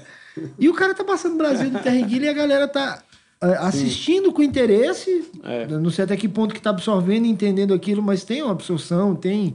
E 0.59 0.71
o 0.71 0.75
cara 0.75 0.95
tá 0.95 1.05
passando 1.05 1.35
o 1.35 1.39
Brasil 1.39 1.69
do 1.69 1.81
Terriguilha 1.81 2.27
e 2.27 2.29
a 2.31 2.35
galera 2.35 2.67
tá 2.67 3.03
é, 3.43 3.49
assistindo 3.59 4.33
com 4.33 4.43
interesse. 4.43 5.31
É. 5.45 5.67
Não 5.67 5.91
sei 5.91 6.05
até 6.05 6.17
que 6.17 6.29
ponto 6.29 6.55
que 6.55 6.63
tá 6.63 6.71
absorvendo 6.71 7.27
e 7.27 7.29
entendendo 7.29 7.75
aquilo, 7.75 8.03
mas 8.03 8.25
tem 8.25 8.43
uma 8.43 8.53
absorção, 8.53 9.15
tem. 9.15 9.55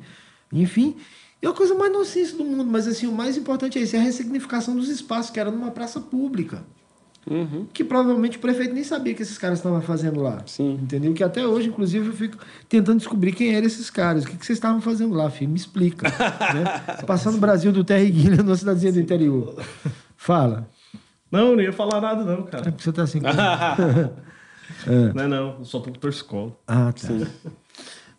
Enfim. 0.53 0.95
É 1.41 1.47
a 1.47 1.53
coisa 1.53 1.73
mais 1.73 1.91
nonsense 1.91 2.35
do 2.35 2.43
mundo, 2.45 2.65
mas 2.69 2.87
assim, 2.87 3.07
o 3.07 3.11
mais 3.11 3.35
importante 3.35 3.79
é 3.79 3.81
isso, 3.81 3.95
é 3.95 3.99
a 3.99 4.01
ressignificação 4.03 4.75
dos 4.75 4.89
espaços, 4.89 5.31
que 5.31 5.39
era 5.39 5.49
numa 5.49 5.71
praça 5.71 5.99
pública. 5.99 6.63
Uhum. 7.29 7.67
Que 7.71 7.83
provavelmente 7.83 8.37
o 8.37 8.39
prefeito 8.41 8.73
nem 8.73 8.83
sabia 8.83 9.13
que 9.13 9.21
esses 9.21 9.37
caras 9.37 9.59
estavam 9.59 9.79
fazendo 9.81 10.21
lá. 10.21 10.41
Sim. 10.47 10.79
Entendeu? 10.81 11.13
Que 11.13 11.23
até 11.23 11.45
hoje, 11.45 11.67
inclusive, 11.69 12.07
eu 12.07 12.13
fico 12.13 12.37
tentando 12.67 12.97
descobrir 12.97 13.31
quem 13.31 13.53
eram 13.55 13.67
esses 13.67 13.89
caras. 13.91 14.23
O 14.23 14.27
que, 14.27 14.37
que 14.37 14.45
vocês 14.45 14.57
estavam 14.57 14.81
fazendo 14.81 15.13
lá, 15.13 15.29
filho? 15.29 15.51
Me 15.51 15.57
explica. 15.57 16.07
né? 16.53 17.03
Passando 17.05 17.35
o 17.37 17.39
Brasil 17.39 17.71
do 17.71 17.83
Terra 17.83 18.01
e 18.03 18.09
Guilha 18.09 18.37
numa 18.43 18.55
cidadezinha 18.55 18.91
do 18.93 18.99
interior. 18.99 19.55
Fala. 20.17 20.67
Não, 21.31 21.55
não 21.55 21.61
ia 21.61 21.71
falar 21.71 22.01
nada, 22.01 22.23
não, 22.23 22.39
É 22.47 22.49
cara. 22.49 22.63
porque 22.71 22.83
você 22.83 22.91
tá 22.91 23.03
assim. 23.03 23.19
com- 23.21 24.91
Não 25.13 25.23
é 25.23 25.27
não, 25.27 25.57
eu 25.59 25.65
só 25.65 25.79
tô 25.79 25.91
com 25.91 25.99
torcicolo. 25.99 26.57
Ah, 26.67 26.91
tá. 26.91 27.07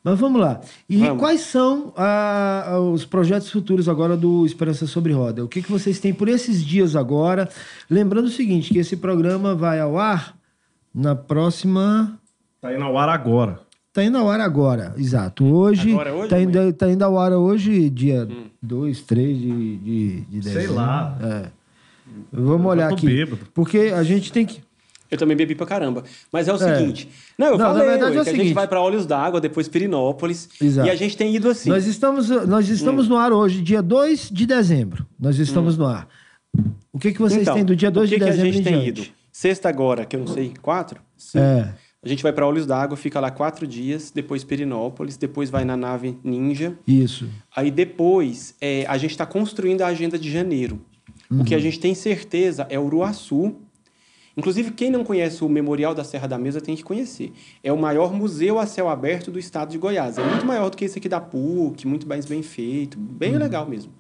Mas 0.05 0.19
vamos 0.19 0.41
lá. 0.41 0.61
E 0.89 0.99
Vamos. 0.99 1.19
quais 1.19 1.41
são 1.43 1.93
ah, 1.97 2.77
os 2.93 3.05
projetos 3.05 3.49
futuros 3.51 3.89
agora 3.89 4.17
do 4.17 4.45
Esperança 4.45 4.87
Sobre 4.87 5.13
Roda? 5.13 5.45
O 5.45 5.49
que, 5.49 5.63
que 5.63 5.71
vocês 5.71 6.01
têm 6.01 6.13
por 6.13 6.29
esses 6.29 6.65
dias 6.65 6.97
agora? 6.97 7.49
Lembrando 7.89 8.27
o 8.27 8.31
seguinte, 8.31 8.73
que 8.73 8.79
esse 8.81 8.97
programa 8.97 9.55
vai 9.55 9.79
ao 9.79 9.97
ar 9.97 10.37
na 10.93 11.15
próxima... 11.15 12.19
Tá 12.61 12.75
indo 12.75 12.83
ao 12.83 12.99
ar 12.99 13.09
agora. 13.09 13.61
Tá 13.93 14.03
indo 14.03 14.17
ao 14.19 14.29
ar 14.29 14.41
agora, 14.41 14.95
exato. 14.97 15.45
Hoje, 15.45 15.93
Agora 15.93 16.11
é 16.11 16.13
hoje, 16.15 16.29
tá, 16.31 16.41
indo, 16.41 16.73
tá 16.73 16.91
indo 16.91 17.05
ao 17.05 17.19
ar 17.19 17.33
hoje, 17.33 17.91
dia 17.91 18.27
2, 18.63 19.03
3 19.03 19.39
de, 19.39 19.77
de, 19.77 20.21
de 20.23 20.43
Sei 20.43 20.53
dezembro. 20.55 20.75
lá. 20.77 21.19
É. 21.23 21.47
Vamos 22.33 22.67
olhar 22.67 22.91
aqui. 22.93 23.07
bêbado. 23.07 23.47
Porque 23.55 23.93
a 23.95 24.03
gente 24.03 24.33
tem 24.33 24.47
que... 24.47 24.63
Eu 25.13 25.19
também 25.19 25.37
bebi 25.37 25.55
pra 25.55 25.67
caramba. 25.67 26.03
Mas 26.33 26.49
é 26.49 26.53
o 26.53 26.57
É. 26.57 26.59
seguinte. 26.79 27.09
Não, 27.39 27.49
eu 27.49 27.59
Não, 27.59 27.67
na 27.69 27.73
falei 27.75 27.89
verdade 27.91 28.13
ué, 28.13 28.19
é 28.19 28.21
o 28.21 28.25
que 28.25 28.31
a 28.31 28.33
seguinte. 28.33 28.47
gente 28.47 28.55
vai 28.55 28.67
pra 28.67 28.81
Olhos 28.81 29.05
d'Água, 29.05 29.41
depois 29.41 29.69
Pirinópolis. 29.69 30.49
Exato. 30.61 30.89
E 30.89 30.91
a 30.91 30.95
gente 30.97 31.17
tem 31.17 31.37
ido 31.37 31.51
assim. 31.51 31.69
Nós 31.69 31.87
estamos, 31.87 32.29
nós 32.31 32.69
estamos 32.71 33.07
no 33.09 33.17
ar 33.19 33.31
hoje, 33.33 33.61
dia 33.61 33.83
2 33.83 34.31
de 34.33 34.47
dezembro. 34.47 35.07
Nós 35.21 35.39
estamos 35.39 35.77
no 35.77 35.85
ar. 35.87 36.09
O 36.93 36.99
que, 36.99 37.13
que 37.13 37.19
vocês 37.21 37.43
Então, 37.43 37.55
têm 37.55 37.65
do 37.65 37.77
dia 37.77 37.91
2 37.91 38.09
o 38.09 38.13
que 38.13 38.19
de 38.19 38.25
que 38.25 38.31
dezembro 38.31 38.49
a 38.49 38.53
gente 38.53 38.61
em 38.61 38.65
tem 38.65 38.81
diante? 38.83 39.01
ido? 39.03 39.15
Sexta 39.31 39.69
agora, 39.69 40.05
que 40.07 40.17
eu 40.17 40.21
não 40.21 40.27
sei, 40.27 40.53
quatro? 40.63 41.01
Sim. 41.17 41.39
É. 41.39 41.75
A 42.05 42.09
gente 42.09 42.23
vai 42.23 42.33
pra 42.33 42.47
Olhos 42.47 42.67
d'Água, 42.67 42.97
fica 42.97 43.21
lá 43.21 43.31
quatro 43.31 43.67
dias, 43.67 44.11
depois 44.11 44.43
Pirinópolis, 44.43 45.17
depois 45.17 45.51
vai 45.51 45.65
na 45.65 45.77
nave 45.77 46.19
Ninja. 46.25 46.75
Isso. 46.87 47.29
Aí 47.55 47.71
depois, 47.71 48.55
é, 48.61 48.85
a 48.89 48.97
gente 48.99 49.13
está 49.13 49.25
construindo 49.25 49.83
a 49.83 49.87
agenda 49.89 50.19
de 50.19 50.31
janeiro. 50.31 50.81
O 51.31 51.45
que 51.45 51.55
a 51.55 51.59
gente 51.59 51.79
tem 51.79 51.95
certeza 51.95 52.67
é 52.69 52.79
Uruaçu. 52.79 53.55
Inclusive, 54.37 54.71
quem 54.71 54.91
não 54.91 55.05
conhece 55.05 55.45
o 55.45 55.49
Memorial 55.49 55.95
da 55.95 56.03
Serra 56.05 56.27
da 56.27 56.39
Mesa 56.39 56.61
tem 56.61 56.75
que 56.75 56.83
conhecer. 56.83 57.33
É 57.63 57.71
o 57.73 57.79
maior 57.79 58.13
museu 58.15 58.59
a 58.59 58.67
céu 58.67 58.89
aberto 58.89 59.31
do 59.31 59.39
estado 59.39 59.71
de 59.71 59.79
Goiás. 59.79 60.17
É 60.17 60.25
muito 60.25 60.47
maior 60.47 60.71
do 60.71 60.77
que 60.77 60.85
esse 60.87 60.99
aqui 60.99 61.09
da 61.09 61.21
PUC, 61.21 61.87
muito 61.87 62.09
mais 62.09 62.25
bem 62.25 62.43
feito, 62.43 62.99
bem 62.99 63.37
legal 63.37 63.67
mesmo. 63.69 63.93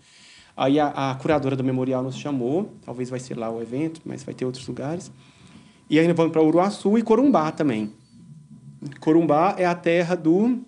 Aí 0.56 0.78
a, 0.80 0.88
a 1.10 1.14
curadora 1.16 1.54
do 1.56 1.62
memorial 1.64 2.02
nos 2.02 2.16
chamou, 2.16 2.72
talvez 2.84 3.10
vai 3.10 3.20
ser 3.20 3.36
lá 3.38 3.50
o 3.50 3.60
evento, 3.60 4.00
mas 4.04 4.22
vai 4.22 4.34
ter 4.34 4.44
outros 4.44 4.66
lugares. 4.66 5.10
E 5.90 5.98
aí 5.98 6.06
nós 6.06 6.16
vamos 6.16 6.32
para 6.32 6.42
Uruaçu 6.42 6.96
e 6.96 7.02
Corumbá 7.02 7.50
também. 7.52 7.90
Corumbá 9.00 9.54
é 9.58 9.66
a 9.66 9.74
terra 9.74 10.14
do. 10.14 10.60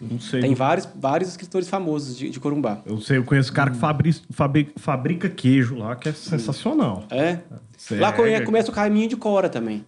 Não 0.00 0.18
sei. 0.18 0.40
Tem 0.40 0.54
vários, 0.54 0.88
vários 0.96 1.28
escritores 1.30 1.68
famosos 1.68 2.16
de, 2.16 2.30
de 2.30 2.40
Corumbá. 2.40 2.80
Eu 2.86 3.00
sei, 3.00 3.18
eu 3.18 3.24
conheço 3.24 3.52
cara 3.52 3.70
que 3.70 3.76
fabri- 3.76 4.72
fabrica 4.76 5.28
queijo 5.28 5.76
lá, 5.76 5.94
que 5.94 6.08
é 6.08 6.12
sensacional. 6.12 7.04
É? 7.10 7.40
Lá 7.92 8.12
come- 8.12 8.40
começa 8.42 8.70
o 8.70 8.74
caminho 8.74 9.08
de 9.08 9.16
Cora 9.16 9.48
também. 9.48 9.84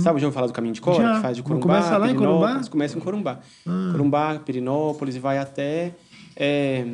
Sabe 0.00 0.20
já 0.20 0.26
ouviu 0.26 0.32
falar 0.32 0.46
do 0.46 0.52
caminho 0.52 0.74
de 0.74 0.80
Cora? 0.80 1.02
Já. 1.02 1.14
Que 1.16 1.22
faz 1.22 1.36
de 1.36 1.42
Corumbá, 1.42 1.62
começa 1.62 1.96
lá 1.96 2.10
em 2.10 2.14
Corumbá? 2.14 2.60
Começa 2.70 2.98
em 2.98 3.00
Corumbá. 3.00 3.38
Corumbá, 3.92 4.38
Pirinópolis 4.44 5.16
e 5.16 5.18
vai 5.18 5.38
até... 5.38 5.94
É, 6.36 6.84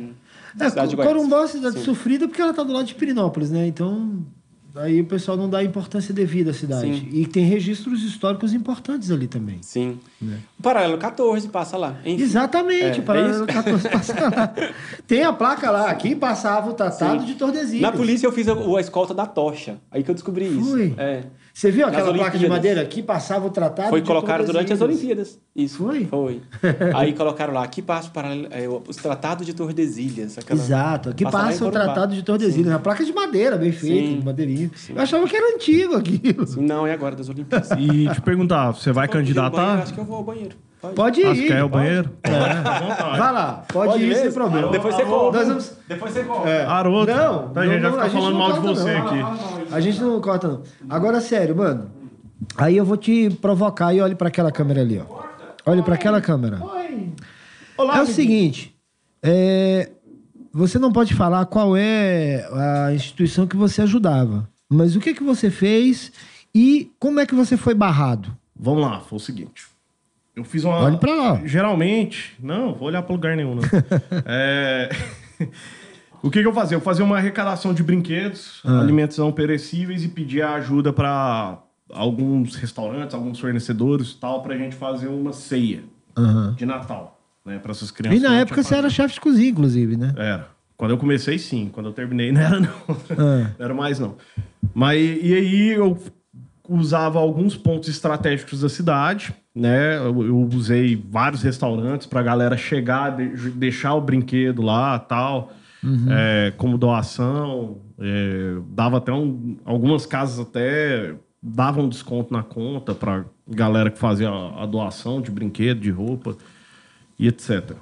É, 0.59 0.69
cidade 0.69 0.89
de 0.89 0.95
Goiás. 0.95 1.13
Corumbá 1.13 1.37
é 1.37 1.39
uma 1.41 1.47
cidade 1.47 1.79
Sim. 1.79 1.85
sofrida 1.85 2.27
porque 2.27 2.41
ela 2.41 2.53
tá 2.53 2.63
do 2.63 2.71
lado 2.73 2.85
de 2.85 2.95
Pirinópolis, 2.95 3.51
né? 3.51 3.67
Então, 3.67 4.23
aí 4.75 5.01
o 5.01 5.05
pessoal 5.05 5.37
não 5.37 5.49
dá 5.49 5.59
a 5.59 5.63
importância 5.63 6.13
devida 6.13 6.51
à 6.51 6.53
cidade. 6.53 6.99
Sim. 6.99 7.09
E 7.11 7.25
tem 7.25 7.45
registros 7.45 8.03
históricos 8.03 8.53
importantes 8.53 9.11
ali 9.11 9.27
também. 9.27 9.59
Sim. 9.61 9.99
O 10.21 10.63
Paralelo 10.63 10.97
14 10.97 11.47
passa 11.49 11.77
lá. 11.77 11.97
Enfim. 12.05 12.21
Exatamente, 12.21 12.99
É, 12.99 13.01
o 13.01 13.03
paralelo 13.03 13.33
é 13.33 13.37
isso? 13.37 13.45
14 13.53 13.89
passa 13.89 14.13
lá. 14.13 14.53
Tem 15.07 15.23
a 15.23 15.33
placa 15.33 15.69
lá, 15.71 15.89
aqui 15.89 16.15
passava 16.15 16.69
o 16.69 16.73
Tratado 16.73 17.21
Sim. 17.21 17.25
de 17.25 17.35
Tordesilhas. 17.35 17.81
Na 17.81 17.91
polícia 17.91 18.25
eu 18.27 18.31
fiz 18.31 18.47
a, 18.47 18.53
a 18.53 18.81
escolta 18.81 19.13
da 19.13 19.25
tocha. 19.25 19.77
Aí 19.91 20.03
que 20.03 20.11
eu 20.11 20.15
descobri 20.15 20.45
isso. 20.45 20.71
Foi? 20.71 20.93
É. 20.97 21.23
Você 21.53 21.69
viu 21.69 21.85
aquela 21.85 22.13
placa 22.13 22.37
de 22.37 22.47
madeira? 22.47 22.81
Aqui 22.81 23.03
passava 23.03 23.45
o 23.45 23.49
Tratado 23.49 23.89
Foi 23.89 24.01
colocado 24.01 24.45
durante 24.45 24.71
as. 24.71 24.81
Olimpíadas. 24.81 25.39
Isso. 25.55 25.77
Foi? 25.77 26.05
Foi. 26.05 26.41
Aí 26.95 27.13
colocaram 27.13 27.53
lá, 27.53 27.63
aqui 27.63 27.81
passa 27.81 28.07
o 28.07 28.11
paralelo, 28.11 28.47
é, 28.51 28.67
os 28.87 28.95
tratados 28.95 29.45
de 29.45 29.53
Tordesilhas. 29.53 30.37
aquela- 30.37 30.59
Exato, 30.59 31.09
aqui 31.09 31.23
Passa 31.23 31.37
passa 31.37 31.65
o. 31.65 31.71
Tratado 31.71 32.15
de 32.15 32.23
Tordesilhas, 32.23 32.71
na 32.71 32.79
placa 32.79 33.03
de 33.03 33.13
madeira, 33.13 33.57
bem 33.57 33.71
feita, 33.71 34.07
Sim. 34.07 34.19
de 34.19 34.25
madeirinha. 34.25 34.71
Eu 34.95 35.01
achava 35.01 35.27
que 35.27 35.35
era 35.35 35.53
antigo 35.55 35.95
aquilo. 35.95 36.47
Sim, 36.47 36.61
Não, 36.61 36.87
é 36.87 36.93
agora 36.93 37.15
das 37.15 37.27
Olimpíadas. 37.29 37.69
E 37.71 38.07
te 38.09 38.21
perguntar, 38.21 38.71
você 38.71 38.91
vai 38.91 39.07
Pode 39.07 39.17
ir 39.17 39.21
candidatar? 39.21 39.79
Acho 39.79 39.93
que 39.93 39.99
eu 39.99 40.05
vou 40.05 40.17
ao 40.17 40.23
banheiro. 40.23 40.55
Pode, 40.81 40.95
Pode 40.95 41.23
Acho 41.23 41.41
ir. 41.41 41.45
que 41.47 41.53
é 41.53 41.63
o 41.63 41.69
pode. 41.69 41.83
banheiro? 41.83 42.09
É. 42.23 42.31
Vai 42.31 43.31
lá, 43.33 43.63
pode, 43.71 44.03
ir 44.03 44.07
mesmo? 44.07 44.23
sem 44.23 44.31
problema. 44.31 44.71
Depois 44.71 44.95
você 44.95 45.03
volta. 45.03 45.45
Vamos... 45.45 45.73
Depois 45.87 46.11
você 46.11 46.23
volta. 46.23 46.49
É. 46.49 46.65
Não, 46.65 47.51
a 47.55 47.65
gente 47.67 47.81
não, 47.81 47.91
vai 47.91 47.99
a 48.07 48.09
ficar 48.09 48.09
gente 48.09 48.13
falando 48.13 48.37
mal 48.37 48.53
de 48.53 48.59
você 48.61 48.93
não. 48.93 49.07
aqui. 49.07 49.60
A 49.71 49.79
gente 49.79 49.99
não 50.01 50.19
corta, 50.21 50.47
não. 50.47 50.63
Agora, 50.89 51.21
sério, 51.21 51.55
mano. 51.55 51.91
Aí 52.57 52.75
eu 52.77 52.85
vou 52.85 52.97
te 52.97 53.29
provocar 53.41 53.93
e 53.93 54.01
olhe 54.01 54.15
pra 54.15 54.27
aquela 54.27 54.51
câmera 54.51 54.81
ali, 54.81 54.99
ó. 54.99 55.21
Olhe 55.65 55.81
pra 55.83 55.95
aquela 55.95 56.19
câmera. 56.21 56.59
Olá, 57.77 57.97
É 57.97 58.01
o 58.01 58.05
seguinte, 58.07 58.75
é, 59.23 59.89
você 60.51 60.77
não 60.77 60.91
pode 60.91 61.13
falar 61.13 61.45
qual 61.45 61.75
é 61.77 62.45
a 62.87 62.93
instituição 62.93 63.47
que 63.47 63.55
você 63.55 63.81
ajudava, 63.83 64.47
mas 64.69 64.95
o 64.95 64.99
que 64.99 65.13
que 65.13 65.23
você 65.23 65.49
fez 65.49 66.11
e 66.53 66.91
como 66.99 67.19
é 67.19 67.25
que 67.25 67.33
você 67.35 67.55
foi 67.57 67.73
barrado? 67.73 68.35
Vamos 68.55 68.81
lá, 68.81 68.99
foi 68.99 69.17
o 69.17 69.19
seguinte. 69.19 69.65
Eu 70.35 70.43
fiz 70.43 70.63
uma. 70.63 70.77
Olhe 70.77 70.97
pra 70.97 71.13
lá. 71.13 71.41
Geralmente. 71.45 72.35
Não, 72.41 72.73
vou 72.73 72.87
olhar 72.87 73.01
pra 73.01 73.13
lugar 73.13 73.35
nenhum, 73.35 73.55
não. 73.55 73.63
É, 74.25 74.89
O 76.23 76.29
que, 76.29 76.41
que 76.41 76.47
eu 76.47 76.53
fazia? 76.53 76.75
Eu 76.77 76.81
fazia 76.81 77.03
uma 77.03 77.17
arrecadação 77.17 77.73
de 77.73 77.81
brinquedos, 77.83 78.61
Ah. 78.65 78.79
alimentos 78.79 79.17
não 79.17 79.31
perecíveis 79.31 80.03
e 80.03 80.07
pedia 80.07 80.49
ajuda 80.51 80.93
para 80.93 81.57
alguns 81.91 82.55
restaurantes, 82.55 83.13
alguns 83.15 83.39
fornecedores 83.39 84.11
e 84.11 84.17
tal, 84.19 84.41
pra 84.43 84.55
gente 84.57 84.75
fazer 84.75 85.07
uma 85.07 85.33
ceia 85.33 85.83
Aham. 86.17 86.53
de 86.57 86.65
Natal, 86.65 87.19
né? 87.45 87.57
Pra 87.59 87.71
essas 87.71 87.91
crianças. 87.91 88.19
E 88.19 88.23
na 88.23 88.35
época 88.35 88.61
você 88.63 88.75
era 88.75 88.89
chefe 88.89 89.15
de 89.15 89.21
cozinha, 89.21 89.49
inclusive, 89.49 89.97
né? 89.97 90.13
Era. 90.17 90.47
Quando 90.77 90.91
eu 90.91 90.97
comecei, 90.97 91.37
sim. 91.37 91.69
Quando 91.71 91.87
eu 91.89 91.93
terminei, 91.93 92.31
não 92.31 92.41
era, 92.41 92.59
não. 92.59 92.69
Ah. 93.11 93.51
Não 93.59 93.65
era 93.65 93.73
mais, 93.73 93.99
não. 93.99 94.15
Mas, 94.73 94.99
e 95.21 95.33
aí 95.33 95.69
eu 95.71 95.97
usava 96.69 97.19
alguns 97.19 97.57
pontos 97.57 97.89
estratégicos 97.89 98.61
da 98.61 98.69
cidade, 98.69 99.33
né? 99.53 99.97
Eu, 99.97 100.23
eu 100.25 100.37
usei 100.53 100.95
vários 101.09 101.41
restaurantes 101.43 102.07
pra 102.07 102.23
galera 102.23 102.55
chegar, 102.57 103.09
de- 103.17 103.49
deixar 103.51 103.93
o 103.95 104.01
brinquedo 104.01 104.61
lá 104.61 104.97
tal, 104.97 105.51
é, 106.09 106.53
como 106.57 106.77
doação. 106.77 107.77
é, 107.99 108.57
dava 108.69 108.97
até 108.97 109.11
um, 109.11 109.57
algumas 109.65 110.05
casas 110.05 110.39
até 110.39 111.15
davam 111.41 111.89
desconto 111.89 112.31
na 112.31 112.43
conta 112.43 112.93
pra 112.93 113.25
galera 113.47 113.89
que 113.89 113.97
fazia 113.97 114.29
a, 114.29 114.63
a 114.63 114.65
doação 114.65 115.21
de 115.21 115.31
brinquedo, 115.31 115.79
de 115.79 115.89
roupa 115.89 116.37
e 117.17 117.27
etc. 117.27 117.75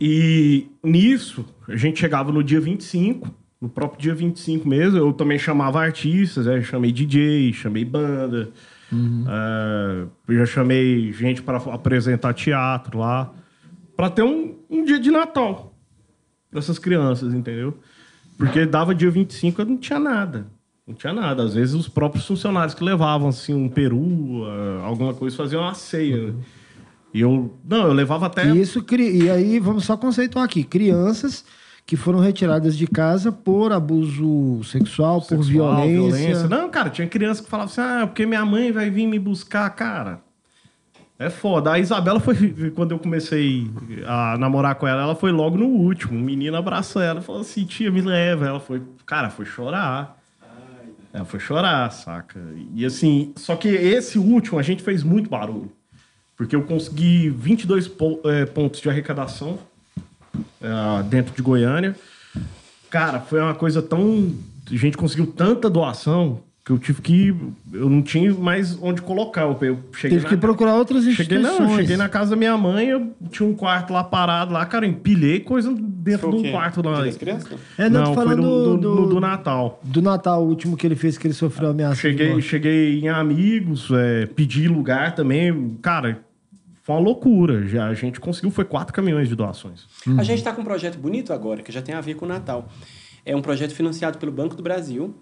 E 0.00 0.68
nisso, 0.82 1.44
a 1.68 1.76
gente 1.76 2.00
chegava 2.00 2.32
no 2.32 2.42
dia 2.42 2.60
25, 2.60 3.28
no 3.60 3.68
próprio 3.68 4.00
dia 4.00 4.14
25 4.14 4.68
mesmo, 4.68 4.98
eu 4.98 5.12
também 5.12 5.38
chamava 5.38 5.80
artistas, 5.80 6.46
né? 6.46 6.60
Chamei 6.62 6.90
DJ, 6.90 7.52
chamei 7.52 7.84
banda, 7.84 8.50
eh, 8.92 10.06
eu 10.28 10.38
já 10.38 10.46
chamei 10.46 11.12
gente 11.12 11.42
para 11.42 11.58
apresentar 11.58 12.34
teatro 12.34 12.98
lá, 12.98 13.32
para 13.96 14.10
ter 14.10 14.22
um, 14.22 14.56
um 14.68 14.84
dia 14.84 14.98
de 14.98 15.10
Natal 15.10 15.71
para 16.52 16.60
essas 16.60 16.78
crianças, 16.78 17.32
entendeu? 17.32 17.76
Porque 18.36 18.66
dava 18.66 18.94
dia 18.94 19.10
25 19.10 19.62
eu 19.62 19.66
não 19.66 19.78
tinha 19.78 19.98
nada. 19.98 20.46
Não 20.86 20.94
tinha 20.94 21.12
nada. 21.12 21.42
Às 21.42 21.54
vezes 21.54 21.74
os 21.74 21.88
próprios 21.88 22.26
funcionários 22.26 22.74
que 22.74 22.84
levavam 22.84 23.28
assim 23.28 23.54
um 23.54 23.68
peru, 23.68 24.44
alguma 24.84 25.14
coisa, 25.14 25.34
faziam 25.34 25.62
uma 25.62 25.74
ceia. 25.74 26.34
E 27.14 27.20
eu. 27.20 27.56
Não, 27.64 27.86
eu 27.86 27.92
levava 27.92 28.26
até. 28.26 28.46
E 28.46 28.60
isso 28.60 28.84
e 28.98 29.30
aí 29.30 29.58
vamos 29.58 29.84
só 29.84 29.96
conceituar 29.96 30.44
aqui, 30.44 30.62
crianças 30.62 31.44
que 31.86 31.96
foram 31.96 32.20
retiradas 32.20 32.76
de 32.76 32.86
casa 32.86 33.32
por 33.32 33.72
abuso 33.72 34.62
sexual, 34.64 35.20
por 35.20 35.44
Sexual, 35.44 35.86
violência. 35.86 36.48
Não, 36.48 36.70
cara, 36.70 36.90
tinha 36.90 37.06
criança 37.08 37.42
que 37.42 37.48
falava 37.48 37.70
assim: 37.70 37.80
ah, 37.80 38.06
porque 38.06 38.26
minha 38.26 38.44
mãe 38.44 38.72
vai 38.72 38.90
vir 38.90 39.06
me 39.06 39.18
buscar, 39.18 39.68
cara. 39.70 40.20
É 41.24 41.30
foda. 41.30 41.72
A 41.72 41.78
Isabela 41.78 42.18
foi, 42.20 42.70
quando 42.74 42.90
eu 42.92 42.98
comecei 42.98 43.70
a 44.06 44.36
namorar 44.38 44.74
com 44.74 44.86
ela, 44.86 45.02
ela 45.02 45.14
foi 45.14 45.30
logo 45.32 45.56
no 45.56 45.66
último. 45.66 46.18
Um 46.18 46.22
menino 46.22 46.56
abraçou 46.56 47.00
ela 47.00 47.20
e 47.20 47.22
falou 47.22 47.40
assim: 47.42 47.64
tia, 47.64 47.90
me 47.90 48.00
leva. 48.00 48.46
Ela 48.46 48.60
foi, 48.60 48.82
cara, 49.06 49.30
foi 49.30 49.44
chorar. 49.44 50.18
Ela 51.12 51.24
foi 51.26 51.38
chorar, 51.38 51.90
saca? 51.92 52.40
E 52.74 52.84
assim, 52.86 53.32
só 53.36 53.54
que 53.54 53.68
esse 53.68 54.18
último 54.18 54.58
a 54.58 54.62
gente 54.62 54.82
fez 54.82 55.02
muito 55.02 55.28
barulho. 55.28 55.70
Porque 56.36 56.56
eu 56.56 56.62
consegui 56.62 57.28
22 57.28 57.86
po- 57.86 58.20
eh, 58.24 58.46
pontos 58.46 58.80
de 58.80 58.88
arrecadação 58.88 59.58
eh, 60.60 61.02
dentro 61.10 61.34
de 61.34 61.42
Goiânia. 61.42 61.94
Cara, 62.90 63.20
foi 63.20 63.40
uma 63.40 63.54
coisa 63.54 63.82
tão. 63.82 64.32
A 64.70 64.74
gente 64.76 64.96
conseguiu 64.96 65.26
tanta 65.26 65.68
doação 65.68 66.40
que 66.64 66.70
eu 66.70 66.78
tive 66.78 67.02
que. 67.02 67.34
Eu 67.72 67.90
não 67.90 68.00
tinha 68.02 68.32
mais 68.34 68.78
onde 68.80 69.02
colocar. 69.02 69.42
Eu 69.42 69.56
cheguei 69.96 70.18
Teve 70.18 70.26
que 70.28 70.34
na- 70.36 70.40
procurar 70.40 70.76
outras 70.76 71.02
Cheguei, 71.04 71.38
instituições. 71.38 71.58
não, 71.58 71.70
eu 71.72 71.76
cheguei 71.80 71.96
na 71.96 72.08
casa 72.08 72.30
da 72.30 72.36
minha 72.36 72.56
mãe, 72.56 72.86
eu 72.88 73.12
tinha 73.30 73.48
um 73.48 73.52
quarto 73.54 73.92
lá 73.92 74.04
parado 74.04 74.52
lá, 74.52 74.64
cara, 74.64 74.86
eu 74.86 74.90
empilhei 74.90 75.40
coisa 75.40 75.74
dentro 75.76 76.30
de 76.30 76.48
um 76.48 76.50
quarto 76.52 76.80
lá. 76.80 77.02
Das 77.02 77.16
crianças? 77.16 77.58
É, 77.76 77.88
não, 77.90 78.06
foi 78.06 78.14
falando 78.14 78.42
do, 78.42 78.64
do, 78.64 78.76
do- 78.76 78.96
do- 78.96 79.06
do 79.14 79.20
Natal. 79.20 79.80
Do 79.82 80.00
Natal, 80.00 80.44
o 80.44 80.48
último 80.48 80.76
que 80.76 80.86
ele 80.86 80.94
fez, 80.94 81.18
que 81.18 81.26
ele 81.26 81.34
sofreu 81.34 81.70
ameaça. 81.70 81.96
Cheguei, 81.96 82.40
cheguei 82.40 83.00
em 83.00 83.08
amigos, 83.08 83.88
é, 83.90 84.26
pedi 84.26 84.68
lugar 84.68 85.16
também. 85.16 85.76
Cara, 85.82 86.20
foi 86.84 86.94
uma 86.94 87.00
loucura. 87.00 87.66
Já 87.66 87.86
a 87.88 87.94
gente 87.94 88.20
conseguiu, 88.20 88.52
foi 88.52 88.64
quatro 88.64 88.94
caminhões 88.94 89.28
de 89.28 89.34
doações. 89.34 89.86
A 90.16 90.22
gente 90.22 90.38
está 90.38 90.52
com 90.52 90.62
um 90.62 90.64
projeto 90.64 90.96
bonito 90.96 91.32
agora, 91.32 91.60
que 91.60 91.72
já 91.72 91.82
tem 91.82 91.92
a 91.94 92.00
ver 92.00 92.14
com 92.14 92.24
o 92.24 92.28
Natal. 92.28 92.68
É 93.26 93.34
um 93.34 93.42
projeto 93.42 93.72
financiado 93.74 94.16
pelo 94.18 94.30
Banco 94.30 94.54
do 94.54 94.62
Brasil. 94.62 95.12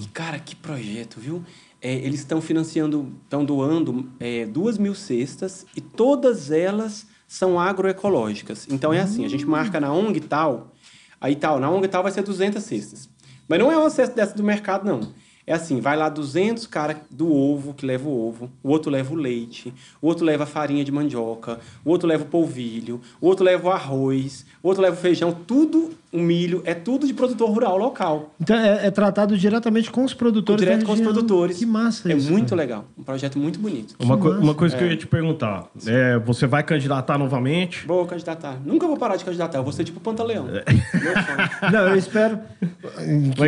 E, 0.00 0.06
cara, 0.08 0.38
que 0.38 0.56
projeto, 0.56 1.20
viu? 1.20 1.42
É, 1.80 1.94
eles 1.94 2.20
estão 2.20 2.40
financiando, 2.40 3.12
estão 3.22 3.44
doando 3.44 4.10
é, 4.18 4.44
duas 4.46 4.78
mil 4.78 4.94
cestas 4.94 5.64
e 5.76 5.80
todas 5.80 6.50
elas 6.50 7.06
são 7.26 7.60
agroecológicas. 7.60 8.66
Então 8.70 8.92
é 8.92 9.00
assim, 9.00 9.24
a 9.24 9.28
gente 9.28 9.46
marca 9.46 9.78
na 9.78 9.92
ONG 9.92 10.20
tal, 10.20 10.72
aí 11.20 11.36
tal, 11.36 11.60
na 11.60 11.70
ONG 11.70 11.86
tal 11.86 12.02
vai 12.02 12.10
ser 12.10 12.22
200 12.22 12.62
cestas. 12.62 13.08
Mas 13.46 13.58
não 13.58 13.70
é 13.70 13.78
uma 13.78 13.90
cesta 13.90 14.14
dessa 14.14 14.34
do 14.34 14.42
mercado, 14.42 14.84
não. 14.84 15.12
É 15.46 15.54
assim, 15.54 15.80
vai 15.80 15.96
lá 15.96 16.10
200 16.10 16.66
cara 16.66 17.00
do 17.10 17.32
ovo, 17.32 17.72
que 17.72 17.86
leva 17.86 18.06
o 18.06 18.28
ovo, 18.28 18.50
o 18.62 18.68
outro 18.68 18.90
leva 18.90 19.14
o 19.14 19.16
leite, 19.16 19.72
o 19.98 20.06
outro 20.06 20.22
leva 20.22 20.44
a 20.44 20.46
farinha 20.46 20.84
de 20.84 20.92
mandioca, 20.92 21.58
o 21.82 21.88
outro 21.88 22.06
leva 22.06 22.22
o 22.22 22.26
polvilho, 22.26 23.00
o 23.18 23.26
outro 23.26 23.46
leva 23.46 23.68
o 23.68 23.70
arroz, 23.70 24.44
o 24.62 24.68
outro 24.68 24.82
leva 24.82 24.94
o 24.94 25.00
feijão, 25.00 25.32
tudo, 25.32 25.90
o 26.12 26.18
milho, 26.18 26.62
é 26.64 26.72
tudo 26.74 27.06
de 27.06 27.12
produtor 27.12 27.50
rural 27.50 27.76
local. 27.76 28.34
Então 28.40 28.56
é, 28.56 28.86
é 28.86 28.90
tratado 28.90 29.36
diretamente 29.36 29.90
com 29.90 30.04
os 30.04 30.14
produtores. 30.14 30.60
Direto 30.64 30.84
com 30.86 30.92
os 30.92 31.00
produtores. 31.00 31.58
Que 31.58 31.66
massa 31.66 32.10
É 32.10 32.16
isso. 32.16 32.30
muito 32.32 32.50
cara. 32.50 32.62
legal, 32.62 32.84
um 32.96 33.02
projeto 33.02 33.38
muito 33.38 33.58
bonito. 33.58 33.94
Uma, 33.98 34.16
co- 34.16 34.30
uma 34.30 34.54
coisa 34.54 34.76
que 34.76 34.82
eu 34.82 34.88
ia 34.88 34.96
te 34.96 35.06
perguntar: 35.06 35.66
é, 35.86 36.18
você 36.20 36.46
vai 36.46 36.62
candidatar 36.62 37.18
novamente? 37.18 37.86
Vou 37.86 38.06
candidatar. 38.06 38.58
Nunca 38.64 38.86
vou 38.86 38.96
parar 38.96 39.16
de 39.16 39.24
candidatar, 39.24 39.58
eu 39.58 39.62
vou 39.64 39.72
ser 39.72 39.84
tipo 39.84 40.00
Pantaleão. 40.00 40.46
Sonho. 40.46 40.62
Não, 41.72 41.88
eu 41.88 41.96
espero. 41.96 42.38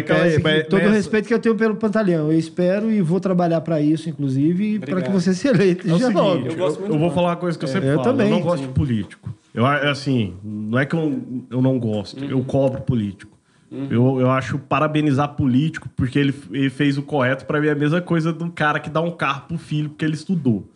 pese 0.06 0.40
mas- 0.42 0.66
todo 0.68 0.84
o 0.84 0.90
respeito 0.90 1.28
que 1.28 1.34
eu 1.34 1.38
tenho 1.38 1.54
pelo 1.54 1.76
Pantaleão. 1.76 2.30
Eu 2.30 2.38
espero 2.38 2.90
e 2.90 3.00
vou 3.00 3.20
trabalhar 3.20 3.60
para 3.60 3.80
isso, 3.80 4.08
inclusive, 4.08 4.78
para 4.80 5.00
que 5.02 5.10
você 5.10 5.32
se 5.34 5.48
eleite. 5.48 5.88
É 5.88 5.94
o 5.94 5.98
já 5.98 6.08
seguinte, 6.08 6.22
logo. 6.22 6.46
Eu 6.46 6.50
eu, 6.52 6.56
gosto 6.56 6.80
muito 6.80 6.92
eu 6.94 6.98
vou 6.98 7.10
falar 7.10 7.28
uma 7.30 7.36
coisa 7.36 7.58
que 7.58 7.64
eu 7.64 7.68
sempre 7.68 7.88
Eu 7.88 7.94
falo. 7.96 8.04
também. 8.10 8.26
Eu 8.28 8.32
não 8.36 8.40
gosto 8.42 8.62
de 8.66 8.68
político. 8.72 9.28
Eu, 9.52 9.66
assim, 9.66 10.34
não 10.44 10.78
é 10.78 10.86
que 10.86 10.94
eu, 10.94 11.22
eu 11.50 11.60
não 11.60 11.78
gosto, 11.78 12.22
eu 12.24 12.42
cobro 12.44 12.82
político. 12.82 13.36
Eu, 13.88 14.18
eu 14.20 14.28
acho 14.30 14.58
parabenizar 14.58 15.28
político 15.36 15.88
porque 15.96 16.18
ele, 16.18 16.34
ele 16.50 16.70
fez 16.70 16.98
o 16.98 17.02
correto 17.02 17.46
para 17.46 17.60
mim 17.60 17.68
é 17.68 17.70
a 17.70 17.74
mesma 17.76 18.00
coisa 18.00 18.32
do 18.32 18.50
cara 18.50 18.80
que 18.80 18.90
dá 18.90 19.00
um 19.00 19.12
carro 19.12 19.42
pro 19.46 19.58
filho 19.58 19.90
porque 19.90 20.04
ele 20.04 20.14
estudou. 20.14 20.68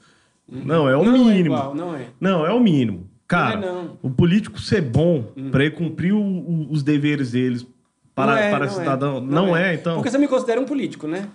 Não, 0.49 0.89
é 0.89 0.97
o 0.97 1.03
não 1.05 1.15
é 1.15 1.19
mínimo. 1.19 1.47
igual, 1.57 1.75
não 1.75 1.95
é. 1.97 2.07
Não, 2.21 2.47
é 2.47 2.53
o 2.53 2.61
mínimo. 2.61 3.09
Cara, 3.27 3.57
Não 3.57 3.69
é, 3.69 3.73
não. 3.73 3.99
o 4.03 4.11
político 4.11 4.61
ser 4.61 4.83
bom 4.83 5.25
para 5.51 5.65
ele 5.65 5.75
cumprir 5.75 6.13
o- 6.13 6.21
o- 6.21 6.69
os 6.71 6.83
deveres 6.85 7.33
deles 7.33 7.67
para, 8.15 8.39
é, 8.39 8.51
para 8.51 8.67
é. 8.67 8.69
cidadão. 8.69 9.21
Não, 9.21 9.57
é. 9.57 9.75
então. 9.75 9.95
Porque 9.97 10.11
você 10.11 10.19
me 10.19 10.29
considera 10.29 10.61
um 10.61 10.65
político, 10.67 11.09
né? 11.09 11.27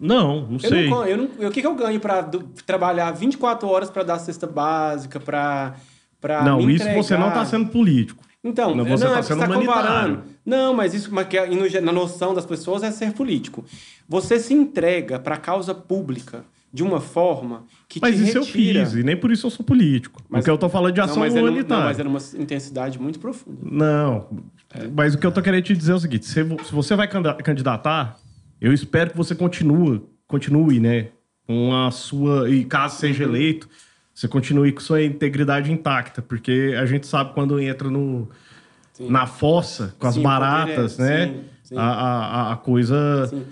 Não, 0.00 0.42
não 0.42 0.52
Eu 0.52 0.58
sei. 0.60 0.86
eu 0.86 0.90
não, 0.90 1.04
eu- 1.06 1.48
o 1.48 1.50
que, 1.50 1.60
que 1.62 1.66
eu 1.66 1.74
ganho 1.74 1.98
para 1.98 2.22
trabalhar 2.66 3.10
24 3.12 3.66
horas 3.66 3.90
para 3.90 4.04
dar 4.04 4.18
cesta 4.20 4.46
básica, 4.46 5.18
para 5.18 5.74
para 6.20 6.42
Não, 6.42 6.68
isso 6.70 6.84
você 6.84 7.14
não 7.16 7.28
está 7.28 7.42
entregar? 7.42 7.46
sendo 7.46 7.66
político. 7.70 8.24
Então, 8.42 8.70
Não, 8.74 8.84
não, 8.84 8.96
você 8.96 9.04
é 9.04 9.08
tá 9.08 9.14
porque 9.14 9.26
sendo 9.34 9.40
tá 9.40 9.48
comparando. 9.48 10.22
Não, 10.46 10.72
mas 10.72 10.94
isso 10.94 11.12
mas 11.12 11.26
que 11.26 11.36
é- 11.36 11.80
na 11.80 11.92
noção 11.92 12.32
das 12.32 12.46
pessoas 12.46 12.82
é 12.82 12.90
ser 12.90 13.12
político. 13.12 13.64
Você 14.08 14.38
se 14.38 14.54
entrega 14.54 15.18
para 15.18 15.34
a 15.34 15.38
causa 15.38 15.74
pública 15.74 16.44
de 16.72 16.82
uma 16.82 17.00
forma 17.00 17.64
que 17.88 17.98
Mas 18.00 18.14
te 18.16 18.22
isso 18.28 18.38
retira. 18.40 18.80
eu 18.80 18.86
fiz, 18.86 18.94
e 18.94 19.02
nem 19.02 19.16
por 19.16 19.32
isso 19.32 19.46
eu 19.46 19.50
sou 19.50 19.64
político. 19.66 20.22
Mas- 20.28 20.40
porque 20.40 20.50
eu 20.50 20.58
tô 20.58 20.68
falando 20.68 20.92
de 20.92 21.00
Não, 21.00 21.06
ação 21.06 21.18
mas 21.18 21.34
é 21.34 21.40
num- 21.40 21.48
humanitária. 21.48 21.78
não, 21.80 21.88
mas 21.88 21.98
é 21.98 22.04
numa 22.04 22.42
intensidade 22.42 22.98
muito 23.00 23.18
profunda. 23.18 23.58
Não, 23.62 24.28
mas 24.94 25.14
o 25.14 25.18
que 25.18 25.26
eu 25.26 25.32
tô 25.32 25.42
querendo 25.42 25.64
te 25.64 25.76
dizer 25.76 25.92
é 25.92 25.94
o 25.96 25.98
seguinte: 25.98 26.26
se, 26.26 26.34
se 26.64 26.72
você 26.72 26.94
vai 26.94 27.08
candidatar, 27.08 28.16
eu 28.60 28.72
espero 28.72 29.10
que 29.10 29.16
você 29.16 29.34
continue, 29.34 30.02
continue, 30.28 30.78
né? 30.78 31.08
Com 31.46 31.74
a 31.74 31.90
sua. 31.90 32.48
E 32.50 32.64
caso 32.64 32.98
seja 32.98 33.24
eleito, 33.24 33.68
você 34.18 34.26
continue 34.26 34.72
com 34.72 34.80
sua 34.80 35.00
integridade 35.00 35.70
intacta, 35.70 36.20
porque 36.20 36.74
a 36.76 36.84
gente 36.86 37.06
sabe 37.06 37.32
quando 37.34 37.60
entra 37.60 37.88
no, 37.88 38.28
Sim. 38.92 39.08
na 39.08 39.26
fossa 39.28 39.94
com 39.96 40.08
as 40.08 40.14
Sim, 40.14 40.22
baratas, 40.22 40.98
é- 40.98 41.02
né? 41.04 41.26
sim, 41.28 41.40
sim. 41.62 41.76
A, 41.78 41.82
a, 41.84 42.52
a 42.52 42.56
coisa 42.56 43.28
Sim. 43.30 43.44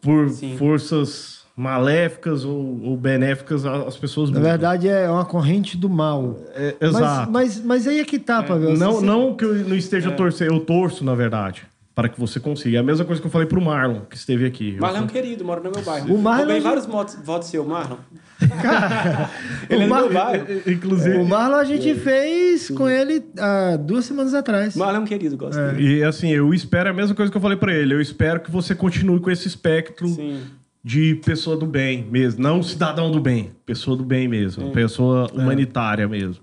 por 0.00 0.30
Sim. 0.30 0.56
forças 0.56 1.42
maléficas 1.56 2.44
ou, 2.44 2.82
ou 2.84 2.96
benéficas, 2.96 3.66
as 3.66 3.96
pessoas 3.96 4.30
Na 4.30 4.36
mudam. 4.38 4.50
verdade, 4.52 4.86
é 4.88 5.10
uma 5.10 5.24
corrente 5.24 5.76
do 5.76 5.88
mal. 5.90 6.38
É, 6.54 6.76
Mas, 6.80 6.90
exato. 6.94 7.32
mas, 7.32 7.64
mas 7.64 7.88
aí 7.88 7.98
é 7.98 8.04
que 8.04 8.18
tá, 8.20 8.44
Pavel. 8.44 8.76
Não, 8.76 8.92
Você- 8.92 9.04
não 9.06 9.34
que 9.34 9.44
eu 9.44 9.54
não 9.56 9.74
esteja 9.76 10.10
É. 10.10 10.12
torcendo, 10.12 10.52
eu 10.54 10.60
torço, 10.60 11.04
na 11.04 11.16
verdade, 11.16 11.62
para 11.94 12.08
que 12.08 12.18
você 12.18 12.40
consiga. 12.40 12.78
É 12.78 12.80
a 12.80 12.82
mesma 12.82 13.04
coisa 13.04 13.20
que 13.20 13.26
eu 13.26 13.30
falei 13.30 13.46
pro 13.46 13.60
Marlon, 13.60 14.00
que 14.00 14.16
esteve 14.16 14.44
aqui. 14.44 14.76
Marlon 14.80 14.98
é 14.98 15.00
um 15.02 15.06
querido, 15.06 15.44
mora 15.44 15.60
no 15.60 15.70
meu 15.70 15.82
bairro. 15.82 16.12
O 16.14 16.18
Marlon 16.20 16.38
Roubei 16.40 16.56
é- 16.58 16.60
vários 16.60 16.86
votos, 16.86 17.16
votos 17.24 17.48
seu, 17.48 17.64
Marlon. 17.64 17.96
Ele 19.70 19.82
é 19.82 19.84
O 19.84 19.88
do 19.88 19.88
Mar- 19.88 20.02
meu 20.02 20.12
bairro. 20.12 20.46
Inclusive. 20.66 21.16
O 21.18 21.24
Marlon 21.24 21.56
a 21.56 21.64
gente 21.64 21.94
fez 21.94 22.68
com 22.70 22.88
ele 22.88 23.24
há 23.38 23.76
duas 23.76 24.04
semanas 24.04 24.34
atrás. 24.34 24.74
Marlon 24.76 24.96
é 24.96 25.00
um 25.00 25.04
querido, 25.04 25.36
gosto 25.36 25.56
dele. 25.58 25.98
E 25.98 26.02
assim, 26.02 26.30
eu 26.30 26.52
espero 26.52 26.90
a 26.90 26.92
mesma 26.92 27.14
coisa 27.14 27.30
que 27.30 27.36
eu 27.36 27.42
falei 27.42 27.56
para 27.56 27.72
ele. 27.72 27.94
Eu 27.94 28.00
espero 28.00 28.40
que 28.40 28.50
você 28.50 28.74
continue 28.74 29.20
com 29.20 29.30
esse 29.30 29.46
espectro 29.48 30.08
Sim. 30.08 30.40
de 30.82 31.14
pessoa 31.24 31.56
do 31.56 31.64
bem 31.66 32.06
mesmo. 32.10 32.42
Não 32.42 32.62
cidadão 32.62 33.10
do 33.10 33.20
bem, 33.20 33.52
pessoa 33.64 33.96
do 33.96 34.04
bem 34.04 34.26
mesmo. 34.28 34.70
Pessoa 34.72 35.28
humanitária 35.32 36.06
mesmo. 36.08 36.42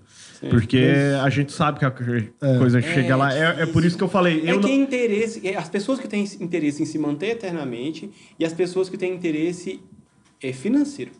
Porque 0.50 0.92
a 1.22 1.28
gente 1.30 1.52
sabe 1.52 1.78
que 1.78 1.84
a 1.84 1.90
coisa 1.90 2.80
chega 2.80 3.16
lá. 3.16 3.32
É, 3.34 3.62
é 3.62 3.66
por 3.66 3.84
isso 3.84 3.96
que 3.96 4.02
eu 4.02 4.08
falei. 4.08 4.42
É 4.46 4.52
Eu 4.52 4.60
que 4.60 4.66
não... 4.66 4.68
é 4.68 4.74
interesse, 4.74 5.46
é 5.46 5.56
as 5.56 5.68
pessoas 5.68 5.98
que 6.00 6.08
têm 6.08 6.24
interesse 6.40 6.82
em 6.82 6.86
se 6.86 6.98
manter 6.98 7.28
eternamente 7.30 8.10
e 8.38 8.44
as 8.44 8.52
pessoas 8.52 8.88
que 8.88 8.96
têm 8.96 9.14
interesse 9.14 9.80
é, 10.42 10.52
financeiro. 10.52 11.12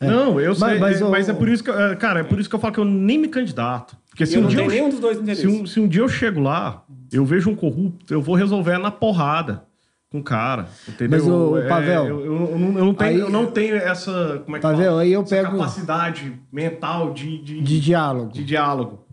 Não, 0.00 0.40
eu 0.40 0.54
sei. 0.54 0.78
Mas- 0.78 1.00
Mas, 1.00 1.10
mas 1.10 1.28
é, 1.28 1.32
por 1.34 1.48
isso 1.48 1.62
que. 1.62 1.70
é, 1.70 1.94
Cara, 1.96 2.20
é 2.20 2.24
por 2.24 2.40
isso 2.40 2.48
que 2.48 2.54
eu 2.54 2.60
falo 2.60 2.72
que 2.72 2.80
eu 2.80 2.84
nem 2.84 3.18
me 3.18 3.28
candidato. 3.28 3.96
Porque 4.08 4.24
se 4.24 4.34
eu 4.34 4.40
um 4.40 4.44
não 4.44 4.50
dia 4.50 4.60
eu 4.60 4.68
nenhum 4.68 4.88
dos 4.88 4.98
dois 4.98 5.18
interesses. 5.18 5.42
Se 5.42 5.46
um, 5.62 5.66
se 5.66 5.80
um 5.80 5.86
dia 5.86 6.00
eu 6.00 6.08
chego 6.08 6.40
lá, 6.40 6.84
eu 7.12 7.24
vejo 7.24 7.50
um 7.50 7.54
corrupto, 7.54 8.12
eu 8.12 8.22
vou 8.22 8.34
resolver 8.34 8.78
na 8.78 8.90
porrada 8.90 9.62
com 10.10 10.18
o 10.18 10.22
cara. 10.22 10.66
Entendeu? 10.88 11.18
Mas, 11.18 11.28
ô, 11.28 11.56
É, 11.58 11.68
Pavel, 11.68 12.06
eu, 12.06 12.24
eu- 12.24 12.50
eu 12.50 12.58
não, 12.58 12.78
eu 12.78 12.84
não 12.84 12.94
tenho, 12.94 13.10
aí- 13.10 13.20
eu 13.20 13.30
não 13.30 13.46
tenho 13.46 13.76
essa. 13.76 14.42
Como 14.44 14.56
é 14.56 14.58
que 14.58 14.62
Pavel, 14.62 14.86
fala? 14.90 15.02
aí 15.02 15.12
eu 15.12 15.22
Essa 15.22 15.36
pego- 15.36 15.52
capacidade 15.58 16.32
mental 16.52 17.12
de, 17.14 17.38
de, 17.38 17.60
De 17.60 17.80
diálogo. 17.80 18.32
de 18.32 18.44
diálogo. 18.44 19.04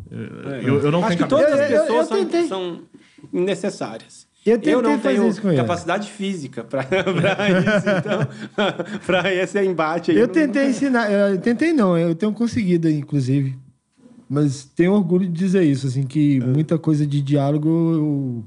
Eu, 0.64 0.80
eu 0.84 0.92
não 0.92 1.00
Acho 1.04 1.12
que 1.12 1.18
tenho 1.18 1.30
todas 1.30 1.50
cabeça. 1.52 1.64
as 1.66 1.70
Eu- 1.72 1.78
eu- 1.78 1.84
pessoas 1.86 2.12
eu 2.12 2.30
são, 2.30 2.48
são 2.48 2.80
necessárias. 3.32 4.26
Eu 4.46 4.58
tentei 4.58 4.82
não 4.82 4.98
tenho 4.98 5.56
capacidade 5.58 6.10
física 6.10 6.64
para 6.64 6.80
isso, 7.52 7.90
então, 8.00 8.98
para 9.06 9.34
esse 9.34 9.62
embate 9.62 10.12
aí. 10.12 10.18
Eu 10.18 10.28
não- 10.28 10.34
tentei 10.34 10.70
ensinar, 10.70 11.12
eu 11.12 11.38
tentei 11.38 11.74
não, 11.74 11.98
eu 11.98 12.16
tenho 12.16 12.32
conseguido, 12.32 12.90
inclusive. 12.90 13.58
Mas 14.30 14.64
tenho 14.64 14.94
orgulho 14.94 15.26
de 15.26 15.32
dizer 15.34 15.64
isso, 15.64 15.88
assim, 15.88 16.04
que 16.04 16.40
muita 16.40 16.78
coisa 16.78 17.06
de 17.06 17.22
diálogo 17.22 17.70
eu 17.70 18.44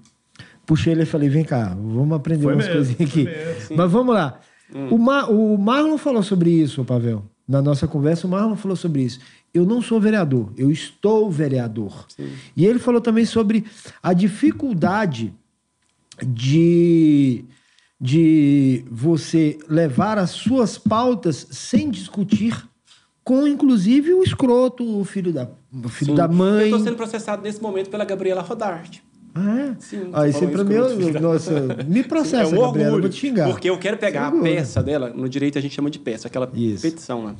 puxei 0.70 0.92
ele 0.92 1.02
e 1.02 1.06
falei, 1.06 1.28
vem 1.28 1.42
cá, 1.44 1.74
vamos 1.76 2.12
aprender 2.16 2.44
Foi 2.44 2.54
umas 2.54 2.66
mesmo, 2.68 2.80
coisinhas 2.80 3.10
aqui. 3.10 3.24
mesmo, 3.24 3.76
Mas 3.76 3.90
vamos 3.90 4.14
lá. 4.14 4.38
O, 4.88 4.96
Ma- 4.98 5.26
o 5.26 5.58
Marlon 5.58 5.98
falou 5.98 6.22
sobre 6.22 6.48
isso, 6.50 6.84
Pavel. 6.84 7.24
Na 7.48 7.60
nossa 7.60 7.88
conversa, 7.88 8.24
o 8.28 8.30
Marlon 8.30 8.54
falou 8.54 8.76
sobre 8.76 9.02
isso. 9.02 9.18
Eu 9.52 9.66
não 9.66 9.82
sou 9.82 10.00
vereador, 10.00 10.52
eu 10.56 10.70
estou 10.70 11.28
vereador. 11.28 12.06
E 12.56 12.64
ele 12.64 12.78
falou 12.78 13.00
também 13.00 13.24
sobre 13.24 13.64
a 14.00 14.12
dificuldade 14.12 15.34
de, 16.24 17.44
de 18.00 18.84
você 18.88 19.58
levar 19.68 20.18
as 20.18 20.30
suas 20.30 20.78
pautas 20.78 21.48
sem 21.50 21.90
discutir 21.90 22.64
com, 23.24 23.46
inclusive, 23.46 24.14
o 24.14 24.22
escroto, 24.22 24.84
o 25.00 25.04
filho 25.04 25.32
da, 25.32 25.48
o 25.72 25.88
filho 25.88 26.12
Sim. 26.12 26.14
da 26.16 26.28
mãe. 26.28 26.60
Eu 26.62 26.76
estou 26.76 26.80
sendo 26.80 26.96
processado 26.96 27.42
nesse 27.42 27.60
momento 27.60 27.90
pela 27.90 28.04
Gabriela 28.04 28.40
Rodarte. 28.42 29.02
Ah, 29.34 29.58
é? 29.60 29.76
Sim, 29.78 30.10
aí 30.12 30.32
falou 30.32 30.48
pra 30.50 30.64
mim, 30.64 30.74
eu, 30.74 31.20
nossa, 31.20 31.60
me 31.86 32.02
processa, 32.02 32.42
é 32.42 32.46
um 32.46 32.60
Gabriela, 32.60 32.62
eu 32.62 32.84
orgulho, 32.86 33.00
vou 33.02 33.08
te 33.10 33.16
xingar. 33.20 33.48
Porque 33.48 33.70
eu 33.70 33.78
quero 33.78 33.96
pegar 33.96 34.26
a 34.28 34.32
peça 34.32 34.82
dela, 34.82 35.10
no 35.10 35.28
direito 35.28 35.56
a 35.58 35.60
gente 35.62 35.74
chama 35.74 35.88
de 35.90 35.98
peça, 35.98 36.26
aquela 36.28 36.50
Isso. 36.54 36.82
petição 36.82 37.24
lá. 37.24 37.36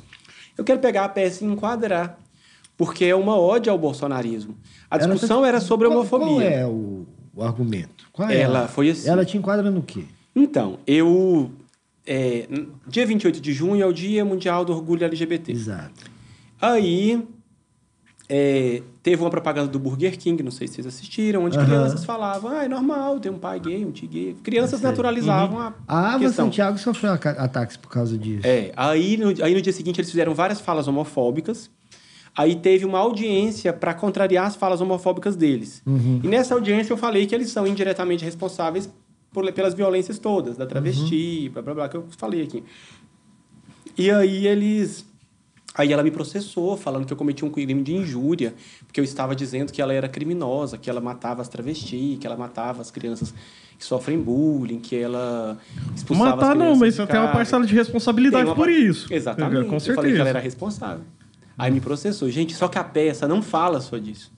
Eu 0.57 0.63
quero 0.63 0.79
pegar 0.79 1.05
a 1.05 1.09
peça 1.09 1.43
e 1.43 1.47
enquadrar, 1.47 2.17
porque 2.77 3.05
é 3.05 3.15
uma 3.15 3.37
ódio 3.37 3.71
ao 3.71 3.77
bolsonarismo. 3.77 4.55
A 4.89 4.95
Ela 4.95 5.05
tá- 5.07 5.11
discussão 5.13 5.45
era 5.45 5.59
sobre 5.59 5.87
qual, 5.87 5.99
homofobia. 5.99 6.27
Qual 6.27 6.41
é 6.41 6.65
o, 6.65 7.05
o 7.35 7.43
argumento? 7.43 8.07
Qual 8.11 8.29
é 8.29 8.39
Ela 8.39 8.59
ela? 8.59 8.67
foi 8.67 8.89
assim. 8.89 9.09
Ela 9.09 9.25
te 9.25 9.37
enquadra 9.37 9.69
no 9.69 9.81
quê? 9.81 10.03
Então, 10.35 10.79
eu. 10.87 11.51
é, 12.07 12.47
dia 12.87 13.05
28 13.05 13.41
de 13.41 13.51
junho 13.53 13.81
é 13.83 13.85
o 13.85 13.91
Dia 13.93 14.23
Mundial 14.23 14.63
do 14.63 14.71
Orgulho 14.73 15.03
LGBT. 15.03 15.51
Exato. 15.51 16.09
Aí 16.61 17.21
é, 18.29 18.81
teve 19.03 19.21
uma 19.21 19.29
propaganda 19.31 19.67
do 19.67 19.79
Burger 19.79 20.17
King, 20.17 20.43
não 20.43 20.51
sei 20.51 20.67
se 20.67 20.75
vocês 20.75 20.87
assistiram, 20.87 21.43
onde 21.45 21.57
Aham. 21.57 21.65
crianças 21.65 22.05
falavam, 22.05 22.51
ah, 22.51 22.63
é 22.65 22.67
normal 22.67 23.19
ter 23.19 23.29
um 23.31 23.39
pai 23.39 23.59
gay, 23.59 23.83
um 23.85 23.91
tio 23.91 24.07
gay. 24.07 24.35
Crianças 24.43 24.79
naturalizavam 24.81 25.59
a 25.59 25.73
A 25.87 26.09
Ava 26.13 26.19
questão. 26.19 26.45
Santiago 26.45 26.77
sofreu 26.77 27.11
ataques 27.13 27.77
por 27.77 27.89
causa 27.89 28.17
disso. 28.17 28.45
É, 28.45 28.71
aí 28.77 29.17
no, 29.17 29.29
aí 29.43 29.53
no 29.55 29.61
dia 29.61 29.73
seguinte 29.73 29.99
eles 29.99 30.09
fizeram 30.11 30.33
várias 30.35 30.61
falas 30.61 30.87
homofóbicas. 30.87 31.69
Aí 32.37 32.55
teve 32.55 32.85
uma 32.85 32.99
audiência 32.99 33.73
para 33.73 33.93
contrariar 33.93 34.45
as 34.47 34.55
falas 34.55 34.79
homofóbicas 34.79 35.35
deles. 35.35 35.81
Uhum. 35.85 36.21
E 36.23 36.27
nessa 36.29 36.53
audiência 36.53 36.93
eu 36.93 36.97
falei 36.97 37.25
que 37.25 37.35
eles 37.35 37.49
são 37.49 37.67
indiretamente 37.67 38.23
responsáveis 38.23 38.89
por- 39.33 39.51
pelas 39.51 39.73
violências 39.73 40.17
todas, 40.19 40.55
da 40.55 40.65
travesti, 40.65 41.47
Uhum. 41.47 41.53
blá 41.53 41.61
blá 41.61 41.73
blá, 41.73 41.89
que 41.89 41.97
eu 41.97 42.05
falei 42.17 42.43
aqui. 42.43 42.63
E 43.97 44.09
aí 44.09 44.47
eles 44.47 45.05
Aí 45.73 45.93
ela 45.93 46.03
me 46.03 46.11
processou, 46.11 46.75
falando 46.75 47.05
que 47.05 47.13
eu 47.13 47.17
cometi 47.17 47.45
um 47.45 47.49
crime 47.49 47.81
de 47.81 47.95
injúria, 47.95 48.53
porque 48.85 48.99
eu 48.99 49.03
estava 49.03 49.33
dizendo 49.33 49.71
que 49.71 49.81
ela 49.81 49.93
era 49.93 50.09
criminosa, 50.09 50.77
que 50.77 50.89
ela 50.89 50.99
matava 50.99 51.41
as 51.41 51.47
travestis, 51.47 52.19
que 52.19 52.27
ela 52.27 52.35
matava 52.35 52.81
as 52.81 52.91
crianças 52.91 53.33
que 53.79 53.85
sofrem 53.85 54.19
bullying, 54.19 54.79
que 54.79 54.95
ela 54.95 55.57
expulsava 55.95 56.35
Matar 56.35 56.55
não, 56.55 56.75
mas 56.75 56.95
você 56.95 57.07
tem 57.07 57.19
uma 57.19 57.31
parcela 57.31 57.65
de 57.65 57.73
responsabilidade 57.73 58.45
uma 58.45 58.55
por 58.55 58.69
isso. 58.69 59.11
Exatamente. 59.11 59.67
Com 59.67 59.75
Eu 59.75 59.79
certeza. 59.79 59.95
falei 59.95 60.13
que 60.13 60.19
ela 60.19 60.29
era 60.29 60.39
responsável. 60.39 61.03
Aí 61.57 61.71
me 61.71 61.79
processou. 61.79 62.29
Gente, 62.29 62.53
só 62.53 62.67
que 62.67 62.77
a 62.77 62.83
peça 62.83 63.27
não 63.27 63.41
fala 63.41 63.79
só 63.79 63.97
disso. 63.97 64.31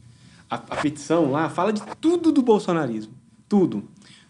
A, 0.49 0.55
a 0.55 0.76
petição 0.77 1.31
lá 1.31 1.49
fala 1.49 1.73
de 1.73 1.81
tudo 1.99 2.31
do 2.31 2.41
bolsonarismo. 2.41 3.14
Tudo. 3.49 3.84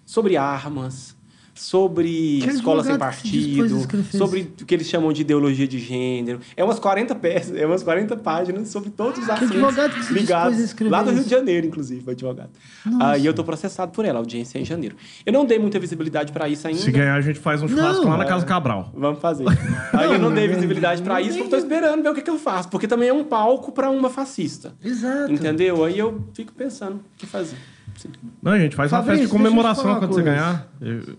Sobre 0.06 0.38
armas, 0.38 1.16
sobre 1.56 2.40
Que 2.42 2.50
escola 2.50 2.84
sem 2.84 2.98
partido, 2.98 3.88
sobre 4.12 4.52
o 4.62 4.66
que 4.66 4.74
eles 4.74 4.88
chamam 4.88 5.14
de 5.14 5.22
ideologia 5.22 5.68
de 5.68 5.78
gênero. 5.78 6.40
É 6.58 6.64
umas 6.64 6.80
40 6.80 7.14
peças, 7.16 7.56
é 7.56 7.66
umas 7.66 7.84
40 7.84 8.18
páginas 8.18 8.70
sobre 8.70 8.90
todos 8.90 9.20
os 9.24 9.30
assuntos 9.30 9.52
advogado 9.52 9.94
que 9.94 10.04
se 10.04 10.14
dispôs 10.14 10.18
a 10.18 10.22
ligados. 10.22 10.60
escrever 10.60 10.92
Lá 10.92 11.04
do 11.04 11.12
Rio 11.12 11.24
de 11.24 11.30
Janeiro, 11.30 11.68
inclusive, 11.68 12.04
o 12.08 12.12
advogado. 12.12 12.50
Nossa. 12.86 13.12
Aí 13.12 13.26
eu 13.26 13.34
tô 13.34 13.44
processado 13.44 13.92
por 13.92 14.04
ela, 14.04 14.18
a 14.20 14.22
audiência 14.22 14.58
é 14.58 14.62
em 14.62 14.66
janeiro. 14.66 14.96
Eu 15.26 15.32
não 15.34 15.46
dei 15.46 15.60
muita 15.60 15.80
visibilidade 15.80 16.32
para 16.32 16.50
isso 16.50 16.68
ainda. 16.68 16.80
Se 16.82 16.92
ganhar, 16.92 17.16
a 17.16 17.22
gente 17.22 17.40
faz 17.40 17.62
um 17.62 17.68
churrasco 17.68 18.04
Não, 18.04 18.12
lá 18.12 18.18
na 18.18 18.24
é. 18.24 18.28
Casa 18.28 18.46
Cabral. 18.46 18.92
Vamos 18.96 19.20
fazer. 19.20 19.46
Aí 19.94 20.12
eu 20.12 20.20
não 20.20 20.34
dei 20.34 20.48
visibilidade 20.48 21.02
pra 21.02 21.16
não 21.16 21.22
isso, 21.22 21.38
porque 21.38 21.44
eu 21.44 21.50
tô 21.50 21.58
esperando 21.58 22.02
ver 22.02 22.10
o 22.10 22.14
que, 22.16 22.22
que 22.22 22.30
eu 22.30 22.40
faço. 22.40 22.70
Porque 22.70 22.88
também 22.88 23.10
é 23.10 23.14
um 23.14 23.24
palco 23.24 23.72
pra 23.72 23.90
uma 23.90 24.10
fascista. 24.10 24.74
Exato. 24.84 25.32
Entendeu? 25.32 25.84
Aí 25.86 26.00
eu 26.00 26.24
fico 26.34 26.52
pensando 26.54 26.96
o 26.96 27.02
que 27.18 27.26
fazer. 27.28 27.58
Sim. 27.96 28.10
Não, 28.42 28.54
a 28.54 28.60
gente 28.60 28.76
faz 28.76 28.92
uma 28.92 29.00
Fabrício, 29.00 29.28
festa 29.28 29.38
de 29.38 29.44
comemoração 29.44 29.86
uma 29.86 30.00
quando 30.00 30.14
você 30.14 30.22
ganhar. 30.24 30.68
Eu- 30.82 31.16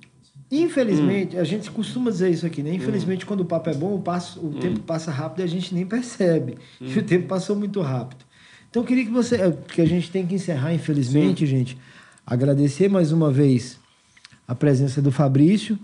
Infelizmente, 0.62 1.36
a 1.36 1.44
gente 1.44 1.70
costuma 1.70 2.10
dizer 2.10 2.30
isso 2.30 2.46
aqui, 2.46 2.62
né? 2.62 2.72
Infelizmente, 2.74 3.26
quando 3.26 3.40
o 3.40 3.44
papo 3.44 3.70
é 3.70 3.74
bom, 3.74 3.94
o, 3.94 4.00
passo- 4.00 4.40
Hum. 4.40 4.50
o 4.50 4.54
tempo 4.60 4.80
passa 4.80 5.10
rápido 5.10 5.40
e 5.40 5.42
a 5.42 5.46
gente 5.48 5.74
nem 5.74 5.84
percebe. 5.86 6.56
E 6.80 6.96
o 6.98 7.02
tempo 7.02 7.26
passou 7.26 7.56
muito 7.56 7.80
rápido. 7.80 8.24
Então, 8.70 8.82
eu 8.82 8.86
queria 8.86 9.04
que 9.04 9.10
você. 9.10 9.36
é, 9.36 9.50
Porque 9.50 9.80
a 9.80 9.86
gente 9.86 10.10
tem 10.10 10.26
que 10.26 10.34
encerrar, 10.34 10.72
infelizmente, 10.74 11.46
gente. 11.46 11.76
Agradecer 12.26 12.88
mais 12.88 13.12
uma 13.12 13.30
vez 13.30 13.78
a 14.48 14.54
presença 14.54 15.00
do 15.02 15.10
Fabrício. 15.12 15.78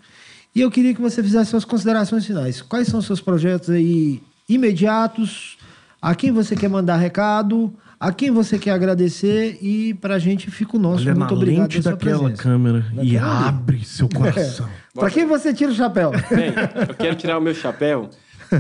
E 0.54 0.60
eu 0.60 0.70
queria 0.70 0.92
que 0.94 1.00
você 1.00 1.22
fizesse 1.22 1.50
suas 1.50 1.64
considerações 1.64 2.26
finais. 2.26 2.60
Quais 2.62 2.88
são 2.88 2.98
os 2.98 3.06
seus 3.06 3.20
projetos 3.20 3.70
aí 3.70 4.20
imediatos? 4.48 5.56
A 6.02 6.14
quem 6.14 6.32
você 6.32 6.56
quer 6.56 6.68
mandar 6.68 6.96
recado? 6.96 7.72
A 8.00 8.10
quem 8.12 8.30
você 8.30 8.58
quer 8.58 8.70
agradecer? 8.70 9.58
E 9.60 9.92
pra 9.92 10.18
gente 10.18 10.50
fica 10.50 10.76
o 10.76 10.80
nosso 10.80 11.02
Olha 11.02 11.14
muito 11.14 11.28
na 11.30 11.36
obrigado 11.36 11.60
lente 11.70 11.82
pela 11.82 11.94
daquela 11.96 12.18
presença. 12.20 12.42
câmera 12.42 12.86
e 12.94 12.98
ali. 13.00 13.18
abre 13.18 13.84
seu 13.84 14.08
coração. 14.08 14.66
Pra 14.94 15.10
quem 15.10 15.26
você 15.26 15.52
tira 15.52 15.70
o 15.70 15.74
chapéu? 15.74 16.10
Bem, 16.34 16.52
eu 16.88 16.94
quero 16.94 17.14
tirar 17.14 17.36
o 17.38 17.40
meu 17.42 17.54
chapéu 17.54 18.08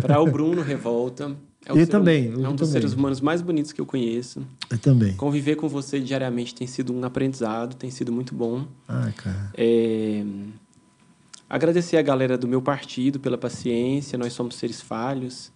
para 0.02 0.20
o 0.20 0.26
Bruno 0.30 0.60
Revolta. 0.62 1.34
É 1.66 1.72
o 1.72 1.76
Eu 1.76 1.84
ser- 1.86 1.90
também, 1.90 2.26
É 2.26 2.28
eu 2.28 2.38
um 2.38 2.54
dos 2.54 2.68
também. 2.68 2.72
seres 2.72 2.92
humanos 2.92 3.20
mais 3.22 3.40
bonitos 3.42 3.72
que 3.72 3.80
eu 3.80 3.86
conheço. 3.86 4.42
Eu 4.70 4.78
também. 4.78 5.14
Conviver 5.14 5.56
com 5.56 5.68
você 5.68 5.98
diariamente 6.00 6.54
tem 6.54 6.66
sido 6.66 6.92
um 6.94 7.02
aprendizado, 7.04 7.74
tem 7.76 7.90
sido 7.90 8.12
muito 8.12 8.34
bom. 8.34 8.66
Ah, 8.86 9.10
cara. 9.16 9.50
É, 9.56 10.22
Agradecer 11.48 11.96
a 11.96 12.02
galera 12.02 12.38
do 12.38 12.46
meu 12.46 12.62
partido 12.62 13.18
pela 13.18 13.36
paciência, 13.36 14.16
nós 14.18 14.32
somos 14.32 14.54
seres 14.54 14.80
falhos 14.80 15.50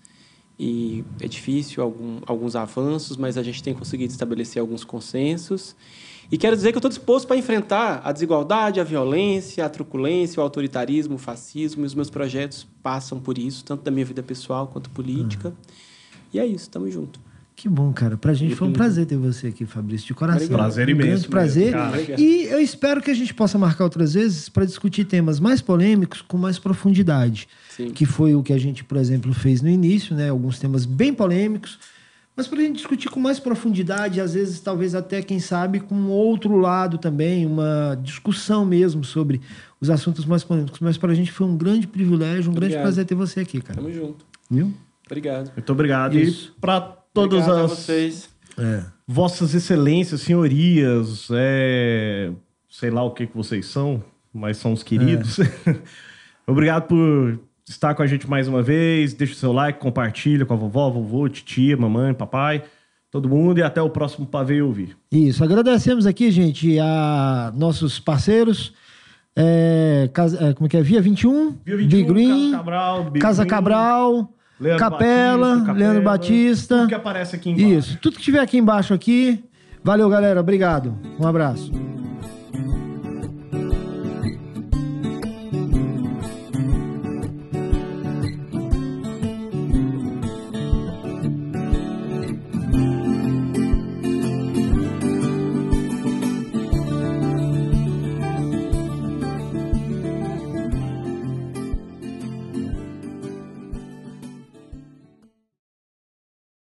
e 0.59 1.05
é 1.21 1.27
difícil 1.27 1.83
algum, 1.83 2.21
alguns 2.27 2.55
avanços, 2.55 3.17
mas 3.17 3.37
a 3.37 3.43
gente 3.43 3.63
tem 3.63 3.75
conseguido 3.75 4.13
estabelecer 4.13 4.61
alguns 4.61 4.85
consensos. 4.85 5.75
E 6.31 6.39
quero 6.39 6.57
dizer 6.57 6.73
que 6.73 6.77
eu 6.77 6.81
estou 6.81 6.89
disposto 6.89 7.27
para 7.27 7.37
enfrentar 7.37 8.01
a 8.05 8.11
desigualdade, 8.13 8.81
a 8.81 8.85
violência, 8.85 9.65
a 9.65 9.69
truculência, 9.69 10.41
o 10.41 10.43
autoritarismo, 10.43 11.17
o 11.17 11.19
fascismo, 11.19 11.85
e 11.85 11.87
os 11.87 11.95
meus 11.95 12.09
projetos 12.09 12.67
passam 12.83 13.21
por 13.21 13.37
isso, 13.37 13.65
tanto 13.65 13.83
da 13.83 13.91
minha 13.91 14.05
vida 14.05 14.23
pessoal 14.23 14.67
quanto 14.67 14.89
política. 14.91 15.53
E 16.33 16.39
é 16.39 16.47
isso, 16.47 16.71
tamo 16.71 16.91
junto. 16.91 17.21
Que 17.57 17.69
bom, 17.69 17.93
cara. 17.93 18.17
Pra 18.17 18.35
gente 18.35 18.57
foi 18.57 18.67
um 18.67 18.73
prazer 18.73 19.07
ter 19.07 19.17
você 19.17 19.49
aqui, 19.49 19.65
Fabrício, 19.65 20.09
de 20.09 20.15
coração. 20.15 20.43
Obrigado. 20.43 20.59
Prazer 20.59 20.89
um 20.89 20.91
imenso 20.91 21.05
grande 21.05 21.15
mesmo, 21.21 21.31
prazer. 21.31 21.73
cara. 21.73 22.21
E 22.21 22.47
eu 22.47 22.61
espero 22.61 23.01
que 23.01 23.11
a 23.11 23.15
gente 23.15 23.33
possa 23.33 23.57
marcar 23.57 23.85
outras 23.85 24.15
vezes 24.15 24.49
para 24.49 24.65
discutir 24.65 25.05
temas 25.05 25.39
mais 25.39 25.61
polêmicos 25.61 26.21
com 26.21 26.37
mais 26.37 26.59
profundidade. 26.59 27.47
Sim. 27.77 27.91
Que 27.91 28.07
foi 28.07 28.35
o 28.35 28.43
que 28.43 28.53
a 28.53 28.59
gente, 28.59 28.85
por 28.85 28.97
exemplo, 28.97 29.33
fez 29.35 29.61
no 29.61 29.69
início, 29.69 30.15
né? 30.15 30.29
Alguns 30.31 30.59
temas 30.59 30.87
bem 30.87 31.13
polêmicos, 31.13 31.79
mas 32.37 32.49
para 32.49 32.59
a 32.59 32.63
gente 32.63 32.77
discutir 32.77 33.09
com 33.09 33.21
mais 33.21 33.39
profundidade, 33.39 34.21
às 34.21 34.35
vezes, 34.35 34.61
talvez 34.61 34.95
até, 34.95 35.23
quem 35.23 35.39
sabe, 35.39 35.79
com 35.79 36.09
outro 36.09 36.57
lado 36.57 36.99
também, 36.99 37.47
uma 37.47 37.99
discussão 38.03 38.65
mesmo 38.65 39.05
sobre 39.05 39.41
os 39.81 39.89
assuntos 39.89 40.25
mais 40.25 40.43
polêmicos. 40.43 40.81
Mas 40.81 40.99
para 40.99 41.13
a 41.13 41.15
gente 41.15 41.31
foi 41.31 41.47
um 41.47 41.57
grande 41.57 41.87
privilégio, 41.87 42.51
um 42.51 42.55
grande 42.55 42.75
Obrigado. 42.75 42.83
prazer 42.83 43.05
ter 43.05 43.15
você 43.15 43.41
aqui, 43.41 43.61
cara. 43.61 43.81
Tamo 43.81 43.93
junto. 43.93 44.27
Viu? 44.51 44.73
Obrigado. 45.07 45.53
Muito 45.55 45.73
obrigado. 45.73 46.19
Isso. 46.19 46.53
E 46.57 46.61
para 46.61 46.81
todas 46.81 47.41
Obrigado 47.41 47.61
a 47.61 47.65
as 47.65 47.71
vocês. 47.71 48.29
É. 48.59 48.85
vossas 49.07 49.55
excelências, 49.55 50.21
senhorias, 50.21 51.29
é, 51.33 52.31
sei 52.71 52.91
lá 52.91 53.03
o 53.03 53.11
que, 53.11 53.27
que 53.27 53.37
vocês 53.37 53.67
são, 53.67 54.03
mas 54.33 54.57
são 54.57 54.73
os 54.73 54.83
queridos. 54.83 55.39
Obrigado 56.47 56.89
por 56.89 57.39
estar 57.69 57.95
com 57.95 58.03
a 58.03 58.07
gente 58.07 58.29
mais 58.29 58.47
uma 58.49 58.63
vez. 58.63 59.15
Deixa 59.15 59.33
o 59.33 59.37
seu 59.37 59.53
like, 59.53 59.79
compartilha 59.79 60.45
com 60.45 60.55
a 60.55 60.57
vovó, 60.57 60.91
vovô, 60.91 61.29
titia, 61.29 61.77
mamãe, 61.77 62.13
papai, 62.15 62.63
todo 63.11 63.29
mundo 63.29 63.59
e 63.59 63.63
até 63.63 63.81
o 63.81 63.89
próximo 63.91 64.27
Pavê 64.27 64.61
Ouvir. 64.63 64.97
Isso, 65.11 65.43
agradecemos 65.45 66.07
aqui, 66.07 66.31
gente, 66.31 66.79
a 66.79 67.53
nossos 67.57 67.99
parceiros. 67.99 68.73
É, 69.37 70.09
casa- 70.13 70.39
é, 70.51 70.53
como 70.55 70.67
é 70.67 70.69
que 70.69 70.77
é? 70.77 70.83
Via 70.83 71.01
21, 71.03 71.57
Via 71.65 71.77
Big 71.77 71.89
21, 71.97 72.07
Green, 72.13 72.29
Casa 72.53 72.57
Cabral, 72.57 73.05
Big 73.11 73.19
Casa 73.21 73.43
Green, 73.43 73.51
Cabral, 73.51 74.33
Leandro 74.61 74.79
Capela, 74.79 75.49
Batista, 75.57 75.73
Leandro 75.73 76.03
Batista. 76.03 76.77
Tudo 76.79 76.89
que 76.89 76.95
aparece 76.95 77.37
aqui 77.37 77.51
embaixo. 77.51 77.69
Isso, 77.73 77.99
tudo 78.01 78.17
que 78.17 78.23
tiver 78.23 78.39
aqui 78.39 78.59
embaixo 78.59 78.95
aqui. 78.95 79.43
Valeu, 79.83 80.09
galera. 80.09 80.39
Obrigado. 80.41 80.97
Um 81.19 81.27
abraço. 81.27 81.94